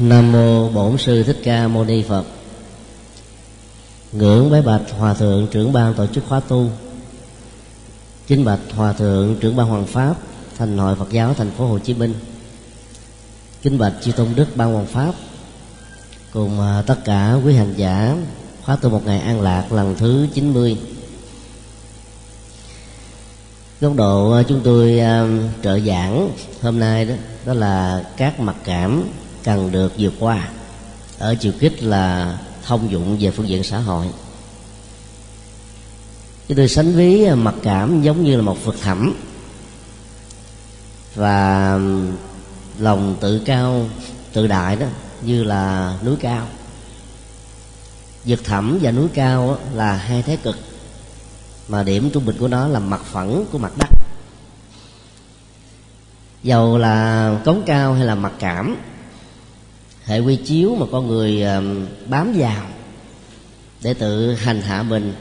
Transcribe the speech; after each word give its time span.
Nam 0.00 0.32
mô 0.32 0.68
Bổn 0.68 0.98
sư 0.98 1.22
Thích 1.22 1.40
Ca 1.44 1.68
Mâu 1.68 1.84
Ni 1.84 2.02
Phật. 2.02 2.24
Ngưỡng 4.12 4.50
bái 4.50 4.62
bạch 4.62 4.82
hòa 4.98 5.14
thượng 5.14 5.46
trưởng 5.50 5.72
ban 5.72 5.94
tổ 5.94 6.06
chức 6.06 6.24
khóa 6.28 6.40
tu. 6.40 6.70
Chính 8.26 8.44
bạch 8.44 8.60
hòa 8.74 8.92
thượng 8.92 9.36
trưởng 9.40 9.56
ban 9.56 9.66
Hoàng 9.66 9.86
pháp, 9.86 10.14
Thành 10.58 10.78
hội 10.78 10.96
Phật 10.96 11.10
giáo 11.10 11.34
thành 11.34 11.50
phố 11.50 11.66
Hồ 11.66 11.78
Chí 11.78 11.94
Minh. 11.94 12.14
Kính 13.62 13.78
bạch 13.78 13.92
chư 14.02 14.12
tôn 14.12 14.28
đức 14.36 14.46
ban 14.56 14.72
Hoàng 14.72 14.86
pháp 14.86 15.14
cùng 16.32 16.60
à, 16.60 16.82
tất 16.86 17.04
cả 17.04 17.36
quý 17.44 17.54
hành 17.54 17.74
giả 17.76 18.16
khóa 18.64 18.76
tu 18.76 18.90
một 18.90 19.06
ngày 19.06 19.20
an 19.20 19.40
lạc 19.40 19.72
lần 19.72 19.94
thứ 19.98 20.26
90 20.34 20.76
góc 23.80 23.96
độ 23.96 24.32
à, 24.32 24.42
chúng 24.42 24.60
tôi 24.64 24.98
à, 24.98 25.26
trợ 25.62 25.80
giảng 25.80 26.30
hôm 26.62 26.78
nay 26.78 27.04
đó 27.04 27.14
đó 27.46 27.54
là 27.54 28.04
các 28.16 28.40
mặc 28.40 28.56
cảm 28.64 29.04
cần 29.44 29.72
được 29.72 29.92
vượt 29.98 30.12
qua. 30.18 30.48
Ở 31.18 31.34
chiều 31.34 31.52
kích 31.60 31.82
là 31.82 32.38
thông 32.62 32.90
dụng 32.90 33.16
về 33.20 33.30
phương 33.30 33.48
diện 33.48 33.64
xã 33.64 33.78
hội. 33.78 34.06
Chúng 36.48 36.56
tôi 36.56 36.68
sánh 36.68 36.92
ví 36.92 37.24
à, 37.24 37.34
mặc 37.34 37.54
cảm 37.62 38.02
giống 38.02 38.24
như 38.24 38.36
là 38.36 38.42
một 38.42 38.64
vực 38.64 38.76
thẳm. 38.82 39.14
Và 41.14 41.78
lòng 42.78 43.16
tự 43.20 43.42
cao, 43.44 43.88
tự 44.32 44.46
đại 44.46 44.76
đó, 44.76 44.86
như 45.22 45.44
là 45.44 45.94
núi 46.04 46.16
cao. 46.20 46.46
Vực 48.24 48.44
thẳm 48.44 48.78
và 48.82 48.90
núi 48.90 49.08
cao 49.14 49.58
là 49.74 49.92
hai 49.92 50.22
thế 50.22 50.36
cực. 50.36 50.56
Mà 51.68 51.82
điểm 51.82 52.10
trung 52.10 52.26
bình 52.26 52.36
của 52.38 52.48
nó 52.48 52.68
là 52.68 52.78
mặt 52.78 53.00
phẳng 53.04 53.44
của 53.52 53.58
mặt 53.58 53.72
đất. 53.78 53.88
Dầu 56.42 56.78
là 56.78 57.30
cống 57.44 57.62
cao 57.66 57.94
hay 57.94 58.04
là 58.04 58.14
mặt 58.14 58.32
cảm 58.38 58.76
hệ 60.04 60.18
quy 60.18 60.36
chiếu 60.36 60.74
mà 60.74 60.86
con 60.92 61.08
người 61.08 61.44
bám 62.06 62.32
vào 62.36 62.66
để 63.82 63.94
tự 63.94 64.34
hành 64.34 64.60
hạ 64.60 64.82
mình 64.82 65.14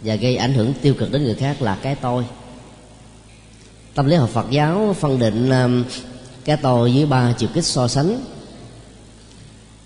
và 0.00 0.14
gây 0.14 0.36
ảnh 0.36 0.54
hưởng 0.54 0.72
tiêu 0.82 0.94
cực 0.94 1.12
đến 1.12 1.24
người 1.24 1.34
khác 1.34 1.62
là 1.62 1.78
cái 1.82 1.94
tôi. 1.94 2.24
Tâm 3.94 4.06
lý 4.06 4.16
học 4.16 4.30
phật 4.30 4.46
giáo 4.50 4.96
phân 5.00 5.18
định 5.18 5.50
cái 6.44 6.56
tôi 6.56 6.92
với 6.92 7.06
ba 7.06 7.34
chiều 7.38 7.48
kích 7.54 7.64
so 7.64 7.88
sánh. 7.88 8.24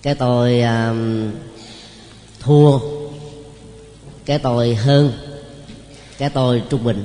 Cái 0.02 0.14
tôi 0.14 0.62
thua, 2.40 2.78
cái 4.24 4.38
tôi 4.38 4.74
hơn, 4.74 5.12
cái 6.18 6.30
tôi 6.30 6.62
trung 6.70 6.84
bình. 6.84 7.04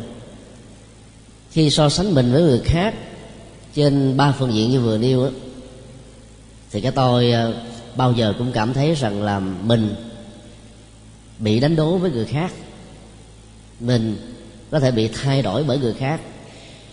Khi 1.51 1.69
so 1.69 1.89
sánh 1.89 2.15
mình 2.15 2.31
với 2.31 2.41
người 2.41 2.61
khác 2.65 2.95
trên 3.75 4.17
ba 4.17 4.35
phương 4.39 4.53
diện 4.53 4.71
như 4.71 4.79
vừa 4.79 4.97
nêu 4.97 5.23
đó 5.23 5.29
thì 6.71 6.81
cái 6.81 6.91
tôi 6.91 7.31
ờ, 7.31 7.53
bao 7.95 8.11
giờ 8.13 8.33
cũng 8.37 8.51
cảm 8.51 8.73
thấy 8.73 8.95
rằng 8.95 9.23
là 9.23 9.39
mình 9.39 9.95
bị 11.39 11.59
đánh 11.59 11.75
đố 11.75 11.97
với 11.97 12.11
người 12.11 12.25
khác. 12.25 12.51
Mình 13.79 14.17
có 14.71 14.79
thể 14.79 14.91
bị 14.91 15.07
thay 15.07 15.41
đổi 15.41 15.63
bởi 15.63 15.77
người 15.77 15.93
khác. 15.93 16.21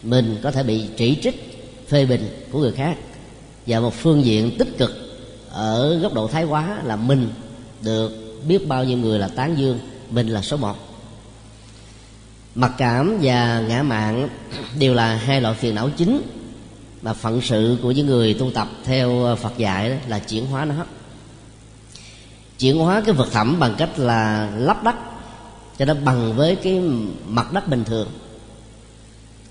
Mình 0.02 0.36
có 0.42 0.50
thể 0.50 0.62
bị 0.62 0.86
chỉ 0.96 1.18
trích, 1.22 1.64
phê 1.88 2.06
bình 2.06 2.46
của 2.52 2.58
người 2.58 2.72
khác. 2.72 2.96
Và 3.66 3.80
một 3.80 3.94
phương 3.94 4.24
diện 4.24 4.56
tích 4.58 4.78
cực 4.78 4.90
ở 5.50 5.98
góc 5.98 6.14
độ 6.14 6.28
thái 6.28 6.44
quá 6.44 6.80
là 6.84 6.96
mình 6.96 7.28
được 7.82 8.12
biết 8.48 8.68
bao 8.68 8.84
nhiêu 8.84 8.98
người 8.98 9.18
là 9.18 9.28
tán 9.28 9.58
dương, 9.58 9.78
mình 10.10 10.28
là 10.28 10.42
số 10.42 10.56
một. 10.56 10.76
Mặc 12.54 12.72
cảm 12.78 13.18
và 13.22 13.60
ngã 13.60 13.82
mạn 13.82 14.28
đều 14.78 14.94
là 14.94 15.14
hai 15.14 15.40
loại 15.40 15.54
phiền 15.54 15.74
não 15.74 15.90
chính 15.96 16.37
mà 17.02 17.12
phận 17.12 17.40
sự 17.40 17.78
của 17.82 17.90
những 17.90 18.06
người 18.06 18.34
tu 18.34 18.50
tập 18.50 18.68
theo 18.84 19.24
ờ, 19.24 19.36
Phật 19.36 19.58
dạy 19.58 19.90
đó 19.90 19.96
là 20.08 20.18
chuyển 20.18 20.46
hóa 20.46 20.64
nó. 20.64 20.74
Chuyển 22.58 22.78
hóa 22.78 23.02
cái 23.06 23.14
vật 23.14 23.28
phẩm 23.30 23.56
bằng 23.60 23.74
cách 23.78 23.98
là 23.98 24.50
lắp 24.56 24.84
đất, 24.84 24.94
cho 25.78 25.84
nó 25.84 25.94
bằng 25.94 26.36
với 26.36 26.56
cái 26.56 26.80
mặt 27.26 27.52
đất 27.52 27.68
bình 27.68 27.84
thường. 27.84 28.08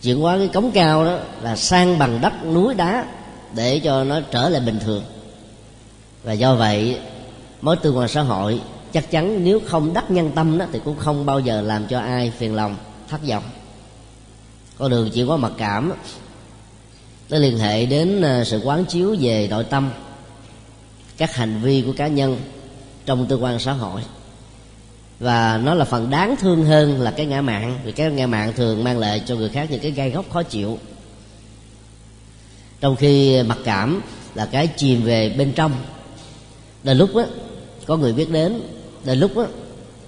Chuyển 0.01 0.19
hóa 0.19 0.37
cái 0.37 0.47
cống 0.47 0.71
cao 0.71 1.05
đó 1.05 1.17
là 1.41 1.55
sang 1.55 1.99
bằng 1.99 2.21
đất 2.21 2.45
núi 2.45 2.73
đá 2.73 3.05
để 3.55 3.79
cho 3.79 4.03
nó 4.03 4.19
trở 4.31 4.49
lại 4.49 4.61
bình 4.61 4.79
thường. 4.79 5.03
Và 6.23 6.33
do 6.33 6.55
vậy, 6.55 6.99
mối 7.61 7.75
tương 7.75 7.97
quan 7.97 8.09
xã 8.09 8.21
hội 8.21 8.61
chắc 8.93 9.11
chắn 9.11 9.43
nếu 9.43 9.61
không 9.67 9.93
đắc 9.93 10.11
nhân 10.11 10.31
tâm 10.35 10.57
đó 10.57 10.65
thì 10.71 10.79
cũng 10.85 10.97
không 10.97 11.25
bao 11.25 11.39
giờ 11.39 11.61
làm 11.61 11.87
cho 11.87 11.99
ai 11.99 12.31
phiền 12.37 12.55
lòng, 12.55 12.75
thất 13.09 13.27
vọng. 13.27 13.43
Con 14.77 14.91
đường 14.91 15.09
chuyển 15.09 15.27
hóa 15.27 15.37
mặc 15.37 15.51
cảm 15.57 15.93
nó 17.29 17.37
liên 17.37 17.57
hệ 17.57 17.85
đến 17.85 18.21
ờ, 18.21 18.43
sự 18.43 18.61
quán 18.63 18.85
chiếu 18.85 19.15
về 19.19 19.47
nội 19.49 19.63
tâm, 19.63 19.91
các 21.17 21.35
hành 21.35 21.61
vi 21.61 21.81
của 21.81 21.93
cá 21.97 22.07
nhân 22.07 22.39
trong 23.05 23.25
tư 23.25 23.37
quan 23.37 23.59
xã 23.59 23.71
hội. 23.71 24.01
Và 25.19 25.57
nó 25.63 25.73
là 25.73 25.85
phần 25.85 26.09
đáng 26.09 26.35
thương 26.39 26.65
hơn 26.65 27.01
là 27.01 27.11
cái 27.11 27.25
ngã 27.25 27.41
mạng, 27.41 27.79
vì 27.83 27.91
cái 27.91 28.11
ngã 28.11 28.27
mạng 28.27 28.53
thường 28.55 28.83
mang 28.83 28.97
lại 28.97 29.21
cho 29.25 29.35
người 29.35 29.49
khác 29.49 29.67
những 29.71 29.79
cái 29.79 29.91
gai 29.91 30.09
góc 30.09 30.25
khó 30.29 30.43
chịu. 30.43 30.79
Trong 32.79 32.95
khi 32.95 33.43
mặc 33.43 33.57
cảm 33.63 34.01
là 34.35 34.45
cái 34.45 34.67
chìm 34.67 35.03
về 35.03 35.29
bên 35.29 35.51
trong, 35.55 35.71
đến 36.83 36.97
lúc 36.97 37.15
đó 37.15 37.25
có 37.85 37.97
người 37.97 38.13
biết 38.13 38.31
đến 38.31 38.61
đến 39.03 39.19
lúc 39.19 39.37
đó 39.37 39.45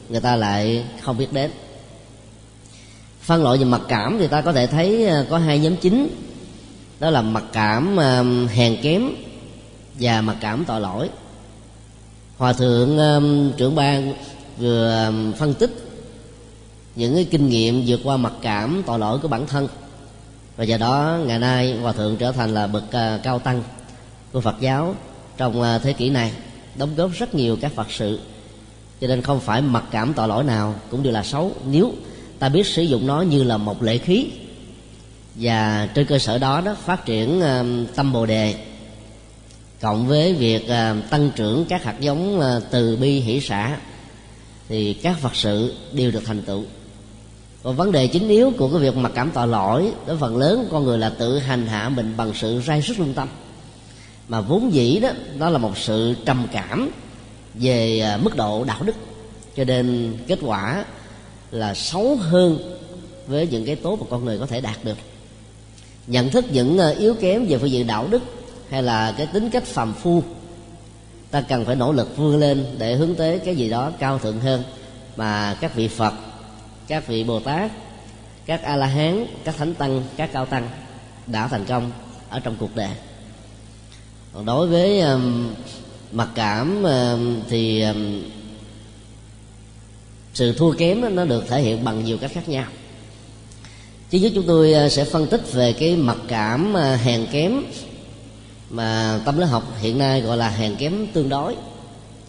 người 0.09 0.22
ta 0.22 0.35
lại 0.35 0.85
không 1.02 1.18
biết 1.18 1.34
đến. 1.34 1.52
Phân 3.22 3.44
loại 3.44 3.58
về 3.58 3.66
mặc 3.66 3.81
cảm 3.88 4.18
thì 4.19 4.28
ta 4.28 4.41
có 4.41 4.53
thể 4.53 4.68
thấy 4.68 5.06
ờ, 5.08 5.25
có 5.29 5.38
hai 5.38 5.59
nhóm 5.59 5.75
chính 5.75 6.09
đó 7.00 7.10
là 7.10 7.22
mặc 7.22 7.44
cảm 7.54 7.98
um, 7.98 8.48
hèn 8.48 8.78
kém 8.82 9.10
và 10.00 10.22
mặc 10.22 10.38
cảm 10.42 10.66
tội 10.66 10.82
lỗi. 10.82 11.10
Hòa 12.38 12.54
thượng 12.54 12.98
um, 12.98 13.52
trưởng 13.58 13.76
ban 13.76 14.14
vừa 14.58 15.06
um, 15.06 15.34
phân 15.34 15.54
tích 15.54 15.72
những 16.96 17.16
cái 17.16 17.26
kinh 17.32 17.50
nghiệm 17.50 17.84
vượt 17.88 18.00
qua 18.04 18.18
mặc 18.18 18.34
cảm 18.42 18.84
tội 18.86 19.00
lỗi 19.00 19.20
của 19.20 19.28
bản 19.28 19.48
thân. 19.48 19.68
Và 20.58 20.64
do 20.64 20.78
đó 20.78 21.18
ngày 21.26 21.40
nay 21.40 21.78
hòa 21.82 21.92
thượng 21.92 22.18
trở 22.18 22.32
thành 22.32 22.54
là 22.54 22.68
bậc 22.68 22.84
uh, 22.84 23.24
cao 23.24 23.40
tăng 23.40 23.64
của 24.32 24.42
phật 24.42 24.56
giáo 24.59 24.96
trong 25.38 25.62
uh, 25.62 25.82
thế 25.84 25.94
kỷ 25.94 26.09
này 26.09 26.32
đóng 26.76 26.96
góp 26.96 27.12
rất 27.12 27.36
nhiều 27.36 27.58
các 27.62 27.72
phật 27.76 27.92
sự. 27.92 28.20
Cho 29.02 29.08
nên 29.08 29.22
không 29.22 29.40
phải 29.40 29.62
mặc 29.62 29.84
cảm 29.92 30.14
tội 30.14 30.28
lỗi 30.28 30.44
nào 30.44 30.76
cũng 30.90 31.04
đều 31.04 31.14
là 31.14 31.24
xấu. 31.24 31.52
Nếu 31.72 31.94
ta 32.40 32.50
biết 32.50 32.68
sử 32.68 32.82
dụng 32.82 33.08
nó 33.08 33.22
như 33.22 33.44
là 33.44 33.58
một 33.58 33.84
lễ 33.84 33.98
khí 33.98 34.28
và 35.40 35.90
trên 35.94 36.06
cơ 36.06 36.20
sở 36.20 36.38
đó 36.38 36.62
đó, 36.62 36.76
phát 36.86 37.06
triển 37.06 37.42
tâm 37.96 38.14
bồ 38.14 38.26
đề. 38.26 38.56
Cộng 39.82 40.08
với 40.08 40.34
việc 40.34 40.68
ờ, 40.68 40.96
tăng 41.10 41.32
trưởng 41.36 41.66
các 41.70 41.84
hạt 41.84 41.96
giống 42.00 42.40
ờ, 42.40 42.62
từ 42.72 42.98
bi, 42.98 43.20
hỷ 43.20 43.40
xã, 43.42 43.78
thì 44.70 44.94
các 44.94 45.18
phật 45.22 45.36
sự 45.36 45.76
đều 45.92 46.12
được 46.12 46.22
thành 46.26 46.42
tựu. 46.42 46.64
Còn 47.64 47.76
vấn 47.76 47.92
đề 47.92 48.08
chính 48.08 48.28
yếu 48.28 48.52
của 48.58 48.70
cái 48.70 48.80
việc 48.80 48.98
mặc 48.98 49.12
cảm 49.16 49.32
tội 49.32 49.48
lỗi, 49.48 49.92
đó 50.08 50.16
phần 50.20 50.38
lớn 50.38 50.68
con 50.72 50.84
người 50.84 50.98
là 50.98 51.10
tự 51.10 51.40
hành 51.40 51.68
hạ 51.68 51.90
mình 51.90 52.14
bằng 52.18 52.32
sự 52.36 52.62
rai 52.68 52.82
sức 52.82 53.00
lương 53.00 53.14
tâm. 53.14 53.28
Mà 54.28 54.42
vốn 54.42 54.74
dĩ 54.74 55.00
đó 55.00 55.10
nó 55.38 55.50
là 55.50 55.58
một 55.58 55.78
sự 55.78 56.16
trầm 56.26 56.48
cảm 56.52 56.92
về 57.54 58.00
ờ, 58.00 58.18
mức 58.18 58.36
độ 58.36 58.64
đạo 58.64 58.84
đức. 58.84 58.96
Cho 59.56 59.64
nên 59.64 60.14
kết 60.28 60.40
quả 60.42 60.86
là 61.52 61.74
xấu 61.74 62.16
hơn 62.16 62.60
với 63.28 63.48
những 63.48 63.66
cái 63.66 63.76
tốt 63.76 63.98
mà 64.00 64.06
con 64.10 64.26
người 64.26 64.38
có 64.40 64.46
thể 64.46 64.62
đạt 64.62 64.84
được 64.84 64.98
nhận 66.08 66.30
thức 66.30 66.46
những 66.52 66.78
ờ, 66.78 66.90
yếu 66.90 67.14
kém 67.14 67.46
về 67.46 67.58
phương 67.58 67.72
diện 67.72 67.88
đạo 67.88 68.08
đức 68.08 68.24
hay 68.70 68.84
là 68.84 69.14
cái 69.18 69.28
tính 69.28 69.50
cách 69.50 69.64
phàm 69.64 69.94
phu 69.94 70.24
ta 71.32 71.42
cần 71.42 71.66
phải 71.66 71.76
nỗ 71.76 71.92
lực 71.92 72.18
vươn 72.18 72.38
lên 72.38 72.66
để 72.78 72.96
hướng 72.96 73.16
tới 73.16 73.40
cái 73.40 73.56
gì 73.56 73.70
đó 73.70 73.92
cao 74.00 74.20
thượng 74.20 74.40
hơn 74.40 74.64
mà 75.16 75.58
các 75.62 75.76
vị 75.76 75.88
phật 75.88 76.14
các 76.88 77.08
vị 77.08 77.24
bồ 77.24 77.40
tát 77.40 77.72
các 78.46 78.64
a 78.64 78.76
la 78.76 78.88
hán 78.88 79.26
các 79.44 79.58
thánh 79.58 79.74
tăng 79.74 80.04
các 80.18 80.30
cao 80.34 80.46
tăng 80.46 80.70
đã 81.28 81.48
thành 81.48 81.66
công 81.66 81.92
ở 82.30 82.40
trong 82.40 82.56
cuộc 82.59 82.76
đời. 82.76 82.90
Còn 84.34 84.46
đối 84.46 84.68
với 84.68 85.02
um, 85.02 85.50
mặc 86.12 86.29
cảm 86.35 86.84
um, 86.84 87.41
thì 87.50 87.82
um, 87.82 88.22
sự 90.34 90.53
thua 90.53 90.72
kém 90.72 91.16
nó 91.16 91.26
được 91.26 91.47
thể 91.47 91.62
hiện 91.62 91.84
bằng 91.84 92.06
nhiều 92.06 92.18
cách 92.18 92.32
khác 92.34 92.50
nhau 92.50 92.66
chứ 94.09 94.20
nhất 94.20 94.32
chúng 94.35 94.46
tôi 94.47 94.73
ờ, 94.73 94.90
sẽ 94.90 95.06
phân 95.06 95.28
tích 95.28 95.53
về 95.53 95.73
cái 95.73 95.96
mặc 95.96 96.17
cảm 96.28 96.73
ờ, 96.73 96.96
hèn 96.96 97.26
kém 97.32 97.64
mà 98.70 99.20
tâm 99.26 99.38
lý 99.38 99.46
học 99.46 99.64
hiện 99.82 99.97
nay 99.97 100.22
gọi 100.22 100.38
là 100.38 100.50
hèn 100.50 100.76
kém 100.76 101.08
tương 101.14 101.29
đối. 101.29 101.56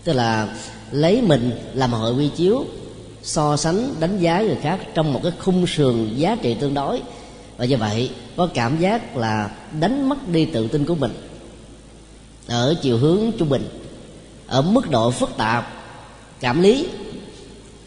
Tức 0.05 0.13
là 0.13 0.49
lấy 0.91 1.23
mình 1.23 1.51
làm 1.75 1.93
hội 1.93 2.15
quy 2.15 2.29
chiếu, 2.37 2.65
so 3.23 3.57
sánh, 3.57 3.95
đánh 4.01 4.19
giá 4.19 4.41
người 4.41 4.57
khác 4.63 4.81
trong 4.95 5.13
một 5.13 5.21
cái 5.23 5.33
khung 5.39 5.67
sườn 5.67 6.15
giá 6.17 6.37
trị 6.43 6.55
tương 6.55 6.75
đối. 6.75 7.03
Và 7.57 7.65
do 7.65 7.77
vậy, 7.77 8.11
có 8.37 8.49
cảm 8.55 8.79
giác 8.79 9.17
là 9.17 9.51
đánh 9.81 10.09
mất 10.09 10.29
đi 10.29 10.45
tự 10.45 10.69
tin 10.69 10.85
của 10.85 10.95
mình. 10.95 11.13
Ở 12.49 12.75
chiều 12.83 12.99
hướng 12.99 13.33
trung 13.39 13.49
bình, 13.49 13.69
ở 14.47 14.63
mức 14.63 14.91
độ 14.91 15.11
phức 15.11 15.37
tạp, 15.37 15.73
cảm 16.41 16.63
lý 16.63 16.87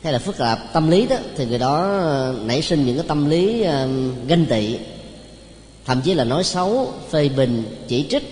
hay 0.04 0.14
là 0.14 0.20
phức 0.20 0.38
tạp 0.38 0.74
tâm 0.74 0.90
lý 0.90 1.08
đó 1.08 1.16
thì 1.36 1.46
người 1.46 1.60
đó 1.60 2.00
ờ, 2.00 2.36
nảy 2.46 2.62
sinh 2.62 2.86
những 2.86 2.98
cái 2.98 3.06
tâm 3.08 3.30
lý 3.30 3.62
ờ, 3.62 3.88
ganh 4.28 4.46
tị. 4.46 4.78
Thậm 5.86 6.02
chí 6.02 6.14
là 6.14 6.24
nói 6.24 6.44
xấu 6.44 6.94
phê 7.10 7.30
bình 7.30 7.64
chỉ 7.88 8.06
trích 8.10 8.24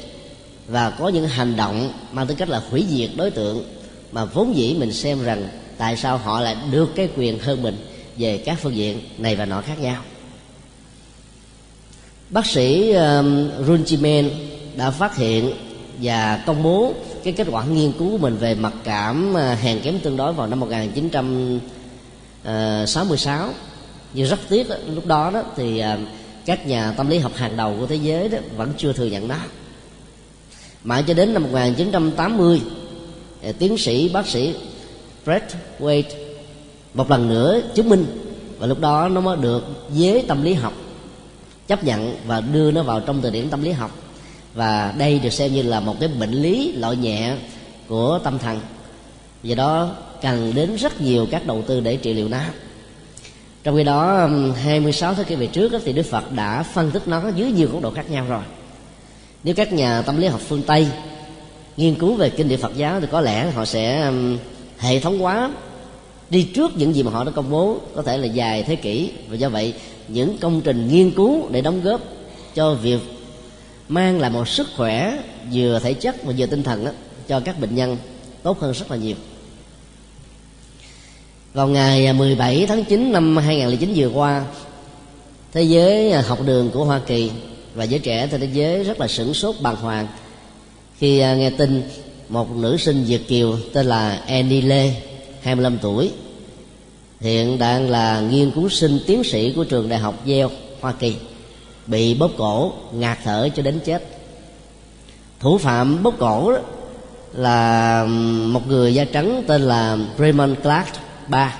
và 0.67 0.89
có 0.89 1.09
những 1.09 1.27
hành 1.27 1.55
động 1.55 1.93
mang 2.11 2.27
tính 2.27 2.37
cách 2.37 2.49
là 2.49 2.61
hủy 2.69 2.85
diệt 2.89 3.09
đối 3.15 3.31
tượng 3.31 3.63
mà 4.11 4.25
vốn 4.25 4.55
dĩ 4.55 4.75
mình 4.79 4.93
xem 4.93 5.23
rằng 5.23 5.47
tại 5.77 5.97
sao 5.97 6.17
họ 6.17 6.39
lại 6.39 6.55
được 6.71 6.95
cái 6.95 7.09
quyền 7.17 7.39
hơn 7.39 7.61
mình 7.61 7.77
về 8.17 8.37
các 8.37 8.59
phương 8.61 8.75
diện 8.75 9.01
này 9.17 9.35
và 9.35 9.45
nọ 9.45 9.61
khác 9.61 9.79
nhau. 9.79 10.01
Bác 12.29 12.45
sĩ 12.45 12.91
um, 12.91 13.49
Runchimen 13.67 14.29
đã 14.75 14.91
phát 14.91 15.15
hiện 15.15 15.53
và 16.01 16.43
công 16.45 16.63
bố 16.63 16.93
cái 17.23 17.33
kết 17.33 17.47
quả 17.51 17.65
nghiên 17.65 17.91
cứu 17.91 18.11
của 18.11 18.17
mình 18.17 18.37
về 18.37 18.55
mặc 18.55 18.73
cảm 18.83 19.37
à, 19.37 19.57
hèn 19.61 19.79
kém 19.79 19.99
tương 19.99 20.17
đối 20.17 20.33
vào 20.33 20.47
năm 20.47 20.59
1966 20.59 23.47
à, 23.47 23.53
nhưng 24.13 24.29
rất 24.29 24.39
tiếc 24.49 24.67
lúc 24.95 25.05
đó 25.05 25.31
đó 25.33 25.43
thì 25.55 25.79
à, 25.79 25.97
các 26.45 26.67
nhà 26.67 26.93
tâm 26.97 27.09
lý 27.09 27.17
học 27.17 27.31
hàng 27.35 27.57
đầu 27.57 27.75
của 27.79 27.87
thế 27.87 27.95
giới 27.95 28.29
đó 28.29 28.37
vẫn 28.57 28.73
chưa 28.77 28.93
thừa 28.93 29.05
nhận 29.05 29.27
nó. 29.27 29.35
Mãi 30.83 31.03
cho 31.07 31.13
đến 31.13 31.33
năm 31.33 31.43
1980 31.43 32.61
tiến 33.59 33.77
sĩ, 33.77 34.09
bác 34.09 34.27
sĩ 34.27 34.55
Fred 35.25 35.39
Wade 35.79 36.03
một 36.93 37.11
lần 37.11 37.29
nữa 37.29 37.61
chứng 37.75 37.89
minh 37.89 38.05
và 38.59 38.67
lúc 38.67 38.79
đó 38.79 39.09
nó 39.09 39.21
mới 39.21 39.37
được 39.37 39.63
giới 39.93 40.23
tâm 40.27 40.43
lý 40.43 40.53
học 40.53 40.73
chấp 41.67 41.83
nhận 41.83 42.15
và 42.27 42.41
đưa 42.41 42.71
nó 42.71 42.83
vào 42.83 42.99
trong 42.99 43.21
từ 43.21 43.29
điển 43.29 43.49
tâm 43.49 43.63
lý 43.63 43.71
học 43.71 44.00
và 44.53 44.93
đây 44.97 45.19
được 45.19 45.33
xem 45.33 45.53
như 45.53 45.61
là 45.61 45.79
một 45.79 45.95
cái 45.99 46.09
bệnh 46.19 46.31
lý 46.31 46.71
loại 46.71 46.95
nhẹ 46.95 47.35
của 47.87 48.19
tâm 48.23 48.39
thần. 48.39 48.59
Do 49.43 49.55
đó 49.55 49.95
cần 50.21 50.51
đến 50.55 50.75
rất 50.75 51.01
nhiều 51.01 51.27
các 51.31 51.45
đầu 51.45 51.61
tư 51.67 51.79
để 51.79 51.95
trị 51.95 52.13
liệu 52.13 52.27
nó. 52.27 52.39
Trong 53.63 53.75
khi 53.75 53.83
đó 53.83 54.23
um, 54.23 54.53
26 54.53 55.13
thế 55.13 55.23
kỷ 55.23 55.35
về 55.35 55.47
trước 55.47 55.71
thì 55.85 55.93
Đức 55.93 56.05
Phật 56.05 56.31
đã 56.31 56.63
phân 56.63 56.91
tích 56.91 57.07
nó 57.07 57.29
dưới 57.35 57.51
nhiều 57.51 57.69
góc 57.71 57.81
độ 57.81 57.91
khác 57.91 58.11
nhau 58.11 58.25
rồi. 58.29 58.43
Nếu 59.43 59.55
các 59.55 59.73
nhà 59.73 60.01
tâm 60.01 60.17
lý 60.17 60.27
học 60.27 60.41
phương 60.47 60.63
Tây 60.63 60.87
nghiên 61.77 61.95
cứu 61.95 62.13
về 62.15 62.29
kinh 62.29 62.49
điển 62.49 62.59
Phật 62.59 62.75
giáo 62.75 63.01
thì 63.01 63.07
có 63.11 63.21
lẽ 63.21 63.51
họ 63.51 63.65
sẽ 63.65 64.05
um, 64.05 64.37
hệ 64.77 64.99
thống 64.99 65.19
hóa 65.19 65.51
đi 66.29 66.43
trước 66.43 66.77
những 66.77 66.95
gì 66.95 67.03
mà 67.03 67.11
họ 67.11 67.23
đã 67.23 67.31
công 67.31 67.49
bố, 67.49 67.77
có 67.95 68.01
thể 68.01 68.17
là 68.17 68.25
dài 68.25 68.63
thế 68.63 68.75
kỷ. 68.75 69.11
Và 69.29 69.35
do 69.35 69.49
vậy, 69.49 69.73
những 70.07 70.37
công 70.37 70.61
trình 70.61 70.87
nghiên 70.87 71.11
cứu 71.11 71.49
để 71.51 71.61
đóng 71.61 71.81
góp 71.83 72.01
cho 72.55 72.73
việc 72.73 72.99
mang 73.91 74.19
lại 74.19 74.29
một 74.29 74.47
sức 74.47 74.67
khỏe 74.75 75.17
vừa 75.53 75.79
thể 75.79 75.93
chất 75.93 76.23
và 76.23 76.33
vừa 76.37 76.45
tinh 76.45 76.63
thần 76.63 76.85
đó, 76.85 76.91
cho 77.27 77.39
các 77.39 77.59
bệnh 77.59 77.75
nhân 77.75 77.97
tốt 78.43 78.59
hơn 78.59 78.73
rất 78.73 78.91
là 78.91 78.97
nhiều. 78.97 79.15
Vào 81.53 81.67
ngày 81.67 82.05
à, 82.05 82.13
17 82.13 82.65
tháng 82.67 82.83
9 82.83 83.11
năm 83.11 83.37
2009 83.37 83.93
vừa 83.95 84.09
qua 84.09 84.45
thế 85.53 85.63
giới 85.63 86.11
à, 86.11 86.21
học 86.21 86.39
đường 86.45 86.69
của 86.73 86.85
Hoa 86.85 86.99
Kỳ 86.99 87.31
và 87.75 87.83
giới 87.83 87.99
trẻ 87.99 88.27
trên 88.31 88.41
thế 88.41 88.49
giới 88.53 88.83
rất 88.83 88.99
là 88.99 89.07
sửng 89.07 89.33
sốt 89.33 89.55
bàng 89.61 89.75
hoàng 89.75 90.07
khi 90.97 91.19
à, 91.19 91.35
nghe 91.35 91.49
tin 91.49 91.83
một 92.29 92.55
nữ 92.55 92.77
sinh 92.77 93.03
Việt 93.03 93.27
kiều 93.27 93.57
tên 93.73 93.85
là 93.85 94.23
Annie 94.27 94.61
Lê 94.61 94.93
25 95.41 95.77
tuổi 95.81 96.11
hiện 97.19 97.59
đang 97.59 97.89
là 97.89 98.21
nghiên 98.21 98.51
cứu 98.51 98.69
sinh 98.69 98.99
tiến 99.07 99.23
sĩ 99.23 99.53
của 99.53 99.63
trường 99.63 99.89
đại 99.89 99.99
học 99.99 100.25
Yale 100.25 100.47
Hoa 100.81 100.91
Kỳ 100.91 101.15
bị 101.87 102.13
bóp 102.13 102.31
cổ, 102.37 102.73
ngạt 102.93 103.17
thở 103.23 103.49
cho 103.55 103.63
đến 103.63 103.79
chết. 103.85 104.03
Thủ 105.39 105.57
phạm 105.57 106.03
bóp 106.03 106.13
cổ 106.19 106.51
đó 106.51 106.59
là 107.33 108.05
một 108.47 108.67
người 108.67 108.93
da 108.93 109.05
trắng 109.05 109.43
tên 109.47 109.61
là 109.61 109.97
Raymond 110.19 110.59
Clark 110.63 110.87
ba. 111.27 111.57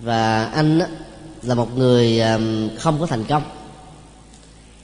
Và 0.00 0.44
anh 0.44 0.80
là 1.42 1.54
một 1.54 1.78
người 1.78 2.20
không 2.78 3.00
có 3.00 3.06
thành 3.06 3.24
công. 3.24 3.42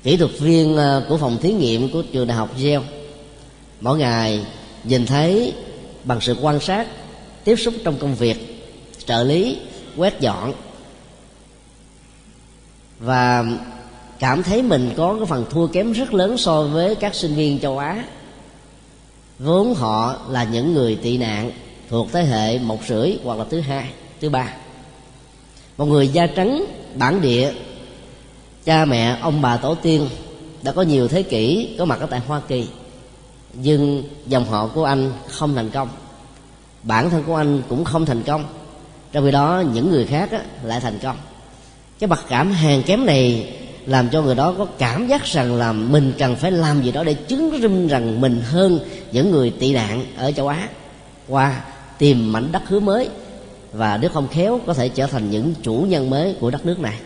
Kỹ 0.02 0.16
thuật 0.16 0.30
viên 0.38 0.76
ờ, 0.76 1.04
của 1.08 1.16
phòng 1.16 1.38
thí 1.42 1.52
nghiệm 1.52 1.92
của 1.92 2.02
trường 2.12 2.26
đại 2.26 2.36
học 2.36 2.50
Yale. 2.56 2.80
Mỗi 3.80 3.98
ngày 3.98 4.46
nhìn 4.84 5.06
thấy 5.06 5.52
bằng 6.04 6.20
sự 6.20 6.36
quan 6.42 6.60
sát, 6.60 6.86
tiếp 7.44 7.56
xúc 7.56 7.74
trong 7.84 7.98
công 7.98 8.14
việc, 8.14 8.64
trợ 9.06 9.22
lý, 9.22 9.58
quét 9.96 10.20
dọn. 10.20 10.52
Và 12.98 13.44
cảm 14.18 14.42
thấy 14.42 14.62
mình 14.62 14.90
có 14.96 15.14
cái 15.14 15.26
phần 15.26 15.44
thua 15.50 15.66
kém 15.66 15.92
rất 15.92 16.14
lớn 16.14 16.38
so 16.38 16.62
với 16.62 16.94
các 16.94 17.14
sinh 17.14 17.34
viên 17.34 17.60
châu 17.60 17.78
á. 17.78 18.04
Vốn 19.38 19.74
họ 19.74 20.16
là 20.28 20.44
những 20.44 20.74
người 20.74 20.98
tị 21.02 21.18
nạn 21.18 21.50
thuộc 21.88 22.08
thế 22.12 22.24
hệ 22.24 22.58
một 22.58 22.78
rưỡi 22.88 23.12
hoặc 23.24 23.38
là 23.38 23.44
thứ 23.50 23.60
hai 23.60 23.90
thứ 24.20 24.28
ba. 24.28 24.52
Một 25.76 25.86
người 25.86 26.08
da 26.08 26.26
trắng 26.26 26.64
bản 26.94 27.20
địa 27.20 27.52
cha 28.64 28.84
mẹ 28.84 29.18
ông 29.20 29.42
bà 29.42 29.56
tổ 29.56 29.74
tiên 29.74 30.08
đã 30.62 30.72
có 30.72 30.82
nhiều 30.82 31.08
thế 31.08 31.22
kỷ 31.22 31.74
có 31.78 31.84
mặt 31.84 32.00
ở 32.00 32.06
tại 32.06 32.20
hoa 32.26 32.40
kỳ. 32.48 32.68
Nhưng 33.52 34.02
dòng 34.26 34.44
họ 34.44 34.66
của 34.66 34.84
anh 34.84 35.12
không 35.28 35.54
thành 35.54 35.70
công. 35.70 35.88
Bản 36.82 37.10
thân 37.10 37.22
của 37.26 37.36
anh 37.36 37.62
cũng 37.68 37.84
không 37.84 38.06
thành 38.06 38.22
công. 38.22 38.44
Trong 39.12 39.24
khi 39.24 39.30
đó 39.30 39.62
những 39.74 39.90
người 39.90 40.06
khác 40.06 40.30
á, 40.30 40.40
lại 40.62 40.80
thành 40.80 40.98
công. 41.02 41.16
Cái 41.98 42.08
mặc 42.08 42.20
cảm 42.28 42.52
hèn 42.52 42.82
kém 42.82 43.06
này 43.06 43.52
làm 43.88 44.08
cho 44.08 44.22
người 44.22 44.34
đó 44.34 44.54
có 44.58 44.66
cảm 44.78 45.08
giác 45.08 45.24
rằng 45.24 45.54
là 45.54 45.72
mình 45.72 46.12
cần 46.18 46.36
phải 46.36 46.50
làm 46.50 46.82
gì 46.82 46.92
đó 46.92 47.04
để 47.04 47.14
chứng 47.14 47.50
minh 47.50 47.88
rằng 47.88 48.20
mình 48.20 48.42
hơn 48.44 48.80
những 49.12 49.30
người 49.30 49.50
tị 49.50 49.72
nạn 49.72 50.06
ở 50.16 50.32
châu 50.32 50.48
á 50.48 50.68
qua 51.28 51.64
tìm 51.98 52.32
mảnh 52.32 52.52
đất 52.52 52.62
hứa 52.66 52.80
mới 52.80 53.08
và 53.72 53.96
nếu 53.96 54.10
không 54.10 54.28
khéo 54.28 54.60
có 54.66 54.74
thể 54.74 54.88
trở 54.88 55.06
thành 55.06 55.30
những 55.30 55.54
chủ 55.62 55.86
nhân 55.88 56.10
mới 56.10 56.36
của 56.40 56.50
đất 56.50 56.66
nước 56.66 56.80
này. 56.80 56.98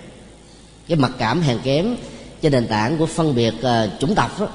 Cái 0.88 0.96
mặc 0.96 1.10
cảm 1.18 1.40
hèn 1.40 1.58
kém 1.64 1.96
trên 2.40 2.52
nền 2.52 2.66
tảng 2.66 2.98
của 2.98 3.06
phân 3.06 3.34
biệt 3.34 3.54
uh, 3.58 4.00
chủng 4.00 4.14
tộc 4.14 4.40
đó, 4.40 4.48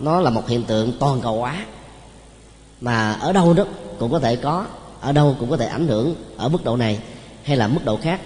nó 0.00 0.20
là 0.20 0.30
một 0.30 0.48
hiện 0.48 0.62
tượng 0.62 0.92
toàn 0.98 1.20
cầu 1.20 1.38
hóa. 1.38 1.64
Mà 2.80 3.12
ở 3.12 3.32
đâu 3.32 3.54
đó 3.54 3.64
cũng 3.98 4.12
có 4.12 4.18
thể 4.18 4.36
có 4.36 4.66
ở 5.00 5.12
đâu 5.12 5.36
cũng 5.38 5.50
có 5.50 5.56
thể 5.56 5.66
ảnh 5.66 5.86
hưởng 5.86 6.14
ở 6.36 6.48
mức 6.48 6.64
độ 6.64 6.76
này 6.76 6.98
hay 7.42 7.56
là 7.56 7.68
mức 7.68 7.84
độ 7.84 7.96
khác 7.96 8.20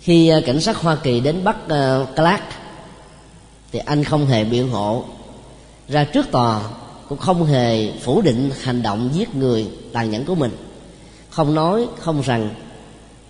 khi 0.00 0.28
ờ, 0.28 0.40
cảnh 0.46 0.60
sát 0.60 0.76
hoa 0.76 0.96
kỳ 0.96 1.20
đến 1.20 1.44
bắt 1.44 1.56
uh, 1.64 1.68
ờ, 1.68 2.06
clark 2.16 2.42
thì 3.72 3.78
anh 3.78 4.04
không 4.04 4.26
hề 4.26 4.44
biện 4.44 4.68
hộ. 4.68 5.04
Ra 5.88 6.04
trước 6.04 6.30
tòa 6.30 6.62
cũng 7.08 7.18
không 7.18 7.44
hề 7.44 7.92
phủ 7.92 8.20
định 8.20 8.50
hành 8.62 8.82
động 8.82 9.10
giết 9.12 9.34
người 9.34 9.66
tàn 9.92 10.10
nhẫn 10.10 10.24
của 10.24 10.34
mình. 10.34 10.50
Không 11.30 11.54
nói 11.54 11.86
không 11.98 12.20
rằng 12.20 12.50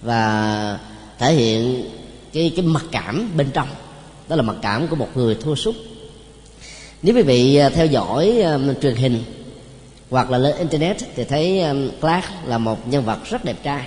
và 0.02 0.78
thể 1.18 1.32
hiện 1.32 1.90
cái 2.32 2.52
cái 2.56 2.64
mặc 2.64 2.84
cảm 2.92 3.30
bên 3.36 3.50
trong. 3.52 3.68
Đó 4.28 4.36
là 4.36 4.42
mặc 4.42 4.56
cảm 4.62 4.88
của 4.88 4.96
một 4.96 5.08
người 5.14 5.34
thua 5.34 5.54
sút. 5.54 5.74
Nếu 7.02 7.14
quý 7.14 7.22
vị 7.22 7.56
ờ, 7.56 7.70
theo 7.70 7.86
dõi 7.86 8.42
um, 8.42 8.74
truyền 8.82 8.94
hình 8.94 9.24
hoặc 10.10 10.30
là 10.30 10.38
lên 10.38 10.56
internet 10.56 10.96
thì 11.16 11.24
thấy 11.24 11.60
um, 11.60 11.90
Clark 12.00 12.24
là 12.46 12.58
một 12.58 12.88
nhân 12.88 13.04
vật 13.04 13.18
rất 13.24 13.44
đẹp 13.44 13.56
trai 13.62 13.86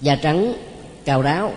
da 0.00 0.16
trắng 0.16 0.54
cao 1.04 1.22
ráo 1.22 1.52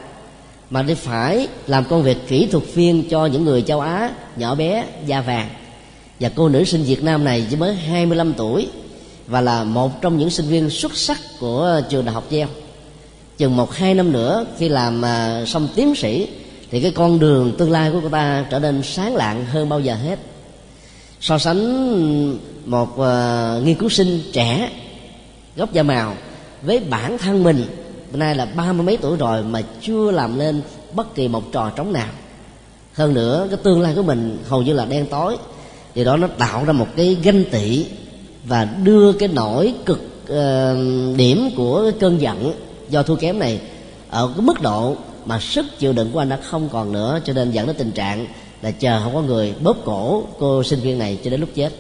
mà 0.70 0.84
đi 0.84 0.94
phải 0.94 1.48
làm 1.68 1.86
công 1.86 2.04
việc 2.04 2.18
kỹ 2.28 2.48
thuật 2.52 2.64
viên 2.74 3.10
cho 3.10 3.26
những 3.26 3.46
người 3.46 3.62
châu 3.62 3.80
Á 3.80 4.12
nhỏ 4.36 4.56
bé 4.56 4.86
da 5.06 5.22
vàng. 5.22 5.50
Và 6.20 6.30
cô 6.36 6.50
nữ 6.50 6.64
sinh 6.64 6.84
Việt 6.84 7.04
Nam 7.04 7.24
này 7.24 7.46
chỉ 7.50 7.56
mới 7.56 7.76
25 7.76 8.34
tuổi 8.34 8.68
và 9.28 9.42
là 9.42 9.64
một 9.64 10.02
trong 10.02 10.18
những 10.18 10.30
sinh 10.30 10.46
viên 10.46 10.70
xuất 10.70 10.96
sắc 10.96 11.18
của 11.40 11.82
trường 11.90 12.06
đại 12.06 12.14
học 12.14 12.24
Yale. 12.32 12.48
Chừng 13.38 13.58
một 13.58 13.74
hai 13.74 13.94
năm 13.94 14.12
nữa 14.12 14.46
khi 14.58 14.70
làm 14.70 15.06
à, 15.06 15.46
xong 15.46 15.68
tiến 15.76 15.96
sĩ 15.96 16.28
thì 16.72 16.82
cái 16.82 16.92
con 16.92 17.20
đường 17.20 17.56
tương 17.58 17.72
lai 17.72 17.92
của 17.92 18.00
cô 18.04 18.10
ta 18.10 18.46
trở 18.50 18.60
nên 18.60 18.84
sáng 18.84 19.16
lạng 19.16 19.46
hơn 19.46 19.70
bao 19.70 19.80
giờ 19.80 19.96
hết. 19.96 20.20
So 21.22 21.38
sánh 21.38 22.38
một 22.66 22.90
uh, 23.00 23.66
nghiên 23.66 23.76
cứu 23.76 23.90
sinh 23.90 24.22
trẻ 24.34 24.70
gốc 25.56 25.74
da 25.74 25.84
màu 25.84 26.16
với 26.62 26.80
bản 26.80 27.18
thân 27.18 27.44
mình 27.44 27.66
nay 28.14 28.36
là 28.36 28.46
ba 28.46 28.74
mươi 28.74 28.86
mấy 28.86 28.98
tuổi 28.98 29.18
rồi 29.18 29.44
mà 29.44 29.62
chưa 29.82 30.12
làm 30.12 30.38
nên 30.38 30.62
bất 30.94 31.16
kỳ 31.16 31.28
một 31.28 31.52
trò 31.52 31.70
trống 31.70 31.94
nào. 31.94 32.10
Hơn 32.94 33.14
nữa 33.14 33.48
cái 33.50 33.60
tương 33.64 33.82
lai 33.82 33.94
của 33.96 34.04
mình 34.04 34.38
hầu 34.48 34.62
như 34.62 34.74
là 34.74 34.86
đen 34.86 35.06
tối. 35.06 35.38
Thì 35.96 36.04
đó 36.04 36.18
nó 36.18 36.28
tạo 36.28 36.66
ra 36.66 36.74
một 36.74 36.88
cái 36.96 37.18
ganh 37.24 37.44
tị 37.52 37.86
và 38.46 38.66
đưa 38.66 39.14
cái 39.14 39.30
nỗi 39.34 39.74
cực 39.86 40.00
uh, 40.24 41.18
điểm 41.18 41.50
của 41.56 41.82
cái 41.84 42.00
cơn 42.00 42.22
giận 42.22 42.54
do 42.90 43.04
thua 43.04 43.16
kém 43.16 43.40
này 43.40 43.62
ở 44.10 44.34
cái 44.38 44.46
mức 44.46 44.62
độ 44.62 44.96
mà 45.26 45.40
sức 45.40 45.66
chịu 45.80 45.94
đựng 45.94 46.12
của 46.12 46.20
anh 46.20 46.30
đã 46.30 46.40
không 46.50 46.70
còn 46.70 46.92
nữa 46.92 47.20
cho 47.26 47.34
nên 47.34 47.52
dẫn 47.52 47.68
đến 47.68 47.76
tình 47.76 47.92
trạng 47.92 48.28
là 48.62 48.72
chờ 48.72 49.00
không 49.04 49.14
có 49.14 49.22
người 49.22 49.54
bóp 49.64 49.78
cổ 49.86 50.24
cô 50.40 50.64
sinh 50.64 50.80
viên 50.80 51.00
này 51.00 51.20
cho 51.24 51.30
đến 51.30 51.40
lúc 51.40 51.50
chết. 51.56 51.74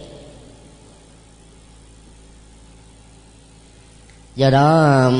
Do 4.35 4.49
đó 4.49 5.11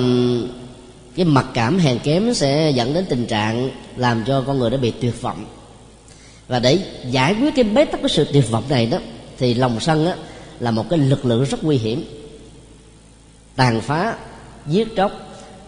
cái 1.18 1.26
mặc 1.26 1.46
cảm 1.54 1.80
hèn 1.80 2.00
kém 2.00 2.34
sẽ 2.34 2.72
dẫn 2.76 2.94
đến 2.94 3.06
tình 3.10 3.26
trạng 3.26 3.70
làm 3.96 4.24
cho 4.28 4.44
con 4.48 4.60
người 4.60 4.70
đã 4.70 4.78
bị 4.78 4.92
tuyệt 4.92 5.22
vọng. 5.22 5.46
Và 6.48 6.60
để 6.60 6.80
giải 7.10 7.36
quyết 7.42 7.56
cái 7.56 7.64
bế 7.64 7.86
tắc 7.86 8.02
của 8.02 8.08
sự 8.08 8.28
tuyệt 8.34 8.52
vọng 8.52 8.64
này 8.70 8.86
đó 8.86 8.98
thì 9.38 9.54
lòng 9.54 9.80
sân 9.80 10.06
á, 10.06 10.16
là 10.60 10.72
một 10.72 10.90
cái 10.90 11.00
lực 11.00 11.26
lượng 11.26 11.44
rất 11.44 11.64
nguy 11.64 11.78
hiểm. 11.78 12.04
Tàn 13.56 13.82
phá 13.82 14.16
giết 14.68 14.96
chóc 14.96 15.12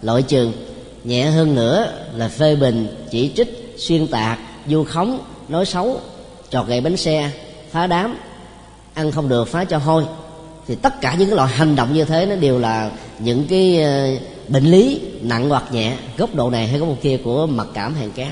loại 0.02 0.22
trừ 0.22 0.52
nhẹ 1.04 1.26
hơn 1.26 1.56
nữa 1.56 1.94
là 2.16 2.28
phê 2.28 2.56
bình 2.56 2.88
chỉ 3.12 3.32
trích 3.36 3.76
xuyên 3.78 4.08
tạc 4.08 4.40
vu 4.66 4.84
khống 4.84 5.20
nói 5.48 5.66
xấu 5.66 6.02
trọt 6.50 6.68
gậy 6.68 6.82
bánh 6.82 6.98
xe 6.98 7.32
phá 7.72 7.88
đám 7.88 8.18
ăn 8.94 9.12
không 9.12 9.30
được 9.30 9.48
phá 9.48 9.66
cho 9.66 9.78
hôi. 9.78 10.06
Thì 10.68 10.76
tất 10.76 11.02
cả 11.02 11.16
những 11.20 11.30
cái 11.30 11.36
loại 11.36 11.54
hành 11.54 11.76
động 11.76 11.94
như 11.94 12.06
thế 12.06 12.26
nó 12.26 12.36
đều 12.36 12.60
là 12.60 12.92
những 13.20 13.46
cái 13.50 13.82
ờ, 13.82 14.08
bệnh 14.50 14.66
lý 14.66 15.02
nặng 15.22 15.50
hoặc 15.50 15.64
nhẹ, 15.72 15.98
góc 16.18 16.36
độ 16.36 16.50
này 16.50 16.68
hay 16.68 16.80
góc 16.80 16.90
độ 16.90 16.96
kia 17.02 17.18
của 17.24 17.48
mặc 17.48 17.68
cảm 17.74 17.96
hàng 17.96 18.12
cám 18.12 18.32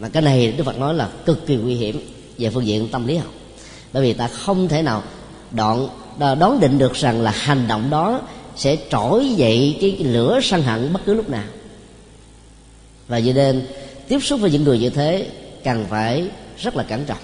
mà 0.00 0.08
cái 0.08 0.22
này 0.22 0.52
đức 0.52 0.64
phật 0.64 0.78
nói 0.78 0.94
là 0.94 1.08
cực 1.24 1.46
kỳ 1.46 1.56
nguy 1.56 1.74
hiểm 1.74 2.00
về 2.38 2.50
phương 2.50 2.66
diện 2.66 2.88
tâm 2.88 3.06
lý 3.06 3.16
học. 3.16 3.32
Bởi 3.92 4.02
vì 4.02 4.12
ta 4.12 4.28
không 4.28 4.68
thể 4.68 4.82
nào 4.82 5.02
đoạn 5.50 5.88
đoán 6.18 6.60
định 6.60 6.78
được 6.78 6.94
rằng 6.94 7.20
là 7.20 7.30
hành 7.30 7.68
động 7.68 7.90
đó 7.90 8.20
sẽ 8.56 8.76
trỗi 8.90 9.28
dậy 9.36 9.78
cái 9.80 9.96
lửa 9.98 10.40
sân 10.42 10.62
hận 10.62 10.92
bất 10.92 11.00
cứ 11.06 11.14
lúc 11.14 11.30
nào. 11.30 11.44
Và 13.08 13.20
cho 13.20 13.32
nên, 13.32 13.66
tiếp 14.08 14.18
xúc 14.22 14.40
với 14.40 14.50
những 14.50 14.64
người 14.64 14.78
như 14.78 14.90
thế 14.90 15.26
cần 15.64 15.86
phải 15.90 16.28
rất 16.58 16.76
là 16.76 16.82
cẩn 16.82 17.04
trọng. 17.04 17.18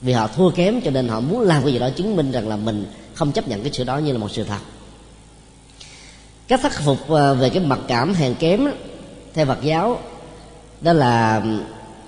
Vì 0.00 0.12
họ 0.12 0.28
thua 0.28 0.50
kém 0.50 0.80
cho 0.80 0.90
nên 0.90 1.08
họ 1.08 1.20
muốn 1.20 1.40
làm 1.40 1.62
cái 1.62 1.72
gì 1.72 1.78
đó 1.78 1.90
chứng 1.90 2.16
minh 2.16 2.32
rằng 2.32 2.48
là 2.48 2.56
mình 2.56 2.86
không 3.14 3.32
chấp 3.32 3.48
nhận 3.48 3.62
cái 3.62 3.72
sự 3.72 3.84
đó 3.84 3.98
như 3.98 4.12
là 4.12 4.18
một 4.18 4.30
sự 4.30 4.44
thật 4.44 4.58
cách 6.52 6.72
khắc 6.72 6.82
phục 6.82 7.08
ờ, 7.08 7.34
về 7.34 7.50
cái 7.50 7.62
mặc 7.62 7.78
cảm 7.88 8.14
hèn 8.14 8.34
kém 8.34 8.66
theo 9.34 9.46
Phật 9.46 9.62
giáo 9.62 9.98
đó 10.80 10.92
là 10.92 11.42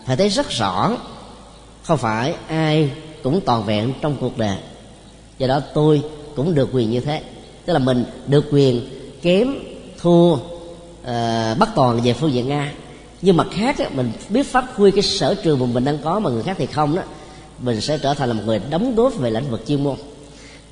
phải 0.06 0.16
thấy 0.16 0.28
rất 0.28 0.50
rõ 0.50 0.96
không 1.82 1.98
phải 1.98 2.34
ai 2.48 2.90
cũng 3.22 3.40
toàn 3.40 3.64
vẹn 3.64 3.92
trong 4.00 4.16
cuộc 4.20 4.38
đời. 4.38 4.56
Do 5.38 5.46
đó 5.46 5.60
tôi 5.74 6.02
cũng 6.36 6.54
được 6.54 6.68
quyền 6.72 6.90
như 6.90 7.00
thế. 7.00 7.22
Tức 7.64 7.72
là 7.72 7.78
mình 7.78 8.04
được 8.26 8.44
quyền 8.50 8.88
kém 9.22 9.54
thua 10.00 10.32
uh, 10.32 10.38
bất 11.58 11.68
toàn 11.74 12.00
về 12.00 12.12
phương 12.12 12.32
diện 12.32 12.48
nga 12.48 12.72
nhưng 13.22 13.36
mặt 13.36 13.46
khác 13.52 13.78
á, 13.78 13.88
mình 13.94 14.12
biết 14.28 14.46
phát 14.46 14.76
huy 14.76 14.90
cái 14.90 15.02
sở 15.02 15.34
trường 15.34 15.60
mà 15.60 15.66
mình 15.66 15.84
đang 15.84 15.98
có 15.98 16.18
mà 16.18 16.30
người 16.30 16.42
khác 16.42 16.56
thì 16.58 16.66
không 16.66 16.96
đó 16.96 17.02
mình 17.58 17.80
sẽ 17.80 17.98
trở 17.98 18.14
thành 18.14 18.28
là 18.28 18.34
một 18.34 18.42
người 18.46 18.60
đóng 18.70 18.94
góp 18.94 19.16
về 19.16 19.30
lĩnh 19.30 19.50
vực 19.50 19.64
chuyên 19.66 19.84
môn 19.84 19.96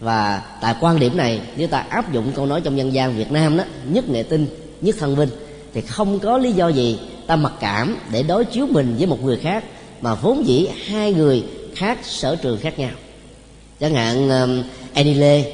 và 0.02 0.42
tại 0.60 0.74
quan 0.80 0.98
điểm 0.98 1.16
này 1.16 1.40
nếu 1.56 1.68
ta 1.68 1.78
áp 1.78 2.12
dụng 2.12 2.32
câu 2.34 2.46
nói 2.46 2.60
trong 2.60 2.78
dân 2.78 2.92
gian 2.92 3.16
Việt 3.16 3.32
Nam 3.32 3.56
đó 3.56 3.64
nhất 3.84 4.08
nghệ 4.08 4.22
tinh 4.22 4.46
nhất 4.80 4.96
thân 4.98 5.16
vinh 5.16 5.28
thì 5.74 5.80
không 5.80 6.18
có 6.18 6.38
lý 6.38 6.52
do 6.52 6.68
gì 6.68 6.98
ta 7.26 7.36
mặc 7.36 7.52
cảm 7.60 7.96
để 8.12 8.22
đối 8.22 8.44
chiếu 8.44 8.66
mình 8.70 8.94
với 8.98 9.06
một 9.06 9.24
người 9.24 9.36
khác 9.36 9.64
mà 10.00 10.14
vốn 10.14 10.46
dĩ 10.46 10.68
hai 10.86 11.12
người 11.12 11.44
khác 11.74 11.98
sở 12.02 12.36
trường 12.36 12.58
khác 12.58 12.78
nhau. 12.78 12.90
Chẳng 13.80 13.94
hạn 13.94 14.28
um, 14.28 14.62
Annie 14.94 15.14
Lê 15.14 15.52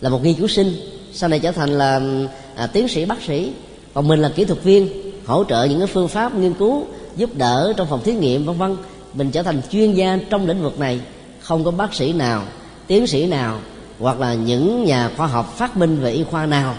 là 0.00 0.10
một 0.10 0.24
nghiên 0.24 0.34
cứu 0.34 0.48
sinh 0.48 0.72
sau 1.12 1.28
này 1.28 1.38
trở 1.38 1.52
thành 1.52 1.70
là 1.70 1.96
um, 1.96 2.26
à, 2.56 2.66
tiến 2.66 2.88
sĩ 2.88 3.04
bác 3.04 3.22
sĩ 3.22 3.52
còn 3.94 4.08
mình 4.08 4.20
là 4.20 4.28
kỹ 4.28 4.44
thuật 4.44 4.62
viên 4.62 4.88
hỗ 5.26 5.44
trợ 5.44 5.64
những 5.64 5.78
cái 5.78 5.88
phương 5.88 6.08
pháp 6.08 6.34
nghiên 6.34 6.54
cứu 6.54 6.86
giúp 7.16 7.30
đỡ 7.34 7.72
trong 7.76 7.86
phòng 7.90 8.02
thí 8.04 8.12
nghiệm 8.12 8.44
vân 8.44 8.58
vân. 8.58 8.76
Mình 9.14 9.30
trở 9.30 9.42
thành 9.42 9.60
chuyên 9.70 9.92
gia 9.92 10.18
trong 10.30 10.46
lĩnh 10.46 10.62
vực 10.62 10.78
này 10.78 11.00
không 11.40 11.64
có 11.64 11.70
bác 11.70 11.94
sĩ 11.94 12.12
nào 12.12 12.42
tiến 12.86 13.06
sĩ 13.06 13.26
nào 13.26 13.60
hoặc 13.98 14.20
là 14.20 14.34
những 14.34 14.84
nhà 14.84 15.10
khoa 15.16 15.26
học 15.26 15.54
phát 15.56 15.76
minh 15.76 15.96
về 16.00 16.12
y 16.12 16.24
khoa 16.24 16.46
nào 16.46 16.74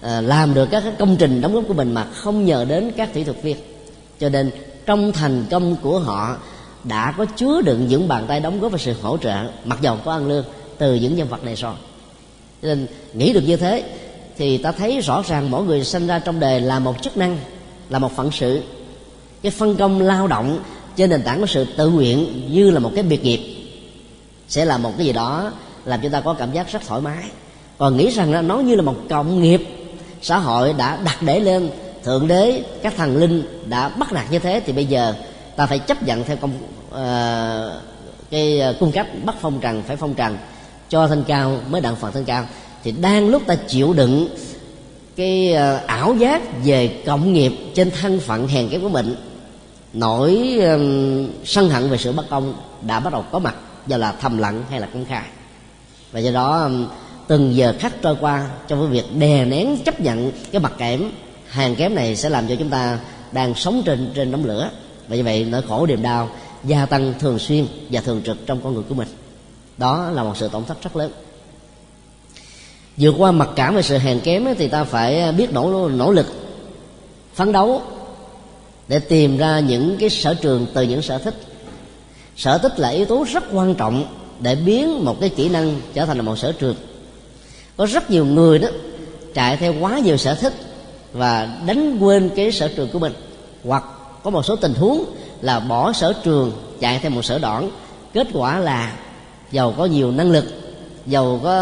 à, 0.00 0.20
làm 0.20 0.54
được 0.54 0.68
các 0.70 0.84
công 0.98 1.16
trình 1.16 1.40
đóng 1.40 1.54
góp 1.54 1.64
của 1.68 1.74
mình 1.74 1.94
mà 1.94 2.04
không 2.04 2.44
nhờ 2.44 2.64
đến 2.64 2.92
các 2.96 3.14
kỹ 3.14 3.24
thuật 3.24 3.42
viên. 3.42 3.56
Cho 4.20 4.28
nên 4.28 4.50
trong 4.86 5.12
thành 5.12 5.44
công 5.50 5.76
của 5.76 5.98
họ 5.98 6.36
đã 6.84 7.14
có 7.18 7.24
chứa 7.24 7.60
đựng 7.62 7.86
những 7.88 8.08
bàn 8.08 8.24
tay 8.28 8.40
đóng 8.40 8.60
góp 8.60 8.72
và 8.72 8.78
sự 8.78 8.94
hỗ 9.02 9.16
trợ 9.16 9.34
mặc 9.64 9.78
dầu 9.82 9.96
có 10.04 10.12
ăn 10.12 10.28
lương 10.28 10.44
từ 10.78 10.94
những 10.94 11.16
nhân 11.16 11.28
vật 11.28 11.44
này 11.44 11.54
rồi. 11.54 11.74
Cho 12.62 12.68
nên 12.68 12.86
nghĩ 13.14 13.32
được 13.32 13.42
như 13.46 13.56
thế 13.56 13.84
thì 14.36 14.58
ta 14.58 14.72
thấy 14.72 15.00
rõ 15.00 15.22
ràng 15.28 15.50
mỗi 15.50 15.64
người 15.64 15.84
sinh 15.84 16.06
ra 16.06 16.18
trong 16.18 16.40
đời 16.40 16.60
là 16.60 16.78
một 16.78 17.02
chức 17.02 17.16
năng 17.16 17.38
là 17.88 17.98
một 17.98 18.16
phận 18.16 18.30
sự. 18.32 18.62
Cái 19.42 19.52
phân 19.52 19.76
công 19.76 20.00
lao 20.00 20.26
động 20.26 20.58
trên 20.96 21.10
nền 21.10 21.22
tảng 21.22 21.40
của 21.40 21.46
sự 21.46 21.66
tự 21.76 21.90
nguyện 21.90 22.42
như 22.50 22.70
là 22.70 22.80
một 22.80 22.92
cái 22.94 23.02
biệt 23.02 23.24
nghiệp 23.24 23.59
sẽ 24.50 24.64
là 24.64 24.78
một 24.78 24.92
cái 24.96 25.06
gì 25.06 25.12
đó 25.12 25.52
làm 25.84 26.00
chúng 26.02 26.12
ta 26.12 26.20
có 26.20 26.34
cảm 26.34 26.52
giác 26.52 26.72
rất 26.72 26.82
thoải 26.86 27.00
mái. 27.00 27.24
Còn 27.78 27.96
nghĩ 27.96 28.10
rằng 28.10 28.48
nó 28.48 28.58
như 28.58 28.74
là 28.74 28.82
một 28.82 28.96
cộng 29.10 29.42
nghiệp 29.42 29.66
xã 30.22 30.38
hội 30.38 30.72
đã 30.72 30.98
đặt 31.04 31.22
để 31.22 31.40
lên 31.40 31.70
thượng 32.04 32.28
đế 32.28 32.62
các 32.82 32.94
thần 32.96 33.16
linh 33.16 33.62
đã 33.66 33.88
bắt 33.88 34.12
nạt 34.12 34.30
như 34.30 34.38
thế 34.38 34.62
thì 34.66 34.72
bây 34.72 34.86
giờ 34.86 35.14
ta 35.56 35.66
phải 35.66 35.78
chấp 35.78 36.02
nhận 36.02 36.24
theo 36.24 36.36
công 36.36 36.50
uh, 36.88 37.82
cái 38.30 38.60
ờ, 38.60 38.74
cung 38.80 38.92
cách 38.92 39.06
bắt 39.24 39.34
phong 39.40 39.60
trần 39.60 39.82
phải 39.82 39.96
phong 39.96 40.14
trần 40.14 40.38
cho 40.88 41.08
thanh 41.08 41.24
cao 41.24 41.58
mới 41.70 41.80
đặng 41.80 41.96
phật 41.96 42.10
thanh 42.10 42.24
cao. 42.24 42.46
Thì 42.84 42.92
đang 42.92 43.28
lúc 43.28 43.42
ta 43.46 43.54
chịu 43.54 43.92
đựng 43.92 44.28
cái 45.16 45.54
uh, 45.54 45.86
ảo 45.86 46.14
giác 46.14 46.42
về 46.64 47.02
cộng 47.06 47.32
nghiệp 47.32 47.52
trên 47.74 47.90
thân 47.90 48.20
phận 48.20 48.48
hèn 48.48 48.68
kém 48.68 48.82
của 48.82 48.88
mình 48.88 49.16
nỗi 49.92 50.60
sân 51.44 51.70
hận 51.70 51.90
về 51.90 51.96
sự 51.96 52.12
bất 52.12 52.30
công 52.30 52.54
đã 52.82 53.00
bắt 53.00 53.12
đầu 53.12 53.24
có 53.32 53.38
mặt 53.38 53.54
và 53.86 53.96
là 53.96 54.12
thầm 54.12 54.38
lặng 54.38 54.64
hay 54.70 54.80
là 54.80 54.86
công 54.92 55.04
khai. 55.04 55.24
Và 56.12 56.20
do 56.20 56.30
đó 56.30 56.62
um, 56.62 56.86
từng 57.28 57.54
giờ 57.54 57.74
khắc 57.78 58.02
trôi 58.02 58.16
qua 58.20 58.48
trong 58.68 58.80
cái 58.80 58.88
việc 58.88 59.18
đè 59.18 59.44
nén 59.44 59.76
chấp 59.84 60.00
nhận 60.00 60.32
cái 60.52 60.60
mặt 60.60 60.72
kẽm, 60.78 61.10
hàng 61.48 61.74
kém 61.74 61.94
này 61.94 62.16
sẽ 62.16 62.28
làm 62.28 62.48
cho 62.48 62.54
chúng 62.58 62.70
ta 62.70 62.98
đang 63.32 63.54
sống 63.54 63.82
trên 63.84 64.12
trên 64.14 64.30
đống 64.30 64.44
lửa. 64.44 64.70
Và 65.08 65.16
như 65.16 65.24
vậy, 65.24 65.44
nỗi 65.50 65.62
khổ, 65.68 65.86
niềm 65.86 66.02
đau 66.02 66.28
gia 66.64 66.86
tăng 66.86 67.14
thường 67.18 67.38
xuyên 67.38 67.66
và 67.90 68.00
thường 68.00 68.22
trực 68.24 68.46
trong 68.46 68.60
con 68.64 68.74
người 68.74 68.82
của 68.88 68.94
mình. 68.94 69.08
Đó 69.78 70.10
là 70.10 70.22
một 70.22 70.36
sự 70.36 70.48
tổn 70.48 70.64
thất 70.64 70.82
rất 70.82 70.96
lớn. 70.96 71.12
Vượt 72.96 73.14
qua 73.18 73.32
mặc 73.32 73.48
cảm 73.56 73.74
về 73.74 73.82
sự 73.82 73.98
hèn 73.98 74.20
kém 74.20 74.46
thì 74.58 74.68
ta 74.68 74.84
phải 74.84 75.20
à, 75.20 75.32
biết 75.32 75.52
nỗ 75.52 75.88
nỗ 75.88 76.12
lực, 76.12 76.26
phấn 77.34 77.52
đấu 77.52 77.82
để 78.88 78.98
tìm 78.98 79.36
ra 79.36 79.60
những 79.60 79.96
cái 80.00 80.10
sở 80.10 80.34
trường 80.34 80.66
từ 80.74 80.82
những 80.82 81.02
sở 81.02 81.18
thích 81.18 81.34
sở 82.40 82.58
thích 82.58 82.80
là 82.80 82.88
yếu 82.88 83.06
tố 83.06 83.26
rất 83.32 83.44
quan 83.52 83.74
trọng 83.74 84.04
để 84.40 84.54
biến 84.54 85.04
một 85.04 85.16
cái 85.20 85.28
kỹ 85.28 85.48
năng 85.48 85.80
trở 85.94 86.06
thành 86.06 86.16
là 86.16 86.22
một 86.22 86.38
sở 86.38 86.52
trường. 86.52 86.74
Có 87.76 87.86
rất 87.86 88.10
nhiều 88.10 88.26
người 88.26 88.58
đó 88.58 88.68
chạy 89.34 89.56
theo 89.56 89.74
quá 89.80 89.98
nhiều 89.98 90.16
sở 90.16 90.34
thích 90.34 90.52
và 91.12 91.58
đánh 91.66 91.98
quên 91.98 92.30
cái 92.36 92.52
sở 92.52 92.68
trường 92.68 92.88
của 92.92 92.98
mình. 92.98 93.12
Hoặc 93.64 93.84
có 94.22 94.30
một 94.30 94.42
số 94.42 94.56
tình 94.56 94.74
huống 94.74 95.04
là 95.40 95.60
bỏ 95.60 95.92
sở 95.92 96.12
trường, 96.24 96.52
chạy 96.80 96.98
theo 96.98 97.10
một 97.10 97.24
sở 97.24 97.38
đoạn. 97.38 97.70
Kết 98.12 98.26
quả 98.32 98.58
là 98.58 98.96
giàu 99.50 99.74
có 99.78 99.84
nhiều 99.84 100.12
năng 100.12 100.30
lực, 100.30 100.44
giàu 101.06 101.40
có 101.42 101.54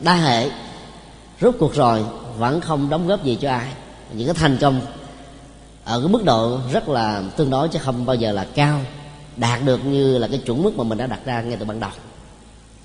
đa 0.00 0.14
hệ. 0.14 0.50
Rốt 1.40 1.54
cuộc 1.58 1.74
rồi, 1.74 2.04
vẫn 2.38 2.60
không 2.60 2.90
đóng 2.90 3.06
góp 3.06 3.24
gì 3.24 3.38
cho 3.40 3.50
ai. 3.50 3.68
Những 4.12 4.26
cái 4.26 4.34
thành 4.34 4.56
công 4.60 4.80
ở 5.84 6.00
cái 6.00 6.08
mức 6.08 6.24
độ 6.24 6.58
rất 6.72 6.88
là 6.88 7.22
tương 7.36 7.50
đối 7.50 7.68
chứ 7.68 7.78
không 7.78 8.06
bao 8.06 8.16
giờ 8.16 8.32
là 8.32 8.46
cao 8.54 8.80
đạt 9.36 9.64
được 9.64 9.86
như 9.86 10.18
là 10.18 10.28
cái 10.28 10.38
chuẩn 10.38 10.62
mức 10.62 10.78
mà 10.78 10.84
mình 10.84 10.98
đã 10.98 11.06
đặt 11.06 11.20
ra 11.24 11.42
ngay 11.42 11.56
từ 11.56 11.64
ban 11.64 11.80
đầu. 11.80 11.90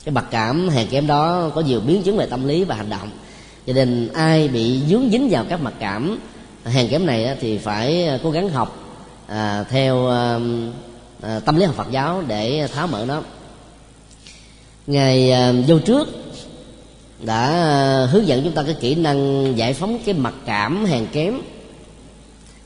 Cái 0.05 0.13
mặc 0.13 0.25
cảm 0.31 0.69
hèn 0.69 0.87
kém 0.87 1.07
đó 1.07 1.49
có 1.55 1.61
nhiều 1.61 1.79
biến 1.79 2.03
chứng 2.03 2.17
về 2.17 2.25
tâm 2.25 2.47
lý 2.47 2.63
và 2.63 2.75
hành 2.75 2.89
động. 2.89 3.09
Cho 3.67 3.73
nên 3.73 4.09
ai 4.13 4.47
bị 4.47 4.81
dướng 4.89 5.09
dính 5.11 5.29
vào 5.31 5.45
các 5.49 5.61
mặc 5.61 5.73
cảm 5.79 6.19
hèn 6.65 6.87
kém 6.87 7.05
này 7.05 7.37
thì 7.41 7.57
phải 7.57 8.07
à, 8.07 8.19
cố 8.23 8.31
gắng 8.31 8.49
học 8.49 8.77
à, 9.27 9.63
theo 9.63 10.07
à, 10.07 10.39
à, 11.21 11.39
tâm 11.39 11.55
lý 11.55 11.65
học 11.65 11.75
Phật 11.75 11.91
giáo 11.91 12.23
để 12.27 12.67
tháo 12.73 12.87
mở 12.87 13.05
nó. 13.07 13.21
Ngày 14.87 15.31
à, 15.31 15.53
vô 15.67 15.79
trước 15.79 16.07
đã 17.23 17.45
à, 17.45 18.07
hướng 18.11 18.27
dẫn 18.27 18.43
chúng 18.43 18.53
ta 18.53 18.63
cái 18.63 18.75
kỹ 18.79 18.95
năng 18.95 19.53
giải 19.57 19.73
phóng 19.73 19.99
cái 20.05 20.15
mặc 20.15 20.33
cảm 20.45 20.85
hèn 20.85 21.07
kém 21.07 21.41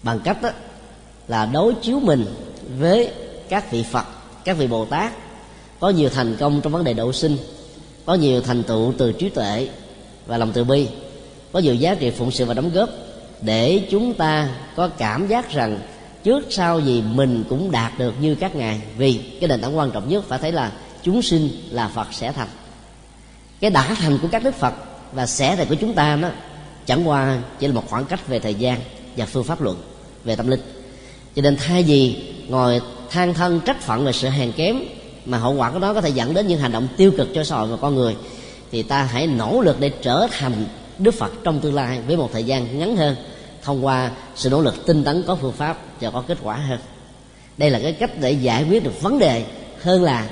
bằng 0.04 0.20
cách 0.24 0.42
đó 0.42 0.50
là 1.28 1.46
đối 1.46 1.74
chiếu 1.74 2.00
mình 2.00 2.26
với 2.80 3.12
các 3.50 3.72
vị 3.72 3.84
phật, 3.92 4.06
các 4.44 4.58
vị 4.58 4.68
bồ 4.68 4.86
tát 4.86 5.14
có 5.80 5.90
nhiều 5.90 6.10
thành 6.10 6.36
công 6.40 6.62
trong 6.62 6.74
vấn 6.74 6.84
đề 6.84 6.94
độ 6.94 7.14
sinh, 7.14 7.38
có 8.06 8.14
nhiều 8.14 8.42
thành 8.42 8.64
tựu 8.64 8.94
từ 8.98 9.12
trí 9.12 9.30
tuệ 9.30 9.70
và 10.26 10.38
lòng 10.38 10.52
từ 10.54 10.64
bi, 10.64 10.88
có 11.52 11.60
nhiều 11.60 11.76
giá 11.76 11.96
trị 11.96 12.12
phụng 12.12 12.32
sự 12.32 12.46
và 12.46 12.54
đóng 12.54 12.72
góp 12.74 12.90
để 13.42 13.88
chúng 13.92 14.14
ta 14.14 14.50
có 14.76 14.88
cảm 14.88 15.28
giác 15.28 15.52
rằng 15.52 15.80
trước 16.24 16.46
sau 16.50 16.80
gì 16.80 17.02
mình 17.02 17.44
cũng 17.50 17.72
đạt 17.72 18.00
được 18.00 18.14
như 18.22 18.36
các 18.36 18.56
ngài. 18.56 18.82
Vì 18.98 19.20
cái 19.40 19.48
nền 19.48 19.62
tảng 19.62 19.78
quan 19.78 19.92
trọng 19.92 20.10
nhất 20.10 20.26
phải 20.28 20.40
thấy 20.40 20.52
là 20.52 20.72
chúng 21.04 21.22
sinh 21.22 21.50
là 21.70 21.88
phật 21.88 22.08
sẽ 22.12 22.32
thành. 22.32 22.48
Cái 23.60 23.72
đã 23.72 23.96
thành 24.00 24.18
của 24.18 24.28
các 24.32 24.44
đức 24.44 24.56
phật 24.56 24.74
và 25.12 25.26
sẽ 25.26 25.56
thành 25.56 25.68
của 25.68 25.76
chúng 25.76 25.94
ta 25.94 26.16
đó, 26.16 26.30
chẳng 26.86 27.08
qua 27.08 27.42
chỉ 27.60 27.68
là 27.68 27.74
một 27.74 27.84
khoảng 27.90 28.06
cách 28.06 28.28
về 28.28 28.40
thời 28.40 28.54
gian 28.54 28.80
và 29.18 29.26
phương 29.26 29.44
pháp 29.44 29.62
luận, 29.62 29.82
về 30.24 30.36
tâm 30.36 30.48
linh. 30.48 30.62
Cho 31.36 31.42
nên 31.42 31.56
thay 31.56 31.84
vì 31.84 32.16
ngồi 32.48 32.82
than 33.10 33.34
thân 33.34 33.60
trách 33.66 33.82
phận 33.82 34.06
về 34.06 34.12
sự 34.12 34.30
hèn 34.30 34.52
kém 34.52 34.80
mà 35.26 35.38
hậu 35.38 35.54
quả 35.54 35.72
của 35.72 35.80
nó 35.80 35.94
có 35.94 36.02
thể 36.02 36.10
dẫn 36.10 36.34
đến 36.34 36.48
những 36.48 36.60
hành 36.60 36.72
động 36.72 36.88
tiêu 36.98 37.12
cực 37.18 37.28
cho 37.36 37.44
xã 37.44 37.56
hội 37.56 37.68
và 37.68 37.78
con 37.82 37.96
người. 37.96 38.16
Thì 38.72 38.84
ta 38.84 39.04
hãy 39.04 39.28
nỗ 39.28 39.62
lực 39.62 39.80
để 39.80 39.90
trở 40.02 40.28
thành 40.32 40.66
đức 40.98 41.14
phật 41.14 41.32
trong 41.44 41.60
tương 41.60 41.74
lai 41.74 42.00
với 42.08 42.18
một 42.18 42.30
thời 42.34 42.44
gian 42.44 42.80
ngắn 42.80 42.98
hơn 42.98 43.16
thông 43.64 43.86
qua 43.86 44.12
sự 44.36 44.50
nỗ 44.50 44.62
lực 44.62 44.86
tinh 44.86 45.04
tấn 45.04 45.24
có 45.28 45.36
phương 45.36 45.54
pháp 45.54 45.78
và 46.02 46.10
có 46.10 46.24
kết 46.28 46.38
quả 46.44 46.56
hơn. 46.56 46.80
Đây 47.58 47.70
là 47.70 47.80
cái 47.80 47.94
cách 47.94 48.12
để 48.20 48.32
giải 48.32 48.66
quyết 48.70 48.84
được 48.84 49.02
vấn 49.02 49.20
đề 49.20 49.46
hơn 49.82 50.04
là 50.04 50.30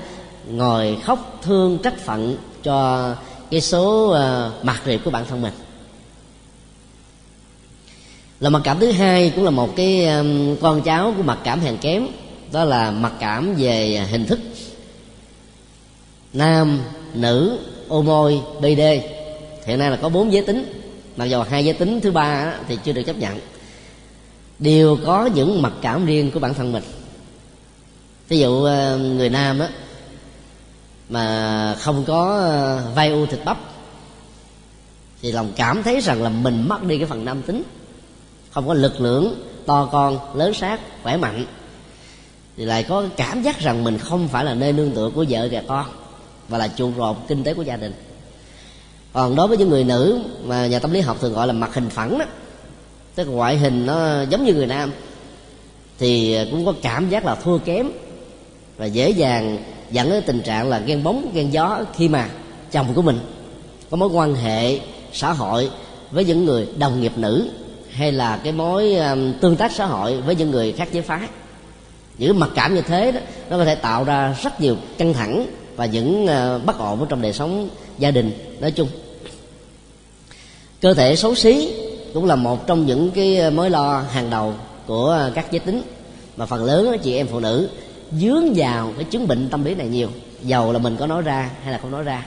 ngồi 0.48 0.98
khóc 1.04 1.40
thương 1.42 1.78
trách 1.84 2.00
phận 2.00 2.38
cho 2.64 3.10
cái 3.52 3.62
số 3.62 4.10
ờ, 4.10 4.52
uh, 4.60 4.66
mặt 4.66 4.82
riệp 4.86 5.00
của 5.04 5.12
bản 5.12 5.26
thân 5.30 5.42
mình. 5.42 5.54
Là 8.40 8.50
mặc 8.50 8.62
cảm 8.64 8.80
thứ 8.80 8.92
hai 8.92 9.32
cũng 9.36 9.44
là 9.44 9.52
một 9.52 9.76
cái 9.76 10.06
um, 10.08 10.56
con 10.56 10.82
cháu 10.82 11.14
của 11.18 11.24
mặc 11.24 11.38
cảm 11.44 11.60
hèn 11.60 11.78
kém 11.78 12.08
đó 12.54 12.66
là 12.66 12.92
mặc 12.92 13.14
cảm 13.20 13.56
về 13.56 14.08
hình 14.12 14.26
thức. 14.26 14.40
Nam, 16.34 16.80
nữ, 17.14 17.60
ô 17.88 18.02
môi 18.02 18.42
bd 18.60 18.82
hiện 19.66 19.80
nay 19.80 19.92
là 19.92 19.98
có 20.02 20.10
bốn 20.10 20.34
giới 20.34 20.46
tính. 20.46 20.66
Mặc 21.16 21.26
dù 21.26 21.42
hai 21.42 21.66
giới 21.66 21.74
tính 21.74 22.02
thứ 22.02 22.12
ba 22.12 22.54
thì 22.68 22.78
chưa 22.84 22.92
được 22.92 23.04
chấp 23.04 23.18
nhận. 23.18 23.40
Đều 24.60 24.98
có 25.06 25.30
những 25.36 25.62
mặc 25.62 25.74
cảm 25.82 26.06
riêng 26.06 26.32
của 26.32 26.40
bản 26.40 26.54
thân 26.54 26.72
mình. 26.72 26.84
Ví 28.28 28.40
dụ 28.40 28.64
ờ, 28.64 28.98
người 28.98 29.30
nam 29.30 29.60
á, 29.60 29.70
mà 31.10 31.76
không 31.80 32.04
có 32.08 32.40
ờ, 32.40 32.92
vai 32.96 33.10
u 33.10 33.26
thịt 33.26 33.40
bắp, 33.46 33.58
thì 35.22 35.32
lòng 35.32 35.52
cảm 35.56 35.84
thấy 35.84 36.00
rằng 36.00 36.24
là 36.24 36.30
mình 36.30 36.68
mất 36.68 36.84
đi 36.84 36.98
cái 36.98 37.08
phần 37.08 37.26
nam 37.26 37.42
tính. 37.42 37.64
Không 38.52 38.68
có 38.68 38.74
lực 38.74 39.02
lượng 39.02 39.36
to 39.66 39.90
con, 39.92 40.38
lớn 40.38 40.54
sát 40.54 40.80
khỏe 41.04 41.18
mạnh 41.18 41.46
thì 42.58 42.66
lại 42.66 42.84
có 42.84 43.04
cảm 43.18 43.44
giác 43.44 43.60
rằng 43.60 43.84
mình 43.84 43.98
không 43.98 44.28
phải 44.28 44.46
là 44.46 44.54
nơi 44.54 44.74
nương 44.74 44.92
tựa 44.92 45.12
của 45.16 45.26
vợ 45.30 45.48
và 45.52 45.62
con, 45.68 45.86
và 46.50 46.58
là 46.58 46.68
trụ 46.68 46.92
cột 46.98 47.16
kinh 47.28 47.44
tế 47.44 47.54
của 47.54 47.62
gia 47.62 47.76
đình. 47.76 47.94
Còn 49.14 49.36
đối 49.36 49.48
với 49.48 49.58
những 49.58 49.70
người 49.70 49.84
nữ 49.84 50.20
mà 50.44 50.68
nhà 50.68 50.80
tâm 50.80 50.92
lý 50.92 51.02
học 51.02 51.18
thường 51.22 51.34
gọi 51.34 51.48
là 51.48 51.54
mặt 51.54 51.74
hình 51.74 51.90
phẳng 51.90 52.18
đó, 52.18 52.26
tức 53.16 53.28
là 53.28 53.34
ngoại 53.34 53.58
hình 53.58 53.86
nó 53.86 54.22
giống 54.30 54.46
như 54.46 54.54
người 54.54 54.68
nam, 54.68 54.92
thì 56.00 56.38
cũng 56.52 56.66
có 56.66 56.74
cảm 56.82 57.10
giác 57.10 57.26
là 57.26 57.36
thua 57.36 57.58
kém 57.58 57.92
và 58.78 58.86
dễ 58.86 59.10
dàng 59.10 59.58
dẫn 59.92 60.10
đến 60.10 60.24
tình 60.26 60.42
trạng 60.42 60.70
là 60.70 60.80
ghen 60.80 61.04
bóng, 61.04 61.32
ghen 61.34 61.54
gió 61.54 61.80
khi 61.96 62.10
mà 62.10 62.30
chồng 62.72 62.94
của 62.94 63.02
mình 63.02 63.20
có 63.90 63.98
mối 63.98 64.10
quan 64.10 64.36
hệ 64.36 64.80
xã 65.14 65.34
hội 65.34 65.70
với 66.12 66.26
những 66.26 66.46
người 66.46 66.68
đồng 66.78 67.02
nghiệp 67.02 67.18
nữ, 67.18 67.50
hay 67.92 68.12
là 68.12 68.40
cái 68.44 68.54
mối 68.54 68.96
um, 68.96 69.34
tương 69.42 69.56
tác 69.56 69.72
xã 69.72 69.86
hội 69.86 70.22
với 70.22 70.36
những 70.36 70.52
người 70.52 70.72
khác 70.72 70.88
giới 70.92 71.02
phái 71.02 71.28
những 72.18 72.40
mặc 72.40 72.50
cảm 72.56 72.76
như 72.76 72.82
thế 72.82 73.12
đó, 73.12 73.20
nó 73.50 73.58
có 73.58 73.66
thể 73.66 73.76
tạo 73.76 74.04
ra 74.04 74.36
rất 74.44 74.62
nhiều 74.62 74.78
căng 74.98 75.14
thẳng 75.14 75.48
và 75.76 75.86
những 75.86 76.28
ờ, 76.28 76.60
bất 76.66 76.80
ổn 76.80 77.00
ở 77.00 77.06
trong 77.10 77.22
đời 77.22 77.34
sống 77.34 77.70
gia 77.98 78.12
đình. 78.12 78.58
Nói 78.60 78.72
chung, 78.72 78.88
cơ 80.82 80.94
thể 80.94 81.16
xấu 81.16 81.36
xí 81.36 81.74
cũng 82.14 82.26
là 82.26 82.36
một 82.36 82.68
trong 82.68 82.86
những 82.86 83.12
cái 83.12 83.52
mối 83.52 83.70
lo 83.70 84.04
hàng 84.12 84.30
đầu 84.30 84.54
của 84.88 85.30
các 85.36 85.52
giới 85.52 85.60
tính. 85.60 85.82
Mà 86.38 86.46
phần 86.46 86.64
lớn 86.64 86.98
chị 87.04 87.16
em 87.16 87.28
phụ 87.28 87.40
nữ 87.40 87.70
dướng 88.12 88.54
vào 88.56 88.94
cái 88.96 89.04
chứng 89.04 89.28
bệnh 89.28 89.50
tâm 89.50 89.64
lý 89.64 89.76
này 89.76 89.88
nhiều. 89.88 90.10
Giàu 90.42 90.72
là 90.72 90.80
mình 90.80 90.98
có 90.98 91.08
nói 91.08 91.22
ra 91.22 91.50
hay 91.64 91.72
là 91.72 91.78
không 91.78 91.92
nói 91.92 92.04
ra. 92.04 92.26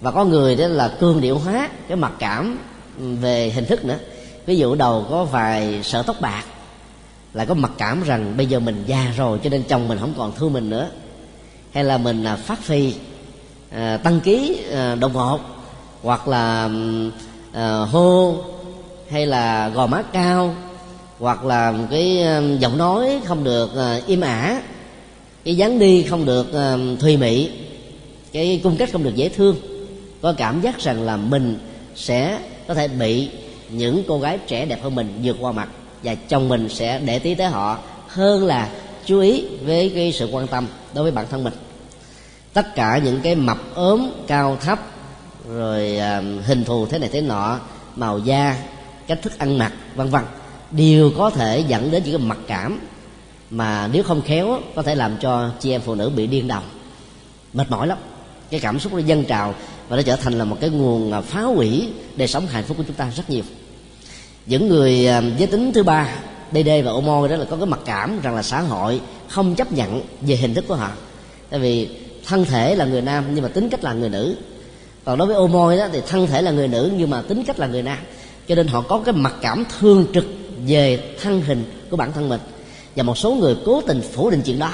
Và 0.00 0.10
có 0.10 0.24
người 0.24 0.56
đó 0.56 0.66
là 0.66 0.88
cương 0.88 1.20
điệu 1.20 1.38
hóa 1.38 1.68
cái 1.88 1.96
mặc 1.96 2.12
cảm 2.18 2.58
ừ, 2.98 3.04
về 3.20 3.50
hình 3.50 3.64
thức 3.64 3.84
nữa. 3.84 3.98
Ví 4.46 4.56
dụ 4.56 4.74
đầu 4.74 5.06
có 5.10 5.24
vài 5.24 5.80
sợi 5.82 6.02
tóc 6.06 6.16
bạc 6.20 6.44
lại 7.36 7.46
có 7.46 7.54
mặc 7.54 7.72
cảm 7.78 8.02
rằng 8.02 8.34
bây 8.36 8.46
giờ 8.46 8.60
mình 8.60 8.84
già 8.86 9.12
rồi 9.16 9.38
cho 9.44 9.50
nên 9.50 9.62
chồng 9.62 9.88
mình 9.88 9.98
không 9.98 10.14
còn 10.16 10.32
thương 10.36 10.52
mình 10.52 10.70
nữa. 10.70 10.88
Hay 11.72 11.84
là 11.84 11.98
mình 11.98 12.24
là 12.24 12.36
phát 12.36 12.62
phi 12.62 12.94
à, 13.70 13.96
tăng 13.96 14.20
ký 14.20 14.62
à, 14.72 14.94
đột 14.94 15.14
ngột 15.14 15.40
hoặc 16.02 16.28
là 16.28 16.70
à, 17.52 17.78
hô 17.78 18.36
hay 19.10 19.26
là 19.26 19.68
gò 19.68 19.86
má 19.86 20.02
cao 20.02 20.54
hoặc 21.18 21.44
là 21.44 21.74
cái 21.90 22.24
giọng 22.58 22.78
nói 22.78 23.20
không 23.24 23.44
được 23.44 23.76
à, 23.76 24.00
im 24.06 24.20
ả 24.20 24.62
cái 25.44 25.56
dáng 25.56 25.78
đi 25.78 26.02
không 26.02 26.24
được 26.24 26.54
à, 26.54 26.76
thùy 27.00 27.16
mị 27.16 27.50
cái 28.32 28.60
cung 28.62 28.76
cách 28.76 28.88
không 28.92 29.04
được 29.04 29.14
dễ 29.14 29.28
thương. 29.28 29.56
Có 30.22 30.32
cảm 30.32 30.60
giác 30.60 30.80
rằng 30.80 31.02
là 31.02 31.16
mình 31.16 31.58
sẽ 31.94 32.38
có 32.68 32.74
thể 32.74 32.88
bị 32.88 33.28
những 33.70 34.02
cô 34.08 34.18
gái 34.18 34.38
trẻ 34.46 34.66
đẹp 34.66 34.82
hơn 34.82 34.94
mình 34.94 35.20
vượt 35.22 35.36
qua 35.40 35.52
mặt 35.52 35.68
và 36.06 36.14
chồng 36.14 36.48
mình 36.48 36.68
sẽ 36.68 37.00
để 37.04 37.20
ý 37.22 37.34
tới 37.34 37.46
họ 37.46 37.78
hơn 38.08 38.46
là 38.46 38.68
chú 39.04 39.20
ý 39.20 39.44
với 39.62 39.92
cái 39.94 40.12
sự 40.12 40.28
quan 40.32 40.46
tâm 40.46 40.66
đối 40.94 41.02
với 41.02 41.12
bản 41.12 41.26
thân 41.30 41.44
mình. 41.44 41.52
Tất 42.52 42.74
cả 42.74 43.00
những 43.04 43.20
cái 43.20 43.34
mập 43.34 43.58
ốm 43.74 44.10
cao 44.26 44.56
thấp 44.60 44.78
rồi 45.48 45.98
uh, 45.98 46.46
hình 46.46 46.64
thù 46.64 46.86
thế 46.86 46.98
này 46.98 47.08
thế 47.12 47.20
nọ 47.20 47.58
màu 47.96 48.18
da 48.18 48.56
cách 49.06 49.22
thức 49.22 49.38
ăn 49.38 49.58
mặc 49.58 49.72
vân 49.94 50.08
vân 50.08 50.22
đều 50.70 51.10
có 51.18 51.30
thể 51.30 51.64
dẫn 51.68 51.90
đến 51.90 52.02
những 52.04 52.18
cái 52.18 52.26
mặc 52.26 52.38
cảm 52.46 52.80
mà 53.50 53.88
nếu 53.92 54.02
không 54.02 54.22
khéo 54.22 54.60
có 54.74 54.82
thể 54.82 54.94
làm 54.94 55.16
cho 55.20 55.50
chị 55.60 55.70
em 55.70 55.80
phụ 55.80 55.94
nữ 55.94 56.08
bị 56.08 56.26
điên 56.26 56.48
đầu 56.48 56.62
mệt 57.52 57.70
mỏi 57.70 57.86
lắm. 57.86 57.98
Cái 58.50 58.60
cảm 58.60 58.78
xúc 58.78 58.92
nó 58.92 58.98
dâng 58.98 59.24
trào 59.24 59.54
và 59.88 59.96
nó 59.96 60.02
trở 60.02 60.16
thành 60.16 60.38
là 60.38 60.44
một 60.44 60.56
cái 60.60 60.70
nguồn 60.70 61.12
à, 61.12 61.20
phá 61.20 61.42
hủy 61.42 61.88
đời 62.16 62.28
sống 62.28 62.46
hạnh 62.46 62.64
phúc 62.64 62.76
của 62.76 62.84
chúng 62.86 62.96
ta 62.96 63.10
rất 63.16 63.30
nhiều 63.30 63.44
những 64.46 64.68
người 64.68 65.06
à, 65.06 65.22
giới 65.38 65.46
tính 65.46 65.72
thứ 65.72 65.82
ba 65.82 66.08
DD 66.52 66.68
và 66.84 66.92
Omo 66.92 67.28
đó 67.28 67.36
là 67.36 67.44
có 67.44 67.56
cái 67.56 67.66
mặc 67.66 67.80
cảm 67.84 68.20
rằng 68.20 68.34
là 68.34 68.42
xã 68.42 68.60
hội 68.60 69.00
không 69.28 69.54
chấp 69.54 69.72
nhận 69.72 70.02
về 70.20 70.36
hình 70.36 70.54
thức 70.54 70.64
của 70.68 70.74
họ. 70.74 70.90
Tại 71.50 71.60
vì 71.60 71.88
thân 72.26 72.44
thể 72.44 72.74
là 72.74 72.84
người 72.84 73.02
nam 73.02 73.24
nhưng 73.34 73.42
mà 73.42 73.48
tính 73.48 73.68
cách 73.68 73.84
là 73.84 73.92
người 73.92 74.08
nữ. 74.08 74.36
Còn 75.04 75.18
đối 75.18 75.28
với 75.28 75.36
Omo 75.36 75.76
đó 75.76 75.88
thì 75.92 76.00
thân 76.06 76.26
thể 76.26 76.42
là 76.42 76.50
người 76.50 76.68
nữ 76.68 76.90
nhưng 76.96 77.10
mà 77.10 77.22
tính 77.22 77.44
cách 77.44 77.58
là 77.58 77.66
người 77.66 77.82
nam. 77.82 77.98
Cho 78.48 78.54
nên 78.54 78.66
họ 78.66 78.80
có 78.80 79.02
cái 79.04 79.14
mặc 79.14 79.34
cảm 79.40 79.64
thương 79.78 80.06
trực 80.14 80.24
về 80.66 81.00
thân 81.20 81.40
hình 81.40 81.64
của 81.90 81.96
bản 81.96 82.12
thân 82.12 82.28
mình. 82.28 82.40
Và 82.96 83.02
một 83.02 83.18
số 83.18 83.34
người 83.34 83.56
cố 83.64 83.80
tình 83.80 84.00
phủ 84.12 84.30
định 84.30 84.42
chuyện 84.44 84.58
đó. 84.58 84.72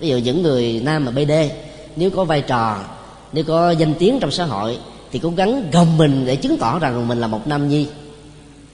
Ví 0.00 0.08
dụ 0.08 0.16
những 0.16 0.42
người 0.42 0.80
nam 0.84 1.04
mà 1.04 1.10
BD 1.10 1.32
nếu 1.96 2.10
có 2.10 2.24
vai 2.24 2.40
trò, 2.40 2.84
nếu 3.32 3.44
có 3.44 3.70
danh 3.70 3.94
tiếng 3.94 4.20
trong 4.20 4.30
xã 4.30 4.44
hội 4.44 4.78
thì 5.12 5.18
cố 5.18 5.32
gắng 5.36 5.70
gồng 5.72 5.98
mình 5.98 6.26
để 6.26 6.36
chứng 6.36 6.58
tỏ 6.58 6.78
rằng 6.78 7.08
mình 7.08 7.20
là 7.20 7.26
một 7.26 7.46
nam 7.46 7.68
nhi 7.68 7.86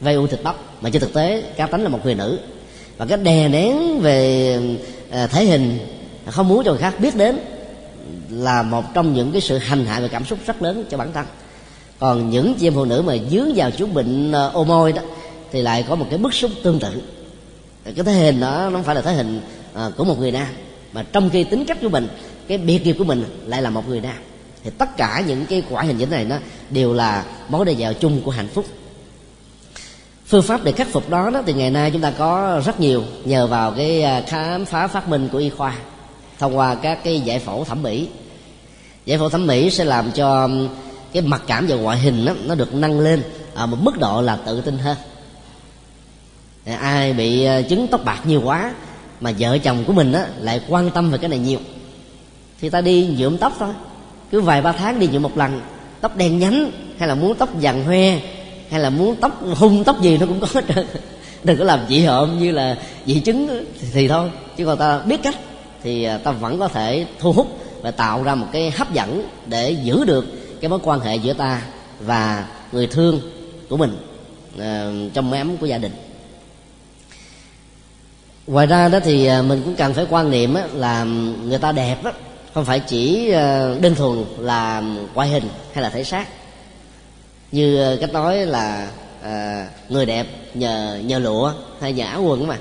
vay 0.03 0.15
u 0.15 0.27
thịt 0.27 0.43
bắp. 0.43 0.57
Mà 0.83 0.91
trên 0.91 1.03
thực 1.03 1.15
tế, 1.15 1.43
cá 1.57 1.67
tánh 1.67 1.83
là 1.83 1.89
một 1.89 2.01
người 2.05 2.15
nữ. 2.15 2.39
Và 2.97 3.07
cái 3.07 3.19
đè 3.19 3.49
nén 3.49 3.99
về 4.01 4.59
à, 5.11 5.27
thể 5.27 5.45
hình, 5.45 5.79
không 6.27 6.49
muốn 6.49 6.65
cho 6.65 6.71
người 6.71 6.81
khác 6.81 7.01
biết 7.01 7.17
đến, 7.17 7.39
là 8.31 8.63
một 8.63 8.85
trong 8.95 9.15
những 9.15 9.33
cái 9.33 9.41
sự 9.41 9.59
hành 9.59 9.87
hạ 9.87 10.01
về 10.01 10.09
cảm 10.09 10.25
xúc 10.25 10.39
rất 10.47 10.63
lớn 10.63 10.85
cho 10.91 10.99
bản 10.99 11.13
thân. 11.13 11.27
Còn 11.99 12.31
những 12.31 12.55
chị 12.55 12.67
em 12.67 12.75
phụ 12.75 12.85
nữ 12.85 13.03
mà 13.07 13.15
dướng 13.31 13.53
vào 13.55 13.71
chú 13.71 13.87
bệnh 13.87 14.33
à, 14.33 14.47
ô 14.47 14.65
môi 14.65 14.93
đó, 14.93 15.03
thì 15.53 15.63
lại 15.63 15.85
có 15.89 15.95
một 15.95 16.07
cái 16.11 16.19
bức 16.19 16.35
xúc 16.35 16.51
tương 16.63 16.79
tự. 16.79 17.03
Cái 17.85 18.05
thể 18.05 18.13
hình 18.13 18.41
đó, 18.41 18.69
nó 18.71 18.71
không 18.71 18.83
phải 18.83 18.95
là 18.95 19.01
thể 19.01 19.13
hình 19.13 19.41
à, 19.75 19.91
của 19.97 20.05
một 20.05 20.19
người 20.19 20.33
nam, 20.33 20.49
mà 20.93 21.05
trong 21.13 21.31
khi 21.31 21.45
tính 21.45 21.65
cách 21.65 21.79
của 21.83 21.89
mình, 21.89 22.09
cái 22.49 22.59
biệt 22.59 22.85
nghiệp 22.85 22.97
của 22.99 23.05
mình 23.05 23.25
lại 23.47 23.63
là 23.63 23.71
một 23.71 23.89
người 23.89 24.01
nam. 24.01 24.17
Thì 24.65 24.71
tất 24.79 24.97
cả 24.97 25.23
những 25.27 25.47
cái 25.47 25.63
quả 25.71 25.83
hình 25.83 25.99
thế 25.99 26.07
này 26.07 26.25
nó 26.25 26.37
đều 26.71 26.95
là 26.95 27.25
mối 27.49 27.65
đe 27.65 27.73
dọa 27.73 27.93
chung 27.93 28.21
của 28.21 28.31
hạnh 28.31 28.49
phúc 28.49 28.65
phương 30.33 30.43
pháp 30.43 30.65
để 30.65 30.73
khắc 30.73 30.89
phục 30.89 31.11
đó, 31.11 31.31
đó 31.31 31.43
thì 31.47 31.53
ngày 31.53 31.71
nay 31.71 31.91
chúng 31.91 32.03
ta 32.03 32.13
có 32.19 32.61
rất 32.65 32.81
nhiều 32.81 33.05
nhờ 33.25 33.47
vào 33.47 33.71
cái 33.71 34.03
à, 34.03 34.23
khám 34.27 34.65
phá 34.65 34.87
phát 34.87 35.09
minh 35.09 35.29
của 35.33 35.39
y 35.39 35.51
khoa 35.51 35.75
thông 36.39 36.57
qua 36.57 36.75
các 36.75 37.05
cái 37.05 37.21
giải 37.21 37.39
phẫu 37.39 37.65
thẩm 37.65 37.83
mỹ. 37.83 38.09
Giải 39.05 39.19
phẫu 39.19 39.29
thẩm 39.29 39.47
mỹ 39.47 39.71
sẽ 39.71 39.85
làm 39.85 40.11
cho 40.13 40.49
cái 41.13 41.23
mặc 41.23 41.43
cảm 41.47 41.67
và 41.69 41.77
ngoại 41.77 41.99
hình 41.99 42.25
đó, 42.25 42.33
nó 42.45 42.55
được 42.55 42.75
nâng 42.75 43.01
lên 43.01 43.23
ở 43.55 43.67
một 43.67 43.77
mức 43.81 43.99
độ 43.99 44.21
là 44.21 44.37
tự 44.37 44.61
tin 44.61 44.79
hơn. 44.79 44.97
Ai 46.81 47.13
bị 47.13 47.45
à, 47.45 47.63
chứng 47.63 47.87
tóc 47.87 48.05
bạc 48.05 48.21
nhiều 48.25 48.41
quá 48.45 48.75
mà 49.21 49.33
vợ 49.39 49.59
chồng 49.59 49.85
của 49.87 49.93
mình 49.93 50.13
á, 50.13 50.27
lại 50.41 50.61
quan 50.69 50.91
tâm 50.91 51.11
về 51.11 51.19
cái 51.19 51.31
này 51.31 51.39
nhiều 51.39 51.59
thì 52.61 52.71
ta 52.71 52.81
đi 52.81 53.07
nhuộm 53.19 53.37
tóc 53.37 53.53
thôi. 53.59 53.73
Cứ 54.31 54.41
vài 54.41 54.63
ba 54.63 54.73
tháng 54.73 54.99
đi 54.99 55.09
nhuộm 55.09 55.23
một 55.23 55.39
lần 55.39 55.61
tóc 56.01 56.17
đen 56.17 56.39
nhánh 56.39 56.71
hay 56.99 57.09
là 57.09 57.15
muốn 57.15 57.35
tóc 57.35 57.49
vàng 57.61 57.85
hoe 57.85 58.19
hay 58.73 58.81
là 58.81 58.91
muốn 58.91 59.17
tóc 59.17 59.41
hung 59.57 59.85
tóc 59.85 60.03
gì 60.03 60.19
nó 60.19 60.27
cũng 60.27 60.41
có 60.41 60.47
hết 60.53 60.65
trơn. 60.75 60.87
Đừng 61.45 61.59
có 61.59 61.65
làm 61.65 61.81
dị 61.89 62.01
hợm 62.01 62.39
như 62.39 62.51
là 62.51 62.77
dị 63.07 63.21
chứng 63.21 63.65
thì 63.93 64.09
thôi. 64.09 64.31
Chứ 64.57 64.67
còn 64.67 64.79
ta 64.79 64.99
biết 64.99 65.23
cách 65.23 65.37
thì 65.83 66.05
à, 66.05 66.19
ta 66.19 66.31
vẫn 66.31 66.59
có 66.59 66.69
thể 66.69 67.07
thu 67.19 67.33
hút 67.33 67.59
và 67.83 67.91
tạo 67.91 68.23
ra 68.23 68.35
một 68.35 68.47
cái 68.53 68.71
hấp 68.71 68.93
dẫn 68.93 69.29
để 69.47 69.71
giữ 69.71 70.05
được 70.05 70.25
cái 70.61 70.69
mối 70.69 70.79
quan 70.83 71.01
hệ 71.01 71.17
giữa 71.17 71.33
ta 71.33 71.63
và 72.01 72.49
người 72.73 72.87
thương 72.87 73.21
của 73.69 73.77
mình 73.77 73.97
uh, 74.55 75.15
trong 75.15 75.31
mái 75.31 75.41
ấm 75.41 75.57
của 75.57 75.67
gia 75.67 75.79
đình. 75.79 75.93
Ngoài 78.47 78.67
ra 78.67 78.89
đó 78.89 79.01
thì 79.05 79.27
à, 79.27 79.43
mình 79.43 79.63
cũng 79.65 79.75
cần 79.75 79.95
phải 79.95 80.07
quan 80.11 80.31
niệm 80.31 80.57
là 80.75 81.05
người 81.45 81.59
ta 81.59 81.73
đẹp 81.73 82.05
đó, 82.05 82.13
không 82.55 82.65
phải 82.65 82.81
chỉ 82.81 83.31
đơn 83.81 83.95
thuần 83.97 84.25
là 84.39 84.83
ngoại 85.15 85.29
hình 85.29 85.45
hay 85.73 85.83
là 85.83 85.91
thể 85.91 86.05
xác 86.05 86.27
như 87.53 87.83
ờ, 87.83 87.97
cách 88.01 88.13
nói 88.13 88.47
là 88.47 88.91
à, 89.23 89.69
người 89.89 90.07
đẹp 90.07 90.27
nhờ 90.55 91.01
nhờ 91.05 91.19
lụa 91.19 91.53
hay 91.81 91.93
nhờ 91.93 92.05
áo 92.05 92.23
quần 92.23 92.47
mà. 92.47 92.59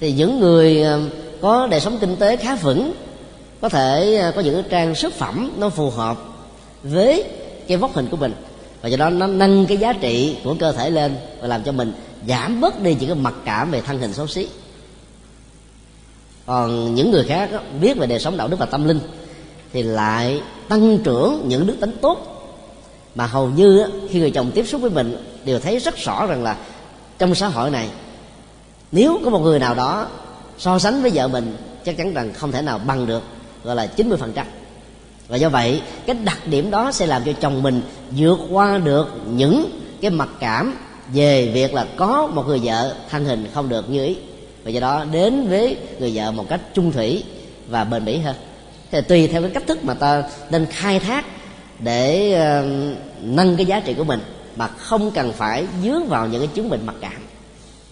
Thì 0.00 0.12
những 0.12 0.40
người 0.40 0.82
ờ, 0.82 1.00
có 1.40 1.66
đời 1.66 1.80
sống 1.80 1.98
kinh 2.00 2.16
tế 2.16 2.36
khá 2.36 2.54
vững 2.54 2.92
có 3.60 3.68
thể 3.68 4.22
có 4.34 4.40
những 4.40 4.62
trang 4.70 4.94
sức 4.94 5.14
phẩm 5.14 5.52
nó 5.56 5.68
phù 5.68 5.90
hợp 5.90 6.16
với 6.82 7.24
cái 7.68 7.76
vóc 7.76 7.94
hình 7.94 8.06
của 8.10 8.16
mình. 8.16 8.32
Và 8.82 8.88
do 8.88 8.96
đó 8.96 9.10
nó 9.10 9.26
nâng 9.26 9.66
cái 9.66 9.76
giá 9.76 9.92
trị 9.92 10.36
của 10.44 10.54
cơ 10.58 10.72
thể 10.72 10.90
lên 10.90 11.16
và 11.40 11.48
làm 11.48 11.62
cho 11.62 11.72
mình 11.72 11.92
giảm 12.28 12.60
bớt 12.60 12.82
đi 12.82 12.96
những 13.00 13.08
cái 13.08 13.18
mặc 13.18 13.34
cảm 13.44 13.70
về 13.70 13.80
thân 13.80 13.98
hình 13.98 14.12
xấu 14.12 14.26
xí. 14.26 14.48
Còn 16.46 16.94
những 16.94 17.10
người 17.10 17.24
khác 17.24 17.52
đó, 17.52 17.60
biết 17.80 17.98
về 17.98 18.06
đời 18.06 18.18
sống 18.18 18.36
đạo 18.36 18.48
đức 18.48 18.58
và 18.58 18.66
tâm 18.66 18.88
linh 18.88 19.00
thì 19.72 19.82
lại 19.82 20.40
tăng 20.68 20.98
trưởng 20.98 21.44
những 21.48 21.66
đức 21.66 21.76
tính 21.80 21.96
tốt 22.00 22.35
mà 23.16 23.26
hầu 23.26 23.48
như 23.50 23.86
khi 24.10 24.20
người 24.20 24.30
chồng 24.30 24.50
tiếp 24.54 24.64
xúc 24.66 24.80
với 24.80 24.90
mình, 24.90 25.16
đều 25.44 25.60
thấy 25.60 25.78
rất 25.78 25.96
rõ 25.96 26.26
rằng 26.26 26.42
là 26.42 26.56
trong 27.18 27.34
xã 27.34 27.48
hội 27.48 27.70
này, 27.70 27.88
nếu 28.92 29.18
có 29.24 29.30
một 29.30 29.38
người 29.38 29.58
nào 29.58 29.74
đó 29.74 30.06
so 30.58 30.78
sánh 30.78 31.02
với 31.02 31.10
vợ 31.14 31.28
mình, 31.28 31.56
chắc 31.84 31.96
chắn 31.96 32.14
rằng 32.14 32.34
không 32.34 32.52
thể 32.52 32.62
nào 32.62 32.78
bằng 32.78 33.06
được, 33.06 33.22
gọi 33.64 33.76
là 33.76 33.88
90% 33.96 34.44
và 35.28 35.36
do 35.36 35.48
vậy, 35.48 35.82
cái 36.06 36.16
đặc 36.24 36.38
điểm 36.46 36.70
đó 36.70 36.92
sẽ 36.92 37.06
làm 37.06 37.22
cho 37.24 37.32
chồng 37.40 37.62
mình 37.62 37.82
vượt 38.16 38.38
qua 38.50 38.78
được 38.78 39.08
những 39.30 39.80
cái 40.00 40.10
mặc 40.10 40.28
cảm 40.40 40.76
về 41.14 41.50
việc 41.54 41.74
là 41.74 41.86
có 41.96 42.26
một 42.26 42.46
người 42.46 42.60
vợ 42.64 42.94
thân 43.10 43.24
hình 43.24 43.46
không 43.54 43.68
được 43.68 43.90
như 43.90 44.04
ý. 44.04 44.16
Và 44.64 44.70
do 44.70 44.80
đó, 44.80 45.04
đến 45.12 45.48
với 45.48 45.76
người 45.98 46.12
vợ 46.14 46.30
một 46.30 46.48
cách 46.48 46.60
trung 46.74 46.92
thủy 46.92 47.24
và 47.68 47.84
bền 47.84 48.04
bỉ 48.04 48.18
hơn. 48.18 48.36
Thì 48.90 49.00
tùy 49.00 49.28
theo 49.28 49.42
cái 49.42 49.50
cách 49.50 49.66
thức 49.66 49.84
mà 49.84 49.94
ta 49.94 50.22
nên 50.50 50.66
khai 50.70 51.00
thác 51.00 51.24
để 51.78 52.32
ờ, 52.32 52.64
nâng 53.22 53.56
cái 53.56 53.66
giá 53.66 53.80
trị 53.80 53.94
của 53.94 54.04
mình 54.04 54.20
mà 54.56 54.68
không 54.68 55.10
cần 55.10 55.32
phải 55.32 55.66
dướng 55.84 56.06
vào 56.06 56.26
những 56.26 56.40
cái 56.40 56.50
chứng 56.54 56.70
bệnh 56.70 56.86
mặc 56.86 56.94
cảm. 57.00 57.22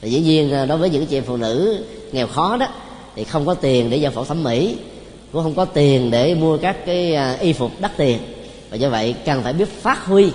Thì 0.01 0.11
dĩ 0.11 0.21
nhiên 0.21 0.51
ờ, 0.51 0.67
đối 0.67 0.79
với 0.79 0.91
những 0.91 1.07
chị 1.07 1.17
em 1.17 1.25
phụ 1.25 1.37
nữ 1.37 1.85
nghèo 2.13 2.27
khó 2.27 2.57
đó 2.57 2.67
thì 3.17 3.25
không 3.25 3.47
có 3.47 3.55
tiền 3.55 3.91
để 3.91 3.97
giao 3.97 4.13
phẫu 4.13 4.25
thẩm 4.25 4.43
mỹ 4.43 4.77
cũng 5.33 5.43
không 5.43 5.55
có 5.55 5.65
tiền 5.65 6.11
để 6.11 6.35
mua 6.35 6.59
các 6.59 6.77
cái 6.87 7.15
ờ, 7.15 7.37
y 7.41 7.53
phục 7.53 7.71
đắt 7.81 7.97
tiền. 7.97 8.19
Và 8.71 8.77
do 8.77 8.89
vậy 8.89 9.15
cần 9.25 9.43
phải 9.43 9.53
biết 9.53 9.69
phát 9.69 10.07
huy 10.07 10.27
uh, 10.27 10.33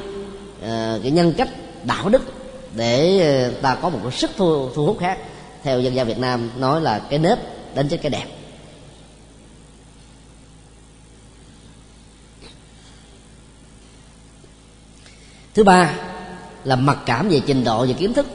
cái 1.04 1.12
nhân 1.12 1.34
cách 1.38 1.50
đạo 1.84 2.10
đức 2.10 2.22
để 2.76 3.52
ta 3.62 3.76
có 3.76 3.90
một 3.90 4.00
cái 4.04 4.12
sức 4.12 4.32
thu, 4.38 4.70
thu 4.76 4.86
hút 4.86 4.98
khác. 5.00 5.18
Theo 5.64 5.80
dân 5.80 5.96
gian 5.96 6.08
Việt 6.08 6.18
Nam 6.18 6.50
nói 6.58 6.82
là 6.82 7.00
cái 7.00 7.20
nếp 7.20 7.38
đến 7.76 7.88
chết 7.90 7.98
cái 8.02 8.10
đẹp. 8.10 8.26
Thứ 15.60 15.64
ba 15.64 15.94
là 16.64 16.76
mặc 16.76 16.98
cảm 17.06 17.30
về 17.30 17.42
trình 17.46 17.64
độ 17.64 17.86
và 17.86 17.94
kiến 17.94 18.14
thức. 18.14 18.26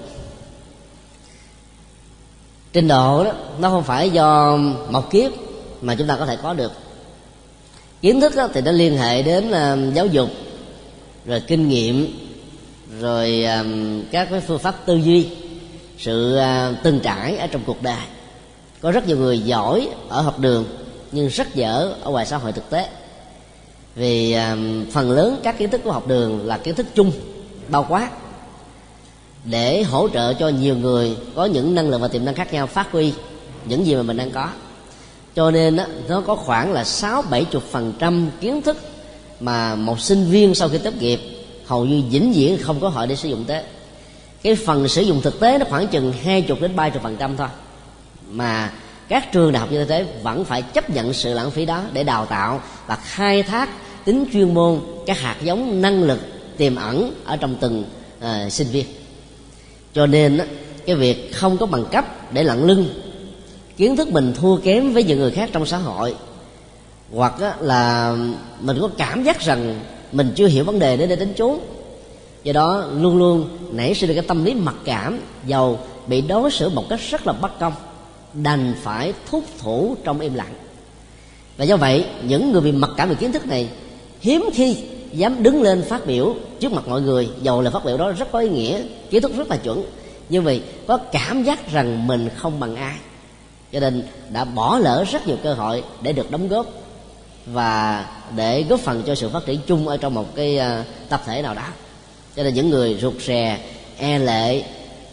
Trình 2.73 2.89
độ 2.89 3.25
đó 3.25 3.33
nó 3.59 3.71
không 3.71 3.83
phải 3.83 4.11
do 4.11 4.57
một 4.89 5.11
kiếp 5.11 5.33
mà 5.81 5.95
chúng 5.95 6.07
ta 6.07 6.17
có 6.17 6.27
thể 6.27 6.37
có 6.43 6.55
được. 6.55 6.73
Kiến 8.03 8.21
thức 8.21 8.37
đó, 8.37 8.49
thì 8.55 8.61
nó 8.61 8.73
liên 8.73 8.99
hệ 8.99 9.23
đến 9.23 9.49
uh, 9.49 9.95
giáo 9.95 10.07
dục 10.07 10.31
rồi 11.27 11.43
kinh 11.47 11.69
nghiệm 11.69 12.19
rồi 13.01 13.45
um, 13.45 14.03
các 14.11 14.29
cái 14.31 14.41
phương 14.41 14.59
pháp 14.59 14.87
tư 14.87 14.97
duy 14.97 15.29
sự 15.99 16.39
uh, 16.39 16.77
từng 16.83 17.01
trải 17.01 17.37
ở 17.37 17.47
trong 17.47 17.63
cuộc 17.67 17.83
đời. 17.83 18.05
Có 18.81 18.91
rất 18.91 19.09
nhiều 19.09 19.17
người 19.17 19.39
giỏi 19.39 19.89
ở 20.09 20.21
học 20.21 20.39
đường 20.39 20.65
nhưng 21.13 21.29
rất 21.29 21.55
dở 21.55 21.95
ở 22.03 22.11
ngoài 22.11 22.27
xã 22.27 22.37
hội 22.37 22.53
thực 22.53 22.71
tế 22.71 22.89
vì 23.95 24.33
à, 24.33 24.57
phần 24.93 25.11
lớn 25.11 25.41
các 25.43 25.59
kiến 25.59 25.71
thức 25.71 25.81
của 25.85 25.93
học 25.93 26.09
đường 26.09 26.47
là 26.47 26.59
kiến 26.59 26.75
thức 26.75 26.87
chung 26.95 27.13
bao 27.69 27.87
quát 27.89 28.11
để 29.45 29.83
hỗ 29.83 30.09
trợ 30.09 30.35
cho 30.35 30.49
nhiều 30.49 30.77
người 30.77 31.17
có 31.35 31.45
những 31.45 31.75
năng 31.75 31.91
lực 31.91 32.01
và 32.01 32.09
tiềm 32.09 32.25
năng 32.25 32.35
khác 32.35 32.53
nhau 32.53 32.67
phát 32.67 32.93
huy 32.93 33.13
những 33.65 33.87
gì 33.87 33.95
mà 33.95 34.03
mình 34.03 34.17
đang 34.17 34.31
có. 34.31 34.49
Cho 35.35 35.51
nên 35.51 35.77
đó, 35.77 35.85
nó 36.09 36.21
có 36.21 36.37
khoảng 36.37 36.73
là 36.73 36.85
sáu 36.85 37.23
bảy 37.23 37.45
chục 37.45 37.63
phần 37.71 37.93
trăm 37.99 38.31
kiến 38.41 38.63
thức 38.63 38.77
mà 39.41 39.75
một 39.75 40.01
sinh 40.01 40.25
viên 40.31 40.55
sau 40.55 40.69
khi 40.69 40.79
tốt 40.79 40.95
nghiệp 41.01 41.21
hầu 41.67 41.85
như 41.85 42.03
vĩnh 42.11 42.33
viễn 42.33 42.59
không 42.63 42.81
có 42.81 42.89
hội 42.89 43.07
để 43.07 43.17
sử 43.17 43.29
dụng 43.29 43.45
tới. 43.45 43.63
Cái 44.43 44.55
phần 44.55 44.89
sử 44.89 45.03
dụng 45.03 45.21
thực 45.23 45.41
tế 45.41 45.59
nó 45.59 45.65
khoảng 45.71 45.87
chừng 45.87 46.13
hai 46.25 46.43
chục 46.43 46.61
đến 46.61 46.77
ba 46.77 46.89
chục 46.89 47.03
phần 47.03 47.17
trăm 47.17 47.37
thôi. 47.37 47.49
Mà 48.31 48.73
các 49.09 49.33
trường 49.33 49.53
đại 49.53 49.61
học 49.61 49.73
như 49.73 49.85
thế 49.85 50.07
vẫn 50.23 50.45
phải 50.45 50.63
chấp 50.63 50.91
nhận 50.91 51.13
sự 51.13 51.35
lãng 51.35 51.51
phí 51.51 51.67
đó 51.67 51.83
để 51.93 52.05
đào 52.05 52.27
tạo 52.27 52.61
và 52.87 52.97
khai 52.97 53.43
thác 53.43 53.69
tính 54.05 54.25
chuyên 54.33 54.55
môn 54.55 54.81
các 55.07 55.19
hạt 55.19 55.37
giống 55.43 55.83
năng 55.83 56.03
lực 56.03 56.19
tiềm 56.57 56.77
ẩn 56.77 57.13
ở 57.25 57.37
trong 57.37 57.57
từng 57.61 57.85
uh, 58.19 58.53
sinh 58.53 58.69
viên. 58.69 58.87
Cho 59.95 60.07
nên 60.07 60.41
cái 60.87 60.97
việc 60.97 61.35
không 61.35 61.59
có 61.59 61.67
bằng 61.67 61.85
cấp 61.91 62.33
để 62.33 62.43
lặn 62.43 62.65
lưng 62.65 62.89
kiến 63.77 63.97
thức 63.97 64.09
mình 64.09 64.35
thua 64.35 64.57
kém 64.57 64.93
với 64.93 65.03
những 65.03 65.19
người 65.19 65.31
khác 65.31 65.51
trong 65.53 65.67
xã 65.67 65.79
hội 65.79 66.15
hoặc 67.13 67.35
là 67.61 68.17
mình 68.61 68.77
có 68.81 68.91
cảm 68.99 69.25
giác 69.25 69.41
rằng 69.41 69.81
mình 70.13 70.33
chưa 70.37 70.47
hiểu 70.47 70.65
vấn 70.65 70.79
đề 70.79 70.97
để 70.97 71.07
để 71.07 71.17
đến 71.17 71.35
chốn 71.37 71.59
do 72.45 72.53
đó 72.53 72.85
luôn 72.93 73.17
luôn 73.17 73.49
nảy 73.73 73.95
sinh 73.95 74.09
được 74.09 74.15
cái 74.15 74.25
tâm 74.29 74.45
lý 74.45 74.55
mặc 74.55 74.75
cảm 74.85 75.21
giàu 75.47 75.79
bị 76.07 76.21
đối 76.21 76.51
xử 76.51 76.69
một 76.69 76.85
cách 76.89 77.01
rất 77.11 77.27
là 77.27 77.33
bất 77.33 77.59
công 77.61 77.73
đành 78.35 78.75
phải 78.83 79.13
thúc 79.31 79.45
thủ 79.59 79.97
trong 80.05 80.21
im 80.21 80.35
lặng. 80.35 80.55
Và 81.57 81.65
do 81.65 81.77
vậy 81.77 82.07
những 82.23 82.53
người 82.53 82.61
bị 82.61 82.73
mặc 82.73 82.91
cảm 82.97 83.09
về 83.09 83.15
kiến 83.15 83.33
thức 83.33 83.47
này 83.47 83.69
hiếm 84.25 84.45
khi 84.55 84.77
dám 85.13 85.43
đứng 85.43 85.63
lên 85.63 85.85
phát 85.89 86.07
biểu 86.07 86.35
trước 86.61 86.73
mặt 86.73 86.89
mọi 86.89 87.01
người, 87.01 87.29
dầu 87.43 87.63
là 87.63 87.71
phát 87.71 87.85
biểu 87.85 87.97
đó 87.97 88.13
rất 88.13 88.33
có 88.33 88.39
ý 88.39 88.49
nghĩa 88.49 88.83
kiến 89.11 89.23
thức 89.23 89.33
rất 89.37 89.51
là 89.51 89.57
chuẩn. 89.57 89.85
Nhưng 90.29 90.45
vì 90.45 90.61
có 90.87 90.97
cảm 90.97 91.43
giác 91.43 91.73
rằng 91.73 92.07
mình 92.07 92.29
không 92.37 92.61
bằng 92.61 92.77
ai. 92.77 92.97
Cho 93.73 93.81
nên 93.81 94.03
đã 94.31 94.45
bỏ 94.45 94.79
lỡ 94.79 95.05
rất 95.13 95.27
nhiều 95.27 95.37
cơ 95.43 95.55
hội 95.55 95.83
để 96.03 96.13
được 96.13 96.31
đóng 96.31 96.49
góp 96.49 96.67
và 97.47 98.07
để 98.37 98.63
góp 98.63 98.81
phần 98.81 99.03
cho 99.07 99.15
sự 99.15 99.29
phát 99.29 99.47
triển 99.47 99.61
chung 99.67 99.89
ở 99.89 99.97
trong 99.97 100.15
một 100.15 100.37
cái 100.37 100.59
à, 100.59 100.85
tập 101.09 101.23
thể 101.27 101.43
nào 101.43 101.55
đó. 101.55 101.67
Cho 102.37 102.43
nên 102.43 102.55
những 102.55 102.71
người 102.71 102.99
rụt 103.01 103.15
rè 103.27 103.59
e 103.99 104.19
lệ 104.19 104.63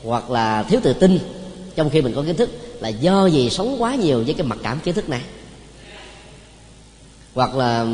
hoặc 0.04 0.32
là 0.32 0.64
thiếu 0.64 0.80
tự 0.84 0.94
tin 0.94 1.20
trong 1.76 1.90
khi 1.90 2.02
mình 2.02 2.14
có 2.16 2.24
kiến 2.24 2.36
thức 2.36 2.50
là 2.80 2.90
do 2.90 3.26
gì 3.26 3.50
sống 3.50 3.76
quá 3.80 3.96
nhiều 3.96 4.24
với 4.24 4.34
cái 4.34 4.48
mặc 4.48 4.60
cảm 4.64 4.80
kiến 4.80 4.94
thức 4.94 5.10
này. 5.10 5.22
Hoặc 7.34 7.56
là 7.56 7.86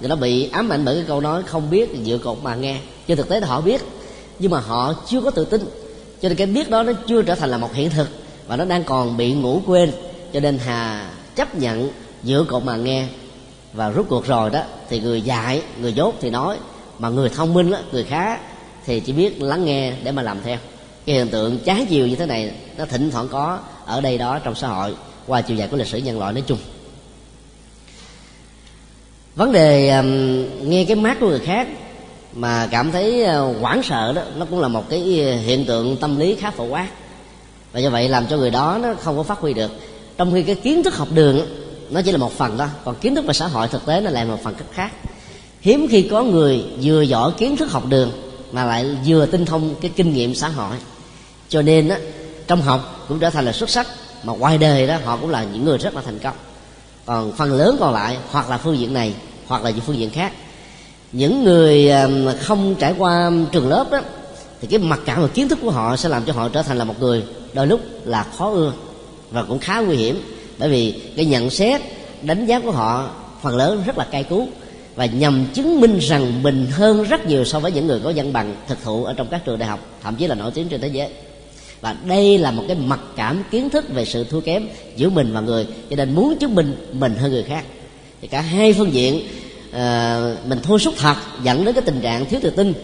người 0.00 0.08
nó 0.08 0.16
bị 0.16 0.50
ám 0.50 0.68
ảnh 0.68 0.84
bởi 0.84 0.94
cái 0.94 1.04
câu 1.08 1.20
nói 1.20 1.42
không 1.42 1.70
biết 1.70 1.90
dựa 2.04 2.18
cột 2.18 2.38
mà 2.42 2.54
nghe. 2.54 2.78
Trên 3.06 3.16
thực 3.16 3.28
tế 3.28 3.40
là 3.40 3.46
họ 3.46 3.60
biết 3.60 3.80
nhưng 4.38 4.50
mà 4.50 4.60
họ 4.60 4.94
chưa 5.06 5.20
có 5.20 5.30
tự 5.30 5.44
tin. 5.44 5.60
Cho 6.22 6.28
nên 6.28 6.38
cái 6.38 6.46
biết 6.46 6.70
đó 6.70 6.82
nó 6.82 6.92
chưa 7.06 7.22
trở 7.22 7.34
thành 7.34 7.50
là 7.50 7.58
một 7.58 7.74
hiện 7.74 7.90
thực 7.90 8.08
và 8.46 8.56
nó 8.56 8.64
đang 8.64 8.84
còn 8.84 9.16
bị 9.16 9.32
ngủ 9.32 9.60
quên. 9.66 9.92
Cho 10.32 10.40
nên 10.40 10.58
hà 10.58 11.10
chấp 11.36 11.54
nhận 11.54 11.90
dựa 12.22 12.44
cột 12.48 12.64
mà 12.64 12.76
nghe. 12.76 13.06
Và 13.72 13.90
rút 13.90 14.06
cuộc 14.08 14.26
rồi 14.26 14.50
đó 14.50 14.62
thì 14.88 15.00
người 15.00 15.22
dạy 15.22 15.62
người 15.80 15.92
dốt 15.92 16.14
thì 16.20 16.30
nói. 16.30 16.56
Mà 16.98 17.08
người 17.08 17.28
thông 17.28 17.54
minh 17.54 17.70
đó, 17.70 17.78
người 17.92 18.04
khá 18.04 18.38
thì 18.86 19.00
chỉ 19.00 19.12
biết 19.12 19.42
lắng 19.42 19.64
nghe 19.64 19.92
để 20.04 20.12
mà 20.12 20.22
làm 20.22 20.38
theo. 20.44 20.58
Cái 21.06 21.16
hiện 21.16 21.28
tượng 21.28 21.58
trái 21.58 21.86
chiều 21.88 22.06
như 22.06 22.16
thế 22.16 22.26
này 22.26 22.52
nó 22.78 22.84
thỉnh 22.84 23.10
thoảng 23.10 23.28
có 23.28 23.58
ở 23.86 24.00
đây 24.00 24.18
đó 24.18 24.38
trong 24.38 24.54
xã 24.54 24.68
hội 24.68 24.94
qua 25.26 25.40
chiều 25.40 25.56
dài 25.56 25.68
của 25.68 25.76
lịch 25.76 25.86
sử 25.86 25.98
nhân 25.98 26.18
loại 26.18 26.32
nói 26.32 26.42
chung 26.46 26.58
vấn 29.36 29.52
đề 29.52 29.88
um, 29.88 30.70
nghe 30.70 30.84
cái 30.84 30.96
mát 30.96 31.16
của 31.20 31.28
người 31.28 31.40
khác 31.40 31.68
mà 32.32 32.68
cảm 32.70 32.92
thấy 32.92 33.24
uh, 33.24 33.60
hoảng 33.60 33.82
sợ 33.82 34.12
đó 34.12 34.22
nó 34.36 34.46
cũng 34.50 34.60
là 34.60 34.68
một 34.68 34.90
cái 34.90 35.20
ờ, 35.24 35.36
hiện 35.36 35.64
tượng 35.64 35.96
tâm 35.96 36.18
lý 36.18 36.34
khá 36.34 36.50
phổ 36.50 36.64
quát. 36.64 36.88
Và 37.72 37.80
do 37.80 37.90
vậy 37.90 38.08
làm 38.08 38.26
cho 38.26 38.36
người 38.36 38.50
đó 38.50 38.78
nó 38.82 38.94
không 38.94 39.16
có 39.16 39.22
phát 39.22 39.38
huy 39.38 39.54
được. 39.54 39.70
Trong 40.16 40.32
khi 40.34 40.42
cái 40.42 40.54
kiến 40.54 40.82
thức 40.82 40.96
học 40.96 41.08
đường 41.14 41.46
nó 41.90 42.02
chỉ 42.02 42.12
là 42.12 42.18
một 42.18 42.32
phần 42.32 42.56
đó 42.56 42.66
còn 42.84 42.94
kiến 42.94 43.14
thức 43.14 43.24
về 43.26 43.32
xã 43.32 43.46
hội 43.46 43.68
thực 43.68 43.86
tế 43.86 44.00
nó 44.00 44.10
lại 44.10 44.24
một 44.24 44.42
phần 44.42 44.54
cách 44.54 44.68
khác. 44.72 44.92
Hiếm 45.60 45.86
khi 45.90 46.02
có 46.02 46.22
người 46.22 46.64
vừa 46.82 47.02
giỏi 47.02 47.32
kiến 47.38 47.56
thức 47.56 47.70
học 47.70 47.86
đường 47.88 48.10
mà 48.52 48.64
lại 48.64 48.86
vừa 49.06 49.26
tinh 49.26 49.44
thông 49.44 49.74
cái 49.80 49.90
kinh 49.96 50.12
nghiệm 50.12 50.34
xã 50.34 50.48
hội. 50.48 50.76
Cho 51.48 51.62
nên 51.62 51.88
á, 51.88 51.98
trong 52.46 52.62
học 52.62 53.04
cũng 53.08 53.18
trở 53.18 53.30
thành 53.30 53.44
là 53.44 53.52
xuất 53.52 53.70
sắc 53.70 53.86
mà 54.24 54.32
ngoài 54.32 54.58
đời 54.58 54.86
đó 54.86 54.96
họ 55.04 55.16
cũng 55.16 55.30
là 55.30 55.44
những 55.52 55.64
người 55.64 55.78
rất 55.78 55.94
là 55.94 56.02
thành 56.02 56.18
công 56.18 56.34
còn 57.06 57.32
phần 57.32 57.52
lớn 57.52 57.76
còn 57.80 57.94
lại, 57.94 58.18
hoặc 58.30 58.50
là 58.50 58.58
phương 58.58 58.78
diện 58.78 58.94
này, 58.94 59.14
hoặc 59.46 59.64
là 59.64 59.70
những 59.70 59.80
phương 59.80 59.98
diện 59.98 60.10
khác. 60.10 60.32
Những 61.12 61.44
người 61.44 61.90
không 62.40 62.74
trải 62.74 62.94
qua 62.98 63.30
trường 63.52 63.68
lớp 63.68 63.90
đó, 63.90 64.00
thì 64.60 64.68
cái 64.68 64.78
mặc 64.78 65.00
cảm 65.04 65.22
và 65.22 65.28
kiến 65.28 65.48
thức 65.48 65.58
của 65.62 65.70
họ 65.70 65.96
sẽ 65.96 66.08
làm 66.08 66.24
cho 66.24 66.32
họ 66.32 66.48
trở 66.48 66.62
thành 66.62 66.78
là 66.78 66.84
một 66.84 67.00
người 67.00 67.24
đôi 67.52 67.66
lúc 67.66 67.80
là 68.04 68.26
khó 68.38 68.50
ưa 68.50 68.72
và 69.30 69.42
cũng 69.42 69.58
khá 69.58 69.80
nguy 69.80 69.96
hiểm. 69.96 70.20
Bởi 70.58 70.68
vì 70.68 70.94
cái 71.16 71.24
nhận 71.24 71.50
xét, 71.50 71.80
đánh 72.22 72.46
giá 72.46 72.60
của 72.60 72.70
họ 72.70 73.10
phần 73.42 73.56
lớn 73.56 73.82
rất 73.86 73.98
là 73.98 74.06
cay 74.10 74.24
cú 74.24 74.48
và 74.96 75.06
nhằm 75.06 75.46
chứng 75.54 75.80
minh 75.80 75.98
rằng 75.98 76.42
mình 76.42 76.66
hơn 76.70 77.02
rất 77.02 77.26
nhiều 77.26 77.44
so 77.44 77.60
với 77.60 77.72
những 77.72 77.86
người 77.86 78.00
có 78.04 78.12
văn 78.16 78.32
bằng 78.32 78.56
thực 78.68 78.78
thụ 78.84 79.04
ở 79.04 79.12
trong 79.12 79.28
các 79.30 79.44
trường 79.44 79.58
đại 79.58 79.68
học, 79.68 79.80
thậm 80.02 80.16
chí 80.16 80.26
là 80.26 80.34
nổi 80.34 80.50
tiếng 80.54 80.68
trên 80.68 80.80
thế 80.80 80.88
giới 80.88 81.08
và 81.80 81.96
đây 82.06 82.38
là 82.38 82.50
một 82.50 82.64
cái 82.68 82.76
mặc 82.76 83.00
cảm 83.16 83.42
kiến 83.50 83.70
thức 83.70 83.88
về 83.88 84.04
sự 84.04 84.24
thua 84.24 84.40
kém 84.40 84.68
giữa 84.96 85.10
mình 85.10 85.32
và 85.32 85.40
người. 85.40 85.66
Cho 85.90 85.96
nên 85.96 86.14
muốn 86.14 86.38
chứng 86.38 86.54
minh 86.54 86.76
mình 86.92 87.14
hơn 87.14 87.30
người 87.30 87.42
khác. 87.42 87.64
Thì 88.20 88.28
cả 88.28 88.40
hai 88.40 88.72
phương 88.72 88.92
diện 88.92 89.16
uh, 89.68 90.46
mình 90.46 90.58
thua 90.62 90.78
sút 90.78 90.94
thật 90.96 91.16
dẫn 91.42 91.64
đến 91.64 91.74
cái 91.74 91.82
tình 91.82 92.00
trạng 92.00 92.26
thiếu 92.26 92.40
tự 92.42 92.50
tin. 92.50 92.74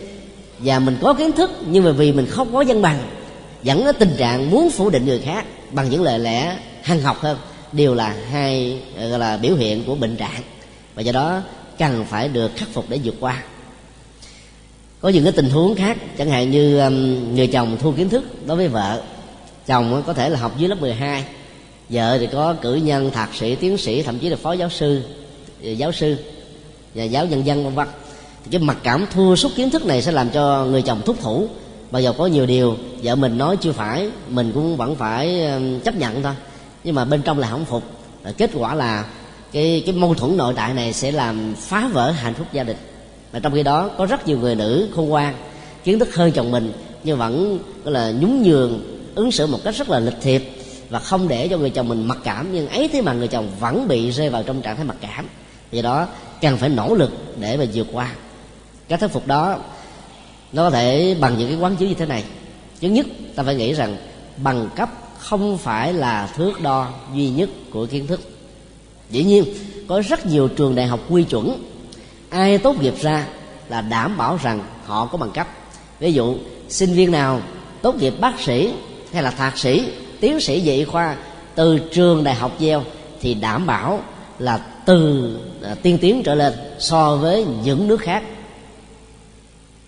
Và 0.59 0.79
mình 0.79 0.97
có 1.03 1.15
kiến 1.15 1.33
thức 1.33 1.51
nhưng 1.67 1.85
mà 1.85 1.93
vì 1.93 2.13
mình 2.13 2.27
không 2.27 2.53
có 2.53 2.65
văn 2.69 2.83
bằng 2.83 2.99
dẫn 3.63 3.85
đến 3.85 3.97
tình 3.99 4.15
trạng 4.19 4.51
muốn 4.51 4.71
phủ 4.71 4.91
định 4.91 5.07
người 5.07 5.19
khác 5.19 5.45
bằng 5.71 5.91
những 5.91 6.03
lời 6.03 6.19
lẽ 6.19 6.57
hăng 6.83 7.01
học 7.01 7.21
hơn. 7.21 7.39
Đều 7.73 7.95
là 7.95 8.17
hai 8.31 8.81
gọi 9.11 9.19
là 9.19 9.37
biểu 9.37 9.55
hiện 9.55 9.85
của 9.85 9.95
bệnh 9.95 10.17
trạng. 10.17 10.43
Và 10.95 11.03
do 11.03 11.13
đó 11.13 11.41
cần 11.79 12.05
phải 12.05 12.29
được 12.29 12.51
khắc 12.57 12.69
phục 12.69 12.85
để 12.89 13.01
vượt 13.05 13.15
qua 13.21 13.43
có 15.03 15.09
những 15.09 15.25
cái 15.25 15.33
tình 15.33 15.51
huống 15.51 15.75
khác, 15.75 15.99
chẳng 16.19 16.31
hạn 16.31 16.51
như 16.51 16.79
um, 16.79 17.35
người 17.35 17.47
chồng 17.47 17.77
thua 17.81 17.93
kiến 17.93 18.09
thức 18.09 18.47
đối 18.47 18.57
với 18.57 18.69
vợ. 18.69 19.03
Chồng 19.67 20.03
có 20.07 20.13
thể 20.13 20.29
là 20.29 20.39
học 20.39 20.59
dưới 20.59 20.69
lớp 20.69 20.81
12 20.81 21.25
vợ 21.89 22.19
thì 22.19 22.27
có 22.33 22.55
cử 22.63 22.75
nhân, 22.75 23.11
thạc 23.11 23.35
sĩ, 23.35 23.55
tiến 23.55 23.79
sĩ, 23.79 24.03
thậm 24.03 24.19
chí 24.19 24.29
là 24.29 24.37
phó 24.37 24.53
giáo 24.53 24.71
sư 24.71 25.03
ờ, 25.65 25.71
giáo 25.71 25.93
sư 25.93 26.17
và 26.95 27.05
giáo 27.05 27.27
nhân 27.27 27.47
dân 27.47 27.65
vân 27.65 27.75
vân. 27.75 27.89
Cái 28.51 28.61
mặc 28.61 28.77
cảm 28.83 29.07
thua 29.13 29.37
sút 29.37 29.53
kiến 29.57 29.71
thức 29.71 29.87
này 29.87 30.03
sẽ 30.03 30.13
làm 30.13 30.31
cho 30.31 30.65
người 30.65 30.83
chồng 30.83 31.01
thúc 31.07 31.17
thủ. 31.21 31.47
Bây 31.91 32.03
giờ 32.03 32.13
có 32.19 32.27
nhiều 32.27 32.47
điều 32.47 32.77
vợ 33.03 33.15
mình 33.15 33.39
nói 33.39 33.57
chưa 33.61 33.73
phải, 33.73 34.09
mình 34.29 34.53
cũng 34.55 34.77
vẫn 34.77 34.97
phải 34.97 35.47
um, 35.47 35.81
chấp 35.81 35.97
nhận 35.97 36.23
thôi. 36.23 36.35
Nhưng 36.85 36.95
mà 36.95 37.05
bên 37.05 37.23
trong 37.23 37.39
là 37.39 37.49
không 37.51 37.65
phục. 37.65 37.83
Kết 38.37 38.51
quả 38.55 38.75
là 38.75 39.05
cái 39.53 39.83
cái 39.87 39.95
mâu 39.95 40.15
thuẫn 40.15 40.37
nội 40.37 40.55
tại 40.57 40.75
này 40.75 40.93
sẽ 40.93 41.13
làm 41.13 41.55
phá 41.59 41.89
vỡ 41.93 42.11
hạnh 42.11 42.35
phúc 42.35 42.47
gia 42.53 42.65
đình 42.65 42.77
mà 43.33 43.39
trong 43.39 43.55
khi 43.55 43.63
đó, 43.63 43.91
có 43.99 44.07
rất 44.07 44.27
nhiều 44.27 44.39
người 44.39 44.55
nữ 44.55 44.89
khôn 44.97 45.09
ngoan, 45.09 45.35
kiến 45.85 45.99
thức 45.99 46.15
hơn 46.15 46.33
chồng 46.33 46.51
mình, 46.51 46.73
nhưng 47.05 47.19
vẫn, 47.19 47.59
gọi 47.85 47.93
là, 47.93 48.11
nhún 48.11 48.43
nhường, 48.43 48.81
ứng 49.15 49.33
xử 49.33 49.47
một 49.47 49.59
cách 49.65 49.75
rất 49.75 49.91
là 49.91 49.99
lịch 49.99 50.21
thiệp 50.23 50.43
và 50.91 50.99
không 50.99 51.29
để 51.29 51.49
cho 51.49 51.59
người 51.59 51.71
chồng 51.71 51.89
mình 51.89 52.09
mặc 52.09 52.19
cảm. 52.25 52.49
Nhưng 52.53 52.69
ấy 52.69 52.89
thế 52.89 53.01
mà 53.01 53.13
người 53.13 53.29
chồng 53.29 53.49
vẫn 53.61 53.89
bị 53.89 54.11
rơi 54.11 54.31
vào 54.31 54.43
trong 54.43 54.63
trạng 54.63 54.77
thái 54.77 54.85
mặc 54.85 54.97
cảm. 55.01 55.27
Do 55.71 55.83
đó, 55.83 56.07
cần 56.41 56.57
phải 56.57 56.69
nỗ 56.69 56.95
lực 56.95 57.11
để 57.41 57.57
mà 57.57 57.65
vượt 57.75 57.87
qua. 57.93 58.13
Cái 58.89 58.99
thuyết 58.99 59.09
phục 59.09 59.27
đó, 59.27 59.59
nó 60.53 60.63
có 60.63 60.71
thể 60.71 61.17
bằng 61.21 61.39
những 61.39 61.49
cái 61.49 61.59
quán 61.59 61.77
chiếu 61.77 61.89
như 61.89 61.95
thế 61.95 62.07
này. 62.07 62.25
Thứ 62.81 62.89
nhất, 62.89 63.07
ta 63.35 63.43
phải 63.43 63.55
nghĩ 63.55 63.73
rằng 63.73 63.97
bằng 64.37 64.69
cấp 64.77 64.91
không 65.19 65.59
phải 65.59 65.93
là 65.93 66.27
thước 66.37 66.61
đo 66.61 66.89
duy 67.15 67.29
nhất 67.29 67.49
của 67.71 67.87
kiến 67.87 68.07
thức. 68.07 68.21
Dĩ 69.11 69.25
nhiên, 69.25 69.45
có 69.89 70.03
rất 70.09 70.27
nhiều 70.27 70.49
trường 70.49 70.75
đại 70.75 70.87
học 70.87 71.01
quy 71.09 71.25
chuẩn 71.25 71.63
ai 72.33 72.59
tốt 72.59 72.81
nghiệp 72.81 72.95
ra 73.01 73.27
là 73.69 73.81
đảm 73.81 74.17
bảo 74.17 74.39
rằng 74.43 74.61
họ 74.85 75.07
có 75.07 75.19
bằng 75.19 75.31
cấp. 75.31 75.47
Ví 76.01 76.13
dụ 76.13 76.37
sinh 76.69 76.95
viên 76.95 77.11
nào 77.11 77.41
tốt 77.83 77.95
nghiệp 77.95 78.15
bác 78.21 78.41
sĩ 78.41 78.73
hay 79.13 79.23
là 79.23 79.31
thạc 79.31 79.59
sĩ 79.59 79.89
tiến 80.21 80.41
sĩ 80.41 80.61
dạy 80.61 80.85
khoa 80.85 81.17
từ 81.55 81.79
trường 81.79 82.25
đại 82.25 82.35
học 82.35 82.53
gieo 82.61 82.83
thì 83.21 83.35
đảm 83.35 83.67
bảo 83.67 84.01
là 84.39 84.61
từ 84.87 85.31
à, 85.63 85.75
tiên 85.83 85.99
tiến 86.01 86.23
trở 86.23 86.35
lên 86.35 86.53
so 86.79 87.17
với 87.17 87.47
những 87.65 87.89
nước 87.89 88.01
khác. 88.01 88.23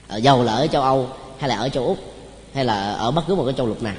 Ở 0.08 0.16
giàu 0.16 0.42
là 0.42 0.52
ở 0.54 0.66
châu 0.66 0.82
âu 0.82 1.08
hay 1.38 1.48
là 1.48 1.56
ở 1.56 1.68
châu 1.68 1.86
úc 1.86 1.98
hay 2.54 2.64
là 2.64 2.92
ở 2.92 3.10
bất 3.10 3.22
cứ 3.26 3.34
một 3.34 3.44
cái 3.44 3.54
châu 3.56 3.66
lục 3.66 3.82
nào. 3.82 3.94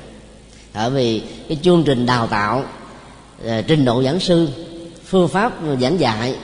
Bởi 0.74 0.90
vì 0.90 1.24
cái 1.48 1.58
chương 1.62 1.84
trình 1.84 2.06
đào 2.06 2.28
tạo 2.28 2.64
à, 3.48 3.62
trình 3.68 3.86
độ 3.86 4.04
giảng 4.04 4.20
sư 4.20 4.50
phương 5.06 5.28
pháp 5.28 5.54
giảng 5.82 6.00
dạy 6.00 6.36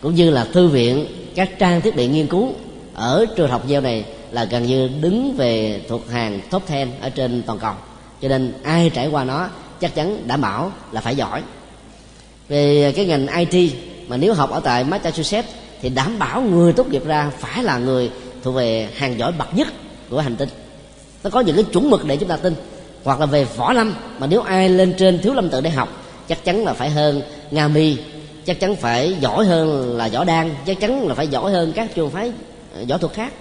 cũng 0.00 0.14
như 0.14 0.30
là 0.30 0.44
thư 0.44 0.68
viện 0.68 1.06
các 1.34 1.58
trang 1.58 1.80
thiết 1.80 1.96
bị 1.96 2.06
nghiên 2.06 2.26
cứu 2.26 2.52
ở 2.94 3.26
trường 3.36 3.50
học 3.50 3.62
gieo 3.68 3.80
này 3.80 4.04
là 4.30 4.44
gần 4.44 4.66
như 4.66 4.90
đứng 5.00 5.34
về 5.36 5.80
thuộc 5.88 6.10
hàng 6.10 6.40
top 6.50 6.70
10 6.70 6.86
ở 7.00 7.10
trên 7.10 7.42
toàn 7.46 7.58
cầu. 7.58 7.72
Cho 8.22 8.28
nên 8.28 8.52
ai 8.62 8.90
trải 8.94 9.08
qua 9.08 9.24
nó 9.24 9.48
chắc 9.80 9.94
chắn 9.94 10.22
đảm 10.26 10.40
bảo 10.40 10.72
là 10.92 11.00
phải 11.00 11.16
giỏi. 11.16 11.42
Về 12.48 12.92
cái 12.96 13.04
ngành 13.04 13.46
IT 13.46 13.72
mà 14.08 14.16
nếu 14.16 14.34
học 14.34 14.50
ở 14.50 14.60
tại 14.60 14.84
Massachusetts 14.84 15.50
thì 15.80 15.88
đảm 15.88 16.18
bảo 16.18 16.40
người 16.40 16.72
tốt 16.72 16.86
nghiệp 16.88 17.04
ra 17.06 17.30
phải 17.38 17.62
là 17.62 17.78
người 17.78 18.10
thuộc 18.42 18.54
về 18.54 18.88
hàng 18.94 19.18
giỏi 19.18 19.32
bậc 19.32 19.56
nhất 19.56 19.68
của 20.10 20.20
hành 20.20 20.36
tinh. 20.36 20.48
Nó 21.24 21.30
có 21.30 21.40
những 21.40 21.56
cái 21.56 21.64
chuẩn 21.64 21.90
mực 21.90 22.04
để 22.04 22.16
chúng 22.16 22.28
ta 22.28 22.36
tin. 22.36 22.54
Hoặc 23.04 23.20
là 23.20 23.26
về 23.26 23.44
võ 23.44 23.72
lâm 23.72 23.94
mà 24.18 24.26
nếu 24.26 24.40
ai 24.40 24.68
lên 24.68 24.94
trên 24.98 25.18
thiếu 25.22 25.34
lâm 25.34 25.48
tự 25.48 25.60
để 25.60 25.70
học, 25.70 25.88
chắc 26.28 26.44
chắn 26.44 26.64
là 26.64 26.72
phải 26.72 26.90
hơn 26.90 27.22
nga 27.50 27.68
mi 27.68 27.96
chắc 28.46 28.60
chắn 28.60 28.76
phải 28.76 29.16
giỏi 29.20 29.46
hơn 29.46 29.96
là 29.96 30.08
võ 30.08 30.24
đan 30.24 30.54
chắc 30.66 30.80
chắn 30.80 31.08
là 31.08 31.14
phải 31.14 31.28
giỏi 31.28 31.52
hơn 31.52 31.72
các 31.74 31.94
trường 31.94 32.10
phái 32.10 32.32
ờ, 32.74 32.84
võ 32.88 32.98
thuật 32.98 33.12
khác. 33.12 33.32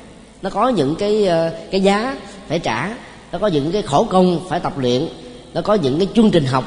Nó 0.41 0.49
có 0.49 0.69
những 0.69 0.95
cái 0.95 1.25
ờ, 1.25 1.51
cái 1.71 1.81
giá 1.81 2.17
phải 2.47 2.59
trả 2.59 2.95
nó 3.31 3.39
có 3.39 3.47
những 3.47 3.71
cái 3.71 3.81
khổ 3.81 4.03
công 4.03 4.39
phải 4.49 4.59
tập 4.59 4.77
luyện 4.77 5.07
nó 5.53 5.61
có 5.61 5.73
những 5.73 5.99
cái 5.99 6.07
chương 6.15 6.31
trình 6.31 6.45
học 6.45 6.63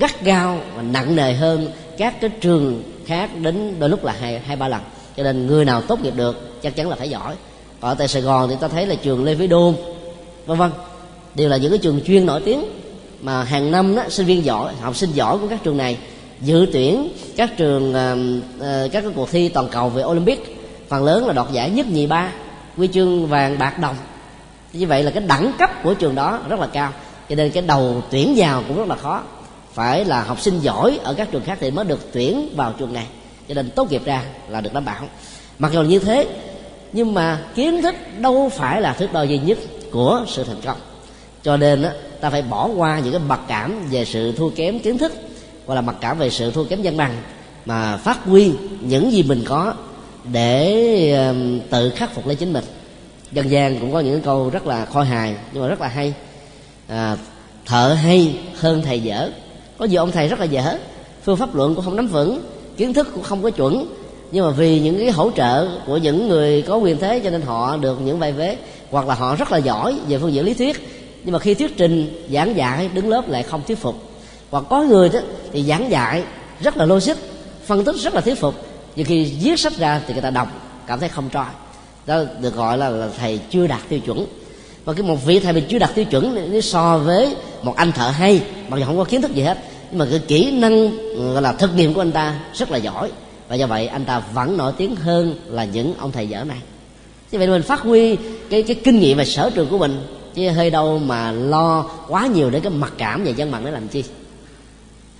gắt 0.00 0.24
gao 0.24 0.60
và 0.76 0.82
nặng 0.82 1.16
nề 1.16 1.32
hơn 1.32 1.70
các 1.98 2.20
cái 2.20 2.30
trường 2.40 2.82
khác 3.06 3.30
đến 3.42 3.74
đôi 3.78 3.88
lúc 3.88 4.04
là 4.04 4.14
hai 4.20 4.38
hai 4.38 4.56
ba 4.56 4.68
lần. 4.68 4.80
Cho 5.16 5.22
nên 5.22 5.46
người 5.46 5.64
nào 5.64 5.80
tốt 5.80 6.00
nghiệp 6.02 6.14
được 6.16 6.62
chắc 6.62 6.76
chắn 6.76 6.88
là 6.88 6.96
phải 6.96 7.10
giỏi. 7.10 7.34
Ở 7.80 7.94
tại 7.94 8.08
sài 8.08 8.22
gòn 8.22 8.48
thì 8.48 8.56
ta 8.60 8.68
thấy 8.68 8.86
là 8.86 8.94
trường 8.94 9.24
lê 9.24 9.34
vĩ 9.34 9.46
đôn 9.46 9.74
vân 10.46 10.58
vân 10.58 10.70
đều 11.34 11.48
là 11.48 11.56
những 11.56 11.70
cái 11.70 11.78
trường 11.78 12.00
chuyên 12.06 12.26
nổi 12.26 12.42
tiếng 12.44 12.64
mà 13.22 13.44
hàng 13.44 13.70
năm 13.70 13.96
đó, 13.96 14.02
sinh 14.08 14.26
viên 14.26 14.44
giỏi 14.44 14.74
học 14.80 14.96
sinh 14.96 15.10
giỏi 15.12 15.38
của 15.38 15.46
các 15.48 15.62
trường 15.64 15.76
này 15.76 15.98
dự 16.40 16.66
tuyển 16.72 17.08
các 17.36 17.56
trường 17.56 17.94
ờ, 17.94 18.16
ờ, 18.60 18.88
các 18.92 19.00
cái 19.00 19.10
cuộc 19.14 19.30
thi 19.30 19.48
toàn 19.48 19.68
cầu 19.68 19.88
về 19.88 20.02
olympic. 20.04 20.58
Phần 20.88 21.04
lớn 21.04 21.26
là 21.26 21.32
đoạt 21.32 21.52
giải 21.52 21.70
nhất 21.70 21.86
nhì 21.86 22.06
ba 22.06 22.32
huy 22.76 22.88
chương 22.88 23.26
vàng 23.26 23.58
bạc 23.58 23.78
đồng. 23.78 23.96
Như 24.72 24.86
vậy 24.86 25.02
là 25.02 25.10
cái 25.10 25.22
đẳng 25.26 25.52
cấp 25.58 25.70
của 25.82 25.94
trường 25.94 26.14
đó 26.14 26.40
rất 26.48 26.60
là 26.60 26.66
cao. 26.66 26.92
Cho 27.28 27.34
nên 27.34 27.50
cái 27.50 27.62
đầu 27.62 28.02
tuyển 28.10 28.34
vào 28.36 28.62
cũng 28.68 28.76
rất 28.76 28.88
là 28.88 28.96
khó. 28.96 29.22
Phải 29.72 30.04
là 30.04 30.22
học 30.22 30.40
sinh 30.40 30.60
giỏi 30.60 30.98
ở 31.02 31.14
các 31.14 31.28
trường 31.30 31.44
khác 31.44 31.58
thì 31.60 31.70
mới 31.70 31.84
được 31.84 32.12
tuyển 32.12 32.48
vào 32.56 32.74
trường 32.78 32.92
này. 32.92 33.06
Cho 33.48 33.54
nên 33.54 33.70
tốt 33.70 33.90
nghiệp 33.90 34.02
ra 34.04 34.22
là 34.48 34.60
được 34.60 34.72
đảm 34.74 34.84
bảo. 34.84 35.02
Mặc 35.58 35.72
dù 35.72 35.82
như 35.82 35.98
thế 35.98 36.26
nhưng 36.92 37.14
mà 37.14 37.40
kiến 37.54 37.82
thức 37.82 37.94
đâu 38.18 38.50
phải 38.56 38.80
là 38.80 38.92
thước 38.92 39.12
đo 39.12 39.22
duy 39.22 39.38
nhất 39.38 39.58
của 39.92 40.24
sự 40.28 40.44
thành 40.44 40.60
công. 40.64 40.76
Cho 41.42 41.56
nên 41.56 41.82
á, 41.82 41.92
ta 42.20 42.30
phải 42.30 42.42
bỏ 42.42 42.66
qua 42.66 42.98
những 42.98 43.12
cái 43.12 43.22
mặc 43.28 43.40
cảm 43.48 43.88
về 43.90 44.04
sự 44.04 44.32
thua 44.32 44.48
kém 44.50 44.78
kiến 44.78 44.98
thức 44.98 45.12
hoặc 45.68 45.74
là 45.74 45.80
mặc 45.80 45.96
cảm 46.00 46.18
về 46.18 46.30
sự 46.30 46.50
thua 46.50 46.64
kém 46.64 46.80
văn 46.82 46.96
bằng. 46.96 47.16
Mà 47.64 47.96
phát 47.96 48.24
huy 48.24 48.52
những 48.80 49.12
gì 49.12 49.22
mình 49.22 49.44
có 49.46 49.74
để 50.32 51.32
tự 51.70 51.90
khắc 51.90 52.14
phục 52.14 52.26
lấy 52.26 52.36
chính 52.36 52.52
mình. 52.52 52.64
Dân 53.32 53.50
gian 53.50 53.80
cũng 53.80 53.92
có 53.92 54.00
những 54.00 54.20
câu 54.20 54.50
rất 54.50 54.66
là 54.66 54.84
khôi 54.84 55.06
hài 55.06 55.34
nhưng 55.52 55.62
mà 55.62 55.68
rất 55.68 55.80
là 55.80 55.88
hay. 55.88 56.14
À, 56.88 57.16
thợ 57.66 57.96
hay 58.02 58.34
hơn 58.54 58.82
thầy 58.82 59.00
dở. 59.00 59.30
Có 59.78 59.84
nhiều 59.84 60.02
ông 60.02 60.10
thầy 60.12 60.28
rất 60.28 60.40
là 60.40 60.44
dở. 60.44 60.78
Phương 61.24 61.36
pháp 61.36 61.54
luận 61.54 61.74
cũng 61.74 61.84
không 61.84 61.96
nắm 61.96 62.08
vững 62.08 62.42
kiến 62.76 62.94
thức 62.94 63.08
cũng 63.14 63.22
không 63.22 63.42
có 63.42 63.50
chuẩn. 63.50 63.86
Nhưng 64.32 64.46
mà 64.46 64.50
vì 64.50 64.80
những 64.80 64.98
cái 64.98 65.10
hỗ 65.10 65.30
trợ 65.30 65.68
của 65.86 65.96
những 65.96 66.28
người 66.28 66.62
có 66.62 66.76
quyền 66.76 66.98
thế 66.98 67.20
cho 67.24 67.30
nên 67.30 67.42
họ 67.42 67.76
được 67.76 68.00
những 68.00 68.18
vai 68.18 68.32
vế 68.32 68.56
hoặc 68.90 69.06
là 69.06 69.14
họ 69.14 69.36
rất 69.36 69.52
là 69.52 69.58
giỏi 69.58 69.96
về 70.08 70.18
phương 70.18 70.32
diện 70.32 70.44
lý 70.44 70.54
thuyết. 70.54 70.88
Nhưng 71.24 71.32
mà 71.32 71.38
khi 71.38 71.54
thuyết 71.54 71.76
trình 71.76 72.24
giảng 72.32 72.56
dạy 72.56 72.90
đứng 72.94 73.08
lớp 73.08 73.28
lại 73.28 73.42
không 73.42 73.62
thuyết 73.66 73.78
phục 73.78 74.07
hoặc 74.50 74.64
có 74.70 74.82
người 74.82 75.08
đó 75.08 75.20
thì 75.52 75.62
giảng 75.62 75.90
dạy 75.90 76.22
rất 76.60 76.76
là 76.76 76.84
logic 76.84 77.14
phân 77.66 77.84
tích 77.84 77.96
rất 77.96 78.14
là 78.14 78.20
thuyết 78.20 78.40
phục. 78.40 78.54
Nhưng 78.96 79.06
khi 79.06 79.32
viết 79.42 79.60
sách 79.60 79.76
ra 79.76 80.00
thì 80.06 80.12
người 80.12 80.22
ta 80.22 80.30
đọc 80.30 80.48
cảm 80.86 81.00
thấy 81.00 81.08
không 81.08 81.28
trôi 81.32 81.44
đó 82.06 82.22
được 82.40 82.54
gọi 82.54 82.78
là, 82.78 82.88
là 82.88 83.08
thầy 83.18 83.40
chưa 83.50 83.66
đạt 83.66 83.80
tiêu 83.88 84.00
chuẩn. 84.00 84.26
Và 84.84 84.92
cái 84.92 85.02
một 85.02 85.26
vị 85.26 85.40
thầy 85.40 85.52
mình 85.52 85.64
chưa 85.68 85.78
đạt 85.78 85.94
tiêu 85.94 86.04
chuẩn 86.04 86.50
nếu 86.50 86.60
so 86.60 86.98
với 86.98 87.36
một 87.62 87.76
anh 87.76 87.92
thợ 87.92 88.08
hay 88.08 88.42
mặc 88.68 88.76
dù 88.78 88.84
không 88.84 88.98
có 88.98 89.04
kiến 89.04 89.22
thức 89.22 89.34
gì 89.34 89.42
hết 89.42 89.58
nhưng 89.90 89.98
mà 89.98 90.06
cái 90.10 90.20
kỹ 90.28 90.50
năng 90.50 90.90
gọi 91.32 91.42
là 91.42 91.52
thực 91.52 91.74
nghiệm 91.74 91.94
của 91.94 92.00
anh 92.00 92.12
ta 92.12 92.40
rất 92.54 92.70
là 92.70 92.78
giỏi. 92.78 93.10
Và 93.48 93.56
do 93.56 93.66
vậy 93.66 93.86
anh 93.86 94.04
ta 94.04 94.22
vẫn 94.34 94.56
nổi 94.56 94.72
tiếng 94.76 94.96
hơn 94.96 95.34
là 95.46 95.64
những 95.64 95.94
ông 95.98 96.12
thầy 96.12 96.28
dở 96.28 96.44
này. 96.44 96.58
Như 97.32 97.38
vậy 97.38 97.48
mình 97.48 97.62
phát 97.62 97.80
huy 97.80 98.16
cái 98.50 98.62
cái 98.62 98.76
kinh 98.84 99.00
nghiệm 99.00 99.18
và 99.18 99.24
sở 99.24 99.50
trường 99.54 99.68
của 99.68 99.78
mình 99.78 100.06
chứ 100.34 100.50
hơi 100.50 100.70
đâu 100.70 100.98
mà 100.98 101.32
lo 101.32 101.90
quá 102.08 102.26
nhiều 102.26 102.50
để 102.50 102.60
cái 102.60 102.72
mặc 102.72 102.92
cảm 102.98 103.24
và 103.24 103.30
dân 103.30 103.50
mạng 103.50 103.62
để 103.64 103.70
làm 103.70 103.88
chi 103.88 104.04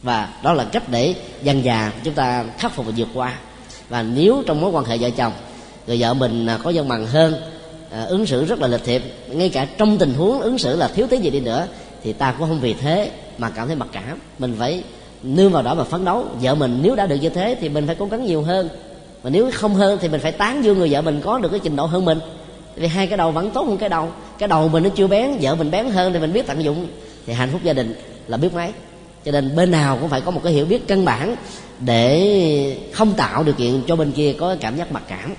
và 0.03 0.29
đó 0.43 0.53
là 0.53 0.65
cách 0.65 0.89
để 0.89 1.15
dần 1.43 1.65
già 1.65 1.93
chúng 2.05 2.15
ta 2.15 2.45
khắc 2.59 2.73
phục 2.73 2.87
và 2.87 2.93
vượt 2.97 3.09
qua. 3.15 3.35
Và 3.89 4.03
nếu 4.03 4.43
trong 4.47 4.61
mối 4.61 4.71
quan 4.71 4.85
hệ 4.85 4.99
vợ 4.99 5.11
chồng 5.11 5.33
người 5.87 6.01
vợ 6.01 6.15
mình 6.15 6.47
à, 6.47 6.59
có 6.63 6.71
dân 6.71 6.89
bằng 6.89 7.07
hơn 7.07 7.35
à, 7.91 8.05
ứng 8.05 8.27
xử 8.27 8.45
rất 8.45 8.61
là 8.61 8.69
lịch 8.69 8.85
thiệp 8.85 9.03
ngay 9.31 9.49
cả 9.49 9.67
trong 9.79 9.99
tình 9.99 10.15
huống 10.15 10.41
ứng 10.41 10.59
xử 10.59 10.77
là 10.77 10.89
thiếu 10.89 11.07
tí 11.07 11.17
gì 11.17 11.31
đi 11.31 11.41
nữa 11.41 11.67
thì 12.03 12.13
ta 12.13 12.33
cũng 12.33 12.49
không 12.49 12.61
vì 12.61 12.75
thế 12.75 13.11
mà 13.39 13.51
cảm 13.51 13.67
thấy 13.67 13.77
mặc 13.77 13.89
cảm. 13.93 14.19
Mình 14.39 14.57
phải 14.59 14.83
nương 15.23 15.53
vào 15.53 15.63
đó 15.63 15.75
mà 15.75 15.85
phấn 15.85 16.05
đấu. 16.05 16.25
Vợ 16.41 16.55
mình 16.55 16.79
nếu 16.83 16.95
đã 16.95 17.07
được 17.07 17.17
như 17.17 17.29
thế 17.29 17.57
thì 17.61 17.69
mình 17.69 17.87
phải 17.87 17.97
cố 17.99 18.07
gắng 18.07 18.25
nhiều 18.25 18.43
hơn. 18.43 18.69
Mà 19.23 19.31
nếu 19.31 19.51
không 19.55 19.75
hơn 19.75 19.99
thì 20.01 20.09
mình 20.09 20.21
phải 20.21 20.33
tán 20.33 20.65
dương 20.65 20.79
người 20.79 20.89
vợ 20.93 21.03
mình 21.03 21.21
có 21.25 21.39
được 21.39 21.49
cái 21.49 21.61
trình 21.63 21.77
độ 21.77 21.87
hơn 21.87 22.05
mình. 22.05 22.19
Vì 22.77 22.87
hai 22.87 23.07
cái 23.07 23.17
đầu 23.17 23.31
vẫn 23.31 23.51
tốt 23.51 23.67
hơn 23.67 23.79
cái 23.79 23.89
đầu. 23.89 24.09
Cái 24.39 24.49
đầu 24.49 24.69
mình 24.69 24.83
nó 24.83 24.91
chưa 24.91 25.07
bén 25.07 25.37
vợ 25.41 25.55
mình 25.55 25.71
bén 25.71 25.87
hơn 25.87 26.13
thì 26.13 26.19
mình 26.19 26.33
biết 26.33 26.47
tận 26.47 26.65
dụng. 26.65 26.87
Thì 27.27 27.33
hạnh 27.33 27.49
phúc 27.53 27.61
gia 27.65 27.73
đình 27.73 27.95
là 28.27 28.37
biết 28.37 28.55
mấy? 28.55 28.73
Cho 29.25 29.33
nên 29.33 29.57
bên 29.57 29.71
nào 29.71 29.99
cũng 30.01 30.09
phải 30.09 30.21
có 30.21 30.31
một 30.31 30.41
cái 30.45 30.53
hiểu 30.53 30.67
biết 30.67 30.89
căn 30.89 31.05
bản 31.05 31.37
để 31.81 32.79
không 32.93 33.15
tạo 33.15 33.43
điều 33.43 33.55
kiện 33.55 33.83
cho 33.87 33.97
bên 33.97 34.13
kia 34.13 34.35
có 34.39 34.57
cảm 34.61 34.77
giác 34.77 34.93
mặc 34.93 35.03
cảm. 35.09 35.35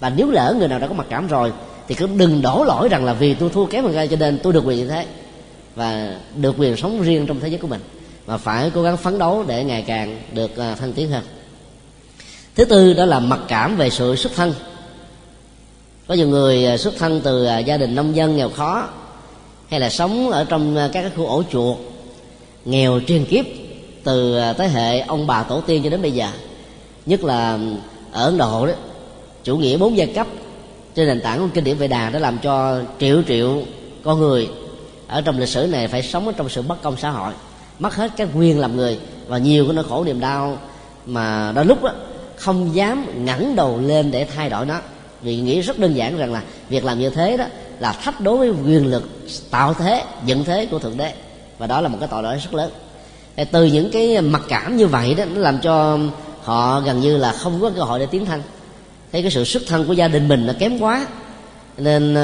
Và 0.00 0.10
nếu 0.10 0.30
lỡ 0.30 0.54
người 0.58 0.68
nào 0.68 0.78
đã 0.78 0.86
có 0.86 0.94
mặc 0.94 1.06
cảm 1.10 1.28
rồi, 1.28 1.52
thì 1.88 1.94
cứ 1.94 2.08
đừng 2.16 2.42
đổ 2.42 2.64
lỗi 2.64 2.88
rằng 2.88 3.04
là 3.04 3.12
vì 3.12 3.34
tôi 3.34 3.50
thua 3.50 3.66
kém 3.66 3.84
hơn 3.84 4.08
cho 4.08 4.16
nên 4.16 4.38
tôi 4.42 4.52
được 4.52 4.64
quyền 4.64 4.78
như 4.78 4.88
thế. 4.88 5.06
Và 5.74 6.16
được 6.36 6.54
quyền 6.58 6.76
sống 6.76 7.02
riêng 7.02 7.26
trong 7.26 7.40
thế 7.40 7.48
giới 7.48 7.58
của 7.58 7.68
mình. 7.68 7.80
Mà 8.26 8.36
phải 8.36 8.70
cố 8.74 8.82
gắng 8.82 8.96
phấn 8.96 9.18
đấu 9.18 9.44
để 9.48 9.64
ngày 9.64 9.84
càng 9.86 10.22
được 10.32 10.56
à, 10.56 10.74
thăng 10.74 10.92
tiến 10.92 11.10
hơn. 11.10 11.22
Thứ 12.54 12.64
tư 12.64 12.92
đó 12.92 13.04
là 13.04 13.20
mặc 13.20 13.40
cảm 13.48 13.76
về 13.76 13.90
sự 13.90 14.16
xuất 14.16 14.32
thân. 14.36 14.54
Có 16.08 16.14
nhiều 16.14 16.28
người 16.28 16.66
à, 16.66 16.76
xuất 16.76 16.94
thân 16.98 17.20
từ 17.24 17.44
à, 17.44 17.58
gia 17.58 17.76
đình 17.76 17.94
nông 17.94 18.16
dân 18.16 18.36
nghèo 18.36 18.50
khó, 18.50 18.88
hay 19.68 19.80
là 19.80 19.90
sống 19.90 20.30
ở 20.30 20.44
trong 20.44 20.88
các 20.92 21.12
khu 21.16 21.26
ổ 21.26 21.42
chuột 21.52 21.76
nghèo 22.64 23.00
truyền 23.00 23.24
kiếp 23.24 23.44
từ 24.04 24.36
à, 24.36 24.52
thế 24.52 24.68
hệ 24.68 25.00
ông 25.00 25.26
bà 25.26 25.42
tổ 25.42 25.60
tiên 25.60 25.82
cho 25.84 25.90
đến 25.90 26.02
bây 26.02 26.12
giờ. 26.12 26.28
Nhất 27.06 27.24
là 27.24 27.58
ở 28.12 28.24
ấn 28.24 28.38
độ 28.38 28.66
đó 28.66 28.72
chủ 29.44 29.56
nghĩa 29.56 29.76
bốn 29.76 29.96
giai 29.96 30.06
cấp 30.06 30.26
trên 30.94 31.08
nền 31.08 31.20
tảng 31.20 31.38
của 31.38 31.48
kinh 31.54 31.64
điển 31.64 31.76
vệ 31.76 31.88
đà 31.88 32.10
đã 32.10 32.18
làm 32.18 32.38
cho 32.38 32.82
triệu 33.00 33.22
triệu 33.28 33.62
con 34.04 34.18
người 34.18 34.48
ở 35.08 35.20
trong 35.20 35.38
lịch 35.38 35.48
sử 35.48 35.66
này 35.66 35.88
phải 35.88 36.02
sống 36.02 36.26
ở 36.26 36.32
trong 36.36 36.48
sự 36.48 36.62
bất 36.62 36.82
công 36.82 36.96
xã 36.96 37.10
hội 37.10 37.32
mất 37.78 37.94
hết 37.94 38.10
cái 38.16 38.26
quyền 38.34 38.58
làm 38.58 38.76
người 38.76 38.98
và 39.28 39.38
nhiều 39.38 39.64
cái 39.64 39.74
nỗi 39.74 39.84
khổ 39.88 40.04
niềm 40.04 40.20
đau 40.20 40.58
mà 41.06 41.52
đôi 41.54 41.64
lúc 41.64 41.82
đó, 41.82 41.92
không 42.36 42.74
dám 42.74 43.24
ngẩng 43.24 43.56
đầu 43.56 43.80
lên 43.80 44.10
để 44.10 44.26
thay 44.36 44.50
đổi 44.50 44.66
nó. 44.66 44.80
Vì 45.22 45.36
nghĩ 45.36 45.60
rất 45.60 45.78
đơn 45.78 45.94
giản 45.94 46.18
rằng 46.18 46.32
là 46.32 46.42
việc 46.68 46.84
làm 46.84 46.98
như 46.98 47.10
thế 47.10 47.36
đó 47.36 47.44
là 47.80 47.92
thách 47.92 48.20
đối 48.20 48.36
với 48.36 48.48
quyền 48.48 48.86
lực 48.86 49.02
tạo 49.50 49.74
thế 49.74 50.04
dựng 50.26 50.44
thế 50.44 50.66
của 50.66 50.78
thượng 50.78 50.96
đế 50.96 51.12
và 51.60 51.66
đó 51.66 51.80
là 51.80 51.88
một 51.88 51.96
cái 52.00 52.08
tội 52.08 52.22
lỗi 52.22 52.36
rất 52.36 52.54
lớn. 52.54 52.70
Từ 53.50 53.64
những 53.64 53.90
cái 53.90 54.20
mặc 54.20 54.42
cảm 54.48 54.76
như 54.76 54.86
vậy 54.86 55.14
đó, 55.14 55.24
nó 55.34 55.40
làm 55.40 55.58
cho 55.58 55.98
họ 56.42 56.80
gần 56.80 57.00
như 57.00 57.16
là 57.16 57.32
không 57.32 57.60
có 57.60 57.70
cơ 57.76 57.82
hội 57.82 57.98
để 57.98 58.06
tiến 58.06 58.26
thân. 58.26 58.42
Thấy 59.12 59.22
cái 59.22 59.30
sự 59.30 59.44
xuất 59.44 59.62
thân 59.66 59.86
của 59.86 59.92
gia 59.92 60.08
đình 60.08 60.28
mình 60.28 60.46
là 60.46 60.52
kém 60.52 60.78
quá, 60.78 61.06
nên 61.76 62.14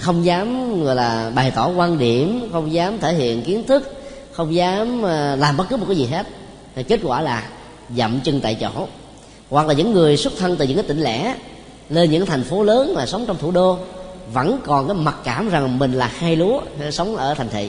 không 0.00 0.24
dám, 0.24 0.84
gọi 0.84 0.94
là, 0.94 1.30
bày 1.34 1.50
tỏ 1.50 1.68
quan 1.68 1.98
điểm, 1.98 2.48
không 2.52 2.72
dám 2.72 2.98
thể 2.98 3.14
hiện 3.14 3.42
kiến 3.42 3.66
thức, 3.66 3.94
không 4.32 4.54
dám 4.54 5.02
ờ, 5.02 5.36
làm 5.36 5.56
bất 5.56 5.64
cứ 5.68 5.76
một 5.76 5.86
cái 5.88 5.96
gì 5.96 6.06
hết. 6.06 6.26
Thì 6.74 6.82
kết 6.82 7.00
quả 7.02 7.20
là 7.20 7.44
dậm 7.96 8.20
chân 8.20 8.40
tại 8.40 8.54
chỗ. 8.60 8.86
Hoặc 9.50 9.66
là 9.66 9.74
những 9.74 9.92
người 9.92 10.16
xuất 10.16 10.32
thân 10.38 10.56
từ 10.56 10.66
những 10.66 10.76
cái 10.76 10.86
tỉnh 10.88 11.00
lẻ, 11.00 11.34
lên 11.88 12.10
những 12.10 12.26
thành 12.26 12.42
phố 12.42 12.62
lớn 12.62 12.94
mà 12.96 13.06
sống 13.06 13.24
trong 13.26 13.38
thủ 13.38 13.50
đô, 13.50 13.78
vẫn 14.32 14.58
còn 14.64 14.86
cái 14.88 14.96
mặc 14.96 15.16
cảm 15.24 15.48
rằng 15.48 15.78
mình 15.78 15.92
là 15.92 16.10
hai 16.18 16.36
lúa, 16.36 16.60
sống 16.90 17.16
ở 17.16 17.34
thành 17.34 17.48
thị 17.48 17.68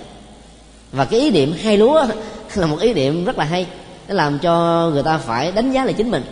và 0.92 1.06
cái 1.06 1.20
ý 1.20 1.32
niệm 1.32 1.54
hai 1.64 1.78
lúa 1.78 2.06
là 2.56 2.68
một 2.68 2.80
ý 2.80 2.94
niệm 2.94 3.26
rất 3.26 3.38
là 3.38 3.46
hay. 3.46 3.68
Nó 4.08 4.14
làm 4.14 4.40
cho 4.40 4.90
người 4.94 5.04
ta 5.04 5.18
phải 5.18 5.52
đánh 5.52 5.72
giá 5.72 5.86
lại 5.86 5.94
chính 5.94 6.12
mình. 6.12 6.24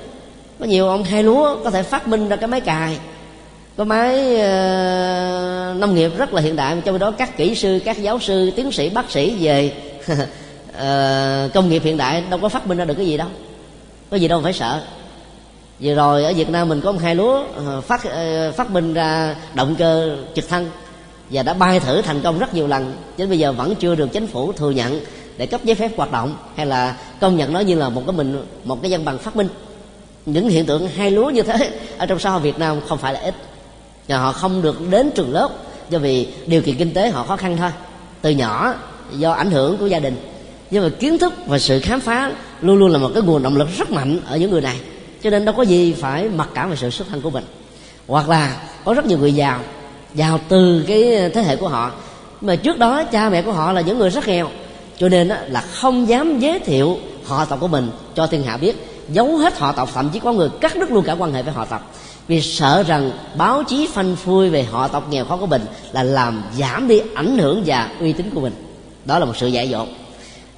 Có 0.59 0.65
nhiều 0.65 0.87
ông 0.87 1.03
hai 1.03 1.23
lúa 1.23 1.57
có 1.63 1.69
thể 1.69 1.83
phát 1.83 2.07
minh 2.07 2.29
ra 2.29 2.35
cái 2.35 2.47
máy 2.47 2.61
cài 2.61 2.97
có 3.79 3.85
máy 3.85 4.15
uh, 4.35 5.79
nông 5.79 5.95
nghiệp 5.95 6.11
rất 6.17 6.33
là 6.33 6.41
hiện 6.41 6.55
đại 6.55 6.77
trong 6.85 6.99
đó 6.99 7.11
các 7.11 7.37
kỹ 7.37 7.55
sư 7.55 7.79
các 7.85 8.01
giáo 8.01 8.19
sư 8.19 8.51
tiến 8.55 8.71
sĩ 8.71 8.89
bác 8.89 9.11
sĩ 9.11 9.35
về 9.39 9.73
uh, 10.11 11.53
công 11.53 11.69
nghiệp 11.69 11.83
hiện 11.83 11.97
đại 11.97 12.23
đâu 12.29 12.39
có 12.39 12.49
phát 12.49 12.67
minh 12.67 12.77
ra 12.77 12.85
được 12.85 12.93
cái 12.93 13.05
gì 13.05 13.17
đâu. 13.17 13.27
Có 14.11 14.17
gì 14.17 14.27
đâu 14.27 14.41
phải 14.43 14.53
sợ. 14.53 14.81
Vừa 15.79 15.95
rồi 15.95 16.23
ở 16.23 16.33
Việt 16.33 16.49
Nam 16.49 16.69
mình 16.69 16.81
có 16.81 16.89
ông 16.89 16.99
hai 16.99 17.15
lúa 17.15 17.43
uh, 17.43 17.83
phát 17.83 18.01
phát 18.55 18.71
minh 18.71 18.93
ra 18.93 19.35
động 19.53 19.75
cơ 19.75 20.17
trực 20.35 20.49
thăng 20.49 20.69
và 21.29 21.43
đã 21.43 21.53
bay 21.53 21.79
thử 21.79 22.01
thành 22.01 22.21
công 22.21 22.39
rất 22.39 22.53
nhiều 22.53 22.67
lần 22.67 22.93
chứ 23.17 23.27
bây 23.27 23.39
giờ 23.39 23.51
vẫn 23.51 23.75
chưa 23.75 23.95
được 23.95 24.09
chính 24.13 24.27
phủ 24.27 24.51
thừa 24.51 24.71
nhận 24.71 25.01
để 25.37 25.45
cấp 25.45 25.61
giấy 25.63 25.75
phép 25.75 25.91
hoạt 25.97 26.11
động 26.11 26.35
hay 26.55 26.65
là 26.65 26.97
công 27.21 27.37
nhận 27.37 27.53
nó 27.53 27.59
như 27.59 27.75
là 27.75 27.89
một 27.89 28.03
cái 28.05 28.15
mình, 28.15 28.45
một 28.63 28.81
cái 28.81 28.91
văn 28.91 29.05
bằng 29.05 29.17
phát 29.17 29.35
minh. 29.35 29.47
Những 30.25 30.49
hiện 30.49 30.65
tượng 30.65 30.87
hai 30.87 31.11
lúa 31.11 31.29
như 31.29 31.41
thế 31.41 31.79
ở 31.97 32.05
trong 32.05 32.19
xã 32.19 32.29
hội 32.29 32.41
Việt 32.41 32.59
Nam 32.59 32.81
không 32.87 32.97
phải 32.97 33.13
là 33.13 33.19
ít. 33.19 33.35
Và 34.07 34.17
họ 34.17 34.31
không 34.31 34.61
được 34.61 34.89
đến 34.89 35.11
trường 35.15 35.33
lớp 35.33 35.49
do 35.89 35.99
vì 35.99 36.27
điều 36.45 36.61
kiện 36.61 36.75
kinh 36.75 36.93
tế 36.93 37.09
họ 37.09 37.23
khó 37.23 37.37
khăn 37.37 37.57
thôi. 37.57 37.69
Từ 38.21 38.29
nhỏ, 38.29 38.73
do 39.17 39.31
ảnh 39.31 39.51
hưởng 39.51 39.77
của 39.77 39.87
gia 39.87 39.99
đình. 39.99 40.15
Nhưng 40.71 40.83
mà 40.83 40.89
kiến 40.99 41.17
thức 41.17 41.33
và 41.45 41.59
sự 41.59 41.79
khám 41.79 41.99
phá 41.99 42.31
luôn 42.61 42.77
luôn 42.77 42.91
là 42.91 42.97
một 42.97 43.09
cái 43.13 43.23
nguồn 43.23 43.43
động 43.43 43.57
lực 43.57 43.67
rất 43.77 43.91
mạnh 43.91 44.19
ở 44.25 44.37
những 44.37 44.51
người 44.51 44.61
này. 44.61 44.77
Cho 45.23 45.29
nên 45.29 45.45
đâu 45.45 45.55
có 45.55 45.63
gì 45.63 45.93
phải 45.93 46.29
mặc 46.29 46.49
cảm 46.53 46.69
về 46.69 46.75
sự 46.75 46.89
xuất 46.89 47.07
thân 47.07 47.21
của 47.21 47.29
mình. 47.29 47.43
Hoặc 48.07 48.29
là 48.29 48.61
có 48.85 48.93
rất 48.93 49.05
nhiều 49.05 49.17
người 49.17 49.33
giàu 49.33 49.59
giàu 50.15 50.39
từ 50.49 50.83
cái 50.87 51.29
thế 51.33 51.41
hệ 51.41 51.55
của 51.55 51.67
họ. 51.67 51.91
Mà 52.41 52.55
trước 52.55 52.77
đó, 52.77 53.03
cha 53.03 53.29
mẹ 53.29 53.41
của 53.41 53.51
họ 53.51 53.71
là 53.71 53.81
những 53.81 53.97
người 53.97 54.09
rất 54.09 54.27
nghèo. 54.27 54.49
Cho 54.97 55.09
nên 55.09 55.27
là 55.27 55.61
không 55.61 56.07
dám 56.07 56.39
giới 56.39 56.59
thiệu 56.59 56.97
họ 57.25 57.45
tộc 57.45 57.59
của 57.59 57.67
mình 57.67 57.91
cho 58.15 58.27
thiên 58.27 58.43
hạ 58.43 58.57
biết. 58.57 58.85
Giấu 59.09 59.37
hết 59.37 59.59
họ 59.59 59.71
tộc, 59.71 59.89
thậm 59.93 60.09
chí 60.09 60.19
có 60.19 60.33
người 60.33 60.49
cắt 60.61 60.75
đứt 60.75 60.91
luôn 60.91 61.05
cả 61.05 61.13
quan 61.13 61.33
hệ 61.33 61.43
với 61.43 61.53
họ 61.53 61.65
tộc. 61.65 61.91
Vì 62.27 62.41
sợ 62.41 62.83
rằng 62.83 63.11
báo 63.35 63.63
chí 63.63 63.87
phanh 63.87 64.15
phui 64.15 64.49
về 64.49 64.63
họ 64.63 64.87
tộc 64.87 65.09
nghèo 65.09 65.25
khó 65.25 65.37
của 65.37 65.45
mình 65.45 65.65
là 65.91 66.03
làm 66.03 66.43
giảm 66.57 66.87
đi 66.87 67.01
ảnh 67.15 67.37
hưởng 67.37 67.63
và 67.65 67.89
uy 67.99 68.13
tín 68.13 68.29
của 68.35 68.41
mình. 68.41 68.53
Đó 69.05 69.19
là 69.19 69.25
một 69.25 69.37
sự 69.37 69.47
dạy 69.47 69.69
dỗ. 69.71 69.85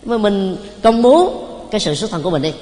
Mà 0.05 0.17
mình 0.17 0.57
công 0.83 1.01
bố 1.01 1.43
cái 1.71 1.79
sự 1.79 1.95
xuất 1.95 2.11
thân 2.11 2.23
của 2.23 2.29
mình 2.29 2.41
đi. 2.41 2.53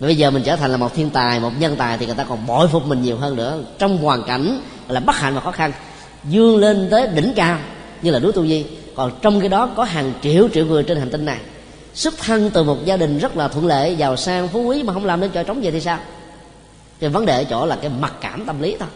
Bây 0.00 0.16
giờ 0.16 0.30
mình 0.30 0.42
trở 0.42 0.56
thành 0.56 0.70
là 0.70 0.76
một 0.76 0.94
thiên 0.94 1.10
tài, 1.10 1.40
một 1.40 1.50
nhân 1.58 1.76
tài 1.76 1.98
thì 1.98 2.06
người 2.06 2.14
ta 2.14 2.24
còn 2.24 2.46
bội 2.46 2.68
phục 2.68 2.86
mình 2.86 3.02
nhiều 3.02 3.16
hơn 3.16 3.36
nữa. 3.36 3.58
Trong 3.78 3.98
hoàn 3.98 4.22
cảnh 4.22 4.60
là 4.88 5.00
bất 5.00 5.16
hạnh 5.16 5.34
và 5.34 5.40
khó 5.40 5.50
khăn 5.50 5.72
dương 6.24 6.56
lên 6.56 6.88
tới 6.90 7.08
đỉnh 7.08 7.32
cao 7.36 7.58
như 8.02 8.10
là 8.10 8.18
núi 8.18 8.32
tu 8.32 8.46
di 8.46 8.64
còn 8.98 9.12
trong 9.22 9.40
cái 9.40 9.48
đó 9.48 9.70
có 9.76 9.84
hàng 9.84 10.12
triệu 10.22 10.48
triệu 10.54 10.66
người 10.66 10.82
trên 10.82 10.98
hành 10.98 11.10
tinh 11.10 11.24
này, 11.24 11.38
xuất 11.94 12.18
thân 12.18 12.50
từ 12.54 12.62
một 12.62 12.84
gia 12.84 12.96
đình 12.96 13.18
rất 13.18 13.36
là 13.36 13.48
thuận 13.48 13.66
lợi, 13.66 13.96
giàu 13.96 14.16
sang, 14.16 14.48
phú 14.48 14.62
quý 14.62 14.82
mà 14.82 14.92
không 14.92 15.04
làm 15.04 15.20
nên 15.20 15.30
trò 15.30 15.42
trống 15.42 15.60
về 15.60 15.70
thì 15.70 15.80
sao? 15.80 15.98
Thì 17.00 17.08
vấn 17.08 17.26
đề 17.26 17.36
ở 17.36 17.44
chỗ 17.44 17.66
là 17.66 17.76
cái 17.76 17.90
mặc 18.00 18.14
cảm 18.20 18.46
tâm 18.46 18.62
lý 18.62 18.76
thôi. 18.78 18.88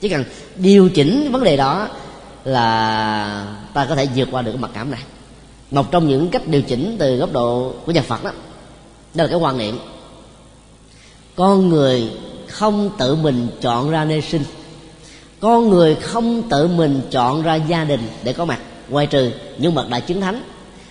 Chỉ 0.00 0.08
cần 0.08 0.24
điều 0.56 0.88
chỉnh 0.88 1.32
vấn 1.32 1.44
đề 1.44 1.56
đó 1.56 1.88
là 2.44 3.56
ta 3.74 3.86
có 3.88 3.94
thể 3.94 4.08
vượt 4.14 4.28
qua 4.30 4.42
được 4.42 4.52
cái 4.52 4.60
mặc 4.60 4.70
cảm 4.74 4.90
này. 4.90 5.00
Một 5.70 5.90
trong 5.90 6.08
những 6.08 6.28
cách 6.28 6.48
điều 6.48 6.62
chỉnh 6.62 6.96
từ 6.98 7.16
góc 7.16 7.32
độ 7.32 7.74
của 7.86 7.92
nhà 7.92 8.02
phật 8.02 8.24
đó 8.24 8.30
đó 9.14 9.24
là 9.24 9.30
cái 9.30 9.38
quan 9.38 9.58
niệm. 9.58 9.78
Con 11.36 11.68
người 11.68 12.10
không 12.48 12.90
tự 12.98 13.14
mình 13.14 13.48
chọn 13.60 13.90
ra 13.90 14.04
nơi 14.04 14.20
sinh 14.20 14.42
con 15.44 15.70
người 15.70 15.94
không 15.94 16.42
tự 16.48 16.68
mình 16.68 17.00
chọn 17.10 17.42
ra 17.42 17.54
gia 17.54 17.84
đình 17.84 18.00
để 18.22 18.32
có 18.32 18.44
mặt, 18.44 18.58
ngoài 18.88 19.06
trừ 19.06 19.30
những 19.58 19.74
bậc 19.74 19.88
đại 19.88 20.00
chứng 20.00 20.20
thánh. 20.20 20.42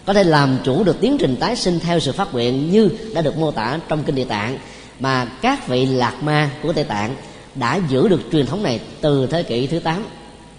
Có 0.06 0.14
thể 0.14 0.24
làm 0.24 0.58
chủ 0.64 0.84
được 0.84 1.02
tiến 1.02 1.18
trình 1.18 1.36
tái 1.36 1.56
sinh 1.56 1.80
theo 1.80 2.00
sự 2.00 2.12
phát 2.12 2.34
nguyện 2.34 2.72
như 2.72 2.90
đã 3.14 3.22
được 3.22 3.38
mô 3.38 3.52
tả 3.52 3.80
trong 3.88 4.04
kinh 4.04 4.16
địa 4.16 4.26
tạng, 4.26 4.58
mà 5.00 5.26
các 5.26 5.68
vị 5.68 5.86
lạc 5.86 6.24
ma 6.24 6.50
của 6.64 6.74
tây 6.74 6.84
tạng 6.84 7.16
đã 7.56 7.80
giữ 7.90 8.08
được 8.08 8.22
truyền 8.32 8.46
thống 8.46 8.64
này 8.64 8.80
từ 9.02 9.28
thế 9.28 9.44
kỷ 9.44 9.68
thứ 9.68 9.80
8 9.80 10.06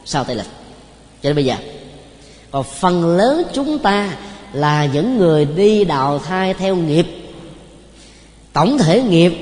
sau 0.04 0.24
tây 0.24 0.36
lịch. 0.36 0.46
Cho 1.22 1.28
đến 1.28 1.34
bây 1.34 1.44
giờ, 1.44 1.54
còn 2.50 2.64
phần 2.64 3.16
lớn 3.16 3.42
chúng 3.52 3.78
ta 3.78 4.10
là 4.52 4.86
những 4.86 5.18
người 5.18 5.44
đi 5.44 5.84
đào 5.84 6.18
thai 6.18 6.54
theo 6.54 6.76
nghiệp. 6.76 7.06
Tổng 8.52 8.78
thể 8.78 9.02
nghiệp 9.02 9.32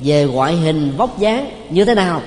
về 0.00 0.24
ngoại 0.24 0.56
hình, 0.56 0.92
vóc 0.96 1.18
dáng 1.18 1.50
như 1.70 1.84
thế 1.84 1.94
nào 1.94 2.22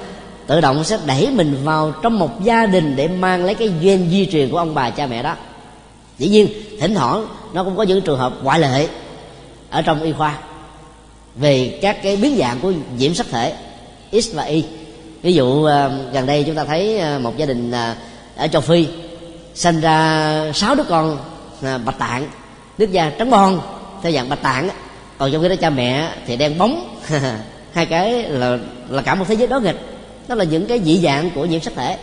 tự 0.47 0.62
động 0.62 0.84
sẽ 0.84 0.99
đẩy 1.05 1.29
mình 1.31 1.58
vào 1.63 1.93
trong 2.01 2.19
một 2.19 2.43
gia 2.43 2.65
đình 2.65 2.95
để 2.95 3.08
mang 3.08 3.45
lấy 3.45 3.55
cái 3.55 3.71
gen 3.81 4.10
di 4.12 4.25
truyền 4.25 4.49
của 4.49 4.58
ông 4.58 4.73
bà 4.73 4.89
cha 4.89 5.08
mẹ 5.08 5.23
đó. 5.23 5.36
Dĩ 6.17 6.27
nhiên, 6.27 6.47
thỉnh 6.79 6.95
thoảng 6.95 7.27
nó 7.53 7.63
cũng 7.63 7.75
có 7.75 7.84
những 7.84 8.01
trường 8.01 8.19
hợp 8.19 8.34
ngoại 8.43 8.60
lệ 8.60 8.88
ở 9.69 9.81
trong 9.81 10.01
y 10.01 10.12
khoa 10.12 10.38
về 11.36 11.79
các 11.81 12.03
cái 12.03 12.17
biến 12.17 12.38
dạng 12.38 12.60
của 12.60 12.73
nhiễm 12.97 13.13
sắc 13.13 13.25
thể, 13.31 13.53
x 14.12 14.34
và 14.34 14.43
y. 14.43 14.63
Ví 15.21 15.34
dụ 15.34 15.63
ờ, 15.63 15.91
gần 16.13 16.25
đây 16.25 16.43
chúng 16.43 16.55
ta 16.55 16.63
thấy 16.63 16.99
ờ, 16.99 17.19
một 17.19 17.38
gia 17.38 17.45
đình 17.45 17.71
ờ, 17.71 17.95
ở 18.36 18.47
châu 18.47 18.62
phi 18.62 18.88
sinh 19.55 19.81
ra 19.81 20.51
sáu 20.53 20.75
đứa 20.75 20.84
con 20.84 21.17
bạch 21.62 21.99
tạng, 21.99 22.27
nước 22.77 22.91
da 22.91 23.12
trắng 23.19 23.29
bon 23.29 23.60
theo 24.03 24.12
dạng 24.12 24.29
bạch 24.29 24.41
tạng 24.41 24.69
còn 25.17 25.31
trong 25.31 25.41
khi 25.41 25.49
đó 25.49 25.55
cha 25.62 25.69
mẹ 25.69 26.10
thì 26.27 26.38
đen 26.38 26.58
bóng, 26.58 26.97
hai 27.73 27.86
cái 27.86 28.23
là 28.23 28.58
là 28.89 29.01
cả 29.01 29.15
một 29.15 29.25
thế 29.27 29.36
giới 29.36 29.47
đó 29.47 29.60
nghịch 29.60 29.94
đó 30.27 30.35
là 30.35 30.43
những 30.43 30.65
cái 30.65 30.81
dị 30.85 30.99
dạng 30.99 31.29
của 31.35 31.45
nhiễm 31.45 31.61
sắc 31.61 31.73
thể. 31.75 31.97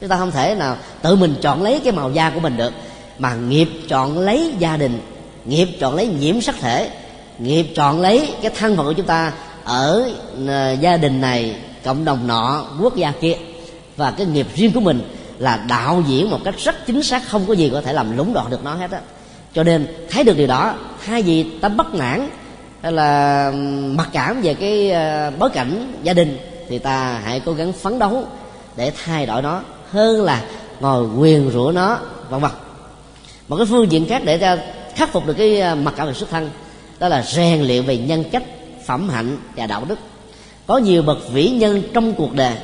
Chúng 0.00 0.08
ta 0.08 0.16
không 0.16 0.30
thể 0.30 0.54
nào 0.54 0.76
tự 1.02 1.16
mình 1.16 1.34
chọn 1.42 1.62
lấy 1.62 1.80
cái 1.84 1.92
màu 1.92 2.10
da 2.10 2.30
của 2.30 2.40
mình 2.40 2.56
được, 2.56 2.72
mà 3.18 3.34
nghiệp 3.34 3.68
chọn 3.88 4.18
lấy 4.18 4.54
gia 4.58 4.76
đình, 4.76 5.00
nghiệp 5.44 5.68
chọn 5.80 5.94
lấy 5.94 6.06
nhiễm 6.06 6.40
sắc 6.40 6.54
thể, 6.60 6.90
nghiệp 7.38 7.66
chọn 7.74 8.00
lấy 8.00 8.32
cái 8.42 8.50
thân 8.58 8.76
phận 8.76 8.86
của 8.86 8.92
chúng 8.92 9.06
ta 9.06 9.32
ở 9.64 10.10
ờ, 10.48 10.72
gia 10.80 10.96
đình 10.96 11.20
này, 11.20 11.56
cộng 11.84 12.04
đồng 12.04 12.26
nọ, 12.26 12.66
quốc 12.82 12.96
gia 12.96 13.12
kia. 13.20 13.34
Và 13.96 14.10
cái 14.10 14.26
nghiệp 14.26 14.46
riêng 14.54 14.72
của 14.72 14.80
mình 14.80 15.00
là 15.38 15.64
đạo 15.68 16.02
diễn 16.06 16.30
một 16.30 16.38
cách 16.44 16.54
rất 16.58 16.86
chính 16.86 17.02
xác, 17.02 17.28
không 17.28 17.46
có 17.46 17.54
gì 17.54 17.70
có 17.72 17.80
thể 17.80 17.92
làm 17.92 18.16
lũng 18.16 18.32
đoạn 18.32 18.50
được 18.50 18.64
nó 18.64 18.74
hết 18.74 18.90
á. 18.90 19.00
Cho 19.54 19.62
nên 19.62 19.86
thấy 20.10 20.24
được 20.24 20.36
điều 20.36 20.46
đó 20.46 20.74
hai 21.00 21.22
vì 21.22 21.46
ta 21.60 21.68
bất 21.68 21.94
mãn 21.94 22.28
hay 22.82 22.92
là 22.92 23.52
mặc 23.94 24.08
cảm 24.12 24.40
về 24.42 24.54
cái 24.54 24.90
ờ, 24.90 25.32
bối 25.38 25.50
cảnh 25.50 25.92
gia 26.02 26.12
đình 26.12 26.38
thì 26.68 26.78
ta 26.78 27.20
hãy 27.24 27.40
cố 27.40 27.52
gắng 27.52 27.72
phấn 27.72 27.98
đấu 27.98 28.24
để 28.76 28.92
thay 29.04 29.26
đổi 29.26 29.42
nó 29.42 29.60
hơn 29.90 30.22
là 30.22 30.42
ngồi 30.80 31.06
quyền 31.16 31.50
rủa 31.50 31.72
nó, 31.74 31.98
vân 32.30 32.40
vân. 32.40 32.50
Một 33.48 33.56
cái 33.56 33.66
phương 33.66 33.92
diện 33.92 34.06
khác 34.08 34.22
để 34.24 34.38
ta 34.38 34.58
khắc 34.94 35.12
phục 35.12 35.26
được 35.26 35.34
cái 35.34 35.62
mặt 35.62 35.74
mặc 35.74 35.94
cảm 35.96 36.06
về 36.06 36.12
xuất 36.12 36.30
thân, 36.30 36.50
đó 36.98 37.08
là 37.08 37.22
rèn 37.22 37.62
luyện 37.62 37.84
về 37.84 37.98
nhân 37.98 38.24
cách, 38.32 38.42
phẩm 38.86 39.08
hạnh 39.08 39.36
và 39.56 39.66
đạo 39.66 39.84
đức. 39.88 39.98
Có 40.66 40.78
nhiều 40.78 41.02
bậc 41.02 41.18
vĩ 41.32 41.48
nhân 41.48 41.82
trong 41.94 42.12
cuộc 42.12 42.34
đời 42.34 42.54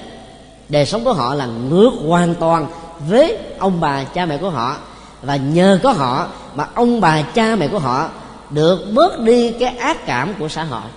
đời 0.69 0.87
sống 0.87 1.05
của 1.05 1.13
họ 1.13 1.35
là 1.35 1.47
ngược 1.47 1.91
hoàn 2.09 2.35
toàn 2.35 2.67
với 3.09 3.39
ông 3.59 3.81
bà 3.81 4.05
cha 4.05 4.27
mẹ 4.27 4.37
của 4.37 4.51
họ. 4.51 4.77
Và 5.23 5.37
nhờ 5.37 5.79
có 5.83 5.93
họ 5.93 6.29
mà 6.55 6.67
ông 6.75 7.01
bà 7.01 7.23
cha 7.23 7.57
mẹ 7.57 7.69
của 7.69 7.79
họ 7.79 8.11
được 8.51 8.93
bớt 8.93 9.21
đi 9.21 9.53
cái 9.53 9.77
ác 9.77 10.07
cảm 10.07 10.35
của 10.39 10.49
xã 10.49 10.65
hội. 10.65 10.91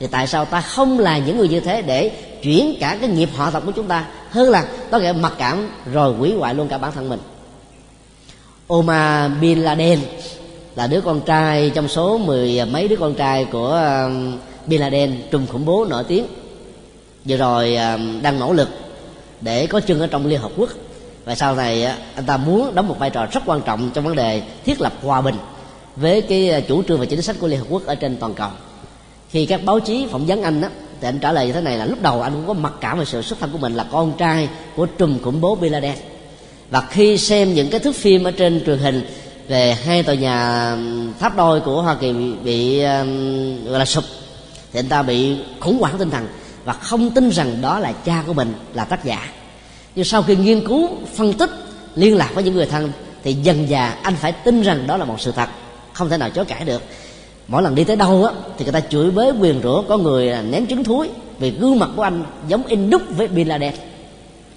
Thì 0.00 0.06
tại 0.06 0.26
sao 0.26 0.44
ta 0.44 0.60
không 0.60 0.98
là 0.98 1.18
những 1.18 1.38
người 1.38 1.48
như 1.48 1.60
thế 1.60 1.82
để 1.82 2.10
chuyển 2.46 2.76
cả 2.80 2.98
cái 3.00 3.10
nghiệp 3.10 3.28
họ 3.36 3.50
tộc 3.50 3.62
của 3.66 3.72
chúng 3.72 3.86
ta 3.86 4.06
hơn 4.30 4.50
là 4.50 4.68
có 4.90 4.98
thể 4.98 5.12
mặc 5.12 5.32
cảm 5.38 5.68
rồi 5.92 6.14
hủy 6.14 6.34
hoại 6.34 6.54
luôn 6.54 6.68
cả 6.68 6.78
bản 6.78 6.92
thân 6.92 7.08
mình. 7.08 7.20
Oma 8.66 9.28
Bin 9.28 9.58
Laden 9.58 9.98
là 10.76 10.86
đứa 10.86 11.00
con 11.00 11.20
trai 11.20 11.70
trong 11.74 11.88
số 11.88 12.18
mười 12.18 12.64
mấy 12.64 12.88
đứa 12.88 12.96
con 12.96 13.14
trai 13.14 13.44
của 13.44 13.70
um, 13.70 14.38
Bin 14.66 14.80
Laden 14.80 15.22
trùm 15.30 15.46
khủng 15.46 15.64
bố 15.64 15.84
nổi 15.84 16.04
tiếng. 16.04 16.26
Vừa 17.24 17.36
rồi 17.36 17.76
um, 17.76 18.22
đang 18.22 18.40
nỗ 18.40 18.52
lực 18.52 18.68
để 19.40 19.66
có 19.66 19.80
chân 19.80 20.00
ở 20.00 20.06
trong 20.06 20.26
Liên 20.26 20.40
Hợp 20.40 20.50
Quốc. 20.56 20.70
Và 21.24 21.34
sau 21.34 21.54
này 21.54 21.82
uh, 21.84 22.16
anh 22.16 22.26
ta 22.26 22.36
muốn 22.36 22.74
đóng 22.74 22.88
một 22.88 22.98
vai 22.98 23.10
trò 23.10 23.26
rất 23.32 23.42
quan 23.46 23.62
trọng 23.62 23.90
trong 23.94 24.04
vấn 24.04 24.16
đề 24.16 24.42
thiết 24.64 24.80
lập 24.80 24.92
hòa 25.02 25.20
bình 25.20 25.36
với 25.96 26.22
cái 26.22 26.52
uh, 26.58 26.68
chủ 26.68 26.82
trương 26.82 27.00
và 27.00 27.06
chính 27.06 27.22
sách 27.22 27.36
của 27.40 27.46
Liên 27.46 27.58
Hợp 27.58 27.66
Quốc 27.70 27.86
ở 27.86 27.94
trên 27.94 28.16
toàn 28.16 28.34
cầu. 28.34 28.50
Khi 29.30 29.46
các 29.46 29.64
báo 29.64 29.80
chí 29.80 30.06
phỏng 30.10 30.26
vấn 30.26 30.42
anh 30.42 30.60
đó 30.60 30.68
thì 31.00 31.08
anh 31.08 31.18
trả 31.18 31.32
lời 31.32 31.46
như 31.46 31.52
thế 31.52 31.60
này 31.60 31.78
là 31.78 31.86
lúc 31.86 32.02
đầu 32.02 32.22
anh 32.22 32.32
cũng 32.32 32.46
có 32.46 32.52
mặc 32.52 32.72
cảm 32.80 32.98
về 32.98 33.04
sự 33.04 33.22
xuất 33.22 33.40
thân 33.40 33.50
của 33.52 33.58
mình 33.58 33.74
là 33.74 33.84
con 33.92 34.12
trai 34.18 34.48
của 34.76 34.86
trùm 34.86 35.18
khủng 35.22 35.40
bố 35.40 35.54
Bin 35.54 35.72
Laden 35.72 35.96
và 36.70 36.80
khi 36.90 37.18
xem 37.18 37.54
những 37.54 37.70
cái 37.70 37.80
thước 37.80 37.96
phim 37.96 38.24
ở 38.24 38.30
trên 38.30 38.62
truyền 38.66 38.78
hình 38.78 39.06
về 39.48 39.74
hai 39.84 40.02
tòa 40.02 40.14
nhà 40.14 40.76
tháp 41.20 41.36
đôi 41.36 41.60
của 41.60 41.82
hoa 41.82 41.94
kỳ 41.94 42.12
bị, 42.12 42.34
bị 42.44 42.82
gọi 43.64 43.78
là 43.78 43.84
sụp 43.84 44.04
thì 44.72 44.80
anh 44.80 44.88
ta 44.88 45.02
bị 45.02 45.36
khủng 45.60 45.78
hoảng 45.80 45.98
tinh 45.98 46.10
thần 46.10 46.26
và 46.64 46.72
không 46.72 47.10
tin 47.10 47.30
rằng 47.30 47.60
đó 47.62 47.78
là 47.78 47.92
cha 47.92 48.22
của 48.26 48.32
mình 48.32 48.54
là 48.74 48.84
tác 48.84 49.04
giả. 49.04 49.28
Nhưng 49.94 50.04
sau 50.04 50.22
khi 50.22 50.36
nghiên 50.36 50.66
cứu 50.66 50.90
phân 51.14 51.32
tích 51.32 51.50
liên 51.94 52.16
lạc 52.16 52.30
với 52.34 52.44
những 52.44 52.54
người 52.54 52.66
thân 52.66 52.92
thì 53.24 53.32
dần 53.32 53.66
dà 53.70 53.96
anh 54.02 54.16
phải 54.16 54.32
tin 54.32 54.62
rằng 54.62 54.86
đó 54.86 54.96
là 54.96 55.04
một 55.04 55.20
sự 55.20 55.32
thật 55.32 55.48
không 55.92 56.08
thể 56.08 56.16
nào 56.18 56.30
chối 56.30 56.44
cãi 56.44 56.64
được 56.64 56.82
mỗi 57.48 57.62
lần 57.62 57.74
đi 57.74 57.84
tới 57.84 57.96
đâu 57.96 58.24
á 58.24 58.32
thì 58.58 58.64
người 58.64 58.72
ta 58.72 58.80
chửi 58.80 59.10
bới 59.10 59.30
quyền 59.30 59.60
rủa 59.62 59.82
có 59.82 59.96
người 59.96 60.34
ném 60.50 60.66
trứng 60.66 60.84
thúi 60.84 61.10
vì 61.38 61.50
gương 61.50 61.78
mặt 61.78 61.88
của 61.96 62.02
anh 62.02 62.24
giống 62.48 62.66
in 62.66 62.90
đúc 62.90 63.02
với 63.08 63.28
bin 63.28 63.48
laden. 63.48 63.74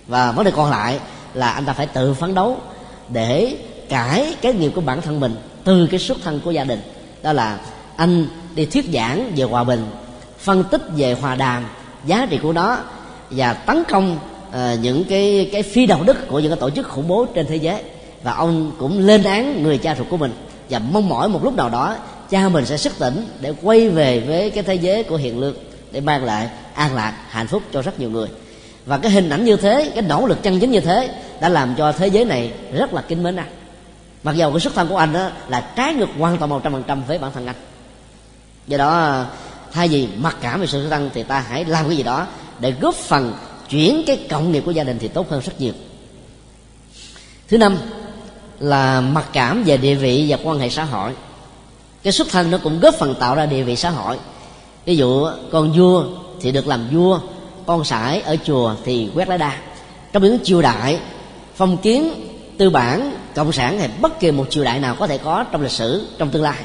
Và 0.08 0.32
vấn 0.32 0.46
đề 0.46 0.52
còn 0.52 0.70
lại 0.70 1.00
là 1.34 1.52
anh 1.52 1.66
ta 1.66 1.74
phải 1.74 1.88
tự 1.88 2.14
phấn 2.14 2.36
đấu 2.36 2.58
để 3.10 3.56
cải 3.90 4.36
cái 4.42 4.54
nghiệp 4.54 4.72
của 4.76 4.82
bản 4.82 5.02
thân 5.02 5.20
mình 5.20 5.36
từ 5.64 5.88
cái 5.88 6.00
xuất 6.00 6.18
thân 6.24 6.42
của 6.46 6.52
gia 6.52 6.64
đình. 6.64 6.80
Đó 7.24 7.34
là 7.34 7.60
anh 7.96 8.28
đi 8.56 8.66
thuyết 8.66 8.86
giảng 8.94 9.32
về 9.36 9.44
hòa 9.44 9.64
bình 9.64 9.86
phân 10.40 10.64
tích 10.64 10.82
về 10.96 11.14
hòa 11.14 11.36
đàm 11.36 11.66
giá 12.06 12.28
trị 12.30 12.40
của 12.44 12.54
nó 12.54 12.78
và 13.30 13.54
tấn 13.54 13.84
công 13.90 14.18
uh, 14.50 14.56
những 14.82 15.04
cái 15.04 15.50
cái 15.52 15.64
phi 15.64 15.86
đạo 15.86 16.04
đức 16.04 16.28
của 16.28 16.40
những 16.40 16.52
cái 16.52 16.60
tổ 16.60 16.70
chức 16.70 16.88
khủng 16.88 17.08
bố 17.08 17.26
trên 17.26 17.46
thế 17.46 17.56
giới. 17.56 17.82
Và 18.24 18.34
ông 18.34 18.72
cũng 18.80 19.00
lên 19.00 19.24
án 19.24 19.64
người 19.64 19.78
cha 19.78 19.96
ruột 19.96 20.10
của 20.10 20.18
mình. 20.18 20.32
Và 20.70 20.80
mong 20.80 21.10
mỏi 21.10 21.30
một 21.30 21.44
lúc 21.44 21.56
nào 21.56 21.70
đó 21.70 21.96
cha 22.30 22.50
mình 22.50 22.66
sẽ 22.66 22.78
sức 22.78 23.00
tỉnh 23.00 23.28
để 23.42 23.54
quay 23.62 23.90
về 23.90 24.20
với 24.20 24.50
cái 24.50 24.64
thế 24.64 24.76
giới 24.76 25.04
của 25.04 25.16
hiện 25.16 25.40
lương, 25.40 25.56
để 25.92 26.02
mang 26.02 26.24
lại 26.24 26.50
an 26.74 26.96
lạc, 26.96 27.14
hạnh 27.30 27.48
phúc 27.48 27.64
cho 27.74 27.82
rất 27.82 28.00
nhiều 28.00 28.10
người. 28.10 28.28
Và 28.86 28.98
cái 28.98 29.12
hình 29.12 29.30
ảnh 29.30 29.46
như 29.46 29.56
thế, 29.56 29.92
cái 29.96 30.02
nỗ 30.02 30.26
lực 30.26 30.44
chân 30.44 30.60
chính 30.60 30.72
như 30.72 30.80
thế, 30.80 31.10
đã 31.42 31.50
làm 31.50 31.76
cho 31.76 31.92
thế 31.92 32.08
giới 32.08 32.26
này 32.26 32.52
rất 32.74 32.94
là 32.94 33.02
kính 33.02 33.24
mến 33.24 33.36
anh. 33.36 33.50
Mặc 34.24 34.36
dầu 34.36 34.52
cái 34.52 34.60
xuất 34.60 34.76
thân 34.76 34.88
của 34.88 34.98
anh 34.98 35.14
đó 35.14 35.30
là 35.48 35.62
trái 35.76 35.94
ngược 35.94 36.10
hoàn 36.20 36.38
toàn 36.38 36.50
một 36.50 36.62
trăm 36.64 36.74
phần 36.74 36.84
trăm 36.88 37.04
với 37.04 37.18
bản 37.18 37.32
thân 37.34 37.48
anh. 37.48 37.56
Do 38.68 38.78
đó, 38.78 39.26
thay 39.72 39.88
vì 39.88 40.08
mặc 40.18 40.38
cảm 40.42 40.62
về 40.62 40.68
sự 40.68 40.82
xuất 40.82 40.90
thân 40.90 41.10
thì 41.14 41.24
ta 41.24 41.40
hãy 41.40 41.66
làm 41.66 41.88
cái 41.88 41.98
gì 41.98 42.04
đó 42.04 42.28
để 42.60 42.74
góp 42.82 42.96
phần 42.96 43.34
chuyển 43.70 44.04
cái 44.08 44.26
cộng 44.30 44.52
nghiệp 44.52 44.64
của 44.66 44.72
gia 44.72 44.84
đình 44.84 44.98
thì 45.00 45.08
tốt 45.08 45.30
hơn 45.30 45.42
rất 45.46 45.62
nhiều. 45.62 45.74
Thứ 47.48 47.58
năm 47.58 47.78
là 48.60 49.02
mặc 49.02 49.26
cảm 49.34 49.64
về 49.64 49.78
địa 49.78 49.96
vị 49.96 50.26
và 50.30 50.38
quan 50.44 50.60
hệ 50.60 50.70
xã 50.70 50.84
hội 50.84 51.12
cái 52.04 52.14
xuất 52.14 52.30
thân 52.30 52.52
nó 52.52 52.58
cũng 52.64 52.80
góp 52.80 52.96
phần 52.96 53.16
tạo 53.16 53.36
ra 53.36 53.46
địa 53.46 53.64
vị 53.64 53.76
xã 53.76 53.90
hội. 53.90 54.18
Ví 54.86 54.98
dụ, 54.98 55.28
con 55.52 55.72
vua 55.72 56.04
thì 56.42 56.52
được 56.52 56.68
làm 56.68 56.88
vua, 56.92 57.20
con 57.66 57.84
sải 57.84 58.22
ở 58.22 58.36
chùa 58.44 58.76
thì 58.86 59.10
quét 59.16 59.30
lá 59.30 59.38
đa. 59.38 59.58
Trong 60.14 60.24
những 60.24 60.38
triều 60.44 60.62
đại, 60.62 61.00
phong 61.56 61.78
kiến, 61.78 62.14
tư 62.58 62.70
bản, 62.70 63.12
cộng 63.36 63.52
sản 63.52 63.80
hay 63.80 63.90
bất 64.02 64.20
kỳ 64.20 64.32
một 64.32 64.46
triều 64.50 64.64
đại 64.64 64.80
nào 64.80 64.96
có 65.00 65.08
thể 65.08 65.18
có 65.18 65.44
trong 65.52 65.62
lịch 65.62 65.72
sử, 65.72 66.08
trong 66.18 66.30
tương 66.30 66.44
lai. 66.44 66.58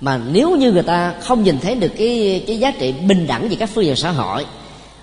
Mà 0.00 0.20
nếu 0.32 0.56
như 0.56 0.72
người 0.72 0.82
ta 0.82 1.14
không 1.20 1.42
nhìn 1.42 1.58
thấy 1.60 1.74
được 1.74 1.92
cái 1.98 2.44
cái 2.46 2.58
giá 2.58 2.70
trị 2.70 2.92
bình 2.92 3.26
đẳng 3.26 3.48
về 3.48 3.56
các 3.56 3.70
phương 3.74 3.84
diện 3.84 3.96
xã 3.96 4.10
hội, 4.10 4.46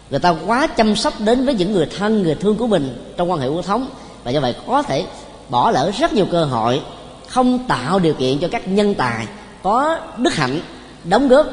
người 0.09 0.19
ta 0.19 0.35
quá 0.45 0.67
chăm 0.67 0.95
sóc 0.95 1.13
đến 1.19 1.45
với 1.45 1.53
những 1.53 1.71
người 1.73 1.87
thân, 1.97 2.23
người 2.23 2.35
thương 2.35 2.55
của 2.55 2.67
mình 2.67 3.13
trong 3.17 3.31
quan 3.31 3.39
hệ 3.39 3.47
quốc 3.47 3.65
thống, 3.65 3.87
và 4.23 4.31
do 4.31 4.39
vậy 4.39 4.55
có 4.67 4.83
thể 4.83 5.05
bỏ 5.49 5.71
lỡ 5.71 5.91
rất 5.99 6.13
nhiều 6.13 6.25
cơ 6.31 6.45
hội, 6.45 6.81
không 7.27 7.59
tạo 7.67 7.99
điều 7.99 8.13
kiện 8.13 8.39
cho 8.39 8.47
các 8.47 8.67
nhân 8.67 8.95
tài 8.95 9.27
có 9.65 9.99
đức 10.17 10.35
hạnh 10.35 10.59
đóng 11.03 11.27
góp 11.27 11.47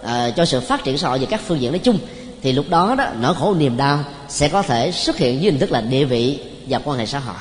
uh, 0.00 0.08
cho 0.36 0.44
sự 0.44 0.60
phát 0.60 0.84
triển 0.84 0.98
xã 0.98 1.08
hội 1.08 1.18
về 1.18 1.26
các 1.26 1.40
phương 1.46 1.60
diện 1.60 1.72
nói 1.72 1.78
chung 1.78 1.98
thì 2.42 2.52
lúc 2.52 2.66
đó 2.68 2.94
đó 2.98 3.06
nỗi 3.20 3.34
khổ 3.34 3.54
niềm 3.54 3.76
đau 3.76 4.04
sẽ 4.28 4.48
có 4.48 4.62
thể 4.62 4.92
xuất 4.92 5.16
hiện 5.16 5.42
dưới 5.42 5.50
hình 5.52 5.60
thức 5.60 5.72
là 5.72 5.80
địa 5.80 6.04
vị 6.04 6.38
và 6.68 6.80
quan 6.84 6.98
hệ 6.98 7.06
xã 7.06 7.18
hội. 7.18 7.36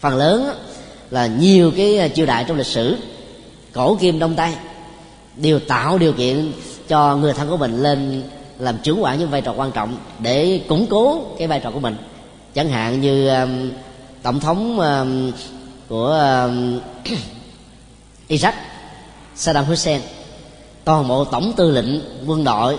Phần 0.00 0.16
lớn 0.16 0.54
là 1.10 1.26
nhiều 1.26 1.72
cái 1.76 1.98
ờ, 1.98 2.08
triều 2.08 2.26
đại 2.26 2.44
trong 2.48 2.56
lịch 2.56 2.66
sử 2.66 2.96
cổ 3.72 3.96
kim 4.00 4.18
đông 4.18 4.34
tây 4.34 4.52
đều 5.36 5.58
tạo 5.58 5.98
điều 5.98 6.12
kiện 6.12 6.52
cho 6.88 7.16
người 7.16 7.32
thân 7.32 7.48
của 7.48 7.56
mình 7.56 7.82
lên 7.82 8.22
làm 8.58 8.78
trưởng 8.82 9.02
quản 9.02 9.18
những 9.18 9.30
vai 9.30 9.40
trò 9.40 9.52
quan 9.56 9.72
trọng 9.72 9.96
để 10.18 10.60
củng 10.68 10.86
cố 10.90 11.20
cái 11.38 11.48
vai 11.48 11.60
trò 11.60 11.70
của 11.70 11.80
mình. 11.80 11.96
Chẳng 12.54 12.68
hạn 12.68 13.00
như 13.00 13.28
um, 13.28 13.70
tổng 14.22 14.40
thống 14.40 14.80
um, 14.80 15.32
của 15.88 16.06
um, 16.46 16.80
Iraq 18.28 18.52
Saddam 19.36 19.64
Hussein. 19.64 20.00
Toàn 20.84 21.08
bộ 21.08 21.24
tổng 21.24 21.52
tư 21.56 21.70
lệnh 21.70 22.00
quân 22.26 22.44
đội 22.44 22.78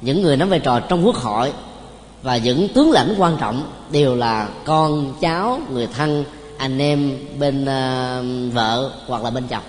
những 0.00 0.22
người 0.22 0.36
nắm 0.36 0.50
vai 0.50 0.58
trò 0.58 0.80
trong 0.80 1.06
quốc 1.06 1.16
hội 1.16 1.52
và 2.22 2.36
những 2.36 2.68
tướng 2.68 2.90
lãnh 2.90 3.14
quan 3.18 3.36
trọng 3.40 3.72
đều 3.90 4.16
là 4.16 4.48
con 4.64 5.14
cháu 5.20 5.60
người 5.70 5.88
thân 5.96 6.24
anh 6.56 6.78
em 6.78 7.18
bên 7.38 7.62
uh, 7.62 8.54
vợ 8.54 8.90
hoặc 9.06 9.24
là 9.24 9.30
bên 9.30 9.44
chồng. 9.48 9.62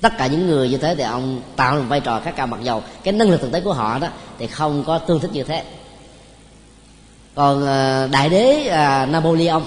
Tất 0.00 0.12
cả 0.18 0.26
những 0.26 0.46
người 0.46 0.68
như 0.68 0.76
thế 0.76 0.94
thì 0.94 1.02
ông 1.02 1.40
tạo 1.56 1.76
một 1.76 1.84
vai 1.88 2.00
trò 2.00 2.20
khác 2.20 2.34
cao 2.36 2.46
mặc 2.46 2.60
dầu. 2.62 2.82
Cái 3.02 3.12
năng 3.12 3.30
lực 3.30 3.40
thực 3.40 3.52
tế 3.52 3.60
của 3.60 3.72
họ 3.72 3.98
đó 3.98 4.08
thì 4.38 4.46
không 4.46 4.84
có 4.86 4.98
tương 4.98 5.20
thích 5.20 5.30
như 5.32 5.42
thế. 5.42 5.64
Còn 7.34 7.58
uh, 7.58 8.10
đại 8.10 8.28
đế 8.28 8.60
uh, 8.66 9.10
Napoleon 9.10 9.62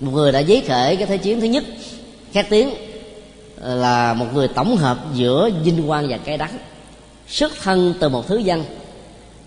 một 0.00 0.10
người 0.12 0.32
đã 0.32 0.38
giấy 0.38 0.64
khởi 0.68 0.96
cái 0.96 1.06
thế 1.06 1.18
chiến 1.18 1.40
thứ 1.40 1.46
nhất 1.46 1.64
khét 2.32 2.46
tiếng 2.50 2.89
là 3.60 4.14
một 4.14 4.26
người 4.34 4.48
tổng 4.48 4.76
hợp 4.76 4.98
giữa 5.14 5.50
vinh 5.64 5.86
quang 5.86 6.08
và 6.08 6.16
cay 6.16 6.38
đắng 6.38 6.58
xuất 7.28 7.52
thân 7.62 7.94
từ 8.00 8.08
một 8.08 8.28
thứ 8.28 8.36
dân. 8.36 8.64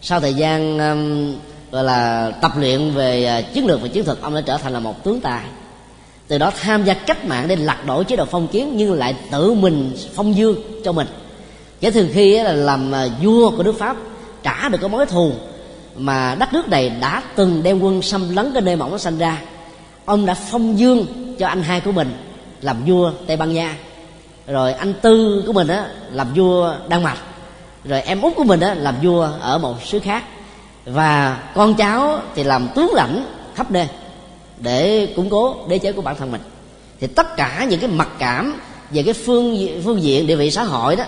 Sau 0.01 0.20
thời 0.20 0.34
gian 0.34 0.80
um, 0.80 1.36
gọi 1.72 1.84
là 1.84 2.32
tập 2.41 2.51
luyện 2.57 2.91
về 2.91 3.26
à, 3.26 3.41
chiến 3.41 3.66
lược 3.66 3.82
và 3.82 3.88
chiến 3.88 4.05
thuật 4.05 4.18
ông 4.22 4.36
đã 4.36 4.41
trở 4.41 4.57
thành 4.57 4.74
là 4.74 4.80
một 4.80 5.03
tướng 5.03 5.22
tài. 5.22 5.43
Từ 6.28 6.38
đó 6.38 6.51
tham 6.61 6.84
gia 6.84 6.93
cách 6.93 7.26
mạng 7.26 7.47
để 7.47 7.55
lật 7.55 7.86
đổ 7.86 8.03
chế 8.03 8.16
độ 8.16 8.26
phong 8.26 8.47
kiến 8.47 8.74
nhưng 8.78 8.93
lại 8.93 9.16
tự 9.32 9.53
mình 9.53 9.95
phong 10.14 10.36
dương 10.36 10.55
cho 10.84 10.91
mình. 10.91 11.07
Kể 11.82 11.91
từ 11.91 12.09
khi 12.14 12.43
là 12.43 12.53
làm 12.53 12.91
à, 12.91 13.07
vua 13.24 13.49
của 13.49 13.64
nước 13.64 13.80
pháp 13.80 13.97
trả 14.43 14.70
được 14.70 14.78
cái 14.82 14.89
mối 14.89 15.05
thù 15.05 15.32
mà 15.95 16.36
đất 16.39 16.53
nước 16.53 16.70
này 16.70 16.89
đã 16.89 17.24
từng 17.36 17.64
đem 17.64 17.80
quân 17.80 18.01
xâm 18.01 18.36
lấn 18.36 18.53
cái 18.53 18.61
nơi 18.61 18.76
mà 18.76 18.86
ông 18.86 18.91
nó 18.91 18.97
sanh 18.97 19.18
ra 19.18 19.41
ông 20.05 20.26
đã 20.26 20.34
phong 20.34 20.80
dương 20.80 21.05
cho 21.39 21.47
anh 21.47 21.64
hai 21.64 21.82
của 21.82 21.91
mình 21.91 22.14
làm 22.61 22.86
vua 22.86 23.11
tây 23.28 23.38
ban 23.38 23.53
nha 23.53 23.78
rồi 24.47 24.73
anh 24.73 24.93
tư 25.01 25.43
của 25.47 25.53
mình 25.53 25.67
á, 25.67 25.87
làm 26.11 26.33
vua 26.33 26.73
đan 26.89 27.03
mạch. 27.03 27.17
Rồi 27.85 28.01
em 28.01 28.21
út 28.21 28.33
của 28.35 28.43
mình 28.43 28.59
á, 28.59 28.73
làm 28.73 28.95
vua 29.03 29.29
ở 29.41 29.57
một 29.57 29.83
xứ 29.85 29.99
khác. 29.99 30.23
Và 30.85 31.39
con 31.55 31.75
cháu 31.75 32.19
thì 32.35 32.43
làm 32.43 32.67
tướng 32.75 32.93
lãnh 32.93 33.25
khắp 33.55 33.71
nơi 33.71 33.87
để 34.59 35.07
củng 35.15 35.29
cố 35.29 35.55
đế 35.67 35.77
chế 35.77 35.91
của 35.91 36.01
bản 36.01 36.15
thân 36.15 36.31
mình. 36.31 36.41
Thì 36.99 37.07
tất 37.07 37.35
cả 37.37 37.65
những 37.69 37.79
cái 37.79 37.89
mặc 37.89 38.09
cảm 38.19 38.59
về 38.91 39.03
cái 39.03 39.13
phương 39.13 39.67
phương 39.83 40.01
diện 40.01 40.27
địa 40.27 40.35
vị 40.35 40.51
xã 40.51 40.63
hội 40.63 40.95
đó 40.95 41.03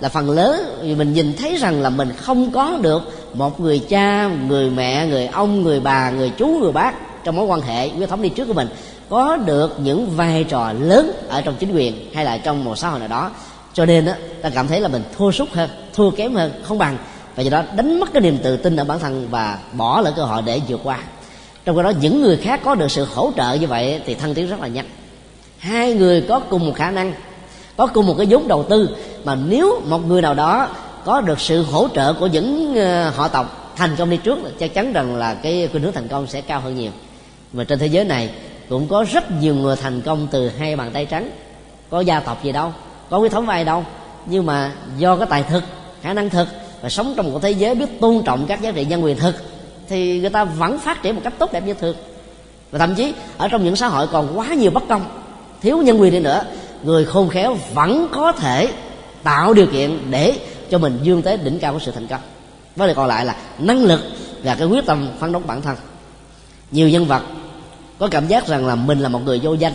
là 0.00 0.08
phần 0.08 0.30
lớn 0.30 0.80
vì 0.82 0.94
mình 0.94 1.12
nhìn 1.12 1.32
thấy 1.36 1.56
rằng 1.56 1.82
là 1.82 1.90
mình 1.90 2.12
không 2.16 2.52
có 2.52 2.78
được 2.82 3.02
một 3.34 3.60
người 3.60 3.78
cha, 3.78 4.30
người 4.48 4.70
mẹ, 4.70 5.06
người 5.06 5.26
ông, 5.26 5.62
người 5.62 5.80
bà, 5.80 6.10
người 6.10 6.32
chú, 6.38 6.46
người 6.46 6.72
bác 6.72 7.24
trong 7.24 7.36
mối 7.36 7.46
quan 7.46 7.60
hệ 7.60 7.88
với 7.88 8.06
thống 8.06 8.22
đi 8.22 8.28
trước 8.28 8.44
của 8.44 8.54
mình 8.54 8.68
có 9.10 9.36
được 9.36 9.80
những 9.80 10.10
vai 10.10 10.44
trò 10.44 10.72
lớn 10.72 11.12
ở 11.28 11.40
trong 11.40 11.54
chính 11.58 11.74
quyền 11.74 12.14
hay 12.14 12.24
là 12.24 12.38
trong 12.38 12.64
một 12.64 12.78
xã 12.78 12.88
hội 12.88 12.98
nào 12.98 13.08
đó. 13.08 13.30
Cho 13.72 13.86
nên 13.86 14.04
đó, 14.04 14.12
ta 14.42 14.50
cảm 14.50 14.68
thấy 14.68 14.80
là 14.80 14.88
mình 14.88 15.02
thua 15.16 15.30
sút 15.30 15.48
hơn 15.52 15.70
thua 15.94 16.10
kém 16.10 16.34
hơn 16.34 16.52
không 16.62 16.78
bằng. 16.78 16.98
Và 17.36 17.42
do 17.42 17.50
đó 17.50 17.62
đánh 17.76 18.00
mất 18.00 18.12
cái 18.12 18.22
niềm 18.22 18.38
tự 18.42 18.56
tin 18.56 18.76
ở 18.76 18.84
bản 18.84 18.98
thân 18.98 19.28
và 19.30 19.58
bỏ 19.72 20.00
lỡ 20.00 20.12
cơ 20.16 20.24
hội 20.24 20.42
để 20.46 20.60
vượt 20.68 20.80
qua. 20.84 20.98
Trong 21.64 21.76
khi 21.76 21.82
đó 21.82 21.92
những 22.00 22.22
người 22.22 22.36
khác 22.36 22.60
có 22.64 22.74
được 22.74 22.90
sự 22.90 23.06
hỗ 23.14 23.32
trợ 23.36 23.52
như 23.52 23.66
vậy 23.66 24.00
thì 24.06 24.14
thăng 24.14 24.34
tiến 24.34 24.48
rất 24.48 24.60
là 24.60 24.68
nhanh. 24.68 24.86
Hai 25.58 25.94
người 25.94 26.24
có 26.28 26.40
cùng 26.40 26.66
một 26.66 26.72
khả 26.76 26.90
năng 26.90 27.12
có 27.76 27.86
cùng 27.86 28.06
một 28.06 28.14
cái 28.18 28.26
vốn 28.30 28.48
đầu 28.48 28.62
tư 28.62 28.88
mà 29.24 29.34
nếu 29.34 29.82
một 29.86 30.06
người 30.06 30.22
nào 30.22 30.34
đó 30.34 30.68
có 31.04 31.20
được 31.20 31.40
sự 31.40 31.62
hỗ 31.62 31.88
trợ 31.94 32.12
của 32.12 32.26
những 32.26 32.74
ờ, 32.74 33.10
họ 33.10 33.28
tộc 33.28 33.72
thành 33.76 33.96
công 33.96 34.10
đi 34.10 34.16
trước 34.16 34.38
chắc 34.58 34.74
chắn 34.74 34.92
rằng 34.92 35.16
là 35.16 35.34
cái 35.34 35.68
khuynh 35.72 35.82
hướng 35.82 35.92
thành 35.92 36.08
công 36.08 36.26
sẽ 36.26 36.40
cao 36.40 36.60
hơn 36.60 36.76
nhiều. 36.76 36.90
Mà 37.52 37.64
trên 37.64 37.78
thế 37.78 37.86
giới 37.86 38.04
này 38.04 38.30
cũng 38.70 38.88
có 38.88 39.04
rất 39.12 39.30
nhiều 39.40 39.54
người 39.54 39.76
thành 39.76 40.00
công 40.00 40.28
từ 40.30 40.48
hai 40.48 40.76
bàn 40.76 40.90
tay 40.92 41.06
trắng. 41.06 41.30
Có 41.90 42.00
gia 42.00 42.20
tộc 42.20 42.44
gì 42.44 42.52
đâu, 42.52 42.72
có 43.10 43.18
huyết 43.18 43.32
thống 43.32 43.46
vai 43.46 43.64
đâu. 43.64 43.84
Nhưng 44.26 44.46
mà 44.46 44.72
do 44.98 45.16
cái 45.16 45.26
tài 45.30 45.42
thực, 45.42 45.64
khả 46.02 46.12
năng 46.12 46.30
thực 46.30 46.48
và 46.82 46.88
sống 46.88 47.14
trong 47.16 47.32
một 47.32 47.38
thế 47.42 47.50
giới 47.50 47.74
biết 47.74 48.00
tôn 48.00 48.22
trọng 48.24 48.46
các 48.46 48.62
giá 48.62 48.70
trị 48.70 48.84
nhân 48.84 49.04
quyền 49.04 49.16
thực 49.16 49.34
thì 49.88 50.20
người 50.20 50.30
ta 50.30 50.44
vẫn 50.44 50.78
phát 50.78 51.02
triển 51.02 51.14
một 51.14 51.20
cách 51.24 51.32
tốt 51.38 51.52
đẹp 51.52 51.66
như 51.66 51.74
thường. 51.74 51.96
Và 52.70 52.78
thậm 52.78 52.94
chí 52.94 53.14
ở 53.38 53.48
trong 53.48 53.64
những 53.64 53.76
xã 53.76 53.88
hội 53.88 54.06
còn 54.06 54.38
quá 54.38 54.46
nhiều 54.46 54.70
bất 54.70 54.82
công, 54.88 55.04
thiếu 55.62 55.78
nhân 55.78 56.00
quyền 56.00 56.12
đi 56.12 56.20
nữa, 56.20 56.44
người 56.82 57.04
khôn 57.04 57.28
khéo 57.28 57.56
vẫn 57.74 58.08
có 58.12 58.32
thể 58.32 58.72
tạo 59.22 59.54
điều 59.54 59.66
kiện 59.66 59.98
để 60.10 60.38
cho 60.70 60.78
mình 60.78 60.98
dương 61.02 61.22
tới 61.22 61.36
đỉnh 61.36 61.58
cao 61.58 61.72
của 61.72 61.78
sự 61.78 61.92
thành 61.92 62.06
công. 62.06 62.20
Vấn 62.76 62.88
đề 62.88 62.94
còn 62.94 63.08
lại 63.08 63.24
là 63.24 63.36
năng 63.58 63.84
lực 63.84 64.00
và 64.42 64.54
cái 64.54 64.66
quyết 64.66 64.86
tâm 64.86 65.08
phấn 65.20 65.32
đấu 65.32 65.42
bản 65.46 65.62
thân. 65.62 65.76
Nhiều 66.70 66.88
nhân 66.88 67.06
vật 67.06 67.22
có 68.00 68.08
cảm 68.08 68.26
giác 68.26 68.46
rằng 68.46 68.66
là 68.66 68.74
mình 68.74 69.00
là 69.00 69.08
một 69.08 69.20
người 69.24 69.40
vô 69.42 69.54
danh 69.54 69.72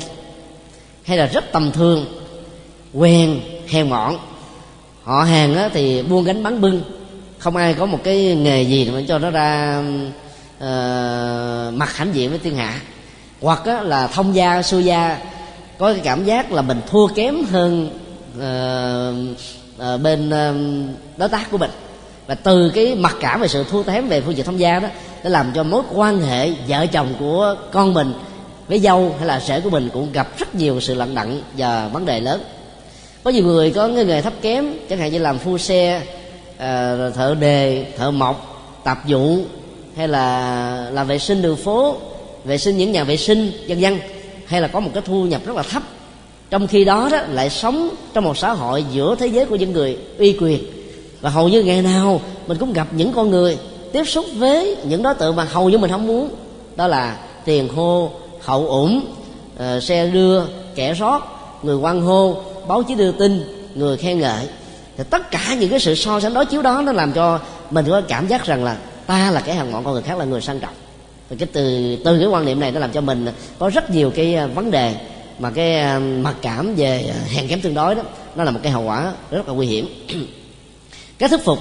hay 1.03 1.17
là 1.17 1.26
rất 1.26 1.51
tầm 1.51 1.71
thường 1.71 2.05
quen 2.93 3.41
hèn 3.67 3.89
mọn 3.89 4.17
họ 5.03 5.23
hàng 5.23 5.55
á, 5.55 5.69
thì 5.73 6.03
buôn 6.03 6.23
gánh 6.23 6.43
bán 6.43 6.61
bưng 6.61 6.82
không 7.38 7.55
ai 7.55 7.73
có 7.73 7.86
một 7.86 7.99
cái 8.03 8.36
nghề 8.36 8.61
gì 8.61 8.89
mà 8.89 9.01
cho 9.07 9.19
nó 9.19 9.30
ra 9.30 9.80
uh, 10.57 11.73
mặt 11.73 11.95
hãnh 11.95 12.15
diện 12.15 12.30
với 12.30 12.39
thiên 12.39 12.55
hạ. 12.55 12.82
Hoặc 13.41 13.65
á, 13.65 13.82
là 13.82 14.07
thông 14.07 14.36
gia 14.36 14.61
xuôi 14.61 14.86
gia 14.86 15.17
có 15.78 15.93
cái 15.93 16.01
cảm 16.03 16.26
giác 16.26 16.51
là 16.51 16.61
mình 16.61 16.82
thua 16.88 17.07
kém 17.07 17.36
hơn 17.43 17.89
uh, 18.38 19.38
uh, 19.93 20.01
bên 20.01 20.30
uh, 20.30 20.89
đối 21.17 21.30
tác 21.30 21.51
của 21.51 21.57
mình. 21.57 21.71
Và 22.28 22.36
từ 22.36 22.71
cái 22.76 22.95
mặc 22.95 23.15
cảm 23.19 23.41
về 23.41 23.47
sự 23.47 23.63
thua 23.63 23.84
kém 23.84 24.07
về 24.07 24.21
phương 24.21 24.38
diện 24.38 24.45
thông 24.45 24.59
gia 24.59 24.80
đó 24.80 24.88
để 25.26 25.32
làm 25.32 25.51
cho 25.55 25.63
mối 25.63 25.84
quan 25.93 26.21
hệ 26.21 26.51
vợ 26.67 26.86
chồng 26.88 27.07
của 27.19 27.55
con 27.71 27.93
mình 27.93 28.13
với 28.67 28.80
dâu 28.80 29.15
hay 29.17 29.28
là 29.28 29.39
sẻ 29.39 29.59
của 29.59 29.69
mình 29.69 29.89
cũng 29.93 30.11
gặp 30.11 30.39
rất 30.39 30.55
nhiều 30.55 30.80
sự 30.82 30.93
lận 30.93 31.15
đận 31.15 31.41
và 31.57 31.88
vấn 31.88 32.05
đề 32.05 32.19
lớn. 32.19 32.41
Có 33.23 33.32
nhiều 33.32 33.43
người 33.43 33.71
có 33.71 33.88
cái 33.95 34.05
nghề 34.05 34.21
thấp 34.21 34.34
kém, 34.41 34.73
chẳng 34.89 34.99
hạn 34.99 35.11
như 35.11 35.19
làm 35.19 35.39
phu 35.39 35.57
xe 35.57 36.01
ờ, 36.57 37.09
thợ 37.09 37.36
đề, 37.39 37.86
thợ 37.97 38.11
mộc, 38.11 38.63
tạp 38.84 38.97
vụ 39.07 39.38
hay 39.97 40.07
là 40.07 40.89
làm 40.91 41.07
vệ 41.07 41.19
sinh 41.19 41.41
đường 41.41 41.57
phố, 41.57 41.95
vệ 42.43 42.57
sinh 42.57 42.78
những 42.78 42.91
nhà 42.91 43.03
vệ 43.03 43.17
sinh, 43.17 43.51
vân 43.67 43.82
vân, 43.82 43.99
hay 44.45 44.61
là 44.61 44.67
có 44.67 44.80
một 44.80 44.91
cái 44.93 45.03
thu 45.05 45.23
nhập 45.23 45.41
rất 45.45 45.55
là 45.55 45.63
thấp. 45.63 45.84
Trong 46.49 46.67
khi 46.67 46.86
đó 46.86 47.09
đó, 47.11 47.21
lại 47.30 47.49
sống 47.49 47.89
trong 48.13 48.23
một 48.23 48.38
xã 48.38 48.51
hội 48.51 48.86
giữa 48.91 49.15
thế 49.19 49.28
giới 49.28 49.45
của 49.45 49.55
những 49.55 49.71
người 49.71 49.97
uy 50.17 50.38
quyền. 50.41 50.63
Và 51.21 51.30
hầu 51.30 51.49
như 51.49 51.63
ngày 51.63 51.82
nào 51.82 52.21
mình 52.47 52.57
cũng 52.57 52.73
gặp 52.73 52.88
những 52.91 53.13
con 53.13 53.30
người 53.30 53.57
tiếp 53.96 54.06
xúc 54.06 54.26
với 54.36 54.78
những 54.84 55.04
đối 55.04 55.14
tượng 55.14 55.36
mà 55.36 55.43
hầu 55.43 55.70
như 55.70 55.78
mình 55.78 55.91
không 55.91 56.08
muốn. 56.08 56.30
Đó 56.76 56.88
là 56.88 57.18
tiền 57.46 57.70
hô 57.70 58.12
hậu 58.41 58.68
ủng 58.68 59.06
uh, 59.56 59.84
xe 59.84 60.08
đưa 60.08 60.43
kẻ 60.76 60.93
rót 60.93 61.22
người 61.64 61.76
quan 61.76 62.02
hô 62.02 62.38
báo 62.68 62.84
chí 62.84 62.96
đưa 62.96 63.12
tin 63.12 63.43
người 63.76 63.98
khen 63.98 64.20
ngợi. 64.20 64.48
Thì 64.98 65.04
tất 65.10 65.32
cả 65.32 65.56
những 65.60 65.70
cái 65.70 65.80
sự 65.80 65.96
so 65.96 66.20
sánh 66.20 66.34
đối 66.34 66.46
chiếu 66.46 66.62
đó 66.62 66.82
nó 66.82 66.91
làm 66.91 67.14
cho 67.14 67.39
mình 67.72 67.86
có 67.89 68.02
cảm 68.08 68.28
giác 68.28 68.46
rằng 68.46 68.64
là 68.64 68.78
ta 69.08 69.32
là 69.32 69.41
kẻ 69.41 69.54
hàng 69.54 69.72
ngọn 69.72 69.84
con 69.84 69.93
người 69.93 70.04
khác 70.04 70.18
là 70.18 70.26
người 70.26 70.41
sang 70.41 70.60
trọng. 70.60 70.74
Và 71.30 71.36
cái 71.39 71.48
từ 71.54 71.96
từ 72.06 72.20
cái 72.20 72.28
quan 72.28 72.46
niệm 72.46 72.60
này 72.60 72.72
nó 72.72 72.80
làm 72.80 72.91
cho 72.91 73.02
mình 73.02 73.28
có 73.60 73.70
rất 73.70 73.89
nhiều 73.89 74.12
cái 74.16 74.36
ờ, 74.36 74.48
vấn 74.48 74.72
đề 74.72 74.96
mà 75.39 75.52
cái 75.52 75.80
ờ, 75.80 76.00
mặc 76.00 76.36
cảm 76.41 76.76
về 76.76 77.14
hèn 77.28 77.48
kém 77.48 77.62
tương 77.62 77.74
đối 77.74 77.96
đó. 77.96 78.02
Nó 78.36 78.43
là 78.43 78.52
một 78.52 78.60
cái 78.64 78.72
hậu 78.72 78.84
quả 78.84 79.14
rất 79.32 79.48
là 79.48 79.54
nguy 79.54 79.68
hiểm. 79.68 79.88
Cái 81.20 81.30
thuyết 81.30 81.46
phục 81.46 81.60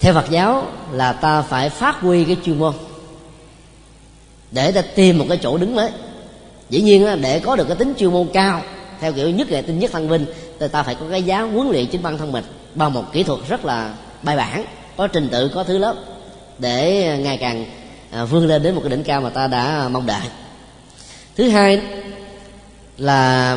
theo 0.00 0.14
phật 0.14 0.30
giáo 0.30 0.66
là 0.92 1.12
ta 1.12 1.42
phải 1.42 1.70
phát 1.70 2.00
huy 2.00 2.24
cái 2.24 2.36
chuyên 2.44 2.58
môn 2.58 2.74
để 4.50 4.72
ta 4.72 4.82
tìm 4.82 5.18
một 5.18 5.24
cái 5.28 5.38
chỗ 5.42 5.58
đứng 5.58 5.74
mới. 5.74 5.90
Dĩ 6.70 6.80
nhiên 6.80 7.20
để 7.20 7.40
có 7.40 7.56
được 7.56 7.64
cái 7.68 7.76
tính 7.76 7.94
chuyên 7.98 8.12
môn 8.12 8.28
cao, 8.32 8.62
theo 9.00 9.12
kiểu 9.12 9.30
nhất 9.30 9.50
nghệ 9.50 9.62
tinh 9.62 9.78
nhất 9.78 9.90
thân 9.92 10.08
vinh 10.08 10.26
thì 10.60 10.68
ta 10.68 10.82
phải 10.82 10.94
có 10.94 11.06
cái 11.10 11.22
giá 11.22 11.40
huấn 11.40 11.68
luyện 11.70 11.86
chính 11.86 12.02
bản 12.02 12.18
thân 12.18 12.32
mình 12.32 12.44
bằng 12.74 12.92
một 12.92 13.12
kỹ 13.12 13.22
thuật 13.22 13.40
rất 13.48 13.64
là 13.64 13.94
bài 14.22 14.36
bản, 14.36 14.64
có 14.96 15.06
trình 15.06 15.28
tự, 15.32 15.50
có 15.54 15.64
thứ 15.64 15.78
lớp 15.78 15.94
để 16.58 17.18
ngày 17.22 17.36
càng 17.36 17.66
à, 18.10 18.24
vươn 18.24 18.46
lên 18.46 18.62
đến 18.62 18.74
một 18.74 18.80
cái 18.80 18.90
đỉnh 18.90 19.04
cao 19.04 19.20
mà 19.20 19.30
ta 19.30 19.46
đã 19.46 19.88
mong 19.88 20.06
đợi. 20.06 20.20
Thứ 21.36 21.48
hai 21.48 21.82
là 22.98 23.56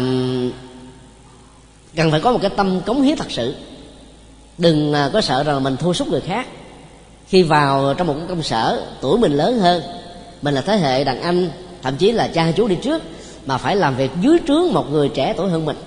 cần 1.95 2.11
phải 2.11 2.19
có 2.21 2.31
một 2.31 2.39
cái 2.41 2.51
tâm 2.57 2.81
cống 2.81 3.01
hiến 3.01 3.17
thật 3.17 3.31
sự 3.31 3.55
đừng 4.57 4.93
à, 4.93 5.09
có 5.13 5.21
sợ 5.21 5.43
rằng 5.43 5.63
mình 5.63 5.77
thua 5.77 5.93
sút 5.93 6.07
người 6.07 6.21
khác. 6.21 6.47
Khi 7.27 7.43
vào 7.43 7.93
trong 7.97 8.07
một 8.07 8.15
công 8.29 8.43
sở, 8.43 8.85
tuổi 9.01 9.19
mình 9.19 9.33
lớn 9.33 9.59
hơn, 9.59 9.83
mình 10.41 10.53
là 10.53 10.61
thế 10.61 10.77
hệ 10.77 11.03
đàn 11.03 11.21
anh, 11.21 11.49
thậm 11.81 11.95
chí 11.95 12.11
là 12.11 12.27
cha 12.27 12.51
chú 12.51 12.67
đi 12.67 12.75
trước, 12.75 13.01
mà 13.45 13.57
phải 13.57 13.75
làm 13.75 13.95
việc 13.95 14.11
dưới 14.21 14.37
trướng 14.47 14.73
một 14.73 14.91
người 14.91 15.09
trẻ 15.09 15.33
tuổi 15.37 15.49
hơn 15.49 15.65
mình. 15.65 15.77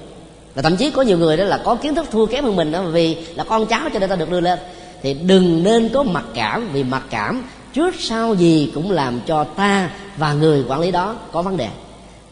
Và 0.55 0.63
thậm 0.63 0.77
chí 0.77 0.91
có 0.91 1.03
nhiều 1.03 1.19
người 1.19 1.37
đó 1.37 1.45
là 1.45 1.59
có 1.59 1.75
kiến 1.75 1.95
thức 1.95 2.07
thua 2.11 2.27
kém 2.27 2.45
hơn 2.45 2.57
mình 2.57 2.73
đó, 2.73 2.83
vì 2.83 3.17
là 3.35 3.45
con 3.45 3.67
cháu 3.67 3.89
cho 3.93 3.99
nên 3.99 4.11
ta 4.11 4.17
được 4.17 4.31
đưa 4.31 4.41
lên. 4.41 4.59
Thì 5.03 5.15
đừng 5.15 5.63
nên 5.63 5.89
có 5.89 6.03
mặc 6.03 6.25
cảm, 6.35 6.69
vì 6.73 6.85
mặc 6.85 7.03
cảm 7.11 7.45
trước 7.75 7.95
sau 7.99 8.35
gì 8.35 8.71
cũng 8.75 8.91
làm 8.91 9.21
cho 9.27 9.45
ta 9.45 9.91
và 10.17 10.33
người 10.33 10.65
quản 10.69 10.81
lý 10.81 10.91
đó 10.91 11.17
có 11.33 11.43
vấn 11.43 11.57
đề. 11.57 11.69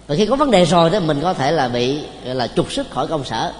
Và 0.06 0.14
khi 0.14 0.26
có 0.26 0.36
vấn 0.36 0.50
đề 0.50 0.64
rồi 0.64 0.90
đó, 0.90 1.00
mình 1.00 1.20
có 1.22 1.34
thể 1.34 1.52
là 1.52 1.68
bị 1.68 1.98
là 2.24 2.48
trục 2.56 2.72
xuất 2.72 2.90
khỏi 2.90 3.06
công 3.06 3.24
sở, 3.24 3.52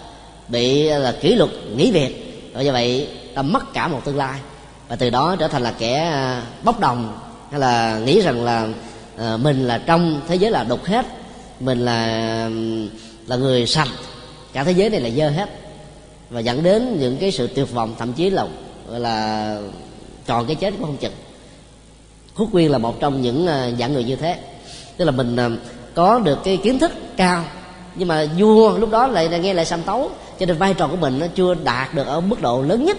bị 0.48 0.82
là 0.82 1.12
kỷ 1.12 1.34
luật 1.34 1.50
nghỉ 1.76 1.90
việc 1.90 2.23
do 2.62 2.72
vậy 2.72 3.08
ta 3.34 3.42
mất 3.42 3.72
cả 3.72 3.88
một 3.88 4.00
tương 4.04 4.16
lai. 4.16 4.40
Và 4.88 4.96
từ 4.96 5.10
đó 5.10 5.36
trở 5.38 5.48
thành 5.48 5.62
là 5.62 5.74
kẻ 5.78 5.94
à, 5.94 6.42
bốc 6.64 6.80
đồng. 6.80 7.18
Hay 7.50 7.60
là 7.60 7.98
nghĩ 7.98 8.20
rằng 8.20 8.44
là 8.44 8.68
à, 9.18 9.36
mình 9.36 9.66
là 9.66 9.78
trong 9.86 10.20
thế 10.28 10.34
giới 10.34 10.50
là 10.50 10.64
đục 10.64 10.84
hết. 10.84 11.06
Mình 11.60 11.84
là 11.84 12.06
là 13.26 13.36
người 13.36 13.66
sạch. 13.66 13.88
Cả 14.52 14.64
thế 14.64 14.72
giới 14.72 14.90
này 14.90 15.00
là 15.00 15.10
dơ 15.10 15.30
hết. 15.30 15.48
Và 16.30 16.40
dẫn 16.40 16.62
đến 16.62 16.96
những 17.00 17.16
cái 17.16 17.32
sự 17.32 17.46
tuyệt 17.46 17.72
vọng 17.72 17.94
thậm 17.98 18.12
chí 18.12 18.30
là 18.30 18.46
là 18.88 19.58
chọn 20.26 20.46
cái 20.46 20.56
chết 20.56 20.70
cũng 20.70 20.86
không 20.86 20.96
chừng. 20.96 21.12
Hút 22.34 22.48
quyên 22.52 22.70
là 22.70 22.78
một 22.78 23.00
trong 23.00 23.22
những 23.22 23.46
à, 23.46 23.70
dạng 23.78 23.92
người 23.92 24.04
như 24.04 24.16
thế. 24.16 24.38
Tức 24.96 25.04
là 25.04 25.10
mình 25.10 25.36
à, 25.36 25.48
có 25.94 26.18
được 26.18 26.38
cái 26.44 26.56
kiến 26.56 26.78
thức 26.78 26.92
cao. 27.16 27.44
Nhưng 27.94 28.08
mà 28.08 28.26
vua 28.38 28.78
lúc 28.78 28.90
đó 28.90 29.06
lại 29.06 29.38
nghe 29.38 29.54
lại 29.54 29.64
sanh 29.64 29.82
tấu 29.82 30.10
cho 30.40 30.46
nên 30.46 30.56
vai 30.56 30.74
trò 30.74 30.88
của 30.88 30.96
mình 30.96 31.18
nó 31.18 31.26
chưa 31.34 31.54
đạt 31.54 31.94
được 31.94 32.06
ở 32.06 32.20
mức 32.20 32.42
độ 32.42 32.62
lớn 32.62 32.84
nhất. 32.84 32.96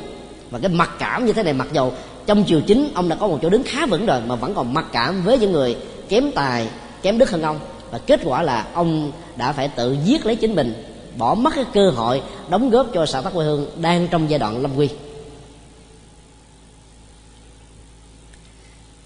Và 0.51 0.59
cái 0.59 0.69
mặc 0.69 0.89
cảm 0.99 1.25
như 1.25 1.33
thế 1.33 1.43
này, 1.43 1.53
mặc 1.53 1.67
dầu 1.73 1.93
trong 2.25 2.43
chiều 2.43 2.61
chính 2.61 2.91
ông 2.93 3.09
đã 3.09 3.15
có 3.15 3.27
một 3.27 3.39
chỗ 3.41 3.49
đứng 3.49 3.63
khá 3.63 3.85
vững 3.85 4.05
rồi, 4.05 4.21
mà 4.27 4.35
vẫn 4.35 4.53
còn 4.53 4.73
mặc 4.73 4.85
cảm 4.91 5.23
với 5.23 5.37
những 5.39 5.51
người 5.51 5.77
kém 6.09 6.31
tài, 6.31 6.67
kém 7.01 7.17
đức 7.17 7.31
hơn 7.31 7.41
ông. 7.41 7.59
Và 7.91 7.97
kết 7.97 8.19
quả 8.23 8.41
là 8.41 8.67
ông 8.73 9.11
đã 9.35 9.51
phải 9.51 9.67
tự 9.67 9.97
giết 10.05 10.25
lấy 10.25 10.35
chính 10.35 10.55
mình, 10.55 10.83
bỏ 11.17 11.35
mất 11.35 11.55
cái 11.55 11.65
cơ 11.73 11.89
hội 11.89 12.21
đóng 12.49 12.69
góp 12.69 12.87
cho 12.93 13.05
xã 13.05 13.21
tắc 13.21 13.33
quê 13.33 13.45
hương 13.45 13.65
đang 13.81 14.07
trong 14.07 14.29
giai 14.29 14.39
đoạn 14.39 14.61
lâm 14.61 14.77
quy 14.77 14.89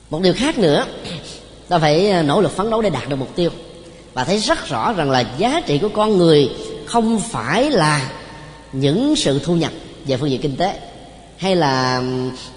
một 0.09 0.21
điều 0.21 0.34
khác 0.34 0.57
nữa, 0.57 0.86
ta 1.67 1.80
phải 1.80 2.23
nỗ 2.23 2.41
lực 2.41 2.51
phấn 2.51 2.69
đấu 2.69 2.82
để 2.82 2.89
đạt 2.89 3.09
được 3.09 3.15
mục 3.15 3.36
tiêu. 3.36 3.49
Và 4.13 4.23
thấy 4.23 4.38
rất 4.38 4.67
rõ 4.67 4.93
rằng 4.93 5.11
là 5.11 5.23
giá 5.38 5.61
trị 5.65 5.77
của 5.77 5.89
con 5.89 6.17
người 6.17 6.49
không 6.86 7.19
phải 7.19 7.71
là 7.71 8.11
những 8.74 9.15
sự 9.15 9.39
thu 9.39 9.55
nhập 9.55 9.72
về 10.05 10.17
phương 10.17 10.30
diện 10.30 10.41
kinh 10.41 10.55
tế, 10.55 10.80
hay 11.38 11.55
là 11.55 12.03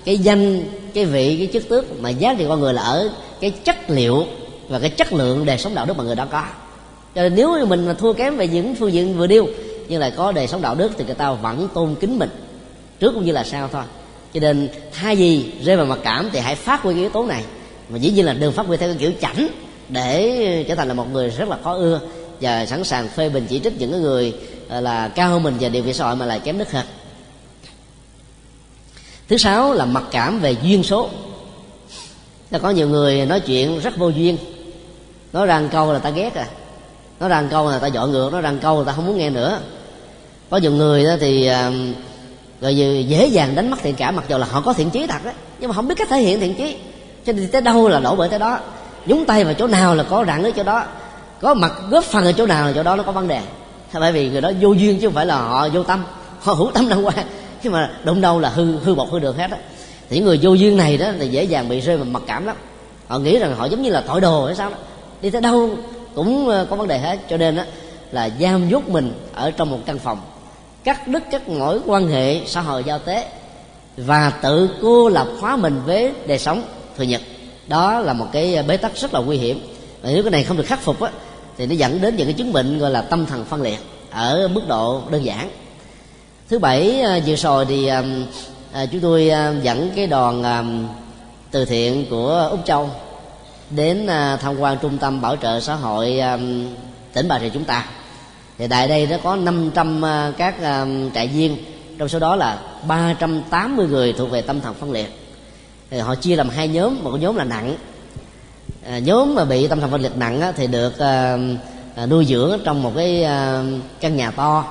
cái 0.05 0.19
danh, 0.19 0.63
cái 0.95 1.05
vị, 1.05 1.37
cái 1.37 1.49
chức 1.53 1.69
tước 1.69 2.01
mà 2.01 2.11
giá 2.11 2.35
trị 2.39 2.45
con 2.49 2.61
người 2.61 2.75
là 2.75 2.83
ở 2.83 3.11
cái 3.41 3.51
chất 3.51 3.91
liệu 3.91 4.25
và 4.69 4.79
cái 4.79 4.91
chất 4.91 5.13
lượng 5.13 5.47
đời 5.47 5.59
sống 5.59 5.75
đạo 5.75 5.87
đức 5.87 5.97
mà 5.97 6.05
người 6.05 6.15
đó 6.15 6.27
có. 6.31 6.45
Cho 7.15 7.23
nên 7.23 7.35
nếu 7.35 7.67
mình 7.67 7.87
mà 7.87 7.95
thua 7.95 8.13
kém 8.13 8.37
về 8.37 8.49
những 8.49 8.75
phương 8.75 8.93
diện 8.93 9.17
vừa 9.17 9.27
điêu 9.27 9.47
nhưng 9.89 10.01
lại 10.01 10.13
có 10.17 10.33
đời 10.33 10.47
sống 10.47 10.63
đạo 10.63 10.75
đức 10.75 10.93
thì 10.99 11.05
người 11.05 11.15
ta 11.15 11.33
vẫn 11.33 11.69
tôn 11.75 11.95
kính 12.01 12.19
mình, 12.19 12.31
trước 13.01 13.13
cũng 13.15 13.25
như 13.25 13.33
là 13.33 13.45
sau 13.45 13.69
thôi. 13.73 13.83
Cho 14.35 14.41
nên 14.41 14.69
thay 14.93 15.17
vì 15.17 15.45
rơi 15.65 15.77
vào 15.77 15.87
mặc 15.87 15.99
cảm 16.05 16.29
thì 16.33 16.39
hãy 16.39 16.55
phát 16.55 16.83
huy 16.83 16.95
cái 16.95 17.01
yếu 17.01 17.11
tố 17.11 17.27
này. 17.27 17.45
Mà 17.89 17.99
dĩ 17.99 18.11
nhiên 18.11 18.25
là 18.25 18.33
đừng 18.33 18.53
phát 18.53 18.67
huy 18.67 18.77
theo 18.77 18.89
cái 18.89 18.99
kiểu 18.99 19.13
chảnh, 19.21 19.49
để 19.89 20.65
trở 20.69 20.75
thành 20.75 20.89
là 20.89 20.95
một 20.95 21.13
người 21.13 21.31
rất 21.31 21.49
là 21.49 21.57
khó 21.65 21.75
ưa 21.75 22.01
và 22.41 22.67
sẵn 22.67 22.85
sàng 22.85 23.09
phê 23.09 23.29
bình 23.29 23.47
chỉ 23.49 23.61
trích 23.65 23.79
những 23.79 24.03
người 24.03 24.33
Ờ, 24.73 24.81
là 24.81 25.09
cao 25.09 25.31
hơn 25.31 25.43
mình 25.43 25.57
và 25.61 25.69
điều 25.69 25.83
kiện 25.83 25.95
xã 25.95 26.05
hội 26.05 26.17
mà 26.17 26.27
lại 26.27 26.41
kém 26.41 26.59
đức 26.59 26.73
hơn 26.73 26.87
thứ 29.29 29.37
sáu 29.37 29.73
là 29.73 29.85
mặc 29.85 30.03
cảm 30.11 30.41
về 30.41 30.57
duyên 30.63 30.83
số. 30.83 31.09
Là 32.51 32.59
có 32.59 32.71
nhiều 32.71 32.89
người 32.89 33.27
nói 33.27 33.41
chuyện 33.41 33.81
rất 33.81 33.97
vô 33.97 34.09
duyên. 34.09 34.37
Nói 35.33 35.47
rằng 35.47 35.69
câu 35.73 35.93
là 35.93 35.99
ta 35.99 36.11
ghét 36.11 36.35
à. 36.35 36.47
Nói 37.21 37.29
rằng 37.29 37.49
câu 37.51 37.71
là 37.71 37.79
ta 37.79 37.87
dọn 37.87 38.13
ngược. 38.13 38.33
Nói 38.33 38.43
rằng 38.43 38.59
câu 38.59 38.79
là 38.79 38.85
ta 38.85 38.93
không 38.93 39.07
muốn 39.07 39.19
nghe 39.19 39.31
nữa. 39.31 39.61
Có 40.51 40.57
nhiều 40.57 40.73
người 40.73 41.05
đó 41.05 41.17
thì 41.21 41.51
rồi 42.61 42.77
dễ 43.09 43.27
dàng 43.27 43.55
đánh 43.55 43.71
mất 43.71 43.77
thiện 43.83 43.95
cảm, 43.95 44.17
mặc 44.17 44.25
dù 44.29 44.39
là 44.39 44.47
họ 44.47 44.61
có 44.61 44.73
thiện 44.73 44.91
chí 44.91 45.07
thật 45.07 45.25
đó 45.25 45.31
nhưng 45.61 45.69
mà 45.69 45.75
không 45.75 45.89
biết 45.89 45.95
cách 45.99 46.09
thể 46.11 46.21
hiện 46.21 46.41
thiện 46.41 46.55
chí. 46.55 46.77
Cho 47.27 47.33
nên 47.33 47.49
tới 47.51 47.61
đâu 47.61 47.89
là 47.89 48.01
đổ 48.01 48.17
bởi 48.17 48.29
tới 48.29 48.39
đó. 48.39 48.61
Nhúng 49.07 49.25
tay 49.25 49.45
vào 49.45 49.55
chỗ 49.55 49.67
nào 49.67 49.95
là 49.95 50.03
có 50.03 50.25
rạn 50.27 50.43
ở 50.43 50.51
chỗ 50.51 50.63
đó. 50.63 50.85
Có 51.41 51.55
mặt 51.55 51.73
góp 51.91 52.05
phần 52.05 52.25
ở 52.25 52.33
chỗ 52.33 52.47
nào 52.47 52.67
là 52.67 52.73
chỗ 52.73 52.83
đó 52.83 52.97
nó 52.97 53.03
có 53.03 53.13
vấn 53.13 53.29
đề 53.29 53.41
bởi 54.01 54.13
vì 54.13 54.31
người 54.31 54.41
đó 54.41 54.51
vô 54.61 54.73
duyên 54.73 54.99
chứ 55.01 55.07
không 55.07 55.15
phải 55.15 55.27
là 55.27 55.37
họ 55.37 55.69
vô 55.69 55.83
tâm. 55.83 56.05
Họ 56.41 56.53
hữu 56.53 56.71
tâm 56.75 56.89
đăng 56.89 57.07
quan 57.07 57.17
chứ 57.63 57.71
mà 57.71 57.91
đụng 58.05 58.21
đâu 58.21 58.41
là 58.41 58.49
hư 58.49 58.79
hư 58.79 58.95
bột, 58.95 59.09
hư 59.11 59.19
được 59.19 59.37
hết 59.37 59.51
á. 59.51 59.59
Thì 60.09 60.17
những 60.17 60.25
người 60.25 60.39
vô 60.43 60.53
duyên 60.53 60.77
này 60.77 60.97
đó 60.97 61.07
thì 61.19 61.29
dễ 61.29 61.45
dàng 61.45 61.69
bị 61.69 61.81
rơi 61.81 61.97
vào 61.97 62.07
mặc 62.11 62.23
cảm 62.27 62.47
lắm. 62.47 62.57
Họ 63.07 63.19
nghĩ 63.19 63.39
rằng 63.39 63.57
họ 63.57 63.67
giống 63.67 63.83
như 63.83 63.91
là 63.91 64.01
tội 64.01 64.21
đồ 64.21 64.47
hay 64.47 64.55
sao 64.55 64.71
đó. 64.71 64.77
Đi 65.23 65.31
tới 65.31 65.41
đâu 65.41 65.71
cũng 66.15 66.49
ờ, 66.49 66.67
có 66.71 66.77
vấn 66.77 66.89
đề 66.89 66.99
hết. 66.99 67.19
Cho 67.31 67.37
nên 67.37 67.57
đó 67.57 67.63
là 68.13 68.31
giam 68.41 68.69
nhốt 68.69 68.89
mình 68.89 69.13
ở 69.35 69.51
trong 69.51 69.71
một 69.71 69.79
căn 69.87 69.99
phòng. 69.99 70.21
Cắt 70.85 71.09
đứt 71.09 71.23
các 71.31 71.49
mối 71.49 71.81
quan 71.87 72.09
hệ 72.09 72.41
xã 72.47 72.61
hội 72.61 72.85
giao 72.85 72.99
tế 72.99 73.29
và 73.97 74.33
tự 74.43 74.69
cô 74.83 75.09
lập 75.09 75.27
hóa 75.41 75.57
mình 75.57 75.81
với 75.87 76.13
đời 76.27 76.39
sống 76.39 76.63
thường 76.97 77.09
nhật. 77.09 77.21
Đó 77.69 78.01
là 78.01 78.13
một 78.13 78.27
cái 78.33 78.55
ờ, 78.55 78.63
bế 78.63 78.77
tắc 78.77 78.97
rất 78.97 79.15
là 79.15 79.21
nguy 79.21 79.37
hiểm. 79.37 79.61
Và 80.03 80.11
nếu 80.11 80.23
cái 80.23 80.31
này 80.31 80.45
không 80.45 80.57
được 80.57 80.67
khắc 80.67 80.81
phục 80.81 81.01
á 81.01 81.11
thì 81.57 81.67
nó 81.67 81.75
dẫn 81.75 82.01
đến 82.01 82.17
những 82.17 82.27
cái 82.27 82.35
chứng 82.35 82.53
bệnh 82.53 82.79
gọi 82.79 82.91
là 82.91 83.03
tâm 83.03 83.27
thần 83.27 83.45
phân 83.45 83.63
liệt 83.63 83.79
ở 84.11 84.49
mức 84.49 84.63
độ 84.69 85.03
đơn 85.11 85.25
giản. 85.25 85.51
Thứ 86.49 86.59
bảy 86.59 87.01
à, 87.01 87.21
vừa 87.27 87.37
rồi 87.37 87.67
thì 87.67 87.87
à, 87.87 88.03
à 88.73 88.87
chúng 88.87 89.01
tôi 89.01 89.29
à, 89.29 89.53
dẫn 89.63 89.91
cái 89.97 90.07
đoàn 90.07 90.89
từ 91.51 91.65
thiện 91.65 92.07
của 92.11 92.49
úc 92.51 92.61
châu 92.65 92.91
đến 93.71 94.07
tham 94.41 94.59
quan 94.59 94.79
trung 94.83 94.99
tâm 94.99 95.21
bảo 95.21 95.37
trợ 95.37 95.61
xã 95.61 95.75
hội 95.75 96.21
tỉnh 97.13 97.29
bà 97.29 97.41
rịa 97.41 97.49
chúng 97.49 97.65
ta. 97.65 97.87
Thì 98.59 98.69
tại 98.69 98.89
đây 98.89 99.07
nó 99.07 99.17
có 99.23 99.37
500 99.37 100.03
các 100.39 100.55
trại 101.15 101.29
viên 101.29 101.57
trong 101.99 102.09
số 102.09 102.19
đó 102.19 102.37
là 102.37 102.59
380 102.87 103.87
người 103.87 104.13
thuộc 104.13 104.31
về 104.31 104.43
tâm 104.43 104.61
thần 104.61 104.75
phân 104.75 104.93
liệt. 104.93 105.19
Thì 105.91 105.99
họ 105.99 106.15
chia 106.15 106.37
làm 106.37 106.49
hai 106.49 106.69
nhóm 106.69 107.05
một 107.05 107.17
nhóm 107.21 107.37
là 107.37 107.45
nặng 107.45 107.77
à, 108.87 108.99
nhóm 108.99 109.35
mà 109.35 109.45
bị 109.45 109.69
tâm 109.69 109.81
thần 109.81 109.91
phân 109.91 110.01
liệt 110.01 110.17
nặng 110.17 110.41
á, 110.41 110.53
thì 110.57 110.67
được 110.67 110.99
à, 110.99 111.39
à, 111.95 112.07
nuôi 112.07 112.25
dưỡng 112.25 112.59
trong 112.65 112.83
một 112.83 112.93
cái 112.97 113.25
à, 113.25 113.65
căn 114.01 114.17
nhà 114.17 114.31
to 114.31 114.65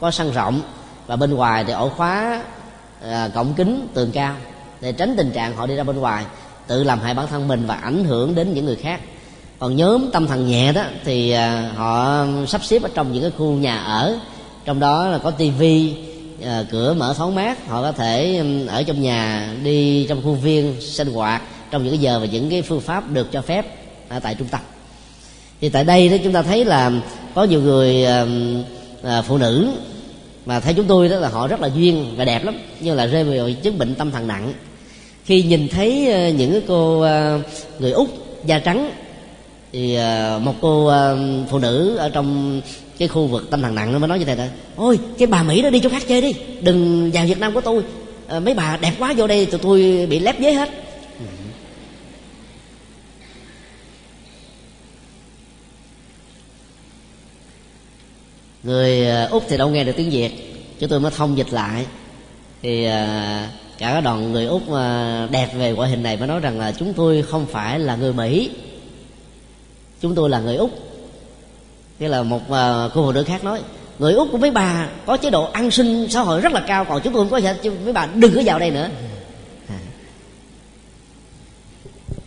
có 0.00 0.10
sân 0.10 0.32
rộng 0.32 0.60
và 1.06 1.16
bên 1.16 1.34
ngoài 1.34 1.64
thì 1.64 1.72
ổ 1.72 1.88
khóa 1.88 2.42
à, 3.02 3.28
cổng 3.34 3.54
kính 3.54 3.88
tường 3.94 4.10
cao 4.12 4.34
để 4.80 4.92
tránh 4.92 5.14
tình 5.16 5.30
trạng 5.30 5.56
họ 5.56 5.66
đi 5.66 5.76
ra 5.76 5.84
bên 5.84 5.96
ngoài 5.96 6.24
tự 6.66 6.84
làm 6.84 7.00
hại 7.00 7.14
bản 7.14 7.26
thân 7.26 7.48
mình 7.48 7.66
và 7.66 7.74
ảnh 7.74 8.04
hưởng 8.04 8.34
đến 8.34 8.54
những 8.54 8.66
người 8.66 8.76
khác. 8.76 9.00
Còn 9.58 9.76
nhóm 9.76 10.10
tâm 10.12 10.26
thần 10.26 10.46
nhẹ 10.46 10.72
đó 10.72 10.82
thì 11.04 11.30
à, 11.30 11.70
họ 11.76 12.24
sắp 12.46 12.64
xếp 12.64 12.82
ở 12.82 12.88
trong 12.94 13.12
những 13.12 13.22
cái 13.22 13.32
khu 13.38 13.52
nhà 13.52 13.78
ở 13.78 14.18
trong 14.64 14.80
đó 14.80 15.08
là 15.08 15.18
có 15.18 15.30
tivi 15.30 15.94
à, 16.44 16.64
cửa 16.70 16.94
mở 16.94 17.14
thoáng 17.16 17.34
mát 17.34 17.68
họ 17.68 17.82
có 17.82 17.92
thể 17.92 18.42
ở 18.68 18.82
trong 18.82 19.02
nhà 19.02 19.48
đi 19.62 20.06
trong 20.08 20.22
khuôn 20.22 20.40
viên 20.40 20.80
sinh 20.80 21.12
hoạt 21.12 21.42
trong 21.70 21.82
những 21.82 21.92
cái 21.92 21.98
giờ 21.98 22.20
và 22.20 22.26
những 22.26 22.50
cái 22.50 22.62
phương 22.62 22.80
pháp 22.80 23.12
được 23.12 23.32
cho 23.32 23.42
phép 23.42 23.66
ở 24.08 24.20
tại 24.20 24.34
trung 24.34 24.48
tâm. 24.50 24.60
Thì 25.60 25.68
tại 25.68 25.84
đây 25.84 26.08
đó 26.08 26.16
chúng 26.24 26.32
ta 26.32 26.42
thấy 26.42 26.64
là 26.64 26.92
có 27.34 27.44
nhiều 27.44 27.62
người 27.62 28.04
à, 29.02 29.22
phụ 29.22 29.38
nữ 29.38 29.68
mà 30.46 30.60
thấy 30.60 30.74
chúng 30.74 30.86
tôi 30.86 31.08
đó 31.08 31.16
là 31.16 31.28
họ 31.28 31.48
rất 31.48 31.60
là 31.60 31.68
duyên 31.74 32.14
và 32.16 32.24
đẹp 32.24 32.44
lắm 32.44 32.58
nhưng 32.80 32.96
là 32.96 33.06
rơi 33.06 33.24
vào 33.24 33.50
chứng 33.62 33.78
bệnh 33.78 33.94
tâm 33.94 34.10
thần 34.10 34.26
nặng. 34.26 34.52
Khi 35.24 35.42
nhìn 35.42 35.68
thấy 35.68 36.12
ờ, 36.12 36.28
những 36.28 36.52
cái 36.52 36.62
cô 36.68 37.00
ờ, 37.00 37.40
người 37.78 37.90
úc 37.90 38.08
da 38.44 38.58
trắng 38.58 38.90
thì 39.72 39.94
ờ, 39.94 40.40
một 40.44 40.54
cô 40.60 40.92
phụ 41.50 41.58
nữ 41.58 41.96
ở 41.96 42.08
trong 42.08 42.60
cái 42.98 43.08
khu 43.08 43.26
vực 43.26 43.50
tâm 43.50 43.62
thần 43.62 43.74
nặng 43.74 43.92
nó 43.92 43.98
mới 43.98 44.08
nói 44.08 44.18
như 44.18 44.24
thế 44.24 44.34
này 44.34 44.50
ôi 44.76 44.98
cái 45.18 45.26
bà 45.26 45.42
mỹ 45.42 45.62
đó 45.62 45.70
đi 45.70 45.80
chỗ 45.80 45.88
khác 45.88 46.02
chơi 46.08 46.20
đi 46.20 46.34
đừng 46.60 47.10
vào 47.14 47.26
việt 47.26 47.38
nam 47.38 47.54
của 47.54 47.60
tôi. 47.60 47.82
Mấy 48.40 48.54
bà 48.54 48.78
đẹp 48.80 48.92
quá 48.98 49.14
vô 49.16 49.26
đây 49.26 49.46
tụi 49.46 49.60
tôi 49.60 50.06
bị 50.10 50.18
lép 50.18 50.36
dế 50.40 50.52
hết. 50.52 50.70
Người 58.68 59.08
à, 59.08 59.28
úc 59.30 59.44
thì 59.48 59.56
đâu 59.56 59.68
nghe 59.68 59.84
được 59.84 59.92
tiếng 59.96 60.10
việt 60.10 60.30
chúng 60.80 60.88
tôi 60.88 61.00
mới 61.00 61.10
thông 61.16 61.38
dịch 61.38 61.52
lại. 61.52 61.86
Thì 62.62 62.84
à, 62.84 63.50
cả 63.78 63.92
cái 63.92 64.02
đoàn 64.02 64.32
người 64.32 64.46
úc 64.46 64.72
à, 64.72 65.26
đẹp 65.30 65.50
về 65.54 65.72
ngoại 65.72 65.90
hình 65.90 66.02
này 66.02 66.16
mới 66.16 66.28
nói 66.28 66.40
rằng 66.40 66.60
là 66.60 66.72
chúng 66.72 66.94
tôi 66.94 67.22
không 67.22 67.46
phải 67.46 67.78
là 67.78 67.96
người 67.96 68.12
mỹ. 68.12 68.50
Chúng 70.00 70.14
tôi 70.14 70.30
là 70.30 70.40
người 70.40 70.56
úc. 70.56 70.70
Thế 71.98 72.08
là 72.08 72.22
một 72.22 72.40
cô 72.94 73.04
phụ 73.04 73.12
nữ 73.12 73.24
khác 73.24 73.44
nói, 73.44 73.60
người 73.98 74.12
úc 74.12 74.28
của 74.32 74.38
mấy 74.38 74.50
bà 74.50 74.88
có 75.06 75.16
chế 75.16 75.30
độ 75.30 75.44
an 75.44 75.70
sinh 75.70 76.06
xã 76.10 76.20
hội 76.20 76.40
rất 76.40 76.52
là 76.52 76.64
cao, 76.66 76.84
còn 76.84 77.00
chúng 77.04 77.12
tôi 77.12 77.22
không 77.22 77.30
có 77.30 77.36
gì 77.36 77.70
mấy 77.84 77.92
bà 77.92 78.06
đừng 78.06 78.34
có 78.34 78.42
vào 78.44 78.58
đây 78.58 78.70
nữa. 78.70 78.88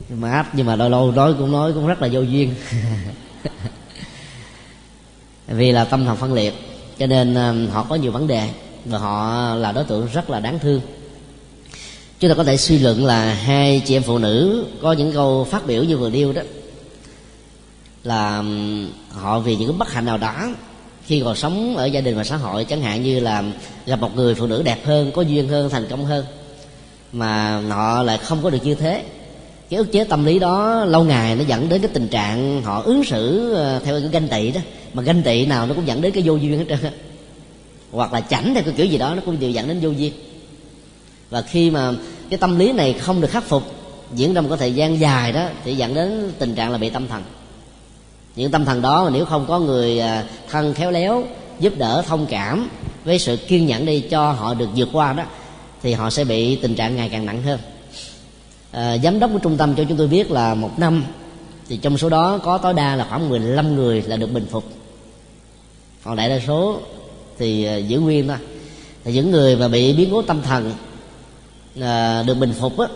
Nhưng 0.09 0.21
mà 0.21 0.45
nhưng 0.53 0.65
mà 0.65 0.75
lâu 0.75 0.89
lâu 0.89 1.11
nói 1.11 1.33
cũng 1.37 1.51
nói 1.51 1.73
cũng 1.73 1.87
rất 1.87 2.01
là 2.01 2.09
vô 2.11 2.21
duyên. 2.21 2.53
vì 5.47 5.71
là 5.71 5.83
tâm 5.83 6.05
thần 6.05 6.17
phân 6.17 6.33
liệt, 6.33 6.53
cho 6.99 7.07
nên 7.07 7.35
ờ, 7.35 7.55
họ 7.71 7.85
có 7.89 7.95
nhiều 7.95 8.11
vấn 8.11 8.27
đề 8.27 8.49
và 8.85 8.97
họ 8.97 9.55
là 9.55 9.71
đối 9.71 9.83
tượng 9.83 10.07
rất 10.13 10.29
là 10.29 10.39
đáng 10.39 10.59
thương. 10.59 10.81
Chúng 12.19 12.29
ta 12.29 12.35
có 12.35 12.43
thể 12.43 12.57
suy 12.57 12.79
luận 12.79 13.05
là 13.05 13.33
hai 13.33 13.81
chị 13.85 13.95
em 13.95 14.03
phụ 14.03 14.17
nữ 14.17 14.65
có 14.81 14.93
những 14.93 15.11
câu 15.11 15.43
phát 15.43 15.67
biểu 15.67 15.83
như 15.83 15.97
vừa 15.97 16.09
nêu 16.09 16.33
đó, 16.33 16.41
là 18.03 18.43
họ 19.11 19.39
vì 19.39 19.55
những 19.55 19.69
cái 19.69 19.77
bất 19.77 19.91
hạnh 19.91 20.05
nào 20.05 20.17
đó 20.17 20.49
khi 21.05 21.21
còn 21.25 21.35
sống 21.35 21.77
ở 21.77 21.85
gia 21.85 22.01
đình 22.01 22.17
và 22.17 22.23
xã 22.23 22.37
hội, 22.37 22.65
chẳng 22.65 22.81
hạn 22.81 23.03
như 23.03 23.19
là 23.19 23.43
gặp 23.85 24.01
một 24.01 24.15
người 24.15 24.35
phụ 24.35 24.47
nữ 24.47 24.61
đẹp 24.63 24.85
hơn, 24.85 25.11
có 25.11 25.21
duyên 25.21 25.47
hơn, 25.47 25.69
thành 25.69 25.87
công 25.89 26.05
hơn, 26.05 26.25
mà 27.11 27.61
họ 27.69 28.03
lại 28.03 28.17
không 28.17 28.43
có 28.43 28.49
được 28.49 28.65
như 28.65 28.75
thế. 28.75 29.03
Cái 29.69 29.77
ức 29.77 29.91
chế 29.91 30.03
tâm 30.03 30.25
lý 30.25 30.39
đó 30.39 30.85
lâu 30.85 31.03
ngày 31.03 31.35
nó 31.35 31.43
dẫn 31.47 31.69
đến 31.69 31.81
cái 31.81 31.91
tình 31.93 32.07
trạng 32.07 32.61
họ 32.61 32.81
ứng 32.81 33.03
xử 33.03 33.53
ờ, 33.53 33.79
theo 33.79 33.99
cái 33.99 34.09
ganh 34.11 34.27
tị 34.27 34.51
đó 34.51 34.61
mà 34.93 35.03
ganh 35.03 35.23
tị 35.23 35.45
nào 35.45 35.65
nó 35.65 35.73
cũng 35.73 35.87
dẫn 35.87 36.01
đến 36.01 36.11
cái 36.11 36.23
vô 36.25 36.35
duyên 36.35 36.57
hết 36.57 36.65
trơn 36.69 36.91
hoặc 37.91 38.13
là 38.13 38.21
chảnh 38.21 38.53
theo 38.53 38.63
cái 38.63 38.73
kiểu 38.77 38.85
gì 38.85 38.97
đó 38.97 39.15
nó 39.15 39.21
cũng 39.25 39.39
đều 39.39 39.49
dẫn 39.49 39.67
đến 39.67 39.79
vô 39.81 39.89
duyên. 39.89 40.13
Và 41.29 41.41
khi 41.41 41.71
mà 41.71 41.93
cái 42.29 42.37
tâm 42.37 42.59
lý 42.59 42.71
này 42.71 42.93
không 42.93 43.21
được 43.21 43.31
khắc 43.31 43.43
phục 43.43 43.63
diễn 44.15 44.33
ra 44.33 44.41
một 44.41 44.49
cái 44.49 44.57
thời 44.57 44.73
gian 44.73 44.99
dài 44.99 45.31
đó 45.31 45.47
thì 45.63 45.75
dẫn 45.75 45.93
đến 45.93 46.31
tình 46.39 46.55
trạng 46.55 46.71
là 46.71 46.77
bị 46.77 46.89
tâm 46.89 47.07
thần. 47.07 47.23
Những 48.35 48.51
tâm 48.51 48.65
thần 48.65 48.81
đó 48.81 49.03
mà 49.03 49.09
nếu 49.09 49.25
không 49.25 49.45
có 49.47 49.59
người 49.59 49.99
à, 49.99 50.23
thân 50.49 50.73
khéo 50.73 50.91
léo 50.91 51.23
giúp 51.59 51.73
đỡ 51.77 52.03
thông 52.07 52.25
cảm 52.25 52.69
với 53.03 53.19
sự 53.19 53.35
kiên 53.35 53.65
nhẫn 53.65 53.85
đi 53.85 53.99
cho 53.99 54.31
họ 54.31 54.53
được 54.53 54.69
vượt 54.75 54.89
qua 54.93 55.13
đó 55.13 55.23
thì 55.83 55.93
họ 55.93 56.09
sẽ 56.09 56.23
bị 56.23 56.55
tình 56.55 56.75
trạng 56.75 56.95
ngày 56.95 57.09
càng 57.09 57.25
nặng 57.25 57.43
hơn. 57.43 57.59
À, 58.71 58.97
giám 58.97 59.19
đốc 59.19 59.31
của 59.33 59.39
trung 59.39 59.57
tâm 59.57 59.75
cho 59.75 59.83
chúng 59.89 59.97
tôi 59.97 60.07
biết 60.07 60.31
là 60.31 60.53
một 60.53 60.79
năm 60.79 61.03
thì 61.69 61.77
trong 61.77 61.97
số 61.97 62.09
đó 62.09 62.37
có 62.37 62.57
tối 62.57 62.73
đa 62.73 62.95
là 62.95 63.05
khoảng 63.09 63.29
15 63.29 63.75
người 63.75 64.01
là 64.01 64.17
được 64.17 64.31
bình 64.31 64.45
phục 64.51 64.63
còn 66.03 66.15
đại 66.15 66.29
đa 66.29 66.39
số 66.47 66.79
thì 67.37 67.65
à, 67.65 67.75
giữ 67.75 67.99
nguyên 67.99 68.27
thôi. 68.27 68.37
Thì 69.03 69.13
những 69.13 69.31
người 69.31 69.55
mà 69.55 69.67
bị 69.67 69.93
biến 69.93 70.09
cố 70.11 70.21
tâm 70.21 70.41
thần 70.41 70.71
à, 71.81 72.23
được 72.23 72.33
bình 72.33 72.53
phục 72.59 72.79
á 72.79 72.87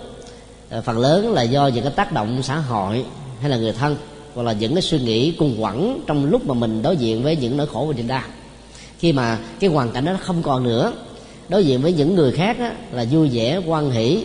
à, 0.69 0.81
phần 0.81 0.97
lớn 0.97 1.33
là 1.33 1.41
do 1.41 1.67
những 1.67 1.83
cái 1.83 1.93
tác 1.95 2.11
động 2.11 2.43
xã 2.43 2.57
hội 2.57 3.05
hay 3.41 3.49
là 3.49 3.57
người 3.57 3.73
thân 3.73 3.97
hoặc 4.35 4.43
là 4.43 4.53
những 4.53 4.75
cái 4.75 4.81
suy 4.81 4.99
nghĩ 4.99 5.31
cùng 5.31 5.63
quẩn 5.63 6.03
trong 6.07 6.25
lúc 6.25 6.45
mà 6.45 6.53
mình 6.53 6.81
đối 6.81 6.97
diện 6.97 7.23
với 7.23 7.35
những 7.35 7.57
nỗi 7.57 7.67
khổ 7.67 7.85
và 7.87 7.93
niềm 7.93 8.07
đau 8.07 8.23
khi 8.99 9.13
mà 9.13 9.39
cái 9.59 9.69
hoàn 9.69 9.91
cảnh 9.91 10.05
đó 10.05 10.17
không 10.21 10.43
còn 10.43 10.63
nữa 10.63 10.93
đối 11.49 11.65
diện 11.65 11.81
với 11.81 11.93
những 11.93 12.15
người 12.15 12.31
khác 12.31 12.59
á, 12.59 12.73
là 12.91 13.05
vui 13.11 13.29
vẻ 13.29 13.61
quan 13.65 13.91
hỷ 13.91 14.23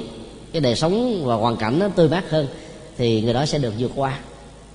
cái 0.53 0.61
đời 0.61 0.77
sống 0.77 1.25
và 1.25 1.35
hoàn 1.35 1.57
cảnh 1.57 1.79
nó 1.79 1.89
tươi 1.89 2.09
mát 2.09 2.31
hơn 2.31 2.47
thì 2.99 3.23
người 3.23 3.35
đó 3.35 3.47
sẽ 3.47 3.59
được 3.59 3.73
vượt 3.79 3.91
qua 3.95 4.19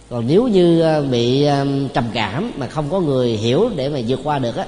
còn 0.10 0.28
nếu 0.28 0.48
như 0.48 0.82
ờ, 0.82 1.02
bị 1.02 1.44
ờ, 1.44 1.68
trầm 1.94 2.04
cảm 2.14 2.52
mà 2.58 2.68
không 2.68 2.90
có 2.90 3.00
người 3.00 3.30
hiểu 3.30 3.70
để 3.76 3.90
mà 3.90 4.00
vượt 4.08 4.20
qua 4.24 4.40
được 4.40 4.56
á, 4.56 4.66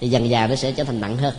thì 0.00 0.08
dần 0.08 0.28
dà 0.28 0.46
nó 0.46 0.54
sẽ 0.54 0.72
trở 0.72 0.84
thành 0.84 1.00
nặng 1.00 1.16
hơn. 1.16 1.34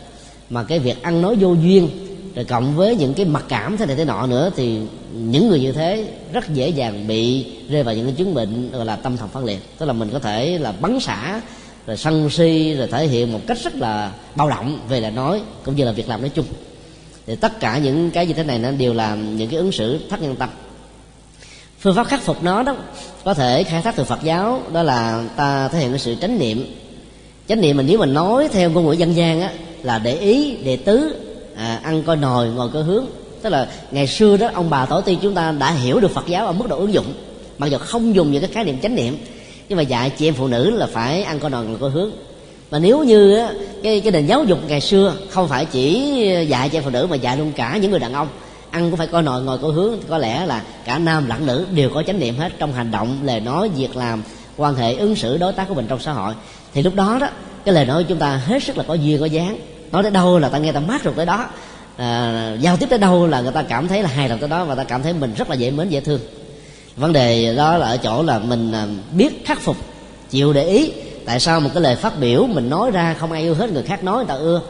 Mà 0.50 0.64
cái 0.64 0.80
việc 0.80 1.02
ăn 1.02 1.22
nói 1.22 1.36
vô 1.36 1.54
duyên, 1.54 1.90
rồi 2.36 2.46
cộng 2.46 2.76
với 2.76 2.96
những 2.96 3.14
cái 3.14 3.26
mặc 3.26 3.46
cảm 3.48 3.78
thế 3.78 3.86
này 3.86 3.96
thế 3.96 4.06
nọ 4.06 4.28
nữa, 4.28 4.50
thì 4.56 4.80
những 5.14 5.50
người 5.50 5.60
như 5.60 5.72
thế 5.72 6.08
rất 6.34 6.54
dễ 6.54 6.70
dàng 6.70 7.08
bị 7.08 7.46
rơi 7.70 7.84
vào 7.84 7.96
những 7.96 8.06
cái 8.06 8.14
chứng 8.18 8.34
bệnh 8.34 8.72
gọi 8.72 8.86
là 8.86 8.96
tâm 8.96 9.18
thần 9.18 9.30
phân 9.30 9.46
liệt. 9.46 9.60
Tức 9.78 9.86
là 9.86 9.94
mình 9.94 10.10
có 10.14 10.20
thể 10.20 10.58
là 10.58 10.72
bắn 10.72 11.00
xả, 11.00 11.42
rồi 11.88 11.98
sân 11.98 12.30
si, 12.30 12.74
rồi 12.74 12.88
thể 12.88 13.08
hiện 13.08 13.32
một 13.32 13.40
cách 13.48 13.58
rất 13.64 13.76
là 13.76 14.12
bao 14.36 14.50
động 14.50 14.80
về 14.90 15.02
lời 15.02 15.12
nói, 15.12 15.42
cũng 15.64 15.76
như 15.76 15.86
là 15.86 15.92
việc 15.92 16.10
làm 16.10 16.22
nói 16.22 16.32
chung. 16.36 16.46
Thì 17.28 17.36
tất 17.36 17.60
cả 17.60 17.78
những 17.78 18.12
cái 18.12 18.26
như 18.26 18.34
thế 18.34 18.44
này 18.44 18.60
nó 18.60 18.72
đều 18.72 18.94
là 18.94 19.16
những 19.16 19.50
cái 19.50 19.60
ứng 19.60 19.72
xử 19.72 20.00
thất 20.10 20.22
nhân 20.22 20.36
tâm 20.36 20.50
phương 21.80 21.96
pháp 21.96 22.08
khắc 22.08 22.22
phục 22.22 22.44
nó 22.44 22.64
đó 22.64 22.76
có 23.24 23.34
thể 23.34 23.64
khai 23.64 23.82
thác 23.82 23.96
từ 23.96 24.04
phật 24.04 24.20
giáo 24.24 24.62
đó 24.74 24.84
là 24.84 25.24
ta 25.36 25.68
thể 25.68 25.80
hiện 25.80 25.90
cái 25.90 26.00
sự 26.00 26.16
chánh 26.22 26.40
niệm. 26.40 26.66
Chánh 27.48 27.62
niệm 27.62 27.78
mình 27.78 27.86
nếu 27.88 28.00
mình 28.00 28.14
nói 28.14 28.48
theo 28.52 28.70
ngôn 28.70 28.86
ngữ 28.86 28.92
dân 28.92 29.16
gian 29.16 29.42
á 29.42 29.52
là 29.84 30.00
để 30.00 30.16
ý 30.16 30.58
để 30.64 30.76
tứ 30.76 31.16
à, 31.56 31.80
ăn 31.84 32.04
coi 32.04 32.16
nồi 32.16 32.48
ngồi 32.48 32.70
coi 32.74 32.84
hướng. 32.84 33.06
Tức 33.42 33.50
là 33.50 33.68
ngày 33.92 34.08
xưa 34.08 34.38
đó 34.38 34.50
ông 34.54 34.70
bà 34.70 34.86
tổ 34.86 35.02
tiên 35.02 35.20
chúng 35.22 35.36
ta 35.36 35.52
đã 35.52 35.72
hiểu 35.72 36.00
được 36.00 36.12
phật 36.12 36.28
giáo 36.28 36.46
ở 36.46 36.52
mức 36.52 36.68
độ 36.70 36.78
ứng 36.78 36.94
dụng 36.94 37.14
mặc 37.58 37.68
dù 37.68 37.78
không 37.78 38.16
dùng 38.16 38.32
những 38.32 38.42
cái 38.42 38.52
khái 38.54 38.64
niệm 38.64 38.80
chánh 38.82 38.96
niệm 38.96 39.18
nhưng 39.70 39.78
mà 39.78 39.84
dạy 39.84 40.10
chị 40.10 40.28
em 40.28 40.34
phụ 40.34 40.48
nữ 40.48 40.70
là 40.70 40.88
phải 40.88 41.24
ăn 41.24 41.40
coi 41.40 41.52
nồi 41.52 41.66
ngồi 41.66 41.78
coi 41.80 41.90
hướng. 41.90 42.12
Mà 42.72 42.80
nếu 42.80 43.04
như 43.04 43.36
á, 43.36 43.50
cái 43.84 44.02
cái 44.02 44.12
nền 44.12 44.26
giáo 44.26 44.44
dục 44.44 44.60
ngày 44.68 44.82
xưa 44.82 45.14
không 45.30 45.48
phải 45.48 45.66
chỉ 45.66 46.16
dạy 46.48 46.70
cho 46.70 46.82
phụ 46.82 46.90
nữ 46.90 47.08
mà 47.10 47.16
dạy 47.16 47.38
luôn 47.38 47.52
cả 47.56 47.78
những 47.78 47.92
người 47.92 48.00
đàn 48.00 48.14
ông 48.14 48.28
ăn 48.72 48.90
cũng 48.90 48.98
phải 48.98 49.08
coi 49.08 49.22
nồi 49.22 49.42
ngồi 49.42 49.58
coi 49.58 49.72
hướng. 49.72 49.96
Có 50.10 50.18
lẽ 50.18 50.46
là 50.46 50.64
cả 50.86 50.98
nam 50.98 51.28
lẫn 51.28 51.46
nữ 51.46 51.66
đều 51.72 51.90
có 51.90 52.04
chánh 52.04 52.20
niệm 52.20 52.38
hết 52.38 52.52
trong 52.60 52.74
hành 52.74 52.92
động 52.92 53.18
lời 53.24 53.40
nói 53.40 53.70
việc 53.70 53.96
làm 53.96 54.24
quan 54.58 54.76
hệ 54.76 54.96
ứng 54.96 55.16
xử 55.16 55.38
đối 55.38 55.54
tác 55.54 55.68
của 55.68 55.76
mình 55.76 55.86
trong 55.88 56.00
xã 56.00 56.12
hội. 56.12 56.34
Thì 56.74 56.82
lúc 56.82 56.96
đó 56.96 57.18
đó 57.22 57.28
cái 57.66 57.74
lời 57.74 57.86
nói 57.86 58.04
của 58.04 58.10
chúng 58.10 58.18
ta 58.18 58.36
hết 58.36 58.64
sức 58.64 58.78
là 58.78 58.84
có 58.88 58.94
duyên 58.94 59.20
có 59.20 59.26
dáng. 59.26 59.60
Nói 59.92 60.04
tới 60.04 60.12
đâu 60.12 60.40
là 60.40 60.50
ta 60.50 60.58
nghe 60.58 60.72
ta 60.72 60.80
mát 60.80 61.04
rồi 61.04 61.14
tới 61.18 61.26
đó. 61.26 61.46
À, 61.98 62.56
giao 62.60 62.78
tiếp 62.78 62.86
tới 62.90 63.00
đâu 63.00 63.28
là 63.28 63.42
người 63.42 63.52
ta 63.52 63.62
cảm 63.62 63.88
thấy 63.88 64.04
là 64.04 64.10
hài 64.10 64.30
lòng 64.30 64.40
tới 64.40 64.50
đó 64.50 64.66
và 64.66 64.76
ta 64.76 64.84
cảm 64.84 65.04
thấy 65.04 65.14
mình 65.14 65.34
rất 65.38 65.50
là 65.50 65.56
dễ 65.56 65.72
mến 65.72 65.90
dễ 65.90 66.00
thương. 66.00 66.20
Vấn 66.96 67.14
đề 67.14 67.56
đó 67.56 67.78
là 67.78 67.88
ở 67.88 67.98
chỗ 67.98 68.24
là 68.24 68.40
mình 68.40 68.72
à, 68.72 68.88
biết 69.12 69.46
khắc 69.46 69.62
phục 69.62 69.78
chịu 70.30 70.54
để 70.54 70.68
ý. 70.68 70.92
Tại 71.26 71.40
sao 71.40 71.60
một 71.60 71.70
cái 71.74 71.84
lời 71.84 71.96
phát 71.96 72.20
biểu 72.20 72.46
mình 72.48 72.70
nói 72.70 72.92
ra 72.92 73.16
không 73.20 73.32
ai 73.32 73.42
yêu 73.42 73.56
hết 73.56 73.72
người 73.72 73.84
khác 73.84 74.04
nói 74.04 74.16
người 74.16 74.26
ta 74.26 74.34
ưa 74.34 74.62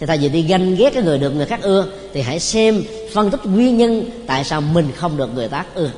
thì 0.00 0.06
thay 0.06 0.18
vì 0.18 0.28
đi 0.28 0.42
ganh 0.42 0.76
ghét 0.76 0.90
cái 0.94 1.02
người 1.02 1.18
được 1.18 1.30
người 1.30 1.46
khác 1.46 1.62
ưa, 1.62 1.86
thì 2.12 2.20
hãy 2.20 2.40
xem 2.40 2.82
phân 3.12 3.30
tích 3.30 3.46
nguyên 3.46 3.76
nhân 3.76 4.04
tại 4.26 4.44
sao 4.44 4.60
mình 4.60 4.92
không 4.96 5.16
được 5.16 5.34
người 5.34 5.48
ta 5.48 5.64
ưa. 5.74 5.90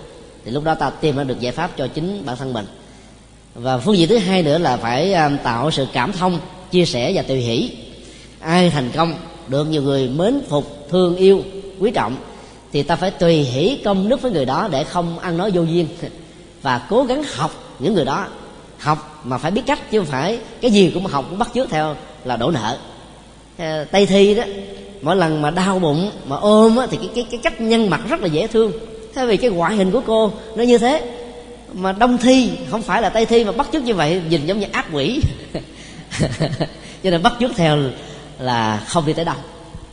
Thì 0.45 0.51
lúc 0.51 0.65
đó 0.65 0.75
ta 0.75 0.91
tìm 0.91 1.17
ra 1.17 1.25
được 1.25 1.41
giải 1.41 1.53
pháp 1.53 1.71
cho 1.77 1.87
chính 1.87 2.23
bản 2.27 2.37
thân 2.37 2.53
mình. 2.53 2.67
Và 3.55 3.79
phương 3.79 3.97
diện 3.97 4.09
thứ 4.09 4.19
hai 4.19 4.43
nữa 4.43 4.59
là 4.59 4.77
phải 4.77 5.13
à, 5.13 5.31
tạo 5.43 5.71
sự 5.71 5.87
cảm 5.93 6.13
thông, 6.13 6.41
chia 6.71 6.85
sẻ 6.85 7.13
và 7.15 7.23
tùy 7.23 7.37
hỷ. 7.37 7.71
Ai 8.41 8.71
thành 8.71 8.91
công, 8.95 9.15
được 9.49 9.65
nhiều 9.65 9.83
người 9.83 10.09
mến 10.09 10.41
phục, 10.49 10.87
thương 10.91 11.17
yêu, 11.17 11.43
quý 11.81 11.91
trọng, 11.91 12.17
thì 12.73 12.83
ta 12.83 12.97
phải 12.97 13.11
tùy 13.11 13.35
hỷ 13.35 13.79
công 13.85 14.09
đức 14.09 14.23
với 14.23 14.33
người 14.33 14.45
đó 14.45 14.69
để 14.73 14.85
không 14.85 15.19
ăn 15.19 15.37
nói 15.37 15.51
vô 15.51 15.63
duyên. 15.63 15.87
Và 16.63 16.87
cố 16.91 17.05
gắng 17.05 17.25
học 17.35 17.51
những 17.79 17.95
người 17.95 18.05
đó. 18.05 18.27
Học 18.79 19.21
mà 19.25 19.39
phải 19.39 19.51
biết 19.51 19.63
cách 19.67 19.91
chứ 19.91 19.99
không 19.99 20.07
phải 20.07 20.39
cái 20.61 20.71
gì 20.71 20.91
cũng 20.95 21.07
học, 21.07 21.25
cũng 21.31 21.39
bắt 21.39 21.49
chước 21.55 21.71
theo 21.71 21.97
là 22.25 22.37
đổ 22.37 22.51
nợ. 22.51 22.79
Ờ, 23.61 23.85
tây 23.85 24.07
thi 24.07 24.35
đó 24.35 24.43
mỗi 25.03 25.17
lần 25.17 25.43
mà 25.43 25.51
đau 25.51 25.79
bụng 25.79 26.11
mà 26.27 26.37
ôm 26.37 26.77
á, 26.77 26.87
thì 26.91 26.97
cái, 26.97 27.09
cái 27.15 27.27
cái 27.31 27.41
cách 27.43 27.61
nhân 27.61 27.91
mặt 27.91 28.01
rất 28.09 28.21
là 28.21 28.27
dễ 28.27 28.47
thương. 28.47 28.73
Thế 29.15 29.27
vì 29.27 29.37
cái 29.37 29.51
ngoại 29.51 29.77
hình 29.77 29.91
của 29.91 30.03
cô 30.07 30.33
nó 30.57 30.63
như 30.63 30.79
thế. 30.79 31.13
Mà 31.73 31.93
đông 31.93 32.19
thi 32.19 32.51
không 32.71 32.83
phải 32.83 33.03
là 33.03 33.09
tây 33.09 33.27
thi 33.27 33.45
mà 33.45 33.53
bắt 33.53 33.69
chước 33.73 33.83
như 33.83 33.95
vậy 33.95 34.23
nhìn 34.29 34.47
giống 34.47 34.61
như 34.61 34.67
ác 34.73 34.87
quỷ. 34.93 35.21
Cho 37.03 37.11
nên 37.11 37.23
bắt 37.23 37.33
chước 37.41 37.51
theo 37.57 37.79
là 38.39 38.85
không 38.87 39.07
đi 39.07 39.13
tới 39.13 39.25
đâu. 39.25 39.37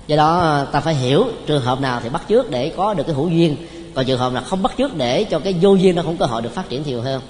Do 0.08 0.16
đó 0.16 0.40
ờ, 0.40 0.68
ta 0.72 0.80
phải 0.80 0.96
hiểu 0.96 1.26
trường 1.46 1.62
hợp 1.62 1.82
nào 1.82 2.00
thì 2.04 2.10
bắt 2.10 2.22
trước 2.28 2.52
để 2.52 2.72
có 2.78 2.94
được 2.94 3.04
cái 3.08 3.16
hữu 3.16 3.30
duyên. 3.30 3.56
Còn 3.94 4.06
trường 4.06 4.20
hợp 4.20 4.34
nào 4.34 4.44
không 4.44 4.64
bắt 4.64 4.72
trước 4.78 4.98
để 4.98 5.24
cho 5.24 5.40
cái 5.40 5.56
vô 5.62 5.76
duyên 5.76 5.96
nó 5.96 6.02
không 6.04 6.18
cơ 6.18 6.26
hội 6.26 6.42
được 6.42 6.56
phát 6.56 6.70
triển 6.70 6.84
nhiều 6.86 7.02
hơn 7.02 7.22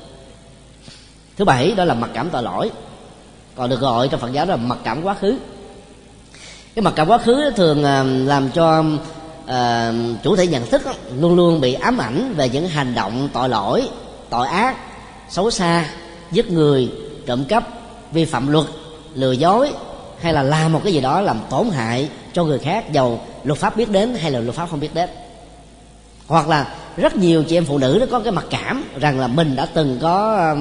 thứ 1.38 1.46
bảy 1.46 1.72
đó 1.72 1.86
là 1.86 1.94
mặc 1.94 2.10
cảm 2.14 2.30
tội 2.30 2.44
lỗi. 2.44 2.72
Còn 3.56 3.70
được 3.70 3.80
gọi 3.80 4.08
trong 4.08 4.20
phật 4.20 4.32
giáo 4.32 4.46
là 4.46 4.56
mặc 4.56 4.78
cảm 4.84 5.04
quá 5.04 5.14
khứ 5.14 5.38
cái 6.78 6.82
mặc 6.82 6.94
cảm 6.96 7.08
quá 7.10 7.18
khứ 7.18 7.52
thường 7.56 7.84
à, 7.84 8.04
làm 8.04 8.50
cho 8.50 8.84
à, 9.46 9.94
chủ 10.24 10.36
thể 10.36 10.48
nhận 10.48 10.66
thức 10.66 10.82
luôn 11.20 11.36
luôn 11.36 11.62
bị 11.62 11.74
ám 11.74 11.98
ảnh 11.98 12.34
về 12.38 12.50
những 12.50 12.68
hành 12.68 12.96
động 12.96 13.30
tội 13.34 13.50
lỗi 13.50 13.90
tội 14.30 14.48
ác 14.48 14.76
xấu 15.30 15.52
xa 15.52 15.86
giết 16.32 16.52
người 16.52 16.92
trộm 17.26 17.46
cắp 17.46 17.68
vi 18.12 18.26
phạm 18.26 18.48
luật 18.48 18.66
lừa 19.14 19.32
dối 19.32 19.72
hay 20.22 20.34
là 20.34 20.44
làm 20.44 20.74
một 20.74 20.82
cái 20.84 20.94
gì 20.94 21.02
đó 21.02 21.22
làm 21.22 21.40
tổn 21.50 21.70
hại 21.70 22.10
cho 22.34 22.44
người 22.44 22.60
khác 22.60 22.92
giàu 22.92 23.20
luật 23.44 23.60
pháp 23.60 23.78
biết 23.78 23.92
đến 23.92 24.16
hay 24.16 24.32
là 24.32 24.40
luật 24.40 24.56
pháp 24.56 24.70
không 24.70 24.80
biết 24.80 24.94
đến. 24.94 25.10
Hoặc 26.28 26.48
là 26.48 26.68
rất 26.98 27.16
nhiều 27.16 27.44
chị 27.44 27.58
em 27.58 27.66
phụ 27.66 27.78
nữ 27.78 27.98
nó 28.00 28.06
có 28.12 28.20
cái 28.20 28.32
mặc 28.32 28.46
cảm 28.50 28.84
rằng 29.00 29.20
là 29.20 29.28
mình 29.28 29.56
đã 29.56 29.66
từng 29.66 30.00
có 30.02 30.36
à, 30.36 30.56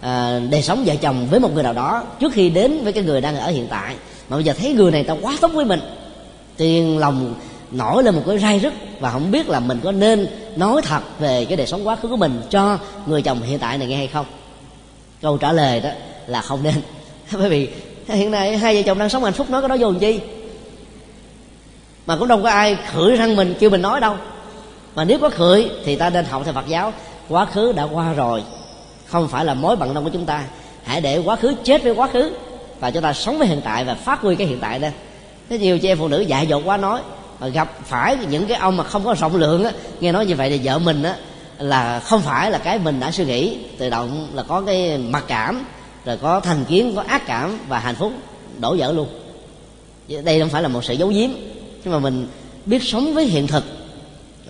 à 0.00 0.40
đời 0.50 0.62
sống 0.62 0.84
vợ 0.86 0.94
chồng 1.00 1.26
với 1.30 1.40
một 1.40 1.54
người 1.54 1.62
nào 1.62 1.72
đó 1.72 2.02
trước 2.20 2.32
khi 2.32 2.50
đến 2.50 2.84
với 2.84 2.92
cái 2.92 3.04
người 3.04 3.20
đang 3.20 3.36
ở 3.36 3.50
hiện 3.50 3.66
tại 3.70 3.94
mà 4.28 4.36
bây 4.36 4.44
giờ 4.44 4.52
thấy 4.58 4.72
người 4.72 4.90
này 4.90 5.04
ta 5.04 5.14
quá 5.22 5.36
tốt 5.40 5.50
với 5.54 5.64
mình. 5.64 5.80
Tiền 6.56 6.98
lòng 6.98 7.34
nổi 7.70 8.02
lên 8.02 8.14
một 8.14 8.22
cái 8.26 8.38
rai 8.38 8.58
rứt 8.58 8.72
và 9.00 9.10
không 9.10 9.30
biết 9.30 9.48
là 9.48 9.60
mình 9.60 9.80
có 9.84 9.92
nên 9.92 10.28
nói 10.56 10.82
thật 10.82 11.00
về 11.18 11.44
cái 11.44 11.56
đời 11.56 11.66
sống 11.66 11.86
quá 11.86 11.96
khứ 11.96 12.08
của 12.08 12.16
mình 12.16 12.42
cho 12.50 12.78
người 13.06 13.22
chồng 13.22 13.42
hiện 13.42 13.58
tại 13.58 13.78
này 13.78 13.88
nghe 13.88 13.96
hay 13.96 14.06
không. 14.06 14.26
Câu 15.22 15.38
trả 15.38 15.52
lời 15.52 15.80
đó 15.80 15.90
là 16.26 16.40
không 16.40 16.62
nên. 16.62 16.74
Bởi 17.32 17.48
vì 17.48 17.68
hiện 18.08 18.30
nay 18.30 18.56
hai 18.56 18.74
vợ 18.74 18.82
chồng 18.86 18.98
đang 18.98 19.08
sống 19.08 19.24
hạnh 19.24 19.32
phúc 19.32 19.50
nói 19.50 19.62
cái 19.62 19.68
đó 19.68 19.76
vô 19.80 19.90
làm 19.90 20.00
chi? 20.00 20.20
Mà 22.06 22.16
cũng 22.16 22.28
đâu 22.28 22.40
có 22.42 22.50
ai 22.50 22.76
khửi 22.92 23.16
răng 23.16 23.36
mình, 23.36 23.54
kêu 23.60 23.70
mình 23.70 23.82
nói 23.82 24.00
đâu. 24.00 24.16
Mà 24.94 25.04
nếu 25.04 25.18
có 25.18 25.30
khửi 25.30 25.70
thì 25.84 25.96
ta 25.96 26.10
nên 26.10 26.24
học 26.24 26.42
theo 26.44 26.54
phật 26.54 26.66
giáo, 26.66 26.92
quá 27.28 27.44
khứ 27.44 27.72
đã 27.72 27.82
qua 27.82 28.12
rồi, 28.12 28.42
không 29.06 29.28
phải 29.28 29.44
là 29.44 29.54
mối 29.54 29.76
bận 29.76 29.94
tâm 29.94 30.04
của 30.04 30.10
chúng 30.12 30.26
ta. 30.26 30.44
Hãy 30.84 31.00
để 31.00 31.18
quá 31.18 31.36
khứ 31.36 31.54
chết 31.64 31.82
với 31.82 31.92
quá 31.92 32.08
khứ 32.12 32.32
và 32.80 32.90
chúng 32.90 33.02
ta 33.02 33.12
sống 33.12 33.38
với 33.38 33.48
hiện 33.48 33.60
tại 33.64 33.84
và 33.84 33.94
phát 33.94 34.20
huy 34.20 34.36
cái 34.36 34.46
hiện 34.46 34.58
tại 34.60 34.80
lên 34.80 34.92
thế 35.48 35.58
nhiều 35.58 35.78
chị 35.78 35.88
em 35.88 35.98
phụ 35.98 36.08
nữ 36.08 36.20
dại 36.20 36.46
dột 36.46 36.62
quá 36.64 36.76
nói 36.76 37.00
mà 37.40 37.48
gặp 37.48 37.78
phải 37.84 38.16
những 38.30 38.46
cái 38.46 38.58
ông 38.58 38.76
mà 38.76 38.84
không 38.84 39.04
có 39.04 39.14
rộng 39.14 39.36
lượng 39.36 39.64
á 39.64 39.70
nghe 40.00 40.12
nói 40.12 40.26
như 40.26 40.34
vậy 40.34 40.50
thì 40.50 40.60
vợ 40.64 40.78
mình 40.78 41.02
á 41.02 41.16
là 41.58 42.00
không 42.00 42.22
phải 42.22 42.50
là 42.50 42.58
cái 42.58 42.78
mình 42.78 43.00
đã 43.00 43.10
suy 43.10 43.24
nghĩ 43.24 43.58
tự 43.78 43.90
động 43.90 44.28
là 44.34 44.42
có 44.42 44.60
cái 44.60 44.98
mặc 44.98 45.24
cảm 45.28 45.64
rồi 46.04 46.16
có 46.16 46.40
thành 46.40 46.64
kiến 46.64 46.92
có 46.96 47.04
ác 47.08 47.26
cảm 47.26 47.58
và 47.68 47.78
hạnh 47.78 47.94
phúc 47.94 48.12
đổ 48.58 48.76
vỡ 48.78 48.92
luôn. 48.92 49.08
Đây 50.24 50.40
không 50.40 50.48
phải 50.48 50.62
là 50.62 50.68
một 50.68 50.84
sự 50.84 50.94
giấu 50.94 51.08
giếm 51.08 51.30
nhưng 51.84 51.92
mà 51.92 51.98
mình 51.98 52.28
biết 52.66 52.82
sống 52.82 53.14
với 53.14 53.26
hiện 53.26 53.46
thực 53.46 53.64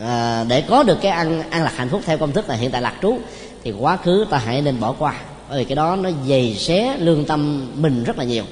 à, 0.00 0.44
để 0.48 0.60
có 0.60 0.82
được 0.82 0.98
cái 1.02 1.12
ăn 1.12 1.50
ăn 1.50 1.62
lạc 1.62 1.72
hạnh 1.76 1.88
phúc 1.88 2.00
theo 2.04 2.18
công 2.18 2.32
thức 2.32 2.48
là 2.48 2.54
hiện 2.54 2.70
tại 2.70 2.82
lạc 2.82 2.94
trú 3.02 3.18
thì 3.64 3.72
quá 3.78 3.96
khứ 3.96 4.26
ta 4.30 4.38
hãy 4.38 4.62
nên 4.62 4.80
bỏ 4.80 4.92
qua 4.92 5.14
bởi 5.49 5.59
vì 5.59 5.64
cái 5.64 5.76
đó 5.76 5.97
nó 5.97 6.11
dày 6.28 6.55
xé 6.55 6.97
lương 6.99 7.24
tâm 7.24 7.66
mình 7.76 8.05
rất 8.05 8.18
là 8.18 8.24
nhiều. 8.24 8.44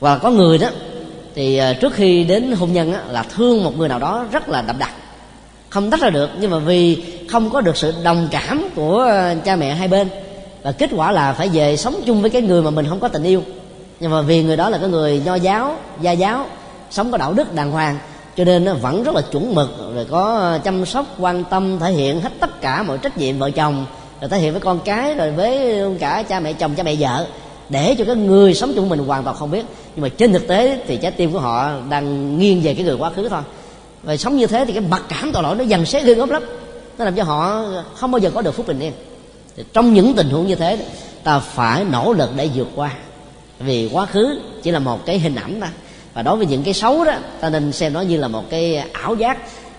Và 0.00 0.18
có 0.18 0.30
người 0.30 0.58
đó 0.58 0.68
thì 1.34 1.56
à, 1.56 1.72
trước 1.72 1.92
khi 1.94 2.24
đến 2.24 2.52
hôn 2.52 2.72
nhân 2.72 2.92
á, 2.92 3.00
là 3.10 3.22
thương 3.22 3.64
một 3.64 3.78
người 3.78 3.88
nào 3.88 3.98
đó 3.98 4.26
rất 4.32 4.48
là 4.48 4.62
đậm 4.62 4.78
đặc. 4.78 4.90
Không 5.68 5.90
tách 5.90 6.00
ra 6.00 6.10
được 6.10 6.30
nhưng 6.40 6.50
mà 6.50 6.58
vì 6.58 7.02
không 7.28 7.50
có 7.50 7.60
được 7.60 7.76
sự 7.76 7.94
đồng 8.04 8.28
cảm 8.30 8.68
của 8.74 9.00
à, 9.00 9.34
cha 9.44 9.56
mẹ 9.56 9.74
hai 9.74 9.88
bên 9.88 10.08
và 10.62 10.72
kết 10.72 10.90
quả 10.96 11.12
là 11.12 11.32
phải 11.32 11.48
về 11.48 11.76
sống 11.76 11.94
chung 12.06 12.20
với 12.20 12.30
cái 12.30 12.42
người 12.42 12.62
mà 12.62 12.70
mình 12.70 12.86
không 12.88 13.00
có 13.00 13.08
tình 13.08 13.22
yêu. 13.22 13.42
Nhưng 14.00 14.10
mà 14.10 14.22
vì 14.22 14.42
người 14.42 14.56
đó 14.56 14.70
là 14.70 14.78
cái 14.78 14.88
người 14.88 15.22
nho 15.24 15.34
giáo 15.34 15.76
gia 16.00 16.12
giáo 16.12 16.46
sống 16.90 17.10
có 17.10 17.18
đạo 17.18 17.32
đức 17.32 17.54
đàng 17.54 17.70
hoàng 17.70 17.98
cho 18.36 18.44
nên 18.44 18.64
nó 18.64 18.74
vẫn 18.74 19.04
rất 19.04 19.14
là 19.14 19.20
chuẩn 19.20 19.54
mực 19.54 19.94
rồi 19.94 20.06
có 20.10 20.38
à, 20.40 20.58
chăm 20.58 20.86
sóc 20.86 21.06
quan 21.18 21.44
tâm 21.44 21.78
thể 21.78 21.92
hiện 21.92 22.20
hết 22.20 22.30
tất 22.40 22.60
cả 22.60 22.82
mọi 22.82 22.98
trách 22.98 23.18
nhiệm 23.18 23.38
vợ 23.38 23.50
chồng 23.50 23.86
rồi 24.22 24.28
thể 24.28 24.38
hiện 24.38 24.52
với 24.52 24.60
con 24.60 24.80
cái, 24.84 25.14
rồi 25.14 25.30
với 25.30 25.80
cả 25.98 26.22
cha 26.22 26.40
mẹ, 26.40 26.52
chồng 26.52 26.74
cha 26.74 26.82
mẹ, 26.82 26.94
vợ. 26.98 27.26
Để 27.68 27.94
cho 27.98 28.04
cái 28.04 28.16
người 28.16 28.54
sống 28.54 28.72
chung 28.74 28.88
mình 28.88 28.98
hoàn 28.98 29.24
toàn 29.24 29.36
không 29.36 29.50
biết. 29.50 29.64
Nhưng 29.94 30.02
mà 30.02 30.08
trên 30.08 30.32
thực 30.32 30.48
tế 30.48 30.78
thì 30.86 30.96
trái 30.96 31.10
tim 31.10 31.32
của 31.32 31.38
họ 31.38 31.70
đang 31.90 32.38
nghiêng 32.38 32.62
về 32.62 32.74
cái 32.74 32.84
người 32.84 32.96
quá 32.96 33.10
khứ 33.10 33.28
thôi. 33.28 33.40
Và 34.02 34.16
sống 34.16 34.36
như 34.36 34.46
thế 34.46 34.64
thì 34.64 34.72
cái 34.72 34.82
mặc 34.90 35.02
cảm 35.08 35.32
tội 35.32 35.42
lỗi 35.42 35.56
nó 35.56 35.64
dần 35.64 35.86
xé 35.86 36.02
gương 36.02 36.18
gốc 36.18 36.30
lắm 36.30 36.42
nó 36.98 37.04
làm 37.04 37.14
cho 37.14 37.22
họ 37.22 37.64
không 37.94 38.10
bao 38.10 38.18
giờ 38.18 38.30
có 38.30 38.42
được 38.42 38.54
phúc 38.54 38.66
bình 38.66 38.80
yên. 38.80 38.92
Thì 39.56 39.64
trong 39.72 39.94
những 39.94 40.14
tình 40.14 40.30
huống 40.30 40.46
như 40.46 40.54
thế, 40.54 40.78
ta 41.24 41.38
phải 41.38 41.84
nỗ 41.84 42.12
lực 42.12 42.30
để 42.36 42.48
vượt 42.54 42.68
qua. 42.76 42.90
Vì 43.58 43.88
quá 43.92 44.06
khứ 44.06 44.40
chỉ 44.62 44.70
là 44.70 44.78
một 44.78 45.06
cái 45.06 45.18
hình 45.18 45.34
ảnh 45.34 45.60
mà. 45.60 45.70
Và 46.14 46.22
đối 46.22 46.36
với 46.36 46.46
những 46.46 46.62
cái 46.62 46.74
xấu 46.74 47.04
đó, 47.04 47.14
ta 47.40 47.50
nên 47.50 47.72
xem 47.72 47.92
nó 47.92 48.00
như 48.00 48.16
là 48.16 48.28
một 48.28 48.50
cái 48.50 48.76
ảo 48.92 49.14
giác 49.14 49.38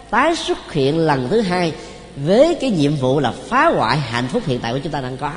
tái 0.10 0.36
xuất 0.36 0.74
hiện 0.74 1.00
lần 1.00 1.28
thứ 1.30 1.42
hai 1.42 1.74
với 2.16 2.56
cái 2.56 2.70
nhiệm 2.70 2.96
vụ 2.96 3.20
là 3.20 3.32
phá 3.32 3.66
hoại 3.66 3.98
hạnh 3.98 4.28
phúc 4.28 4.44
hiện 4.46 4.60
tại 4.60 4.74
của 4.74 4.80
chúng 4.84 4.92
ta 4.92 5.02
đang 5.02 5.18
có. 5.18 5.32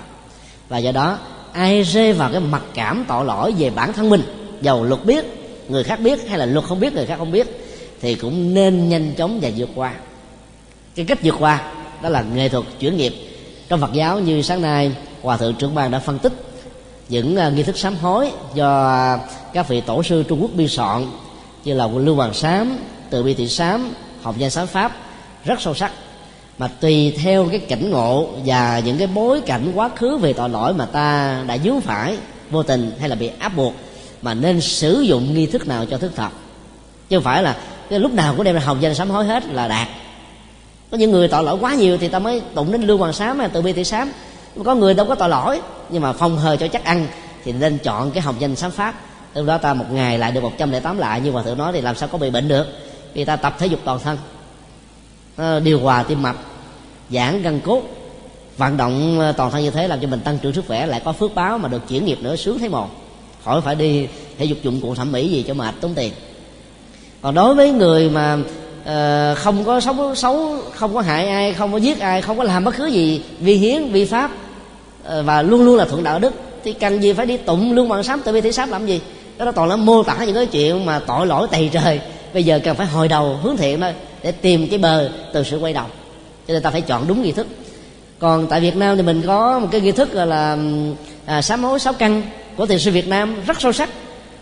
Và 0.69 0.79
do 0.79 0.93
đó 0.93 1.19
ai 1.53 1.83
rơi 1.83 2.13
vào 2.13 2.31
cái 2.33 2.41
mặc 2.41 2.63
cảm 2.75 3.05
tội 3.09 3.25
lỗi 3.25 3.55
về 3.59 3.71
bản 3.71 3.93
thân 3.93 4.11
mình 4.11 4.23
dầu 4.61 4.85
luật 4.85 5.05
biết 5.05 5.25
người 5.69 5.85
khác 5.85 6.01
biết 6.01 6.29
hay 6.29 6.39
là 6.39 6.47
luật 6.47 6.65
không 6.65 6.81
biết 6.81 6.93
người 6.93 7.07
khác 7.07 7.17
không 7.19 7.33
biết 7.33 7.47
thì 8.01 8.15
cũng 8.15 8.55
nên 8.55 8.89
nhanh 8.89 9.15
chóng 9.15 9.41
và 9.43 9.51
vượt 9.57 9.69
qua. 9.75 9.93
Cái 10.95 11.05
cách 11.05 11.19
vượt 11.23 11.35
qua 11.39 11.73
đó 12.03 12.09
là 12.09 12.23
nghệ 12.23 12.49
thuật 12.49 12.65
chuyển 12.81 12.97
nghiệp. 12.97 13.15
Trong 13.69 13.81
phật 13.81 13.93
giáo 13.93 14.21
như 14.21 14.43
sáng 14.43 14.63
nay 14.63 14.93
hòa 15.23 15.37
thượng 15.37 15.55
trưởng 15.55 15.75
ban 15.75 15.91
đã 15.91 15.99
phân 15.99 16.19
tích 16.19 16.33
những 17.09 17.37
uh, 17.47 17.53
nghi 17.53 17.63
thức 17.63 17.79
sám 17.79 17.97
hối 17.97 18.31
do 18.55 18.87
à, 18.89 19.19
các 19.53 19.69
vị 19.69 19.81
tổ 19.81 20.03
sư 20.03 20.23
trung 20.29 20.43
quốc 20.43 20.51
biên 20.55 20.69
soạn 20.69 21.07
như 21.65 21.75
là 21.75 21.89
lưu 21.97 22.15
hoàng 22.15 22.35
sám 22.35 22.79
từ 23.11 23.23
bi 23.23 23.35
thị 23.35 23.49
sám 23.49 23.95
học 24.23 24.35
danh 24.39 24.51
sám 24.51 24.67
pháp 24.67 24.97
rất 25.45 25.61
sâu 25.61 25.75
sắc 25.75 25.93
mà 26.59 26.69
tùy 26.69 27.15
theo 27.19 27.49
cái 27.51 27.59
cảnh 27.59 27.91
ngộ 27.91 28.29
và 28.45 28.79
những 28.79 28.99
cái 28.99 29.07
bối 29.07 29.41
cảnh 29.41 29.73
quá 29.75 29.91
khứ 29.97 30.17
về 30.17 30.33
tội 30.33 30.49
lỗi 30.49 30.75
mà 30.75 30.87
ta 30.87 31.39
đã 31.47 31.59
dướng 31.59 31.81
phải, 31.81 32.19
vô 32.51 32.63
tình 32.63 32.93
hay 33.01 33.09
là 33.09 33.15
bị 33.15 33.31
áp 33.39 33.57
buộc, 33.57 33.75
mà 34.23 34.35
nên 34.35 34.61
sử 34.61 35.01
dụng 35.01 35.35
nghi 35.35 35.47
thức 35.47 35.69
nào 35.69 35.87
cho 35.87 35.99
thức 35.99 36.13
thật. 36.17 36.29
Chứ 37.09 37.17
không 37.17 37.25
phải 37.25 37.43
là 37.43 37.57
cái 37.91 37.99
lúc 37.99 38.13
nào 38.13 38.35
cũng 38.37 38.45
đem 38.45 38.55
ra 38.55 38.61
hồng 38.61 38.79
danh 38.81 38.95
sám 38.95 39.11
hối 39.11 39.25
hết 39.25 39.47
là 39.47 39.69
đạt. 39.69 39.89
Có 40.91 40.97
những 40.97 41.11
người 41.11 41.29
tội 41.29 41.45
lỗi 41.45 41.59
quá 41.61 41.75
nhiều 41.75 41.99
thì 41.99 42.09
ta 42.09 42.19
mới 42.19 42.43
tụng 42.55 42.73
đến 42.73 42.83
lưu 42.83 42.99
hoàng 42.99 43.13
sám 43.13 43.39
hay 43.39 43.49
từ 43.49 43.63
bi 43.63 43.73
thị 43.73 43.85
sám. 43.85 44.13
Có 44.65 44.75
người 44.75 44.95
đâu 44.95 45.07
có 45.07 45.15
tội 45.15 45.29
lỗi, 45.29 45.61
nhưng 45.91 46.03
mà 46.03 46.13
phong 46.13 46.39
hờ 46.39 46.57
cho 46.57 46.69
chắc 46.69 46.85
ăn 46.85 47.07
thì 47.45 47.53
nên 47.53 47.79
chọn 47.79 48.11
cái 48.11 48.23
hồng 48.23 48.35
danh 48.39 48.57
sám 48.57 48.71
pháp. 48.71 48.95
Lúc 49.35 49.47
đó 49.47 49.59
ta 49.59 49.75
một 49.75 49.85
ngày 49.91 50.19
lại 50.19 50.33
được 50.33 50.43
108 50.43 50.99
lại, 50.99 51.21
như 51.21 51.31
hòa 51.31 51.43
thượng 51.43 51.59
nói 51.59 51.73
thì 51.73 51.81
làm 51.81 51.97
sao 51.97 52.09
có 52.09 52.19
bị 52.19 52.31
bệnh 52.31 52.49
được? 52.49 52.67
Vì 53.15 53.25
ta 53.25 53.37
tập 53.37 53.57
thể 53.59 53.67
dục 53.67 53.81
toàn 53.85 53.99
thân. 53.99 54.19
Ờ, 55.37 55.61
điều 55.61 55.81
hòa 55.81 56.03
tim 56.03 56.23
mạch 56.23 56.37
giãn 57.11 57.43
gân 57.43 57.61
cốt. 57.61 57.83
Vận 58.57 58.77
động 58.77 59.21
ờ, 59.21 59.33
toàn 59.33 59.51
thân 59.51 59.63
như 59.63 59.71
thế 59.71 59.89
làm 59.89 60.01
cho 60.01 60.09
mình 60.09 60.21
tăng 60.21 60.39
trưởng 60.39 60.53
sức 60.53 60.65
khỏe 60.67 60.87
lại 60.87 61.03
có 61.05 61.13
phước 61.13 61.35
báo 61.35 61.59
mà 61.59 61.69
được 61.69 61.89
chuyển 61.89 62.05
nghiệp 62.05 62.19
nữa 62.21 62.37
sướng 62.37 62.59
thấy 62.59 62.69
một 62.69 62.89
khỏi 63.45 63.61
phải 63.61 63.75
đi 63.75 64.07
thể 64.39 64.45
dục 64.45 64.59
dụng 64.63 64.81
cụ 64.81 64.95
thẩm 64.95 65.13
mỹ 65.13 65.29
gì 65.29 65.45
cho 65.49 65.55
mệt 65.55 65.75
tốn 65.81 65.95
tiền. 65.95 66.13
Còn 67.23 67.35
đối 67.35 67.55
với 67.55 67.71
người 67.71 68.11
mà 68.11 68.35
uh, 68.35 69.39
không 69.39 69.65
có 69.65 69.81
sống 69.81 70.15
xấu 70.15 70.57
không 70.75 70.95
có 70.95 71.01
hại 71.01 71.29
ai 71.29 71.55
không 71.55 71.73
có 71.73 71.79
giết 71.79 72.01
ai 72.01 72.23
không 72.23 72.39
có 72.39 72.45
làm 72.45 72.65
bất 72.65 72.77
cứ 72.77 72.87
gì 72.87 73.23
vi 73.41 73.55
hiến 73.55 73.93
vi 73.93 74.05
pháp 74.05 74.31
uh, 74.31 75.25
và 75.25 75.43
luôn 75.43 75.65
luôn 75.65 75.77
là 75.77 75.85
thuận 75.85 76.05
đạo 76.05 76.19
đức 76.19 76.35
thì 76.65 76.73
cần 76.73 77.03
gì 77.03 77.13
phải 77.13 77.27
đi 77.27 77.37
tụng 77.37 77.73
lương 77.73 77.89
bằng 77.89 78.03
sám 78.03 78.21
tự 78.25 78.33
bi 78.33 78.41
thể 78.41 78.53
sám 78.53 78.71
làm 78.71 78.87
gì? 78.87 79.01
Đó 79.39 79.45
là 79.45 79.53
toàn 79.53 79.69
là 79.69 79.77
mô 79.77 80.03
tả 80.03 80.25
những 80.25 80.35
cái 80.35 80.47
chuyện 80.47 80.87
mà 80.87 80.99
tội 80.99 81.27
lỗi 81.27 81.49
tày 81.51 81.71
trời. 81.73 82.01
Bây 82.35 82.45
giờ 82.45 82.61
cần 82.65 82.77
phải 82.77 82.87
hồi 82.87 83.09
đầu 83.09 83.39
hướng 83.43 83.57
thiện 83.57 83.81
thôi 83.81 83.93
để 84.27 84.33
tìm 84.33 84.69
cái 84.69 84.79
bờ 84.79 85.09
từ 85.33 85.43
sự 85.43 85.59
quay 85.59 85.73
đầu. 85.73 85.85
Cho 86.49 86.55
nên 86.55 86.63
ta 86.63 86.71
phải 86.71 86.81
chọn 86.81 87.09
đúng 87.09 87.23
nghi 87.23 87.33
thức. 87.33 87.47
Còn 88.19 88.47
tại 88.47 88.61
Việt 88.61 88.77
Nam 88.77 88.97
thì 88.97 89.03
mình 89.03 89.23
có 89.27 89.59
một 89.59 89.69
cái 89.71 89.81
nghi 89.81 89.93
thức 89.93 90.13
gọi 90.13 90.27
là 90.27 90.59
à, 91.27 91.43
sám 91.43 91.65
hối 91.65 91.79
sáu 91.79 91.93
căn 91.93 92.23
của 92.57 92.67
thiền 92.67 92.79
sư 92.79 92.91
Việt 92.91 93.09
Nam 93.09 93.37
rất 93.47 93.61
sâu 93.61 93.73
sắc. 93.73 93.89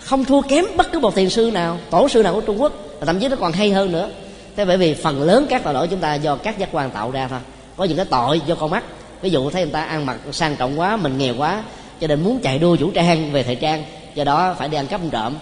Không 0.00 0.24
thua 0.24 0.40
kém 0.40 0.64
bất 0.76 0.92
cứ 0.92 0.98
một 0.98 1.14
thiền 1.14 1.30
sư 1.30 1.50
nào 1.54 1.78
tổ 1.90 2.08
sư 2.08 2.22
nào 2.22 2.34
của 2.34 2.40
Trung 2.40 2.62
Quốc. 2.62 2.72
Và 3.00 3.06
thậm 3.06 3.20
chí 3.20 3.28
nó 3.28 3.36
còn 3.36 3.52
hay 3.52 3.70
hơn 3.70 3.92
nữa. 3.92 4.08
Thế 4.56 4.64
bởi 4.64 4.76
vì 4.76 4.94
phần 4.94 5.22
lớn 5.22 5.46
các 5.50 5.64
tội 5.64 5.74
lỗi 5.74 5.88
chúng 5.88 6.00
ta 6.00 6.14
do 6.14 6.36
các 6.36 6.58
giác 6.58 6.68
quan 6.72 6.90
tạo 6.90 7.10
ra 7.10 7.28
thôi. 7.28 7.40
Có 7.76 7.84
những 7.84 7.96
cái 7.96 8.06
tội 8.06 8.40
do 8.46 8.54
con 8.54 8.70
mắt. 8.70 8.84
Ví 9.22 9.30
dụ 9.30 9.50
thấy 9.50 9.62
người 9.62 9.72
ta 9.72 9.84
ăn 9.84 10.06
mặc 10.06 10.16
sang 10.32 10.56
trọng 10.56 10.80
quá 10.80 10.96
mình 10.96 11.18
nghèo 11.18 11.34
quá 11.38 11.62
cho 12.00 12.06
nên 12.06 12.24
muốn 12.24 12.40
chạy 12.40 12.58
đua 12.58 12.76
vũ 12.76 12.90
trang 12.94 13.32
về 13.32 13.42
thời 13.42 13.56
trang 13.56 13.84
do 14.14 14.24
đó 14.24 14.54
phải 14.58 14.68
đi 14.68 14.76
ăn 14.76 14.86
cắp 14.86 15.00
trộm 15.10 15.34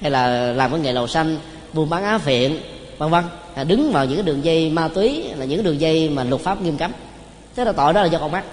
hay 0.00 0.10
là 0.10 0.52
làm 0.52 0.70
cái 0.70 0.80
nghề 0.80 0.92
lầu 0.92 1.06
xanh 1.06 1.38
buôn 1.72 1.90
bán 1.90 2.04
á 2.04 2.18
phiện 2.18 2.58
vân 2.98 3.10
vân 3.10 3.24
à, 3.54 3.64
đứng 3.64 3.92
vào 3.92 4.04
những 4.04 4.16
cái 4.16 4.22
đường 4.22 4.44
dây 4.44 4.70
ma 4.70 4.88
túy 4.88 5.22
là 5.36 5.44
những 5.44 5.62
đường 5.62 5.80
dây 5.80 6.08
mà 6.08 6.24
luật 6.24 6.40
pháp 6.40 6.62
nghiêm 6.62 6.76
cấm. 6.76 6.92
Thế 7.56 7.64
là 7.64 7.72
tội 7.72 7.92
đó 7.92 8.02
là 8.02 8.08
do 8.08 8.18
con 8.18 8.32
mắt. 8.32 8.44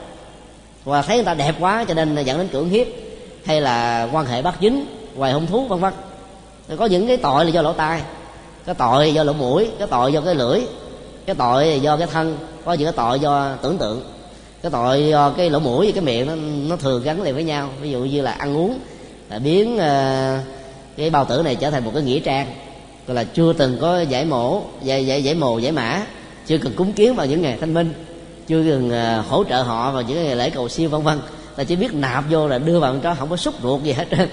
Và 0.84 1.02
thấy 1.02 1.18
người 1.18 1.26
ta 1.26 1.34
đẹp 1.34 1.56
quá 1.60 1.86
cho 1.88 1.94
nên 1.94 2.16
dẫn 2.26 2.38
đến 2.38 2.48
cưỡng 2.48 2.70
hiếp 2.70 2.88
hay 3.46 3.62
là 3.62 4.08
quan 4.12 4.26
hệ 4.26 4.42
bắt 4.42 4.56
dính 4.62 4.86
hoài 5.18 5.34
hung 5.34 5.48
thú 5.48 5.68
vân 5.68 5.80
vân. 5.80 5.94
Có 6.78 6.86
những 6.86 7.08
cái 7.08 7.18
tội 7.18 7.46
là 7.46 7.52
do 7.52 7.62
lỗ 7.62 7.74
tai 7.74 8.02
cái 8.66 8.76
tội 8.76 9.14
do 9.14 9.24
lỗ 9.24 9.34
mũi 9.34 9.70
cái 9.80 9.88
tội 9.88 10.14
do 10.14 10.22
cái 10.22 10.36
lưỡi 10.36 10.62
cái 11.26 11.36
tội 11.36 11.80
do 11.82 11.98
cái 11.98 12.08
thân 12.08 12.38
có 12.66 12.74
những 12.74 12.86
cái 12.86 12.94
tội 12.94 13.20
do 13.20 13.56
tưởng 13.62 13.78
tượng 13.78 14.04
cái 14.62 14.72
tội 14.72 15.08
do 15.08 15.30
cái 15.30 15.50
lỗ 15.50 15.60
mũi 15.60 15.86
và 15.86 15.92
cái 15.96 16.04
miệng 16.04 16.28
nó, 16.28 16.36
nó 16.70 16.76
thường 16.76 17.04
gắn 17.04 17.22
liền 17.22 17.34
với 17.34 17.44
nhau. 17.44 17.70
Ví 17.82 17.92
dụ 17.92 18.00
như 18.00 18.22
là 18.22 18.32
ăn 18.32 18.58
uống 18.58 18.80
là 19.30 19.40
biến 19.40 19.76
uh, 19.76 20.46
cái 20.98 21.10
bao 21.10 21.26
tử 21.26 21.42
này 21.44 21.56
trở 21.56 21.72
thành 21.72 21.86
một 21.86 21.92
cái 21.94 22.04
nghĩa 22.04 22.20
trang 22.20 22.48
gọi 23.08 23.16
là 23.16 23.24
chưa 23.24 23.54
từng 23.54 23.78
có 23.82 24.02
giải 24.02 24.26
mổ 24.26 24.62
giải 24.84 25.06
giải 25.06 25.24
giải 25.24 25.36
mồ 25.36 25.58
giải 25.58 25.72
mã. 25.72 26.06
Chưa 26.48 26.58
cần 26.58 26.74
cúng 26.76 26.94
kiến 26.94 27.16
vào 27.16 27.26
những 27.26 27.42
ngày 27.42 27.58
thanh 27.60 27.74
minh. 27.74 27.94
Chưa 28.48 28.64
cần 28.64 28.92
uh, 29.20 29.26
hỗ 29.28 29.44
trợ 29.44 29.62
họ 29.62 29.92
vào 29.92 30.02
những 30.02 30.24
ngày 30.24 30.36
lễ 30.36 30.50
cầu 30.50 30.70
siêu 30.70 30.90
vân 30.90 31.02
vân. 31.02 31.20
Ta 31.56 31.64
chỉ 31.64 31.76
biết 31.76 31.94
nạp 31.94 32.24
vô 32.30 32.48
là 32.48 32.58
đưa 32.58 32.80
vào 32.80 32.96
cho 33.04 33.16
không 33.16 33.30
có 33.30 33.38
xúc 33.38 33.54
ruột 33.64 33.84
gì 33.84 33.92
hết 33.92 34.06
trơn. 34.12 34.30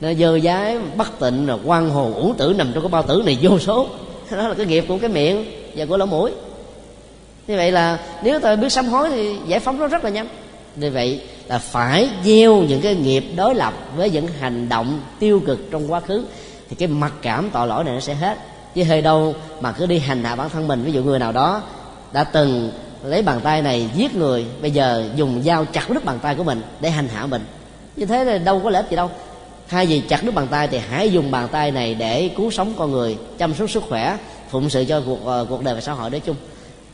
Nó 0.00 0.14
dơ 0.14 0.38
dái 0.40 0.78
bất 0.96 1.20
tịnh 1.20 1.46
rồi 1.46 1.58
quan 1.64 1.90
hồn 1.90 2.14
uổng 2.14 2.34
tử 2.34 2.54
nằm 2.58 2.70
trong 2.74 2.82
cái 2.82 2.90
bao 2.90 3.02
tử 3.02 3.22
này 3.26 3.38
vô 3.42 3.58
số. 3.58 3.86
Đó 4.30 4.48
là 4.48 4.54
cái 4.54 4.66
nghiệp 4.66 4.84
của 4.88 4.98
cái 4.98 5.10
miệng 5.10 5.44
và 5.76 5.86
của 5.86 5.96
lỗ 5.96 6.06
mũi. 6.06 6.30
Như 7.46 7.56
vậy 7.56 7.72
là 7.72 7.98
nếu 8.22 8.38
ta 8.38 8.56
biết 8.56 8.72
sám 8.72 8.86
hối 8.86 9.10
thì 9.10 9.36
giải 9.46 9.60
phóng 9.60 9.78
nó 9.78 9.86
rất 9.86 10.04
là 10.04 10.10
nhanh. 10.10 10.28
Như 10.76 10.90
vậy 10.90 11.20
là 11.46 11.58
phải 11.58 12.08
gieo 12.24 12.56
những 12.56 12.80
cái 12.80 12.94
nghiệp 12.94 13.24
đối 13.36 13.54
lập 13.54 13.74
với 13.96 14.10
những 14.10 14.26
hành 14.40 14.68
động 14.68 15.00
tiêu 15.18 15.42
cực 15.46 15.70
trong 15.70 15.92
quá 15.92 16.00
khứ 16.00 16.24
thì 16.70 16.76
cái 16.76 16.88
mặc 16.88 17.12
cảm 17.22 17.50
tội 17.52 17.66
lỗi 17.66 17.84
này 17.84 17.94
nó 17.94 18.00
sẽ 18.00 18.14
hết. 18.14 18.38
Chứ 18.74 18.84
hơi 18.84 19.02
đâu 19.02 19.34
mà 19.60 19.72
cứ 19.72 19.86
đi 19.86 19.98
hành 19.98 20.24
hạ 20.24 20.36
bản 20.36 20.50
thân 20.50 20.68
mình, 20.68 20.82
ví 20.82 20.92
dụ 20.92 21.02
người 21.02 21.18
nào 21.18 21.32
đó 21.32 21.62
đã 22.12 22.24
từng 22.24 22.72
lấy 23.02 23.22
bàn 23.22 23.40
tay 23.40 23.62
này 23.62 23.90
giết 23.94 24.14
người, 24.16 24.46
bây 24.60 24.70
giờ 24.70 25.08
dùng 25.16 25.42
dao 25.42 25.64
chặt 25.64 25.90
đứt 25.90 26.04
bàn 26.04 26.18
tay 26.22 26.34
của 26.34 26.44
mình 26.44 26.62
để 26.80 26.90
hành 26.90 27.08
hạ 27.08 27.26
mình. 27.26 27.44
Như 27.96 28.06
thế 28.06 28.24
là 28.24 28.38
đâu 28.38 28.60
có 28.64 28.70
lợi 28.70 28.82
ích 28.82 28.90
gì 28.90 28.96
đâu. 28.96 29.10
Thay 29.68 29.86
vì 29.86 30.00
chặt 30.00 30.24
đứt 30.24 30.34
bàn 30.34 30.46
tay 30.50 30.68
thì 30.68 30.78
hãy 30.90 31.12
dùng 31.12 31.30
bàn 31.30 31.48
tay 31.52 31.70
này 31.70 31.94
để 31.94 32.30
cứu 32.36 32.50
sống 32.50 32.74
con 32.78 32.90
người, 32.90 33.18
chăm 33.38 33.54
sóc 33.54 33.70
sức 33.70 33.82
khỏe, 33.88 34.16
phụng 34.50 34.70
sự 34.70 34.84
cho 34.88 35.02
cuộc 35.06 35.26
ờ, 35.26 35.46
cuộc 35.48 35.62
đời 35.62 35.74
và 35.74 35.80
xã 35.80 35.92
hội 35.92 36.10
nói 36.10 36.20
chung. 36.20 36.36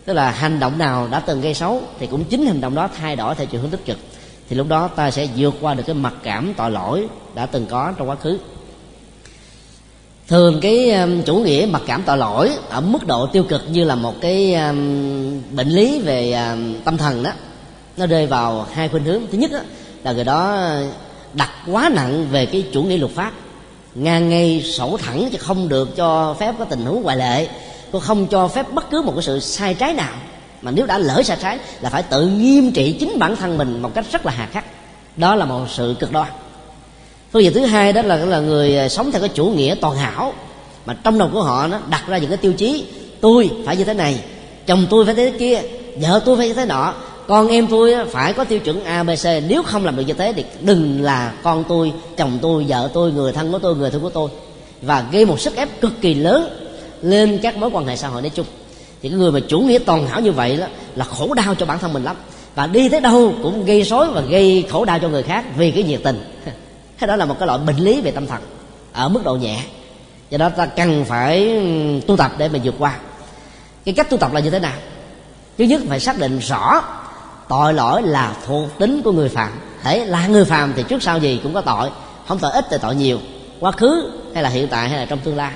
Tức 0.05 0.13
là 0.13 0.31
hành 0.31 0.61
động 0.61 0.79
nào 0.79 1.09
đã 1.11 1.21
từng 1.21 1.41
gây 1.41 1.55
xấu 1.55 1.81
thì 1.99 2.07
cũng 2.07 2.25
chính 2.25 2.47
hành 2.47 2.61
động 2.61 2.75
đó 2.75 2.89
thay 2.99 3.17
đổi 3.17 3.35
theo 3.35 3.47
chiều 3.47 3.61
hướng 3.61 3.71
tích 3.71 3.85
cực. 3.87 3.99
Thì 4.49 4.57
lúc 4.57 4.69
đó 4.69 4.89
ta 4.89 5.11
sẽ 5.11 5.29
vượt 5.37 5.55
qua 5.61 5.75
được 5.75 5.83
cái 5.87 5.95
mặc 5.95 6.15
cảm 6.23 6.55
tội 6.57 6.71
lỗi 6.71 7.09
đã 7.35 7.47
từng 7.47 7.67
có 7.67 7.93
trong 7.97 8.09
quá 8.09 8.17
khứ 8.17 8.39
thường 10.29 10.61
cái 10.61 10.91
um, 10.91 11.23
chủ 11.23 11.37
nghĩa 11.37 11.67
mặc 11.71 11.83
cảm 11.87 12.03
tội 12.07 12.19
lỗi 12.19 12.51
ở 12.69 12.81
mức 12.81 13.07
độ 13.07 13.27
tiêu 13.27 13.45
cực 13.45 13.63
như 13.71 13.85
là 13.85 13.95
một 13.95 14.21
cái 14.21 14.55
um, 14.55 15.43
bệnh 15.57 15.69
lý 15.69 16.01
về 16.01 16.33
um, 16.33 16.75
tâm 16.85 16.97
thần 16.97 17.23
đó 17.23 17.31
nó 17.97 18.07
rơi 18.07 18.27
vào 18.27 18.67
hai 18.73 18.89
khuynh 18.89 19.05
hướng. 19.05 19.23
Thứ 19.33 19.39
nhất 19.39 19.53
đó, 19.53 19.59
là 20.05 20.13
người 20.13 20.25
đó 20.25 20.69
đặt 21.33 21.51
quá 21.67 21.91
nặng 21.95 22.27
về 22.31 22.47
cái 22.47 22.65
chủ 22.73 22.83
nghĩa 22.83 22.97
luật 22.97 23.13
pháp 23.13 23.33
ngang 23.95 24.29
ngay 24.29 24.63
sổ 24.63 24.99
thẳng 25.03 25.29
chứ 25.33 25.39
không 25.39 25.69
được 25.69 25.97
cho 25.97 26.37
phép 26.41 26.55
có 26.59 26.65
tình 26.65 26.87
huống 26.87 27.03
ngoại 27.03 27.17
lệ 27.17 27.49
cô 27.93 28.01
không 28.01 28.27
cho 28.27 28.49
phép 28.49 28.67
bất 28.73 28.91
cứ 28.91 29.03
một 29.03 29.13
cái 29.17 29.23
sự 29.23 29.41
sai 29.41 29.75
trái 29.75 29.93
nào. 29.93 30.13
Mà 30.63 30.71
nếu 30.71 30.87
đã 30.87 30.99
lỡ 30.99 31.23
sai 31.25 31.37
trái 31.43 31.59
là 31.81 31.91
phải 31.91 32.03
tự 32.03 32.27
nghiêm 32.27 32.73
trị 32.73 32.97
chính 33.01 33.19
bản 33.19 33.37
thân 33.37 33.59
mình 33.59 33.83
một 33.83 33.95
cách 33.95 34.05
rất 34.13 34.27
là 34.27 34.33
hà 34.37 34.47
khắc. 34.47 34.65
Đó 35.17 35.35
là 35.35 35.45
một 35.45 35.67
sự 35.69 35.97
cực 36.01 36.13
đoan 36.13 36.29
phương 37.35 37.43
diện 37.43 37.53
thứ 37.53 37.61
hai 37.61 37.93
đó 37.93 38.03
là 38.03 38.17
là 38.17 38.41
người 38.41 38.79
à, 38.79 38.89
sống 38.89 39.13
theo 39.13 39.21
cái 39.21 39.29
chủ 39.29 39.47
nghĩa 39.47 39.75
toàn 39.81 39.97
hảo. 39.97 40.33
Mà 40.87 40.97
trong 41.05 41.19
đầu 41.19 41.31
của 41.33 41.43
họ 41.43 41.67
nó 41.67 41.79
đặt 41.91 42.05
ra 42.09 42.19
những 42.19 42.31
cái 42.31 42.37
tiêu 42.37 42.53
chí, 42.53 42.85
tôi 43.21 43.51
phải 43.67 43.77
như 43.77 43.85
thế 43.85 43.95
này, 43.95 44.19
chồng 44.67 44.87
tôi 44.91 45.05
phải 45.05 45.15
thế 45.15 45.33
kia, 45.39 45.63
vợ 45.97 46.21
tôi 46.25 46.37
phải 46.37 46.49
như 46.49 46.55
thế 46.55 46.65
nọ, 46.65 46.95
con 47.29 47.49
em 47.49 47.67
tôi 47.67 47.95
phải 48.11 48.33
có 48.33 48.45
tiêu 48.45 48.59
chuẩn 48.59 48.85
abc 48.85 49.27
nếu 49.49 49.63
không 49.63 49.85
làm 49.85 49.97
được 49.97 50.03
như 50.07 50.13
thế 50.13 50.33
thì 50.37 50.45
đừng 50.61 51.03
là 51.03 51.33
con 51.43 51.65
tôi, 51.69 51.93
chồng 52.17 52.39
tôi, 52.43 52.65
vợ 52.69 52.91
tôi, 52.95 53.13
người 53.13 53.33
thân 53.33 53.53
của 53.53 53.59
tôi, 53.59 53.77
người 53.77 53.91
thân 53.91 54.01
của 54.01 54.11
tôi. 54.11 54.31
Và 54.83 55.05
gây 55.13 55.25
một 55.25 55.41
sức 55.41 55.57
ép 55.57 55.81
cực 55.81 55.93
kỳ 56.01 56.15
lớn 56.15 56.49
lên 57.03 57.39
các 57.43 57.57
mối 57.57 57.71
quan 57.73 57.87
hệ 57.87 57.97
xã 57.97 58.09
hội 58.09 58.23
nói 58.23 58.31
chung. 58.35 58.47
Thì 59.03 59.09
cái 59.09 59.19
người 59.19 59.33
mà 59.33 59.41
chủ 59.49 59.61
nghĩa 59.61 59.79
toàn 59.79 60.07
hảo 60.07 60.21
như 60.21 60.33
vậy 60.33 60.57
đó 60.57 60.67
là 60.95 61.05
khổ 61.05 61.35
đau 61.35 61.55
cho 61.55 61.67
bản 61.67 61.79
thân 61.79 61.93
mình 61.93 62.05
lắm. 62.05 62.17
Và 62.55 62.67
đi 62.67 62.89
tới 62.89 63.01
đâu 63.01 63.35
cũng 63.43 63.65
gây 63.65 63.83
rối 63.83 64.07
và 64.11 64.21
gây 64.21 64.65
khổ 64.71 64.85
đau 64.85 64.99
cho 64.99 65.09
người 65.09 65.23
khác 65.23 65.45
vì 65.57 65.71
cái 65.71 65.83
nhiệt 65.83 66.01
tình. 66.05 66.25
thế 66.99 67.07
đó 67.07 67.17
là 67.17 67.25
một 67.25 67.39
cái 67.39 67.47
loại 67.47 67.59
bệnh 67.59 67.77
lý 67.77 68.01
về 68.01 68.11
tâm 68.11 68.27
thần, 68.27 68.43
ở 68.93 69.09
mức 69.09 69.25
độ 69.25 69.37
nhẹ. 69.37 69.63
Do 70.31 70.39
đó 70.39 70.49
ta 70.49 70.67
cần 70.67 71.05
phải 71.05 71.63
tu 72.07 72.17
tập 72.17 72.33
để 72.39 72.49
mà 72.49 72.59
vượt 72.65 72.75
qua. 72.79 72.99
Cái 73.85 73.95
cách 73.95 74.11
tu 74.11 74.17
tập 74.17 74.33
là 74.33 74.41
như 74.41 74.51
thế 74.51 74.59
nào? 74.59 74.77
Thứ 75.59 75.65
nhất 75.65 75.83
phải 75.89 76.01
xác 76.01 76.19
định 76.19 76.39
rõ 76.39 76.83
tội 77.49 77.75
lỗi 77.75 78.03
là 78.03 78.37
thuộc 78.47 78.79
tính 78.79 79.03
của 79.03 79.13
người 79.13 79.29
phạm. 79.29 79.53
Thể 79.83 80.05
là 80.05 80.27
người 80.27 80.45
phạm 80.45 80.73
thì 80.77 80.83
trước 80.89 81.03
sau 81.03 81.19
gì 81.19 81.41
cũng 81.43 81.55
có 81.55 81.61
tội, 81.61 81.91
không 82.29 82.39
tội 82.39 82.53
ít 82.53 82.65
thì 82.71 82.77
tội 82.83 82.95
nhiều. 82.95 83.19
Quá 83.61 83.73
khứ 83.73 84.11
hay 84.35 84.43
là 84.43 84.49
hiện 84.49 84.69
tại 84.69 84.89
hay 84.89 84.99
là 84.99 85.05
trong 85.05 85.19
tương 85.19 85.37
lai. 85.37 85.53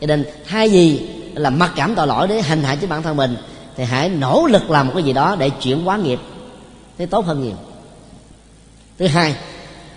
Cho 0.00 0.06
nên 0.06 0.24
thay 0.48 0.68
vì 0.68 1.08
là 1.34 1.50
mặc 1.50 1.72
cảm 1.76 1.94
tội 1.94 2.06
lỗi 2.06 2.28
để 2.28 2.42
hành 2.42 2.62
hạ 2.62 2.74
chính 2.74 2.90
bản 2.90 3.02
thân 3.02 3.16
mình, 3.16 3.36
thì 3.76 3.84
hãy 3.84 4.08
nỗ 4.08 4.46
lực 4.46 4.70
làm 4.70 4.86
một 4.86 4.92
cái 4.94 5.02
gì 5.02 5.12
đó 5.12 5.36
để 5.38 5.50
chuyển 5.50 5.84
hóa 5.84 5.96
nghiệp 5.96 6.18
thế 6.98 7.06
tốt 7.06 7.26
hơn 7.26 7.42
nhiều. 7.42 7.56
Thứ 8.98 9.06
hai 9.06 9.34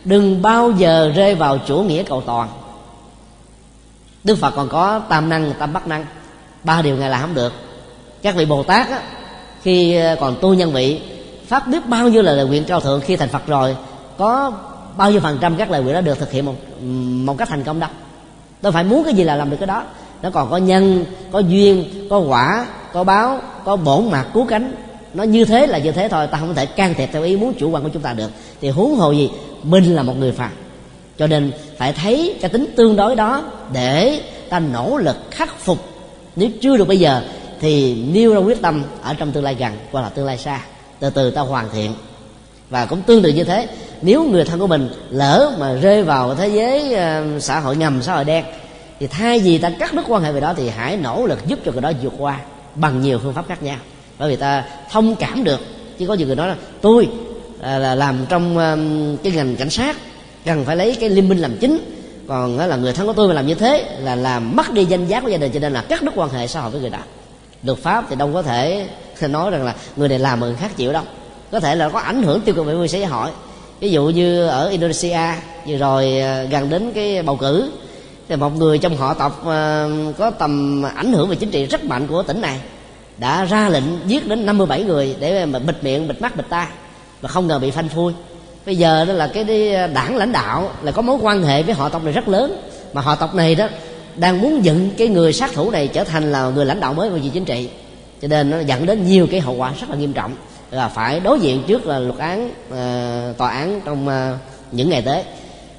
đừng 0.06 0.42
bao 0.42 0.72
giờ 0.72 1.12
rơi 1.16 1.36
vào 1.36 1.58
chủ 1.58 1.78
nghĩa 1.78 2.04
cầu 2.04 2.22
toàn. 2.22 2.50
Đức 4.24 4.38
phật 4.38 4.54
còn 4.56 4.70
có 4.70 5.00
tam 5.10 5.30
năng 5.30 5.54
tam 5.60 5.74
bắt 5.74 5.88
năng. 5.88 6.06
Ba 6.64 6.82
điều 6.82 6.98
ngài 6.98 7.10
làm 7.10 7.22
không 7.22 7.34
được. 7.34 7.54
Các 8.22 8.36
vị 8.36 8.46
bồ 8.46 8.64
tát 8.64 8.90
á, 8.90 9.02
khi 9.62 9.96
ờ, 9.96 10.16
còn 10.20 10.36
tu 10.42 10.54
nhân 10.54 10.74
vị 10.74 11.02
phát 11.48 11.68
biết 11.68 11.88
bao 11.88 12.10
nhiêu 12.10 12.22
là 12.22 12.32
lời 12.32 12.46
nguyện 12.46 12.64
cao 12.64 12.80
thượng 12.80 13.02
khi 13.02 13.16
thành 13.16 13.30
phật 13.30 13.48
rồi 13.48 13.78
có 14.18 14.52
bao 14.98 15.12
nhiêu 15.12 15.20
phần 15.20 15.38
trăm 15.42 15.56
các 15.56 15.72
lời 15.72 15.84
nguyện 15.84 15.94
đó 15.94 16.02
được 16.02 16.20
thực 16.20 16.32
hiện 16.32 16.46
một 16.46 16.54
một 17.26 17.38
cách 17.38 17.50
thành 17.50 17.64
công 17.64 17.80
đâu. 17.80 17.90
Tôi 18.62 18.72
phải 18.72 18.84
muốn 18.84 19.04
cái 19.04 19.14
gì 19.14 19.24
là 19.24 19.36
làm 19.36 19.50
được 19.50 19.58
cái 19.60 19.68
đó. 19.68 19.84
Nó 20.22 20.30
còn 20.30 20.50
có 20.50 20.58
nhân 20.58 21.06
có 21.32 21.40
duyên 21.40 21.86
có 22.10 22.20
quả 22.20 22.68
có 22.94 23.04
báo 23.04 23.40
có 23.66 23.76
bổn 23.76 24.12
mạc 24.12 24.26
cứu 24.34 24.46
cánh. 24.46 24.74
Nó 25.14 25.24
như 25.24 25.46
thế 25.46 25.68
là 25.68 25.78
như 25.78 25.92
thế 25.92 26.08
thôi 26.10 26.28
ta 26.28 26.38
không 26.38 26.56
thể 26.56 26.66
can 26.66 26.94
thiệp 26.94 27.10
theo 27.12 27.24
ý 27.24 27.38
muốn 27.38 27.54
chủ 27.54 27.70
quan 27.70 27.84
của 27.84 27.90
chúng 27.94 28.02
ta 28.02 28.14
được. 28.14 28.32
Thì 28.62 28.70
huống 28.70 28.96
hồ 28.96 29.12
gì? 29.12 29.30
Mình 29.66 29.96
là 29.96 30.04
một 30.04 30.14
người 30.18 30.32
phàm 30.32 30.52
cho 31.18 31.28
nên 31.28 31.52
phải 31.78 31.94
thấy 31.94 32.38
cái 32.42 32.50
tính 32.50 32.66
tương 32.76 32.96
đối 32.96 33.16
đó 33.16 33.44
để 33.74 34.22
ta 34.50 34.60
nỗ 34.60 34.98
lực 34.98 35.18
khắc 35.32 35.60
phục. 35.60 35.78
Nếu 36.36 36.50
chưa 36.62 36.78
được 36.78 36.88
bây 36.88 37.00
giờ, 37.00 37.22
thì 37.60 37.96
nêu 38.14 38.34
ra 38.34 38.40
quyết 38.40 38.62
tâm 38.62 38.84
ở 39.02 39.14
trong 39.14 39.32
tương 39.32 39.44
lai 39.44 39.56
gần 39.60 39.74
hoặc 39.92 40.02
là 40.02 40.10
tương 40.10 40.26
lai 40.26 40.38
xa. 40.38 40.62
Từ 41.00 41.10
từ 41.10 41.32
ta 41.32 41.42
hoàn 41.42 41.70
thiện. 41.74 41.94
Và 42.70 42.86
cũng 42.86 43.02
tương 43.02 43.24
tự 43.24 43.30
như 43.30 43.44
thế, 43.44 43.68
nếu 44.02 44.24
người 44.24 44.44
thân 44.44 44.60
của 44.60 44.68
mình 44.68 44.90
lỡ 45.10 45.56
mà 45.60 45.74
rơi 45.74 46.04
vào 46.04 46.36
thế 46.36 46.48
giới 46.48 46.94
ờ, 46.94 47.40
xã 47.40 47.60
hội 47.60 47.76
ngầm, 47.76 48.02
xã 48.02 48.16
hội 48.16 48.24
đen, 48.24 48.46
thì 49.00 49.08
thay 49.08 49.40
vì 49.40 49.58
ta 49.58 49.72
cắt 49.80 49.94
đứt 49.94 50.06
quan 50.08 50.24
hệ 50.24 50.32
về 50.32 50.40
đó, 50.40 50.54
thì 50.58 50.70
hãy 50.70 50.98
nỗ 50.98 51.26
lực 51.26 51.48
giúp 51.48 51.60
cho 51.66 51.72
người 51.72 51.82
đó 51.82 51.92
vượt 52.02 52.14
qua 52.18 52.40
bằng 52.76 53.02
nhiều 53.02 53.20
phương 53.24 53.34
pháp 53.34 53.48
khác 53.48 53.64
nhau. 53.64 53.78
Bởi 54.20 54.30
vì 54.30 54.36
ta 54.36 54.64
thông 54.92 55.16
cảm 55.16 55.44
được. 55.44 55.60
Chứ 56.00 56.08
có 56.08 56.14
nhiều 56.14 56.28
người 56.28 56.36
nói 56.36 56.48
là, 56.48 56.56
tôi 56.82 57.10
À, 57.62 57.80
là 57.80 57.96
làm 57.96 58.26
trong 58.30 58.58
um, 58.58 59.18
cái 59.24 59.34
ngành 59.34 59.56
cảnh 59.56 59.70
sát 59.70 59.98
cần 60.46 60.66
phải 60.66 60.76
lấy 60.76 60.98
cái 61.00 61.10
liên 61.10 61.30
minh 61.30 61.38
làm 61.38 61.58
chính. 61.58 61.80
Còn 62.28 62.58
à, 62.58 62.68
là 62.68 62.76
người 62.76 62.94
thân 62.94 63.08
của 63.08 63.14
tôi 63.14 63.28
mà 63.28 63.34
làm 63.34 63.48
như 63.48 63.56
thế 63.56 63.98
là 64.00 64.16
làm 64.16 64.56
mất 64.56 64.74
đi 64.74 64.86
danh 64.86 65.08
giá 65.08 65.22
của 65.22 65.28
gia 65.28 65.38
đình 65.38 65.52
cho 65.52 65.60
nên 65.60 65.74
là 65.74 65.82
cắt 65.82 66.04
đứt 66.04 66.12
quan 66.16 66.30
hệ 66.30 66.48
xã 66.48 66.62
hội 66.62 66.72
với 66.72 66.82
người 66.82 66.90
đó 66.90 67.00
luật 67.64 67.80
pháp 67.80 68.06
thì 68.10 68.16
đâu 68.16 68.30
có 68.34 68.42
thể 68.42 68.88
nói 69.22 69.52
rằng 69.52 69.66
là 69.66 69.76
người 69.96 70.10
này 70.10 70.20
làm 70.20 70.40
mà 70.40 70.48
người 70.48 70.56
khác 70.56 70.72
chịu 70.76 70.94
đâu. 70.94 71.04
Có 71.52 71.60
thể 71.60 71.76
là 71.76 71.90
có 71.90 72.00
ảnh 72.00 72.24
hưởng 72.24 72.42
tiêu 72.42 72.56
cực 72.56 72.66
về 72.66 72.74
môi 72.74 72.88
xã 72.88 73.08
hội 73.08 73.32
ví 73.80 73.90
dụ 73.90 74.10
như 74.10 74.48
ở 74.48 74.70
indonesia 74.70 75.20
vừa 75.68 75.78
rồi 75.78 76.20
à, 76.20 76.44
gần 76.44 76.70
đến 76.70 76.92
cái 76.96 77.24
bầu 77.24 77.36
cử 77.36 77.72
thì 78.30 78.36
một 78.36 78.56
người 78.56 78.78
trong 78.78 78.98
họ 78.98 79.14
tộc 79.14 79.42
có 80.18 80.32
tầm 80.40 80.84
ảnh 80.96 81.14
hưởng 81.14 81.30
về 81.30 81.36
chính 81.36 81.52
trị 81.52 81.66
rất 81.66 81.84
mạnh 81.84 82.08
của 82.08 82.24
tỉnh 82.24 82.42
này 82.42 82.60
đã 83.18 83.46
ra 83.46 83.70
lệnh 83.70 83.84
giết 84.08 84.28
đến 84.28 84.46
57 84.46 84.84
người 84.84 85.16
để 85.20 85.46
mà 85.46 85.60
bịt 85.60 85.84
miệng 85.84 86.08
bịt 86.08 86.22
mắt 86.22 86.36
bịt 86.36 86.46
tai 86.50 86.68
và 87.26 87.30
không 87.30 87.48
ngờ 87.48 87.60
bị 87.60 87.72
phanh 87.72 87.90
phui. 87.90 88.14
Bây 88.66 88.76
giờ 88.76 89.06
đó 89.06 89.14
là 89.14 89.28
cái 89.28 89.74
à, 89.74 89.88
đảng 89.88 90.18
lãnh 90.18 90.32
đạo 90.32 90.72
là 90.82 90.92
có 90.92 91.02
mối 91.02 91.18
quan 91.22 91.44
hệ 91.44 91.64
với 91.64 91.74
họ 91.74 91.90
tộc 91.90 92.04
này 92.04 92.14
rất 92.14 92.28
lớn. 92.28 92.62
Mà 92.94 93.02
họ 93.02 93.16
tộc 93.16 93.36
này 93.36 93.56
đó 93.56 93.68
đang 94.16 94.42
muốn 94.42 94.66
dựng 94.66 94.90
cái 94.98 95.08
người 95.08 95.34
sát 95.34 95.54
thủ 95.54 95.72
này 95.72 95.88
trở 95.88 96.04
thành 96.04 96.32
là 96.32 96.50
người 96.50 96.66
lãnh 96.66 96.80
đạo 96.80 96.94
mới 96.94 97.10
về 97.10 97.22
chính 97.34 97.46
trị. 97.46 97.70
Cho 98.22 98.28
nên 98.28 98.50
nó 98.50 98.60
dẫn 98.60 98.86
đến 98.86 99.08
nhiều 99.08 99.28
cái 99.32 99.40
hậu 99.40 99.56
quả 99.56 99.74
rất 99.80 99.90
là 99.90 99.96
nghiêm 99.96 100.14
trọng. 100.14 100.36
Là 100.72 100.88
phải 100.88 101.20
đối 101.20 101.40
diện 101.40 101.64
trước 101.68 101.86
là 101.86 102.00
luật 102.00 102.20
án 102.20 102.48
uh, 102.48 103.38
tòa 103.38 103.50
án 103.50 103.82
trong 103.86 104.08
uh, 104.08 104.40
những 104.72 104.90
ngày 104.90 105.02
tới. 105.02 105.24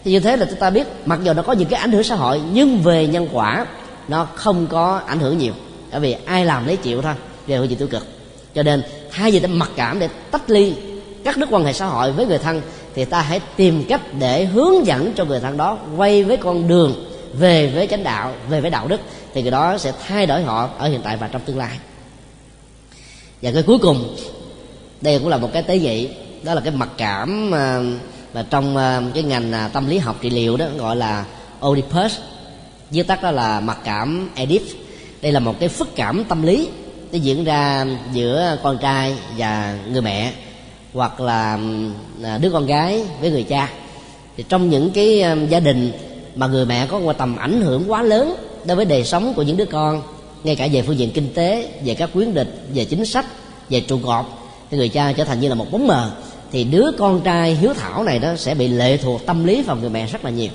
Thì 0.05 0.11
như 0.11 0.21
thế 0.21 0.37
là 0.37 0.47
chúng 0.51 0.59
ta 0.59 0.71
biết 0.71 0.87
mặc 1.05 1.19
dù 1.23 1.33
nó 1.33 1.43
có 1.43 1.53
những 1.53 1.69
cái 1.69 1.81
ảnh 1.81 1.93
hưởng 1.93 2.03
xã 2.03 2.15
hội 2.15 2.41
nhưng 2.53 2.79
về 2.79 3.07
nhân 3.07 3.29
quả 3.33 3.67
nó 4.09 4.27
không 4.35 4.67
có 4.67 5.01
ảnh 5.07 5.21
hưởng 5.21 5.39
nhiều. 5.39 5.53
Bởi 5.91 6.01
vì 6.01 6.17
ai 6.25 6.45
làm 6.45 6.67
lấy 6.67 6.77
chịu 6.77 7.03
thôi 7.03 7.15
về 7.47 7.57
hội 7.57 7.69
gì 7.69 7.75
tiêu 7.75 7.89
cực. 7.89 8.07
Cho 8.55 8.63
nên 8.63 8.83
thay 9.13 9.31
vì 9.31 9.41
ta 9.41 9.49
mặc 9.49 9.71
cảm 9.77 9.99
để 9.99 10.09
tách 10.31 10.51
ly 10.51 10.75
cắt 11.27 11.37
đứt 11.37 11.49
quan 11.51 11.65
hệ 11.65 11.73
xã 11.73 11.87
hội 11.87 12.13
với 12.13 12.27
người 12.27 12.39
thân 12.39 12.63
thì 12.95 13.05
ta 13.05 13.21
hãy 13.21 13.41
tìm 13.57 13.85
cách 13.89 14.01
để 14.19 14.45
hướng 14.45 14.87
dẫn 14.87 15.13
cho 15.17 15.25
người 15.25 15.41
thân 15.41 15.57
đó 15.57 15.79
quay 15.97 16.25
với 16.25 16.37
con 16.37 16.69
đường 16.69 16.95
về 17.33 17.67
với 17.75 17.87
chánh 17.87 18.03
đạo 18.03 18.33
về 18.49 18.61
với 18.61 18.71
đạo 18.71 18.89
đức 18.89 19.01
thì 19.35 19.43
cái 19.43 19.51
đó 19.51 19.79
sẽ 19.79 19.93
thay 20.07 20.27
đổi 20.27 20.43
họ 20.43 20.71
ở 20.79 20.89
hiện 20.89 21.01
tại 21.05 21.17
và 21.17 21.29
trong 21.29 21.43
tương 21.43 21.59
lai. 21.59 21.79
Và 23.43 23.51
cái 23.55 23.63
cuối 23.63 23.79
cùng 23.79 24.17
đây 25.01 25.19
cũng 25.19 25.29
là 25.29 25.37
một 25.37 25.51
cái 25.53 25.63
tế 25.63 25.79
nhị 25.79 26.09
đó 26.43 26.55
là 26.55 26.61
cái 26.61 26.73
mặc 26.77 26.89
cảm 26.97 27.51
mà, 27.51 27.81
mà 28.35 28.47
trong 28.51 28.77
à, 28.77 29.03
cái 29.15 29.23
ngành 29.23 29.53
à, 29.53 29.69
tâm 29.69 29.89
lý 29.89 29.99
học 29.99 30.17
trị 30.21 30.31
liệu 30.31 30.57
đó 30.57 30.67
gọi 30.79 30.97
là 30.97 31.25
Oedipus 31.61 32.19
viết 32.91 33.07
tắt 33.07 33.23
đó 33.23 33.31
là 33.31 33.61
mặc 33.61 33.79
cảm 33.85 34.31
Oedip 34.37 34.63
đây 35.23 35.33
là 35.33 35.41
một 35.41 35.55
cái 35.61 35.69
phức 35.69 35.97
cảm 35.97 36.25
tâm 36.25 36.43
lý 36.43 36.69
nó 37.13 37.19
diễn 37.19 37.45
ra 37.45 37.87
giữa 38.13 38.59
con 38.63 38.79
trai 38.79 39.17
và 39.37 39.79
người 39.93 40.03
mẹ 40.03 40.33
hoặc 40.97 41.21
là 41.21 41.59
à, 42.23 42.39
đứa 42.39 42.51
con 42.51 42.67
gái 42.67 43.05
với 43.21 43.31
người 43.31 43.43
cha. 43.43 43.71
Thì 44.37 44.45
trong 44.49 44.71
những 44.71 44.91
cái 44.91 45.23
à, 45.23 45.37
gia 45.49 45.61
đình 45.61 45.93
mà 46.35 46.47
người 46.47 46.67
mẹ 46.67 46.87
có 46.87 46.99
một 46.99 47.13
tầm 47.13 47.37
ảnh 47.37 47.61
hưởng 47.61 47.91
quá 47.91 48.03
lớn 48.03 48.37
đối 48.65 48.77
với 48.77 48.85
đời 48.85 49.05
sống 49.05 49.35
của 49.35 49.43
những 49.43 49.57
đứa 49.57 49.65
con 49.65 50.03
ngay 50.45 50.57
cả 50.57 50.69
về 50.73 50.83
phương 50.83 50.99
diện 50.99 51.11
kinh 51.11 51.35
tế 51.35 51.69
về 51.85 51.95
các 51.95 52.11
quyến 52.13 52.35
địch 52.35 52.49
về 52.75 52.85
chính 52.85 53.05
sách 53.05 53.27
về 53.71 53.81
trụ 53.81 53.99
cột 53.99 54.25
thì 54.71 54.77
người 54.77 54.89
cha 54.89 55.13
trở 55.13 55.25
thành 55.25 55.41
như 55.41 55.49
là 55.49 55.55
một 55.55 55.71
bóng 55.71 55.87
mờ 55.87 56.11
thì 56.53 56.65
đứa 56.65 56.91
con 56.99 57.21
trai 57.21 57.55
hiếu 57.55 57.75
thảo 57.75 58.05
này 58.05 58.19
đó 58.19 58.37
sẽ 58.37 58.55
bị 58.55 58.69
lệ 58.69 58.97
thuộc 58.97 59.27
tâm 59.27 59.45
lý 59.45 59.63
vào 59.63 59.77
người 59.77 59.91
mẹ 59.91 60.07
rất 60.07 60.25
là 60.25 60.31
nhiều. 60.31 60.51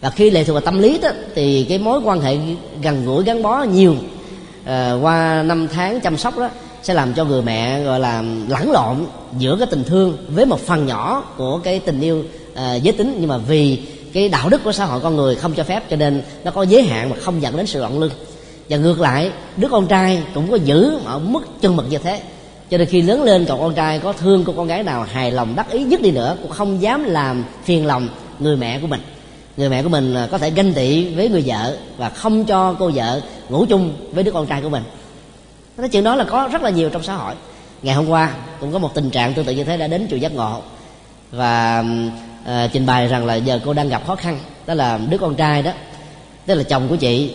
Và 0.00 0.10
khi 0.10 0.30
lệ 0.30 0.44
thuộc 0.44 0.54
vào 0.54 0.60
tâm 0.60 0.78
lý 0.78 0.98
đó 0.98 1.08
thì 1.34 1.66
cái 1.68 1.78
mối 1.78 2.00
quan 2.04 2.20
hệ 2.20 2.36
gần 2.82 3.04
gũi 3.04 3.24
gắn 3.24 3.42
bó 3.42 3.62
nhiều 3.62 3.96
à, 4.64 4.92
qua 5.02 5.42
năm 5.42 5.68
tháng 5.68 6.00
chăm 6.00 6.16
sóc 6.16 6.38
đó 6.38 6.50
sẽ 6.86 6.94
làm 6.94 7.14
cho 7.14 7.24
người 7.24 7.42
mẹ 7.42 7.82
gọi 7.82 8.00
là 8.00 8.22
lẫn 8.48 8.70
lộn 8.70 8.96
giữa 9.38 9.56
cái 9.56 9.66
tình 9.70 9.84
thương 9.84 10.16
với 10.28 10.46
một 10.46 10.60
phần 10.60 10.86
nhỏ 10.86 11.24
của 11.36 11.58
cái 11.58 11.78
tình 11.78 12.00
yêu 12.00 12.18
uh, 12.52 12.82
giới 12.82 12.92
tính. 12.92 13.16
Nhưng 13.20 13.28
mà 13.28 13.38
vì 13.38 13.78
cái 14.12 14.28
đạo 14.28 14.48
đức 14.48 14.64
của 14.64 14.72
xã 14.72 14.84
hội 14.84 15.00
con 15.00 15.16
người 15.16 15.34
không 15.34 15.54
cho 15.54 15.64
phép 15.64 15.90
cho 15.90 15.96
nên 15.96 16.22
nó 16.44 16.50
có 16.50 16.62
giới 16.62 16.82
hạn 16.82 17.10
mà 17.10 17.16
không 17.20 17.42
dẫn 17.42 17.56
đến 17.56 17.66
sự 17.66 17.80
loạn 17.80 17.98
lưng 17.98 18.10
và 18.68 18.76
ngược 18.76 19.00
lại 19.00 19.30
đứa 19.56 19.68
con 19.68 19.86
trai 19.86 20.22
cũng 20.34 20.50
có 20.50 20.56
giữ 20.56 20.98
ở 21.04 21.18
mức 21.18 21.60
chân 21.60 21.76
mực 21.76 21.90
như 21.90 21.98
thế. 21.98 22.20
Cho 22.70 22.78
nên 22.78 22.88
khi 22.88 23.02
lớn 23.02 23.22
lên 23.22 23.44
cậu 23.44 23.58
con 23.58 23.74
trai 23.74 23.98
có 23.98 24.12
thương 24.12 24.44
cô 24.44 24.52
con 24.56 24.66
gái 24.66 24.82
nào 24.82 25.06
hài 25.12 25.32
lòng 25.32 25.56
đắc 25.56 25.70
ý 25.70 25.84
nhất 25.84 26.02
đi 26.02 26.10
nữa 26.10 26.36
cũng 26.42 26.50
không 26.50 26.82
dám 26.82 27.04
làm 27.04 27.44
phiền 27.64 27.86
lòng 27.86 28.08
người 28.38 28.56
mẹ 28.56 28.78
của 28.80 28.86
mình. 28.86 29.00
Người 29.56 29.68
mẹ 29.68 29.82
của 29.82 29.88
mình 29.88 30.14
có 30.30 30.38
thể 30.38 30.50
ganh 30.50 30.72
tị 30.72 31.14
với 31.14 31.28
người 31.28 31.42
vợ 31.46 31.76
và 31.96 32.08
không 32.08 32.44
cho 32.44 32.74
cô 32.78 32.90
vợ 32.94 33.20
ngủ 33.48 33.64
chung 33.68 33.92
với 34.12 34.24
đứa 34.24 34.32
con 34.32 34.46
trai 34.46 34.62
của 34.62 34.68
mình 34.68 34.82
cái 35.76 35.88
chuyện 35.88 36.04
đó 36.04 36.14
là 36.14 36.24
có 36.24 36.48
rất 36.52 36.62
là 36.62 36.70
nhiều 36.70 36.90
trong 36.90 37.02
xã 37.02 37.14
hội. 37.14 37.34
Ngày 37.82 37.94
hôm 37.94 38.08
qua 38.08 38.34
cũng 38.60 38.72
có 38.72 38.78
một 38.78 38.94
tình 38.94 39.10
trạng 39.10 39.34
tương 39.34 39.44
tự 39.44 39.52
như 39.52 39.64
thế 39.64 39.76
đã 39.76 39.86
đến 39.86 40.06
chùa 40.10 40.16
giác 40.16 40.34
ngộ. 40.34 40.62
Và 41.32 41.84
uh, 42.42 42.72
trình 42.72 42.86
bày 42.86 43.08
rằng 43.08 43.26
là 43.26 43.34
giờ 43.34 43.60
cô 43.64 43.72
đang 43.72 43.88
gặp 43.88 44.06
khó 44.06 44.16
khăn 44.16 44.38
đó 44.66 44.74
là 44.74 44.98
đứa 45.10 45.18
con 45.18 45.34
trai 45.34 45.62
đó 45.62 45.70
tức 46.46 46.54
là 46.54 46.62
chồng 46.62 46.88
của 46.88 46.96
chị 46.96 47.30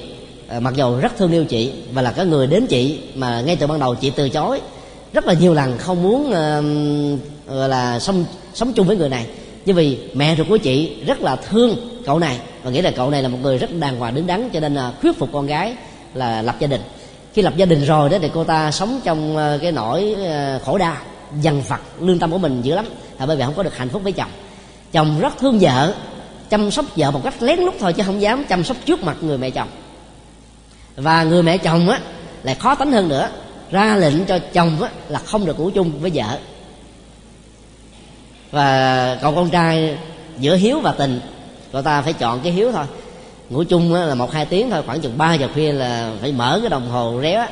uh, 0.58 0.62
mặc 0.62 0.74
dù 0.78 0.98
rất 0.98 1.18
thương 1.18 1.32
yêu 1.32 1.46
chị 1.46 1.74
và 1.94 2.02
là 2.02 2.12
cái 2.12 2.26
người 2.26 2.48
đến 2.48 2.68
chị 2.68 3.00
mà 3.16 3.42
ngay 3.42 3.56
từ 3.56 3.68
ban 3.68 3.80
đầu 3.80 3.96
chị 3.96 4.12
từ 4.16 4.30
chối 4.30 4.62
rất 5.14 5.26
là 5.26 5.34
nhiều 5.34 5.54
lần 5.54 5.78
không 5.78 6.04
muốn 6.04 6.28
uh, 6.28 7.56
gọi 7.58 7.70
là 7.70 8.00
sống 8.00 8.26
sống 8.54 8.74
chung 8.74 8.88
với 8.88 8.98
người 8.98 9.10
này. 9.10 9.26
Nhưng 9.66 9.76
vì 9.76 9.98
mẹ 10.14 10.36
ruột 10.36 10.48
của 10.50 10.58
chị 10.58 10.96
rất 11.06 11.22
là 11.22 11.36
thương 11.36 11.76
cậu 12.06 12.20
này 12.20 12.38
và 12.64 12.72
nghĩ 12.72 12.82
là 12.82 12.92
cậu 12.92 13.10
này 13.10 13.24
là 13.24 13.30
một 13.30 13.38
người 13.42 13.58
rất 13.58 13.70
đàng 13.80 13.98
hoàng 13.98 14.16
đứng 14.16 14.28
đắn 14.28 14.50
cho 14.50 14.60
nên 14.60 14.76
là 14.76 14.92
thuyết 15.02 15.18
phục 15.20 15.30
con 15.34 15.48
gái 15.48 15.76
là 16.14 16.42
lập 16.42 16.56
gia 16.60 16.68
đình 16.68 16.82
khi 17.34 17.42
lập 17.42 17.54
gia 17.58 17.66
đình 17.66 17.86
rồi 17.86 18.10
đó 18.10 18.18
thì 18.22 18.30
cô 18.34 18.44
ta 18.44 18.72
sống 18.72 19.00
trong 19.04 19.38
ờ, 19.38 19.60
cái 19.62 19.72
nỗi 19.72 20.16
ờ, 20.26 20.60
khổ 20.66 20.78
đau, 20.78 20.96
dằn 21.42 21.62
vặt, 21.68 21.82
lương 22.00 22.20
tâm 22.20 22.32
của 22.32 22.38
mình 22.38 22.62
dữ 22.62 22.76
lắm. 22.76 22.86
Là 23.20 23.26
bởi 23.26 23.38
vì 23.38 23.44
không 23.44 23.54
có 23.54 23.64
được 23.64 23.78
hạnh 23.78 23.90
phúc 23.90 24.04
với 24.04 24.12
chồng. 24.12 24.30
Chồng 24.92 25.20
rất 25.20 25.38
thương 25.40 25.60
vợ, 25.60 25.94
chăm 26.50 26.72
sóc 26.72 26.86
vợ 26.96 27.12
một 27.12 27.22
cách 27.24 27.34
lén 27.40 27.60
lút 27.60 27.74
thôi 27.80 27.94
chứ 27.94 28.04
không 28.06 28.22
dám 28.22 28.44
chăm 28.44 28.64
sóc 28.64 28.78
trước 28.86 29.04
mặt 29.04 29.18
người 29.22 29.38
mẹ 29.38 29.50
chồng. 29.50 29.68
Và 30.96 31.24
người 31.24 31.44
mẹ 31.44 31.58
chồng 31.58 31.90
á, 31.90 32.00
lại 32.44 32.56
khó 32.56 32.76
tánh 32.76 32.92
hơn 32.92 33.10
nữa. 33.10 33.30
Ra 33.72 33.96
lệnh 33.96 34.26
cho 34.26 34.40
chồng 34.54 34.82
á, 34.82 34.90
là 35.10 35.20
không 35.20 35.46
được 35.46 35.60
ngủ 35.60 35.70
chung 35.70 35.92
với 36.00 36.12
vợ. 36.14 36.38
Và 38.52 39.18
cậu 39.22 39.36
con 39.36 39.50
trai 39.50 39.98
giữa 40.40 40.56
hiếu 40.56 40.80
và 40.80 40.92
tình, 40.92 41.20
cậu 41.72 41.82
ta 41.82 42.02
phải 42.02 42.14
chọn 42.14 42.40
cái 42.44 42.52
hiếu 42.52 42.72
thôi 42.72 42.86
ngủ 43.52 43.64
chung 43.64 43.94
là 43.94 44.16
một 44.16 44.32
hai 44.32 44.46
tiếng 44.46 44.70
thôi 44.70 44.84
khoảng 44.86 45.02
chừng 45.02 45.18
ba 45.18 45.34
giờ 45.34 45.48
khuya 45.54 45.72
là 45.72 46.12
phải 46.22 46.32
mở 46.32 46.60
cái 46.62 46.70
đồng 46.70 46.90
hồ 46.90 47.20
réo 47.22 47.46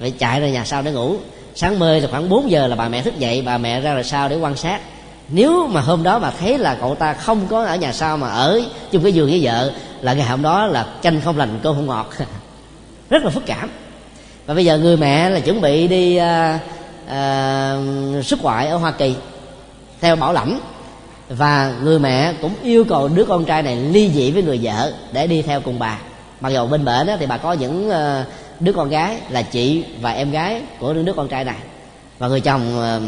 phải 0.00 0.10
chạy 0.10 0.40
ra 0.40 0.48
nhà 0.48 0.64
sau 0.64 0.82
để 0.82 0.92
ngủ. 0.92 1.16
Sáng 1.54 1.78
mơ 1.78 1.98
là 1.98 2.08
khoảng 2.10 2.28
4 2.28 2.50
giờ 2.50 2.66
là 2.66 2.76
bà 2.76 2.88
mẹ 2.88 3.02
thức 3.02 3.18
dậy 3.18 3.42
bà 3.46 3.58
mẹ 3.58 3.80
ra 3.80 3.94
rồi 3.94 4.04
sau 4.04 4.28
để 4.28 4.36
quan 4.36 4.56
sát. 4.56 4.80
Nếu 5.28 5.66
mà 5.66 5.80
hôm 5.80 6.02
đó 6.02 6.18
mà 6.18 6.30
thấy 6.40 6.58
là 6.58 6.76
cậu 6.80 6.94
ta 6.94 7.14
không 7.14 7.46
có 7.50 7.64
ở 7.64 7.76
nhà 7.76 7.92
sau 7.92 8.16
mà 8.16 8.28
ở 8.28 8.60
chung 8.90 9.02
cái 9.02 9.12
giường 9.12 9.30
với 9.30 9.40
vợ 9.42 9.72
là 10.00 10.12
ngày 10.12 10.26
hôm 10.26 10.42
đó 10.42 10.66
là 10.66 10.86
chanh 11.02 11.20
không 11.20 11.38
lành 11.38 11.58
cơm 11.62 11.74
không 11.74 11.86
ngọt. 11.86 12.10
Rất 13.10 13.24
là 13.24 13.30
phức 13.30 13.46
cảm. 13.46 13.70
Và 14.46 14.54
bây 14.54 14.64
giờ 14.64 14.78
người 14.78 14.96
mẹ 14.96 15.30
là 15.30 15.40
chuẩn 15.40 15.60
bị 15.60 15.88
đi 15.88 16.18
uh, 16.18 16.60
uh, 17.04 18.24
xuất 18.24 18.42
ngoại 18.42 18.68
ở 18.68 18.76
hoa 18.76 18.90
kỳ 18.90 19.14
theo 20.00 20.16
bảo 20.16 20.32
lãnh 20.32 20.60
và 21.30 21.74
người 21.82 21.98
mẹ 21.98 22.34
cũng 22.42 22.54
yêu 22.62 22.84
cầu 22.84 23.08
đứa 23.08 23.24
con 23.24 23.44
trai 23.44 23.62
này 23.62 23.76
ly 23.76 24.10
dị 24.14 24.30
với 24.30 24.42
người 24.42 24.60
vợ 24.62 24.92
để 25.12 25.26
đi 25.26 25.42
theo 25.42 25.60
cùng 25.60 25.78
bà. 25.78 25.98
Mặc 26.40 26.48
dù 26.48 26.66
bên 26.66 26.84
bển 26.84 27.06
thì 27.18 27.26
bà 27.26 27.36
có 27.36 27.52
những 27.52 27.90
ờ, 27.90 28.24
đứa 28.60 28.72
con 28.72 28.88
gái 28.88 29.16
là 29.28 29.42
chị 29.42 29.84
và 30.00 30.10
em 30.10 30.30
gái 30.30 30.62
của 30.78 30.94
đứa 30.94 31.12
con 31.12 31.28
trai 31.28 31.44
này. 31.44 31.56
Và 32.18 32.28
người 32.28 32.40
chồng 32.40 32.80
ờ, 32.80 33.00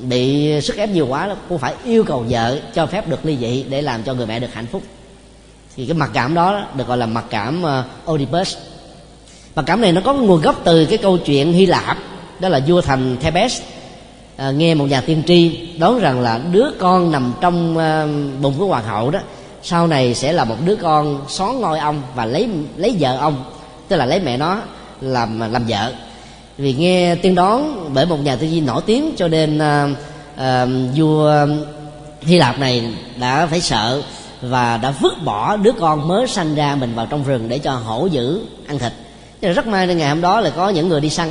bị 0.00 0.52
sức 0.60 0.76
ép 0.76 0.88
nhiều 0.88 1.06
quá 1.06 1.36
cũng 1.48 1.58
phải 1.58 1.74
yêu 1.84 2.04
cầu 2.04 2.24
vợ 2.28 2.58
cho 2.74 2.86
phép 2.86 3.08
được 3.08 3.24
ly 3.24 3.36
dị 3.40 3.64
để 3.68 3.82
làm 3.82 4.02
cho 4.02 4.14
người 4.14 4.26
mẹ 4.26 4.40
được 4.40 4.54
hạnh 4.54 4.66
phúc. 4.66 4.82
Thì 5.76 5.86
cái 5.86 5.94
mặc 5.94 6.10
cảm 6.12 6.34
đó 6.34 6.66
được 6.74 6.88
gọi 6.88 6.98
là 6.98 7.06
mặc 7.06 7.24
cảm 7.30 7.62
ờ, 7.62 7.84
Oedipus. 8.06 8.56
Mặc 9.54 9.64
cảm 9.66 9.80
này 9.80 9.92
nó 9.92 10.00
có 10.04 10.14
nguồn 10.14 10.40
gốc 10.40 10.60
từ 10.64 10.84
cái 10.86 10.98
câu 10.98 11.18
chuyện 11.18 11.52
Hy 11.52 11.66
Lạp, 11.66 11.96
đó 12.40 12.48
là 12.48 12.60
vua 12.66 12.80
thành 12.80 13.16
Thebes 13.20 13.60
à, 14.36 14.50
nghe 14.50 14.74
một 14.74 14.84
nhà 14.84 15.00
tiên 15.00 15.22
tri 15.26 15.68
đoán 15.78 15.98
rằng 15.98 16.20
là 16.20 16.40
đứa 16.52 16.66
con 16.78 17.12
nằm 17.12 17.32
trong 17.40 17.78
à, 17.78 18.06
bụng 18.42 18.54
của 18.58 18.66
hoàng 18.66 18.84
hậu 18.84 19.10
đó 19.10 19.20
sau 19.62 19.86
này 19.86 20.14
sẽ 20.14 20.32
là 20.32 20.44
một 20.44 20.56
đứa 20.64 20.76
con 20.76 21.20
xón 21.28 21.60
ngôi 21.60 21.78
ông 21.78 22.02
và 22.14 22.24
lấy 22.24 22.48
lấy 22.76 22.96
vợ 23.00 23.16
ông 23.16 23.44
tức 23.88 23.96
là 23.96 24.06
lấy 24.06 24.20
mẹ 24.20 24.36
nó 24.36 24.60
làm 25.00 25.52
làm 25.52 25.66
vợ. 25.68 25.92
Vì 26.58 26.74
nghe 26.74 27.14
tiên 27.14 27.34
đoán 27.34 27.90
bởi 27.94 28.06
một 28.06 28.16
nhà 28.16 28.36
tiên 28.36 28.50
tri 28.52 28.60
nổi 28.60 28.82
tiếng 28.86 29.14
cho 29.16 29.28
nên 29.28 29.58
à, 29.58 29.88
à, 30.36 30.66
vua 30.96 31.46
hy 32.20 32.36
lạp 32.38 32.58
này 32.58 32.94
đã 33.20 33.46
phải 33.46 33.60
sợ 33.60 34.02
và 34.42 34.76
đã 34.76 34.90
vứt 34.90 35.14
bỏ 35.24 35.56
đứa 35.56 35.72
con 35.72 36.08
mới 36.08 36.26
sanh 36.26 36.54
ra 36.54 36.74
mình 36.74 36.94
vào 36.94 37.06
trong 37.06 37.24
rừng 37.24 37.48
để 37.48 37.58
cho 37.58 37.72
hổ 37.72 38.06
dữ 38.06 38.40
ăn 38.66 38.78
thịt. 38.78 38.92
Rất 39.54 39.66
may 39.66 39.86
ngày 39.86 40.08
hôm 40.08 40.20
đó 40.20 40.40
là 40.40 40.50
có 40.50 40.68
những 40.68 40.88
người 40.88 41.00
đi 41.00 41.10
săn 41.10 41.28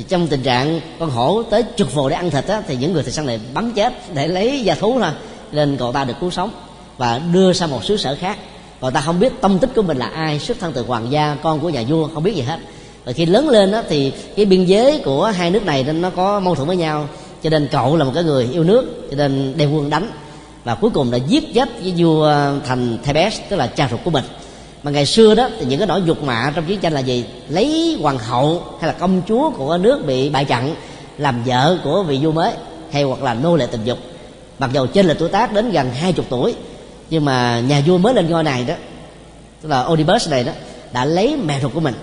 thì 0.00 0.06
trong 0.08 0.26
tình 0.26 0.42
trạng 0.42 0.80
con 0.98 1.10
hổ 1.10 1.42
tới 1.42 1.64
trực 1.76 1.94
vồ 1.94 2.08
để 2.08 2.16
ăn 2.16 2.30
thịt 2.30 2.46
á, 2.46 2.62
thì 2.68 2.76
những 2.76 2.92
người 2.92 3.02
thầy 3.02 3.12
săn 3.12 3.26
này 3.26 3.40
bắn 3.54 3.72
chết 3.72 3.92
để 4.14 4.28
lấy 4.28 4.60
gia 4.60 4.74
thú 4.74 4.98
thôi 5.00 5.10
nên 5.52 5.76
cậu 5.76 5.92
ta 5.92 6.04
được 6.04 6.14
cứu 6.20 6.30
sống 6.30 6.50
và 6.98 7.20
đưa 7.32 7.52
sang 7.52 7.70
một 7.70 7.84
xứ 7.84 7.96
sở 7.96 8.16
khác. 8.20 8.38
Cậu 8.80 8.90
ta 8.90 9.00
không 9.00 9.20
biết 9.20 9.32
tâm 9.40 9.58
tích 9.58 9.70
của 9.74 9.82
mình 9.82 9.98
là 9.98 10.06
ai 10.06 10.38
xuất 10.38 10.58
thân 10.60 10.72
từ 10.72 10.84
hoàng 10.86 11.06
gia 11.10 11.36
con 11.42 11.60
của 11.60 11.68
nhà 11.68 11.84
vua 11.88 12.08
không 12.14 12.22
biết 12.22 12.34
gì 12.34 12.42
hết. 12.42 12.58
Và 13.04 13.12
khi 13.12 13.26
lớn 13.26 13.48
lên 13.48 13.72
á, 13.72 13.82
thì 13.88 14.12
cái 14.36 14.46
biên 14.46 14.64
giới 14.64 14.98
của 15.04 15.24
hai 15.24 15.50
nước 15.50 15.64
này 15.64 15.84
nên 15.84 16.02
nó 16.02 16.10
có 16.10 16.40
mâu 16.40 16.54
thuẫn 16.54 16.68
với 16.68 16.76
nhau 16.76 17.08
cho 17.42 17.50
nên 17.50 17.68
cậu 17.72 17.96
là 17.96 18.04
một 18.04 18.12
cái 18.14 18.24
người 18.24 18.48
yêu 18.52 18.64
nước 18.64 19.08
cho 19.10 19.16
nên 19.16 19.54
đem 19.56 19.72
quân 19.72 19.90
đánh. 19.90 20.10
Và 20.64 20.74
cuối 20.74 20.90
cùng 20.90 21.10
đã 21.10 21.18
giết 21.18 21.54
chết 21.54 21.68
với 21.82 21.94
vua 21.96 22.34
thành 22.66 22.98
Thebes 23.04 23.40
tức 23.48 23.56
là 23.56 23.66
cha 23.66 23.88
ruột 23.90 24.00
của 24.04 24.10
mình 24.10 24.24
mà 24.82 24.90
ngày 24.90 25.06
xưa 25.06 25.34
đó, 25.34 25.48
thì 25.58 25.66
những 25.66 25.78
cái 25.78 25.88
nỗi 25.88 26.02
dục 26.04 26.22
mạ 26.22 26.52
trong 26.54 26.64
chiến 26.64 26.80
tranh 26.80 26.92
là 26.92 27.00
gì? 27.00 27.24
Lấy 27.48 27.98
hoàng 28.02 28.18
hậu 28.18 28.62
hay 28.80 28.92
là 28.92 28.98
công 28.98 29.22
chúa 29.28 29.50
của 29.50 29.78
nước 29.78 30.06
bị 30.06 30.30
bại 30.30 30.44
trận, 30.44 30.74
làm 31.18 31.42
vợ 31.44 31.78
của 31.84 32.02
vị 32.02 32.18
vua 32.22 32.32
mới, 32.32 32.52
hay 32.92 33.02
hoặc 33.02 33.22
là 33.22 33.34
nô 33.34 33.56
lệ 33.56 33.66
tình 33.70 33.84
dục. 33.84 33.98
Mặc 34.58 34.70
dù 34.72 34.86
trên 34.86 35.06
là 35.06 35.14
tuổi 35.18 35.28
tác 35.28 35.52
đến 35.52 35.70
gần 35.70 35.90
hai 35.90 36.12
chục 36.12 36.26
tuổi, 36.28 36.54
nhưng 37.10 37.24
mà 37.24 37.60
nhà 37.60 37.82
vua 37.86 37.98
mới 37.98 38.14
lên 38.14 38.30
ngôi 38.30 38.42
này 38.42 38.64
đó, 38.64 38.74
tức 39.62 39.68
là 39.68 39.82
Oedipus 39.82 40.28
này 40.28 40.44
đó, 40.44 40.52
đã 40.92 41.04
lấy 41.04 41.36
mẹ 41.36 41.60
ruột 41.62 41.74
của 41.74 41.80
mình. 41.80 41.94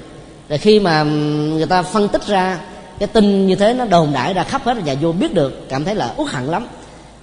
Rồi 0.50 0.58
khi 0.58 0.80
mà 0.80 1.04
người 1.04 1.66
ta 1.66 1.84
phân 1.84 2.08
tích 2.08 2.28
ra 2.28 2.60
cái 3.00 3.08
tin 3.08 3.48
như 3.48 3.56
thế 3.56 3.74
nó 3.74 3.86
đồn 3.86 4.14
đại 4.14 4.34
ra 4.34 4.44
khắp 4.44 4.64
hết, 4.66 4.78
nhà 4.86 4.96
vua 5.02 5.12
biết 5.12 5.34
được, 5.34 5.70
cảm 5.70 5.84
thấy 5.84 5.96
là 5.96 6.14
uất 6.18 6.28
hận 6.34 6.46
lắm. 6.46 6.68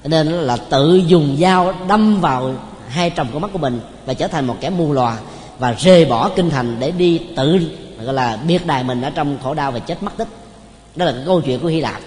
Nên 0.04 0.26
là 0.26 0.56
tự 0.56 1.00
dùng 1.06 1.36
dao 1.40 1.74
đâm 1.88 2.20
vào 2.20 2.54
hai 2.88 3.12
tròng 3.16 3.28
con 3.32 3.42
mắt 3.42 3.50
của 3.52 3.58
mình 3.58 3.80
và 4.06 4.14
trở 4.14 4.28
thành 4.28 4.46
một 4.46 4.56
kẻ 4.60 4.70
mù 4.70 4.92
lòa 4.92 5.16
và 5.58 5.74
rời 5.78 6.04
bỏ 6.04 6.28
kinh 6.36 6.50
thành 6.50 6.76
để 6.78 6.90
đi 6.90 7.20
tự, 7.36 7.60
gọi 8.04 8.14
là 8.14 8.38
biệt 8.46 8.66
đài 8.66 8.84
mình 8.84 9.02
ở 9.02 9.10
trong 9.10 9.38
khổ 9.42 9.54
đau 9.54 9.72
và 9.72 9.78
chết 9.78 10.02
mất 10.02 10.16
tích. 10.16 10.28
Đó 10.96 11.04
là 11.04 11.12
cái 11.12 11.22
câu 11.26 11.40
chuyện 11.40 11.60
của 11.60 11.68
hy 11.68 11.80
lạp. 11.80 12.00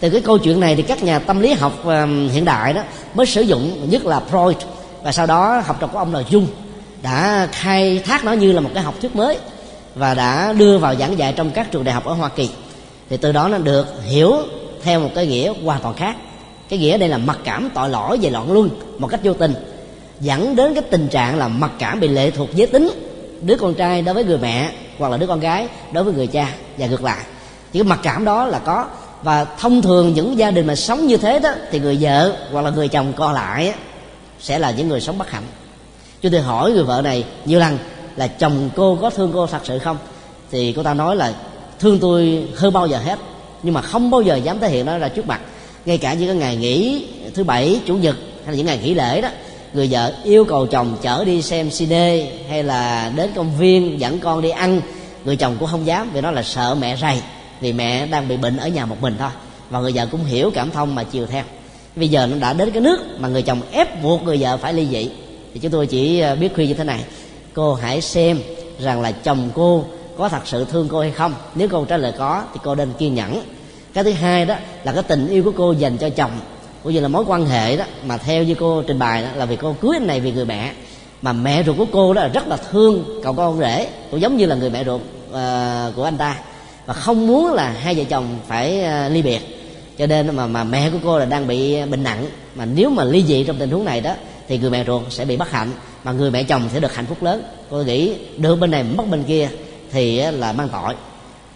Từ 0.00 0.10
cái 0.10 0.20
câu 0.20 0.38
chuyện 0.38 0.60
này 0.60 0.76
thì 0.76 0.82
các 0.82 1.02
nhà 1.02 1.18
tâm 1.18 1.40
lý 1.40 1.52
học 1.52 1.84
um, 1.84 2.28
hiện 2.28 2.44
đại 2.44 2.72
đó 2.72 2.82
mới 3.14 3.26
sử 3.26 3.40
dụng 3.40 3.90
nhất 3.90 4.04
là 4.04 4.22
Freud, 4.30 4.54
và 5.02 5.12
sau 5.12 5.26
đó 5.26 5.62
học 5.66 5.76
trò 5.80 5.86
của 5.86 5.98
ông 5.98 6.14
là 6.14 6.22
Jung 6.30 6.46
đã 7.02 7.48
khai 7.52 8.02
thác 8.04 8.24
nó 8.24 8.32
như 8.32 8.52
là 8.52 8.60
một 8.60 8.70
cái 8.74 8.82
học 8.82 8.94
thuyết 9.00 9.16
mới 9.16 9.38
và 9.94 10.14
đã 10.14 10.52
đưa 10.52 10.78
vào 10.78 10.94
giảng 10.94 11.18
dạy 11.18 11.32
trong 11.36 11.50
các 11.50 11.70
trường 11.70 11.84
đại 11.84 11.94
học 11.94 12.04
ở 12.04 12.14
Hoa 12.14 12.28
Kỳ. 12.28 12.50
Thì 13.10 13.16
từ 13.16 13.32
đó 13.32 13.48
nó 13.48 13.58
được 13.58 13.86
hiểu 14.04 14.32
theo 14.82 15.00
một 15.00 15.10
cái 15.14 15.26
nghĩa 15.26 15.52
hoàn 15.64 15.80
toàn 15.82 15.94
khác. 15.94 16.16
Cái 16.68 16.78
nghĩa 16.78 16.98
đây 16.98 17.08
là 17.08 17.18
mặc 17.18 17.38
cảm 17.44 17.70
tội 17.74 17.88
lỗi 17.88 18.18
về 18.22 18.30
loạn 18.30 18.52
luân 18.52 18.70
một 18.98 19.08
cách 19.08 19.20
vô 19.22 19.34
tình 19.34 19.54
dẫn 20.20 20.56
đến 20.56 20.74
cái 20.74 20.82
tình 20.90 21.08
trạng 21.08 21.38
là 21.38 21.48
mặc 21.48 21.70
cảm 21.78 22.00
bị 22.00 22.08
lệ 22.08 22.30
thuộc 22.30 22.48
giới 22.54 22.66
tính. 22.66 22.90
Đứa 23.42 23.56
con 23.56 23.74
trai 23.74 24.02
đối 24.02 24.14
với 24.14 24.24
người 24.24 24.38
mẹ, 24.38 24.70
hoặc 24.98 25.08
là 25.08 25.16
đứa 25.16 25.26
con 25.26 25.40
gái 25.40 25.68
đối 25.92 26.04
với 26.04 26.14
người 26.14 26.26
cha 26.26 26.54
và 26.78 26.86
ngược 26.86 27.04
lại. 27.04 27.24
Thì 27.72 27.80
cái 27.80 27.84
mặc 27.84 28.00
cảm 28.02 28.24
đó 28.24 28.46
là 28.46 28.58
có. 28.58 28.86
Và 29.22 29.44
thông 29.44 29.82
thường 29.82 30.14
những 30.14 30.38
gia 30.38 30.50
đình 30.50 30.66
mà 30.66 30.74
sống 30.74 31.06
như 31.06 31.16
thế 31.16 31.38
đó, 31.38 31.50
thì 31.70 31.78
người 31.78 31.98
vợ 32.00 32.36
hoặc 32.52 32.62
là 32.62 32.70
người 32.70 32.88
chồng 32.88 33.12
còn 33.16 33.34
lại 33.34 33.74
sẽ 34.40 34.58
là 34.58 34.70
những 34.70 34.88
người 34.88 35.00
sống 35.00 35.18
bất 35.18 35.30
hạnh. 35.30 35.42
Chúng 36.22 36.32
tôi 36.32 36.40
hỏi 36.40 36.72
người 36.72 36.84
vợ 36.84 37.00
này 37.04 37.24
nhiều 37.44 37.58
lần 37.58 37.78
là, 38.16 38.26
chồng 38.26 38.70
cô 38.76 38.98
có 39.02 39.10
thương 39.10 39.30
cô 39.34 39.46
thật 39.46 39.60
sự 39.64 39.78
không? 39.78 39.96
Thì 40.50 40.72
cô 40.76 40.82
ta 40.82 40.94
nói 40.94 41.16
là, 41.16 41.32
thương 41.78 41.98
tôi 41.98 42.48
hơn 42.56 42.72
bao 42.72 42.86
giờ 42.86 42.98
hết. 42.98 43.18
Nhưng 43.62 43.74
mà 43.74 43.82
không 43.82 44.10
bao 44.10 44.22
giờ 44.22 44.36
dám 44.36 44.60
thể 44.60 44.68
hiện 44.68 44.86
nó 44.86 44.98
ra 44.98 45.08
trước 45.08 45.26
mặt. 45.26 45.40
Ngay 45.84 45.98
cả 45.98 46.14
những 46.14 46.28
cái 46.28 46.36
ngày 46.36 46.56
nghỉ 46.56 47.06
thứ 47.34 47.44
bảy, 47.44 47.80
chủ 47.86 47.94
nhật, 47.94 48.16
hay 48.44 48.52
là 48.52 48.56
những 48.56 48.66
ngày 48.66 48.78
nghỉ 48.82 48.94
lễ 48.94 49.20
đó 49.20 49.28
người 49.72 49.88
vợ 49.90 50.12
yêu 50.24 50.44
cầu 50.44 50.66
chồng 50.66 50.96
chở 51.02 51.24
đi 51.24 51.42
xem 51.42 51.70
cine 51.70 52.26
hay 52.48 52.62
là 52.62 53.12
đến 53.16 53.30
công 53.34 53.58
viên 53.58 54.00
dẫn 54.00 54.18
con 54.18 54.42
đi 54.42 54.50
ăn. 54.50 54.80
Người 55.24 55.36
chồng 55.36 55.56
cũng 55.58 55.68
không 55.68 55.86
dám 55.86 56.10
vì 56.12 56.20
nó 56.20 56.30
là 56.30 56.42
sợ 56.42 56.76
mẹ 56.80 56.96
rầy, 56.96 57.22
vì 57.60 57.72
mẹ 57.72 58.06
đang 58.06 58.28
bị 58.28 58.36
bệnh 58.36 58.56
ở 58.56 58.68
nhà 58.68 58.86
một 58.86 58.96
mình 59.00 59.14
thôi. 59.18 59.30
Và 59.70 59.80
người 59.80 59.92
vợ 59.92 60.06
cũng 60.10 60.24
hiểu 60.24 60.50
cảm 60.54 60.70
thông 60.70 60.94
mà 60.94 61.02
chiều 61.04 61.26
theo. 61.26 61.44
Bây 61.96 62.08
giờ 62.08 62.26
nó 62.26 62.36
đã 62.36 62.52
đến 62.52 62.70
cái 62.70 62.80
nước 62.80 62.98
mà 63.18 63.28
người 63.28 63.42
chồng 63.42 63.60
ép 63.72 64.02
buộc 64.02 64.22
người 64.22 64.36
vợ 64.40 64.56
phải 64.56 64.74
ly 64.74 64.86
dị. 64.90 65.10
Thì 65.54 65.60
chúng 65.60 65.72
tôi 65.72 65.86
chỉ 65.86 66.20
ờ, 66.20 66.36
biết 66.36 66.54
khuyên 66.54 66.68
như 66.68 66.74
thế 66.74 66.84
này. 66.84 67.04
Cô 67.54 67.74
hãy 67.74 68.00
xem 68.00 68.40
rằng 68.80 69.00
là 69.00 69.12
chồng 69.12 69.50
cô 69.54 69.84
có 70.18 70.28
thật 70.28 70.42
sự 70.44 70.64
thương 70.64 70.88
cô 70.88 71.00
hay 71.00 71.10
không. 71.10 71.34
Nếu 71.54 71.68
cô 71.68 71.84
trả 71.84 71.96
lời 71.96 72.12
có 72.18 72.42
thì 72.54 72.60
cô 72.64 72.74
nên 72.74 72.92
kiên 72.98 73.14
nhẫn. 73.14 73.42
Cái 73.94 74.04
thứ 74.04 74.12
hai 74.12 74.44
đó 74.44 74.54
là 74.84 74.92
cái 74.92 75.02
tình 75.02 75.28
yêu 75.28 75.42
của 75.42 75.52
cô 75.56 75.72
dành 75.72 75.96
cho 75.96 76.08
chồng 76.08 76.30
cũng 76.82 76.92
như 76.92 77.00
là 77.00 77.08
mối 77.08 77.24
quan 77.26 77.46
hệ 77.46 77.76
đó 77.76 77.84
mà 78.06 78.16
theo 78.16 78.42
như 78.42 78.54
cô 78.54 78.82
trình 78.82 78.98
bày 78.98 79.22
đó 79.22 79.28
là 79.34 79.44
vì 79.44 79.56
cô 79.56 79.76
cưới 79.80 79.90
anh 79.96 80.06
này 80.06 80.20
vì 80.20 80.32
người 80.32 80.44
mẹ. 80.44 80.72
Mà 81.22 81.32
mẹ 81.32 81.62
ruột 81.62 81.76
của 81.76 81.86
cô 81.92 82.14
đó 82.14 82.22
là 82.22 82.28
rất 82.28 82.48
là 82.48 82.56
thương 82.56 83.20
cậu 83.24 83.32
con 83.32 83.58
rể. 83.58 83.88
Cũng 84.10 84.20
giống 84.20 84.36
như 84.36 84.46
là 84.46 84.54
người 84.54 84.70
mẹ 84.70 84.84
ruột 84.84 85.00
uh, 85.00 85.96
của 85.96 86.04
anh 86.04 86.16
ta. 86.18 86.36
Và 86.86 86.94
không 86.94 87.26
muốn 87.26 87.52
là 87.52 87.68
hai 87.68 87.94
vợ 87.94 88.04
chồng 88.04 88.38
phải 88.48 88.84
uh, 89.06 89.12
ly 89.12 89.22
biệt. 89.22 89.40
Cho 89.98 90.06
nên 90.06 90.36
mà 90.36 90.46
mà 90.46 90.64
mẹ 90.64 90.90
của 90.90 90.98
cô 91.04 91.18
là 91.18 91.24
đang 91.24 91.46
bị 91.46 91.86
bệnh 91.86 92.02
nặng. 92.02 92.26
Mà 92.54 92.64
nếu 92.64 92.90
mà 92.90 93.04
ly 93.04 93.24
dị 93.24 93.44
trong 93.44 93.56
tình 93.56 93.70
huống 93.70 93.84
này 93.84 94.00
đó 94.00 94.14
thì 94.48 94.58
người 94.58 94.70
mẹ 94.70 94.84
ruột 94.84 95.02
sẽ 95.10 95.24
bị 95.24 95.36
bất 95.36 95.50
hạnh. 95.50 95.70
Mà 96.04 96.12
người 96.12 96.30
mẹ 96.30 96.42
chồng 96.42 96.62
sẽ 96.72 96.80
được 96.80 96.94
hạnh 96.94 97.06
phúc 97.06 97.22
lớn. 97.22 97.42
Cô 97.70 97.82
nghĩ 97.82 98.12
được 98.36 98.56
bên 98.56 98.70
này 98.70 98.82
mất 98.82 99.04
bên 99.10 99.22
kia 99.22 99.48
thì 99.92 100.18
ờ, 100.18 100.30
là 100.30 100.52
mang 100.52 100.68
tội. 100.68 100.94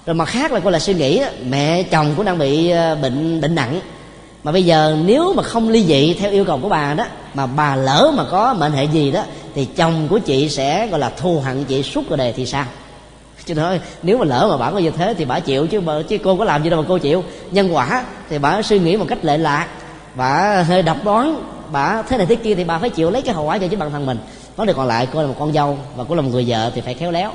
Rồi 0.07 0.15
mặt 0.15 0.29
khác 0.29 0.53
là 0.53 0.61
cô 0.61 0.71
là 0.71 0.79
suy 0.79 0.95
nghĩ 0.95 1.23
mẹ 1.49 1.83
chồng 1.83 2.13
cũng 2.17 2.25
đang 2.25 2.39
bị 2.39 2.73
bệnh 3.03 3.41
bệnh 3.41 3.55
nặng 3.55 3.81
mà 4.45 4.53
bây 4.53 4.65
giờ 4.65 4.97
nếu 5.05 5.33
mà 5.33 5.43
không 5.43 5.69
ly 5.69 5.85
dị 5.85 6.15
theo 6.15 6.31
yêu 6.31 6.45
cầu 6.45 6.59
của 6.63 6.69
bà 6.69 6.95
đó 6.95 7.05
mà 7.35 7.47
bà 7.47 7.77
lỡ 7.77 8.13
mà 8.17 8.25
có 8.31 8.55
mệnh 8.55 8.73
hệ 8.73 8.85
gì 8.85 9.11
đó 9.11 9.23
thì 9.55 9.65
chồng 9.65 10.07
của 10.11 10.19
chị 10.19 10.49
sẽ 10.49 10.87
gọi 10.87 11.01
là 11.01 11.11
thù 11.11 11.41
hận 11.41 11.65
chị 11.65 11.83
suốt 11.83 12.03
cuộc 12.09 12.17
đời 12.17 12.33
thì 12.37 12.47
sao? 12.47 12.65
Chứ 13.45 13.55
nói 13.55 13.81
nếu 14.03 14.19
mà 14.19 14.25
lỡ 14.25 14.47
mà 14.51 14.57
bà 14.57 14.71
có 14.71 14.79
như 14.79 14.91
thế 14.91 15.15
thì 15.19 15.25
bà 15.25 15.41
chịu 15.41 15.67
chứ 15.67 15.81
bà, 15.81 16.03
chứ 16.09 16.19
cô 16.19 16.37
có 16.37 16.45
làm 16.45 16.65
gì 16.65 16.71
đâu 16.71 16.83
mà 16.83 16.87
cô 16.89 16.99
chịu. 16.99 17.25
Nhân 17.51 17.75
quả 17.75 18.05
thì 18.31 18.39
bà 18.39 18.63
suy 18.63 18.79
nghĩ 18.79 18.97
một 18.97 19.07
cách 19.09 19.25
lệ 19.25 19.39
lạc 19.39 19.67
bà 20.15 20.63
hơi 20.63 20.83
độc 20.83 21.05
đoán 21.05 21.43
bà 21.73 22.03
thế 22.03 22.17
này 22.17 22.27
thế 22.27 22.35
kia 22.35 22.55
thì 22.55 22.65
bà 22.65 22.79
phải 22.79 22.91
chịu 22.91 23.11
lấy 23.11 23.23
cái 23.23 23.35
hậu 23.35 23.45
quả 23.45 23.59
cho 23.59 23.69
chính 23.69 23.79
bản 23.79 23.91
thân 23.91 24.07
mình. 24.07 24.19
Vấn 24.57 24.67
đề 24.67 24.73
còn 24.73 24.87
lại 24.87 25.09
cô 25.13 25.23
là 25.23 25.29
một 25.29 25.35
con 25.39 25.53
dâu 25.53 25.79
và 25.97 26.05
cô 26.09 26.15
là 26.15 26.23
một 26.23 26.31
người 26.33 26.45
vợ 26.49 26.71
thì 26.75 26.81
phải 26.81 26.95
khéo 26.95 27.11
léo. 27.11 27.33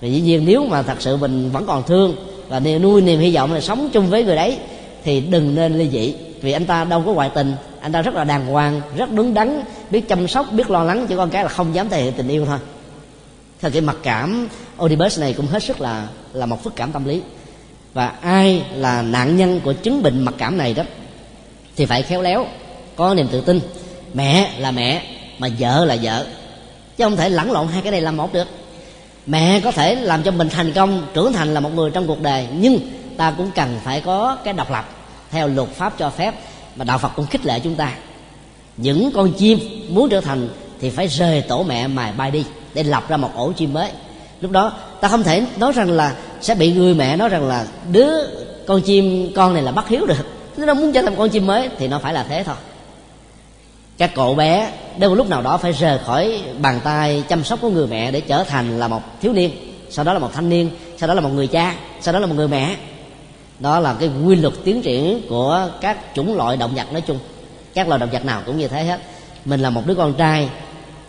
Vì 0.00 0.12
dĩ 0.12 0.20
nhiên 0.20 0.44
nếu 0.46 0.66
mà 0.66 0.82
thật 0.82 0.96
sự 0.98 1.16
mình 1.16 1.50
vẫn 1.50 1.66
còn 1.66 1.82
thương 1.82 2.16
và 2.48 2.60
nuôi 2.60 3.00
niềm 3.00 3.20
hy 3.20 3.34
vọng 3.34 3.54
là 3.54 3.60
sống 3.60 3.90
chung 3.92 4.10
với 4.10 4.24
người 4.24 4.36
đấy 4.36 4.58
thì 5.04 5.20
đừng 5.20 5.54
nên 5.54 5.78
ly 5.78 5.88
dị 5.88 6.14
vì 6.42 6.52
anh 6.52 6.66
ta 6.66 6.84
đâu 6.84 7.02
có 7.06 7.12
ngoại 7.12 7.30
tình. 7.34 7.54
Anh 7.80 7.92
ta 7.92 8.02
rất 8.02 8.14
là 8.14 8.24
đàng 8.24 8.46
hoàng, 8.46 8.80
rất 8.96 9.12
đứng 9.12 9.34
đắn, 9.34 9.62
biết 9.90 10.08
chăm 10.08 10.28
sóc, 10.28 10.46
biết 10.52 10.70
lo 10.70 10.84
lắng 10.84 11.06
chỉ 11.08 11.16
con 11.16 11.30
cái 11.30 11.42
là 11.42 11.48
không 11.48 11.74
dám 11.74 11.88
thể 11.88 12.02
hiện 12.02 12.12
tình 12.12 12.28
yêu 12.28 12.46
thôi. 12.46 12.58
Thì 13.60 13.70
cái 13.70 13.80
mặc 13.80 13.96
cảm, 14.02 14.48
Oedipus 14.78 15.20
này 15.20 15.32
cũng 15.32 15.46
hết 15.46 15.62
sức 15.62 15.80
là 15.80 16.06
là 16.32 16.46
một 16.46 16.64
phức 16.64 16.76
cảm 16.76 16.92
tâm 16.92 17.04
lý. 17.04 17.22
Và 17.94 18.12
ai 18.20 18.62
là 18.74 19.02
nạn 19.02 19.36
nhân 19.36 19.60
của 19.64 19.72
chứng 19.72 20.02
bệnh 20.02 20.24
mặc 20.24 20.34
cảm 20.38 20.58
này 20.58 20.74
đó, 20.74 20.82
thì 21.76 21.86
phải 21.86 22.02
khéo 22.02 22.22
léo, 22.22 22.46
có 22.96 23.14
niềm 23.14 23.28
tự 23.28 23.40
tin. 23.40 23.60
Mẹ 24.14 24.50
là 24.58 24.70
mẹ, 24.70 25.02
mà 25.38 25.48
vợ 25.58 25.84
là 25.84 25.96
vợ. 26.02 26.26
Chứ 26.96 27.04
không 27.04 27.16
thể 27.16 27.28
lẫn 27.28 27.52
lộn 27.52 27.68
hai 27.68 27.82
cái 27.82 27.92
này 27.92 28.00
làm 28.00 28.16
một 28.16 28.32
được. 28.32 28.48
Mẹ 29.26 29.60
có 29.64 29.70
thể 29.70 29.94
làm 29.94 30.22
cho 30.22 30.30
mình 30.30 30.48
thành 30.48 30.72
công, 30.72 31.06
trưởng 31.14 31.32
thành 31.32 31.54
là 31.54 31.60
một 31.60 31.74
người 31.74 31.90
trong 31.90 32.06
cuộc 32.06 32.22
đời, 32.22 32.46
nhưng 32.52 32.80
ta 33.16 33.30
cũng 33.30 33.50
cần 33.54 33.78
phải 33.84 34.00
có 34.00 34.36
cái 34.44 34.54
độc 34.54 34.70
lập 34.70 34.88
theo 35.30 35.48
luật 35.48 35.68
pháp 35.68 35.98
cho 35.98 36.10
phép, 36.10 36.34
mà 36.76 36.84
đạo 36.84 36.98
phật 36.98 37.12
cũng 37.16 37.26
khích 37.26 37.46
lệ 37.46 37.60
chúng 37.64 37.74
ta. 37.74 37.94
Những 38.76 39.10
con 39.14 39.32
chim 39.32 39.58
muốn 39.88 40.08
trở 40.08 40.20
thành 40.20 40.48
thì 40.80 40.90
phải 40.90 41.06
rời 41.06 41.42
tổ 41.42 41.62
mẹ 41.62 41.88
mà 41.88 42.12
bay 42.16 42.30
đi 42.30 42.44
để 42.74 42.82
lập 42.82 43.04
ra 43.08 43.16
một 43.16 43.30
ổ 43.34 43.52
chim 43.52 43.72
mới. 43.72 43.90
Lúc 44.40 44.50
đó, 44.50 44.72
ta 45.00 45.08
không 45.08 45.22
thể 45.22 45.46
nói 45.56 45.72
rằng 45.72 45.90
là 45.90 46.14
sẽ 46.40 46.54
bị 46.54 46.72
người 46.72 46.94
mẹ 46.94 47.16
nói 47.16 47.28
rằng 47.28 47.48
là 47.48 47.66
đứa 47.92 48.10
con 48.66 48.80
chim, 48.80 49.32
con 49.34 49.54
này 49.54 49.62
là 49.62 49.72
bất 49.72 49.88
hiếu 49.88 50.06
được. 50.06 50.26
Nó 50.56 50.74
muốn 50.74 50.92
trở 50.92 51.02
thành 51.02 51.16
con 51.16 51.28
chim 51.28 51.46
mới 51.46 51.68
thì 51.78 51.88
nó 51.88 51.98
phải 51.98 52.14
là 52.14 52.22
thế 52.22 52.42
thôi. 52.44 52.56
Các 53.98 54.14
cậu 54.14 54.34
bé 54.34 54.72
đến 54.98 55.10
một 55.10 55.16
lúc 55.16 55.28
nào 55.28 55.42
đó 55.42 55.56
phải 55.56 55.72
rời 55.72 55.98
khỏi 55.98 56.42
bàn 56.60 56.80
tay 56.84 57.24
chăm 57.28 57.44
sóc 57.44 57.58
của 57.62 57.70
người 57.70 57.86
mẹ 57.86 58.10
để 58.10 58.20
trở 58.20 58.44
thành 58.44 58.78
là 58.78 58.88
một 58.88 59.02
thiếu 59.20 59.32
niên. 59.32 59.50
Sau 59.90 60.04
đó 60.04 60.12
là 60.12 60.18
một 60.18 60.30
thanh 60.34 60.48
niên, 60.48 60.70
sau 60.98 61.08
đó 61.08 61.14
là 61.14 61.20
một 61.20 61.30
người 61.34 61.46
cha, 61.46 61.74
sau 62.00 62.14
đó 62.14 62.20
là 62.20 62.26
một 62.26 62.34
người 62.34 62.48
mẹ 62.48 62.76
đó 63.60 63.80
là 63.80 63.94
cái 64.00 64.10
quy 64.24 64.36
luật 64.36 64.54
tiến 64.64 64.82
triển 64.82 65.20
của 65.28 65.70
các 65.80 65.98
chủng 66.14 66.36
loại 66.36 66.56
động 66.56 66.74
vật 66.74 66.92
nói 66.92 67.02
chung. 67.06 67.18
Các 67.74 67.88
loài 67.88 67.98
động 67.98 68.10
vật 68.12 68.24
nào 68.24 68.42
cũng 68.46 68.58
như 68.58 68.68
thế 68.68 68.84
hết. 68.84 69.00
Mình 69.44 69.60
là 69.60 69.70
một 69.70 69.82
đứa 69.86 69.94
con 69.94 70.14
trai 70.14 70.48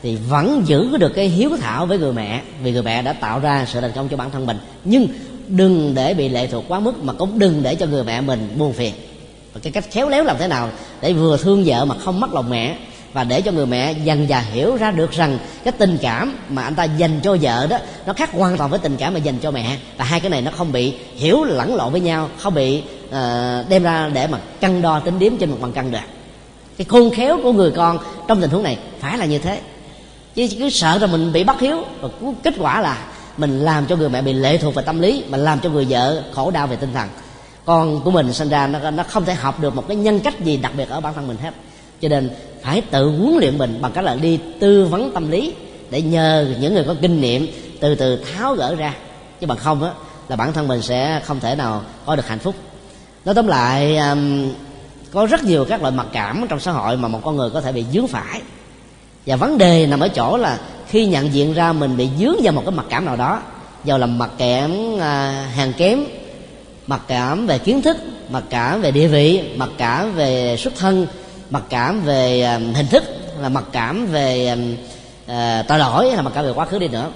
thì 0.04 0.16
vẫn 0.16 0.62
giữ 0.66 0.97
được 0.97 1.10
cái 1.16 1.28
hiếu 1.28 1.52
thảo 1.62 1.86
với 1.86 1.97
người 1.97 2.14
mẹ, 2.14 2.41
vì 2.64 2.72
người 2.72 2.84
mẹ 2.84 3.02
đã 3.02 3.14
tạo 3.14 3.39
ra 3.39 3.66
sự 3.68 3.82
thành 3.82 3.91
công 3.95 4.10
cho 4.10 4.18
bản 4.18 4.32
thân 4.32 4.45
mình. 4.45 4.58
Nhưng 4.84 5.08
đừng 5.47 5.95
để 5.95 6.14
bị 6.14 6.30
lệ 6.30 6.47
thuộc 6.47 6.66
quá 6.68 6.80
mức, 6.80 7.04
mà 7.04 7.14
cũng 7.14 7.39
đừng 7.39 7.64
để 7.64 7.76
cho 7.76 7.86
người 7.86 8.04
mẹ 8.04 8.22
mình 8.22 8.50
buồn 8.58 8.74
phiền. 8.74 8.93
Và 9.54 9.60
cái 9.64 9.72
cách 9.72 9.86
khéo 9.91 10.10
léo 10.10 10.24
làm 10.24 10.38
thế 10.39 10.47
nào 10.47 10.70
để 11.02 11.14
vừa 11.14 11.38
thương 11.38 11.64
vợ 11.66 11.86
mà 11.86 11.95
không 11.95 12.20
mất 12.20 12.34
lòng 12.34 12.50
mẹ 12.50 12.78
và 13.14 13.24
để 13.24 13.41
cho 13.41 13.51
người 13.51 13.66
mẹ 13.66 13.93
dần 13.93 14.28
dà 14.30 14.39
hiểu 14.39 14.76
ra 14.76 14.91
được 14.91 15.12
rằng 15.12 15.38
cái 15.64 15.72
tình 15.72 15.97
cảm 16.01 16.38
mà 16.49 16.64
anh 16.64 16.76
ta 16.76 16.84
dành 16.84 17.20
cho 17.24 17.38
vợ 17.41 17.68
đó 17.68 17.78
nó 18.05 18.14
khác 18.14 18.32
hoàn 18.32 18.57
toàn 18.57 18.70
với 18.70 18.80
tình 18.80 18.97
cảm 18.97 19.14
mà 19.14 19.20
dành 19.20 19.38
cho 19.41 19.51
mẹ. 19.51 19.78
Và 19.97 20.05
hai 20.05 20.20
cái 20.20 20.30
này 20.30 20.41
nó 20.41 20.51
không 20.57 20.72
bị 20.72 20.93
hiểu 21.16 21.43
lẫn 21.43 21.76
lộn 21.76 21.91
với 21.91 22.01
nhau 22.01 22.30
không 22.38 22.53
bị 22.53 22.84
uh, 23.07 23.14
đem 23.70 23.84
ra 23.84 24.10
để 24.14 24.28
mà 24.28 24.38
cân 24.62 24.82
đo 24.82 24.99
tính 24.99 25.20
điếm 25.20 25.38
trên 25.38 25.49
một 25.49 25.57
bằng 25.62 25.74
cân 25.74 25.91
được 25.91 25.99
cái 26.78 26.86
khôn 26.86 27.10
khéo 27.10 27.39
của 27.43 27.53
người 27.53 27.72
con 27.72 27.97
trong 28.28 28.41
tình 28.41 28.49
huống 28.49 28.64
này 28.64 28.78
phải 28.99 29.18
là 29.18 29.26
như 29.26 29.39
thế. 29.39 29.62
Chứ 30.36 30.47
cứ 30.60 30.70
sợ 30.70 30.97
rằng 30.99 31.12
mình 31.12 31.34
bị 31.34 31.43
bắt 31.43 31.60
hiếu 31.60 31.84
và 32.01 32.10
kết 32.43 32.53
quả 32.60 32.82
là 32.82 32.97
mình 33.38 33.60
làm 33.60 33.86
cho 33.86 33.95
người 33.95 34.10
mẹ 34.10 34.22
bị 34.22 34.34
lệ 34.34 34.57
thuộc 34.57 34.76
về 34.76 34.84
tâm 34.84 34.99
lý 34.99 35.24
mà 35.30 35.38
làm 35.38 35.60
cho 35.60 35.70
người 35.70 35.86
vợ 35.89 36.24
khổ 36.34 36.51
đau 36.51 36.68
về 36.68 36.76
tinh 36.76 36.93
thần. 36.93 37.10
Con 37.66 38.01
của 38.01 38.12
mình 38.12 38.34
sinh 38.34 38.49
ra 38.49 38.68
nó, 38.68 38.91
nó 38.91 39.03
không 39.03 39.26
thể 39.26 39.34
học 39.34 39.60
được 39.60 39.76
một 39.76 39.88
cái 39.88 39.97
nhân 39.97 40.20
cách 40.20 40.39
gì 40.39 40.57
đặc 40.57 40.72
biệt 40.78 40.89
ở 40.89 41.01
bản 41.01 41.14
thân 41.14 41.28
mình 41.28 41.38
hết 41.43 41.51
cho 42.02 42.10
nên 42.10 42.30
phải 42.62 42.82
tự 42.82 43.10
huấn 43.10 43.38
luyện 43.39 43.58
mình 43.58 43.78
bằng 43.82 43.91
cách 43.91 44.04
là 44.04 44.16
đi 44.16 44.39
tư 44.60 44.86
vấn 44.86 45.12
tâm 45.12 45.32
lý 45.32 45.54
để 45.89 46.02
nhờ 46.02 46.54
những 46.60 46.74
người 46.74 46.84
có 46.84 46.95
kinh 47.02 47.22
nghiệm 47.22 47.47
từ 47.80 47.95
từ 47.95 48.16
tháo 48.16 48.54
gỡ 48.54 48.76
ra. 48.76 48.93
Chứ 49.39 49.47
bằng 49.47 49.58
không 49.58 49.84
á 49.84 49.91
là 50.28 50.36
bản 50.36 50.54
thân 50.54 50.68
mình 50.68 50.82
sẽ 50.82 51.22
không 51.26 51.39
thể 51.39 51.56
nào 51.56 51.82
có 52.06 52.16
được 52.16 52.28
hạnh 52.28 52.39
phúc. 52.39 52.56
Nói 53.26 53.36
tóm 53.36 53.47
lại 53.47 53.97
um, 53.97 54.52
có 55.12 55.26
rất 55.26 55.43
nhiều 55.43 55.66
các 55.66 55.82
loại 55.82 55.93
mặc 55.93 56.08
cảm 56.14 56.45
trong 56.50 56.60
xã 56.60 56.72
hội 56.72 56.97
mà 56.97 57.08
một 57.08 57.20
con 57.24 57.36
người 57.36 57.50
có 57.50 57.62
thể 57.62 57.72
bị 57.72 57.86
dướng 57.93 58.08
phải. 58.08 58.41
Và 59.26 59.36
vấn 59.36 59.57
đề 59.57 59.88
nằm 59.88 59.99
ở 59.99 60.07
chỗ 60.07 60.38
là 60.38 60.60
khi 60.88 61.06
nhận 61.06 61.34
diện 61.34 61.53
ra 61.53 61.74
mình 61.74 61.98
bị 61.98 62.10
dướng 62.19 62.36
vào 62.44 62.53
một 62.53 62.61
cái 62.65 62.72
mặc 62.72 62.86
cảm 62.90 63.06
nào 63.06 63.15
đó 63.15 63.41
do 63.84 63.98
là 63.98 64.06
mặc 64.06 64.30
cảm 64.38 64.99
à, 64.99 65.45
hàng 65.56 65.74
kém 65.74 66.03
mặc 66.88 67.02
cảm 67.07 67.48
về 67.48 67.57
kiến 67.57 67.82
thức 67.82 67.98
mặc 68.30 68.44
cảm 68.49 68.82
về 68.82 68.91
địa 68.91 69.07
vị 69.07 69.41
mặc 69.56 69.69
cảm 69.78 70.14
về 70.14 70.56
xuất 70.57 70.76
thân 70.76 71.07
mặc 71.50 71.64
cảm 71.70 72.02
về 72.02 72.42
um, 72.42 72.74
hình 72.74 72.88
thức 72.88 73.04
là 73.42 73.50
mặc 73.50 73.64
cảm 73.72 74.08
về 74.08 74.56
uh, 75.26 75.68
tội 75.68 75.80
lỗi 75.80 76.12
là 76.16 76.22
mặc 76.22 76.32
cảm 76.36 76.46
về 76.46 76.52
quá 76.56 76.66
khứ 76.66 76.80
đi 76.80 76.88
nữa 76.88 77.10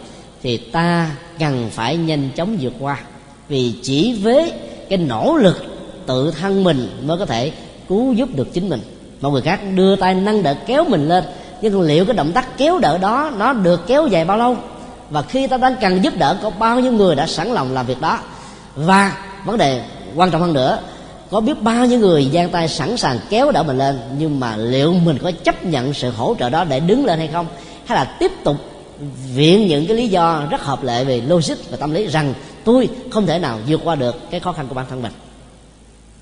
thì 0.43 0.57
ta 0.57 1.11
cần 1.39 1.69
phải 1.71 1.97
nhanh 1.97 2.29
chóng 2.35 2.57
vượt 2.61 2.73
qua. 2.79 2.97
Vì 3.47 3.73
chỉ 3.83 4.19
với 4.23 4.51
cái 4.89 4.97
nỗ 4.97 5.35
lực 5.35 5.63
tự 6.05 6.31
thân 6.31 6.63
mình 6.63 7.01
mới 7.03 7.17
có 7.17 7.25
thể 7.25 7.51
cứu 7.89 8.13
giúp 8.13 8.29
được 8.35 8.53
chính 8.53 8.69
mình. 8.69 8.81
Mọi 9.21 9.31
người 9.31 9.41
khác 9.41 9.59
đưa 9.75 9.95
tay 9.95 10.13
nâng 10.15 10.43
đỡ 10.43 10.55
kéo 10.65 10.85
mình 10.89 11.09
lên 11.09 11.23
nhưng 11.61 11.81
liệu 11.81 12.05
cái 12.05 12.15
động 12.15 12.31
tác 12.31 12.57
kéo 12.57 12.79
đỡ 12.79 12.97
đó 12.97 13.31
nó 13.37 13.53
được 13.53 13.87
kéo 13.87 14.07
dài 14.07 14.25
bao 14.25 14.37
lâu? 14.37 14.57
Và 15.09 15.21
khi 15.21 15.47
ta 15.47 15.57
đang 15.57 15.75
cần 15.81 16.03
giúp 16.03 16.13
đỡ 16.17 16.37
có 16.43 16.49
bao 16.49 16.79
nhiêu 16.79 16.91
người 16.91 17.15
đã 17.15 17.27
sẵn 17.27 17.47
lòng 17.47 17.73
làm 17.73 17.85
việc 17.85 18.01
đó? 18.01 18.19
Và 18.75 19.17
vấn 19.45 19.57
đề 19.57 19.83
quan 20.15 20.31
trọng 20.31 20.41
hơn 20.41 20.53
nữa 20.53 20.79
có 21.33 21.41
biết 21.41 21.61
bao 21.61 21.85
nhiêu 21.85 21.99
người 21.99 22.29
giang 22.33 22.49
tay 22.49 22.67
sẵn 22.67 22.97
sàng 22.97 23.19
kéo 23.29 23.51
đỡ 23.51 23.63
mình 23.63 23.77
lên 23.77 23.99
nhưng 24.17 24.39
mà 24.39 24.57
liệu 24.57 24.93
mình 24.93 25.17
có 25.23 25.31
chấp 25.43 25.65
nhận 25.65 25.93
sự 25.93 26.09
hỗ 26.09 26.35
trợ 26.39 26.49
đó 26.49 26.63
để 26.63 26.79
đứng 26.79 27.05
lên 27.05 27.19
hay 27.19 27.27
không? 27.27 27.45
Hay 27.85 27.97
là 27.97 28.05
tiếp 28.19 28.31
tục 28.43 28.55
viện 29.33 29.67
những 29.67 29.87
cái 29.87 29.97
lý 29.97 30.07
do 30.07 30.43
rất 30.49 30.61
hợp 30.61 30.83
lệ 30.83 31.03
về 31.03 31.21
logic 31.27 31.55
và 31.69 31.77
tâm 31.77 31.93
lý 31.93 32.07
rằng 32.07 32.33
tôi 32.63 32.89
không 33.11 33.25
thể 33.25 33.39
nào 33.39 33.59
vượt 33.67 33.81
qua 33.83 33.95
được 33.95 34.31
cái 34.31 34.39
khó 34.39 34.51
khăn 34.51 34.67
của 34.67 34.75
bản 34.75 34.85
thân 34.89 35.01
mình? 35.01 35.11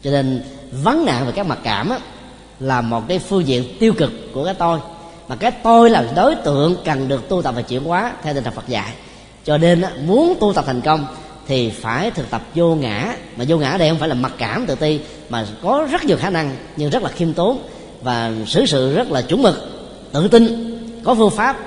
Cho 0.04 0.12
nên 0.12 0.44
vấn 0.84 1.06
nạn 1.06 1.26
về 1.26 1.32
các 1.32 1.46
mặc 1.46 1.60
cảm 1.64 1.90
á, 1.90 2.00
là 2.60 2.82
một 2.82 3.04
cái 3.08 3.20
phương 3.20 3.48
diện 3.48 3.64
tiêu 3.80 3.94
cực 3.94 4.12
của 4.34 4.46
cái 4.46 4.54
tôi. 4.54 4.80
Mà 5.28 5.36
cái 5.36 5.52
tôi 5.52 5.90
là 5.90 6.06
đối 6.16 6.36
tượng 6.36 6.76
cần 6.86 7.08
được 7.08 7.30
tu 7.30 7.42
tập 7.42 7.56
và 7.56 7.62
chuyển 7.62 7.84
hóa 7.84 8.14
theo 8.24 8.34
tinh 8.34 8.44
thần 8.44 8.54
Phật 8.54 8.68
dạy. 8.68 8.94
Cho 9.46 9.58
nên 9.58 9.82
á, 9.82 9.92
muốn 10.06 10.34
tu 10.40 10.54
tập 10.54 10.64
thành 10.68 10.82
công 10.82 11.06
thì 11.52 11.70
phải 11.70 12.12
thực 12.12 12.30
tập 12.30 12.42
vô 12.56 12.76
ngã. 12.76 13.16
Mà 13.38 13.46
vô 13.48 13.58
ngã 13.58 13.78
đây 13.78 13.90
không 13.90 13.98
phải 13.98 14.10
là 14.10 14.16
mặc 14.16 14.32
cảm 14.38 14.66
tự 14.66 14.76
ti, 14.76 15.00
mà 15.30 15.46
có 15.62 15.88
rất 15.92 16.04
nhiều 16.04 16.18
khả 16.18 16.30
năng 16.30 16.56
nhưng 16.78 16.90
rất 16.90 17.04
là 17.04 17.10
khiêm 17.10 17.34
tốn 17.34 17.60
và 18.02 18.32
xử 18.48 18.66
sự 18.66 18.96
rất 18.96 19.12
là 19.12 19.22
chuẩn 19.22 19.42
mực, 19.42 19.56
tự 20.12 20.28
tin, 20.28 20.78
có 21.04 21.16
phương 21.16 21.30
pháp, 21.30 21.58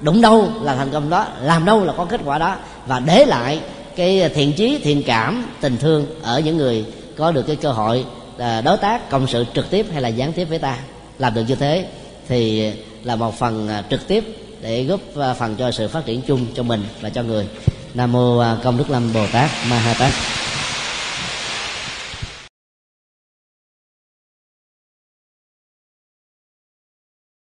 đụng 0.00 0.20
đâu 0.20 0.48
là 0.62 0.76
thành 0.76 0.90
công 0.90 1.10
đó, 1.10 1.26
làm 1.42 1.64
đâu 1.64 1.84
là 1.84 1.92
có 1.96 2.04
kết 2.04 2.20
quả 2.24 2.38
đó 2.38 2.56
và 2.86 3.00
để 3.00 3.24
lại 3.26 3.60
cái 3.96 4.28
thiện 4.34 4.52
chí, 4.52 4.78
thiện 4.82 5.02
cảm, 5.06 5.46
tình 5.60 5.76
thương 5.76 6.06
ở 6.22 6.40
những 6.40 6.56
người 6.56 6.84
có 7.16 7.32
được 7.32 7.42
cái 7.46 7.56
cơ 7.56 7.72
hội 7.72 8.04
à, 8.38 8.60
đối 8.60 8.76
tác, 8.76 9.10
cộng 9.10 9.26
sự 9.26 9.44
trực 9.54 9.70
tiếp 9.70 9.86
hay 9.92 10.02
là 10.02 10.08
gián 10.08 10.32
tiếp 10.32 10.44
với 10.44 10.58
ta. 10.58 10.78
Làm 11.18 11.34
được 11.34 11.44
như 11.48 11.54
thế 11.54 11.86
thì 12.28 12.70
là 13.02 13.16
một 13.16 13.38
phần 13.38 13.68
à, 13.68 13.84
trực 13.90 14.08
tiếp 14.08 14.24
để 14.60 14.84
góp 14.84 15.00
à, 15.16 15.34
phần 15.34 15.56
cho 15.56 15.70
sự 15.70 15.88
phát 15.88 16.06
triển 16.06 16.22
chung 16.22 16.46
cho 16.54 16.62
mình 16.62 16.84
và 17.00 17.08
cho 17.08 17.22
người 17.22 17.46
nam 17.94 18.12
mô 18.12 18.38
à, 18.38 18.56
công 18.64 18.78
đức 18.78 18.90
lâm 18.90 19.12
bồ 19.12 19.26
tát 19.26 19.50
ma 19.66 19.78
ha 19.78 19.94
tát 19.94 20.12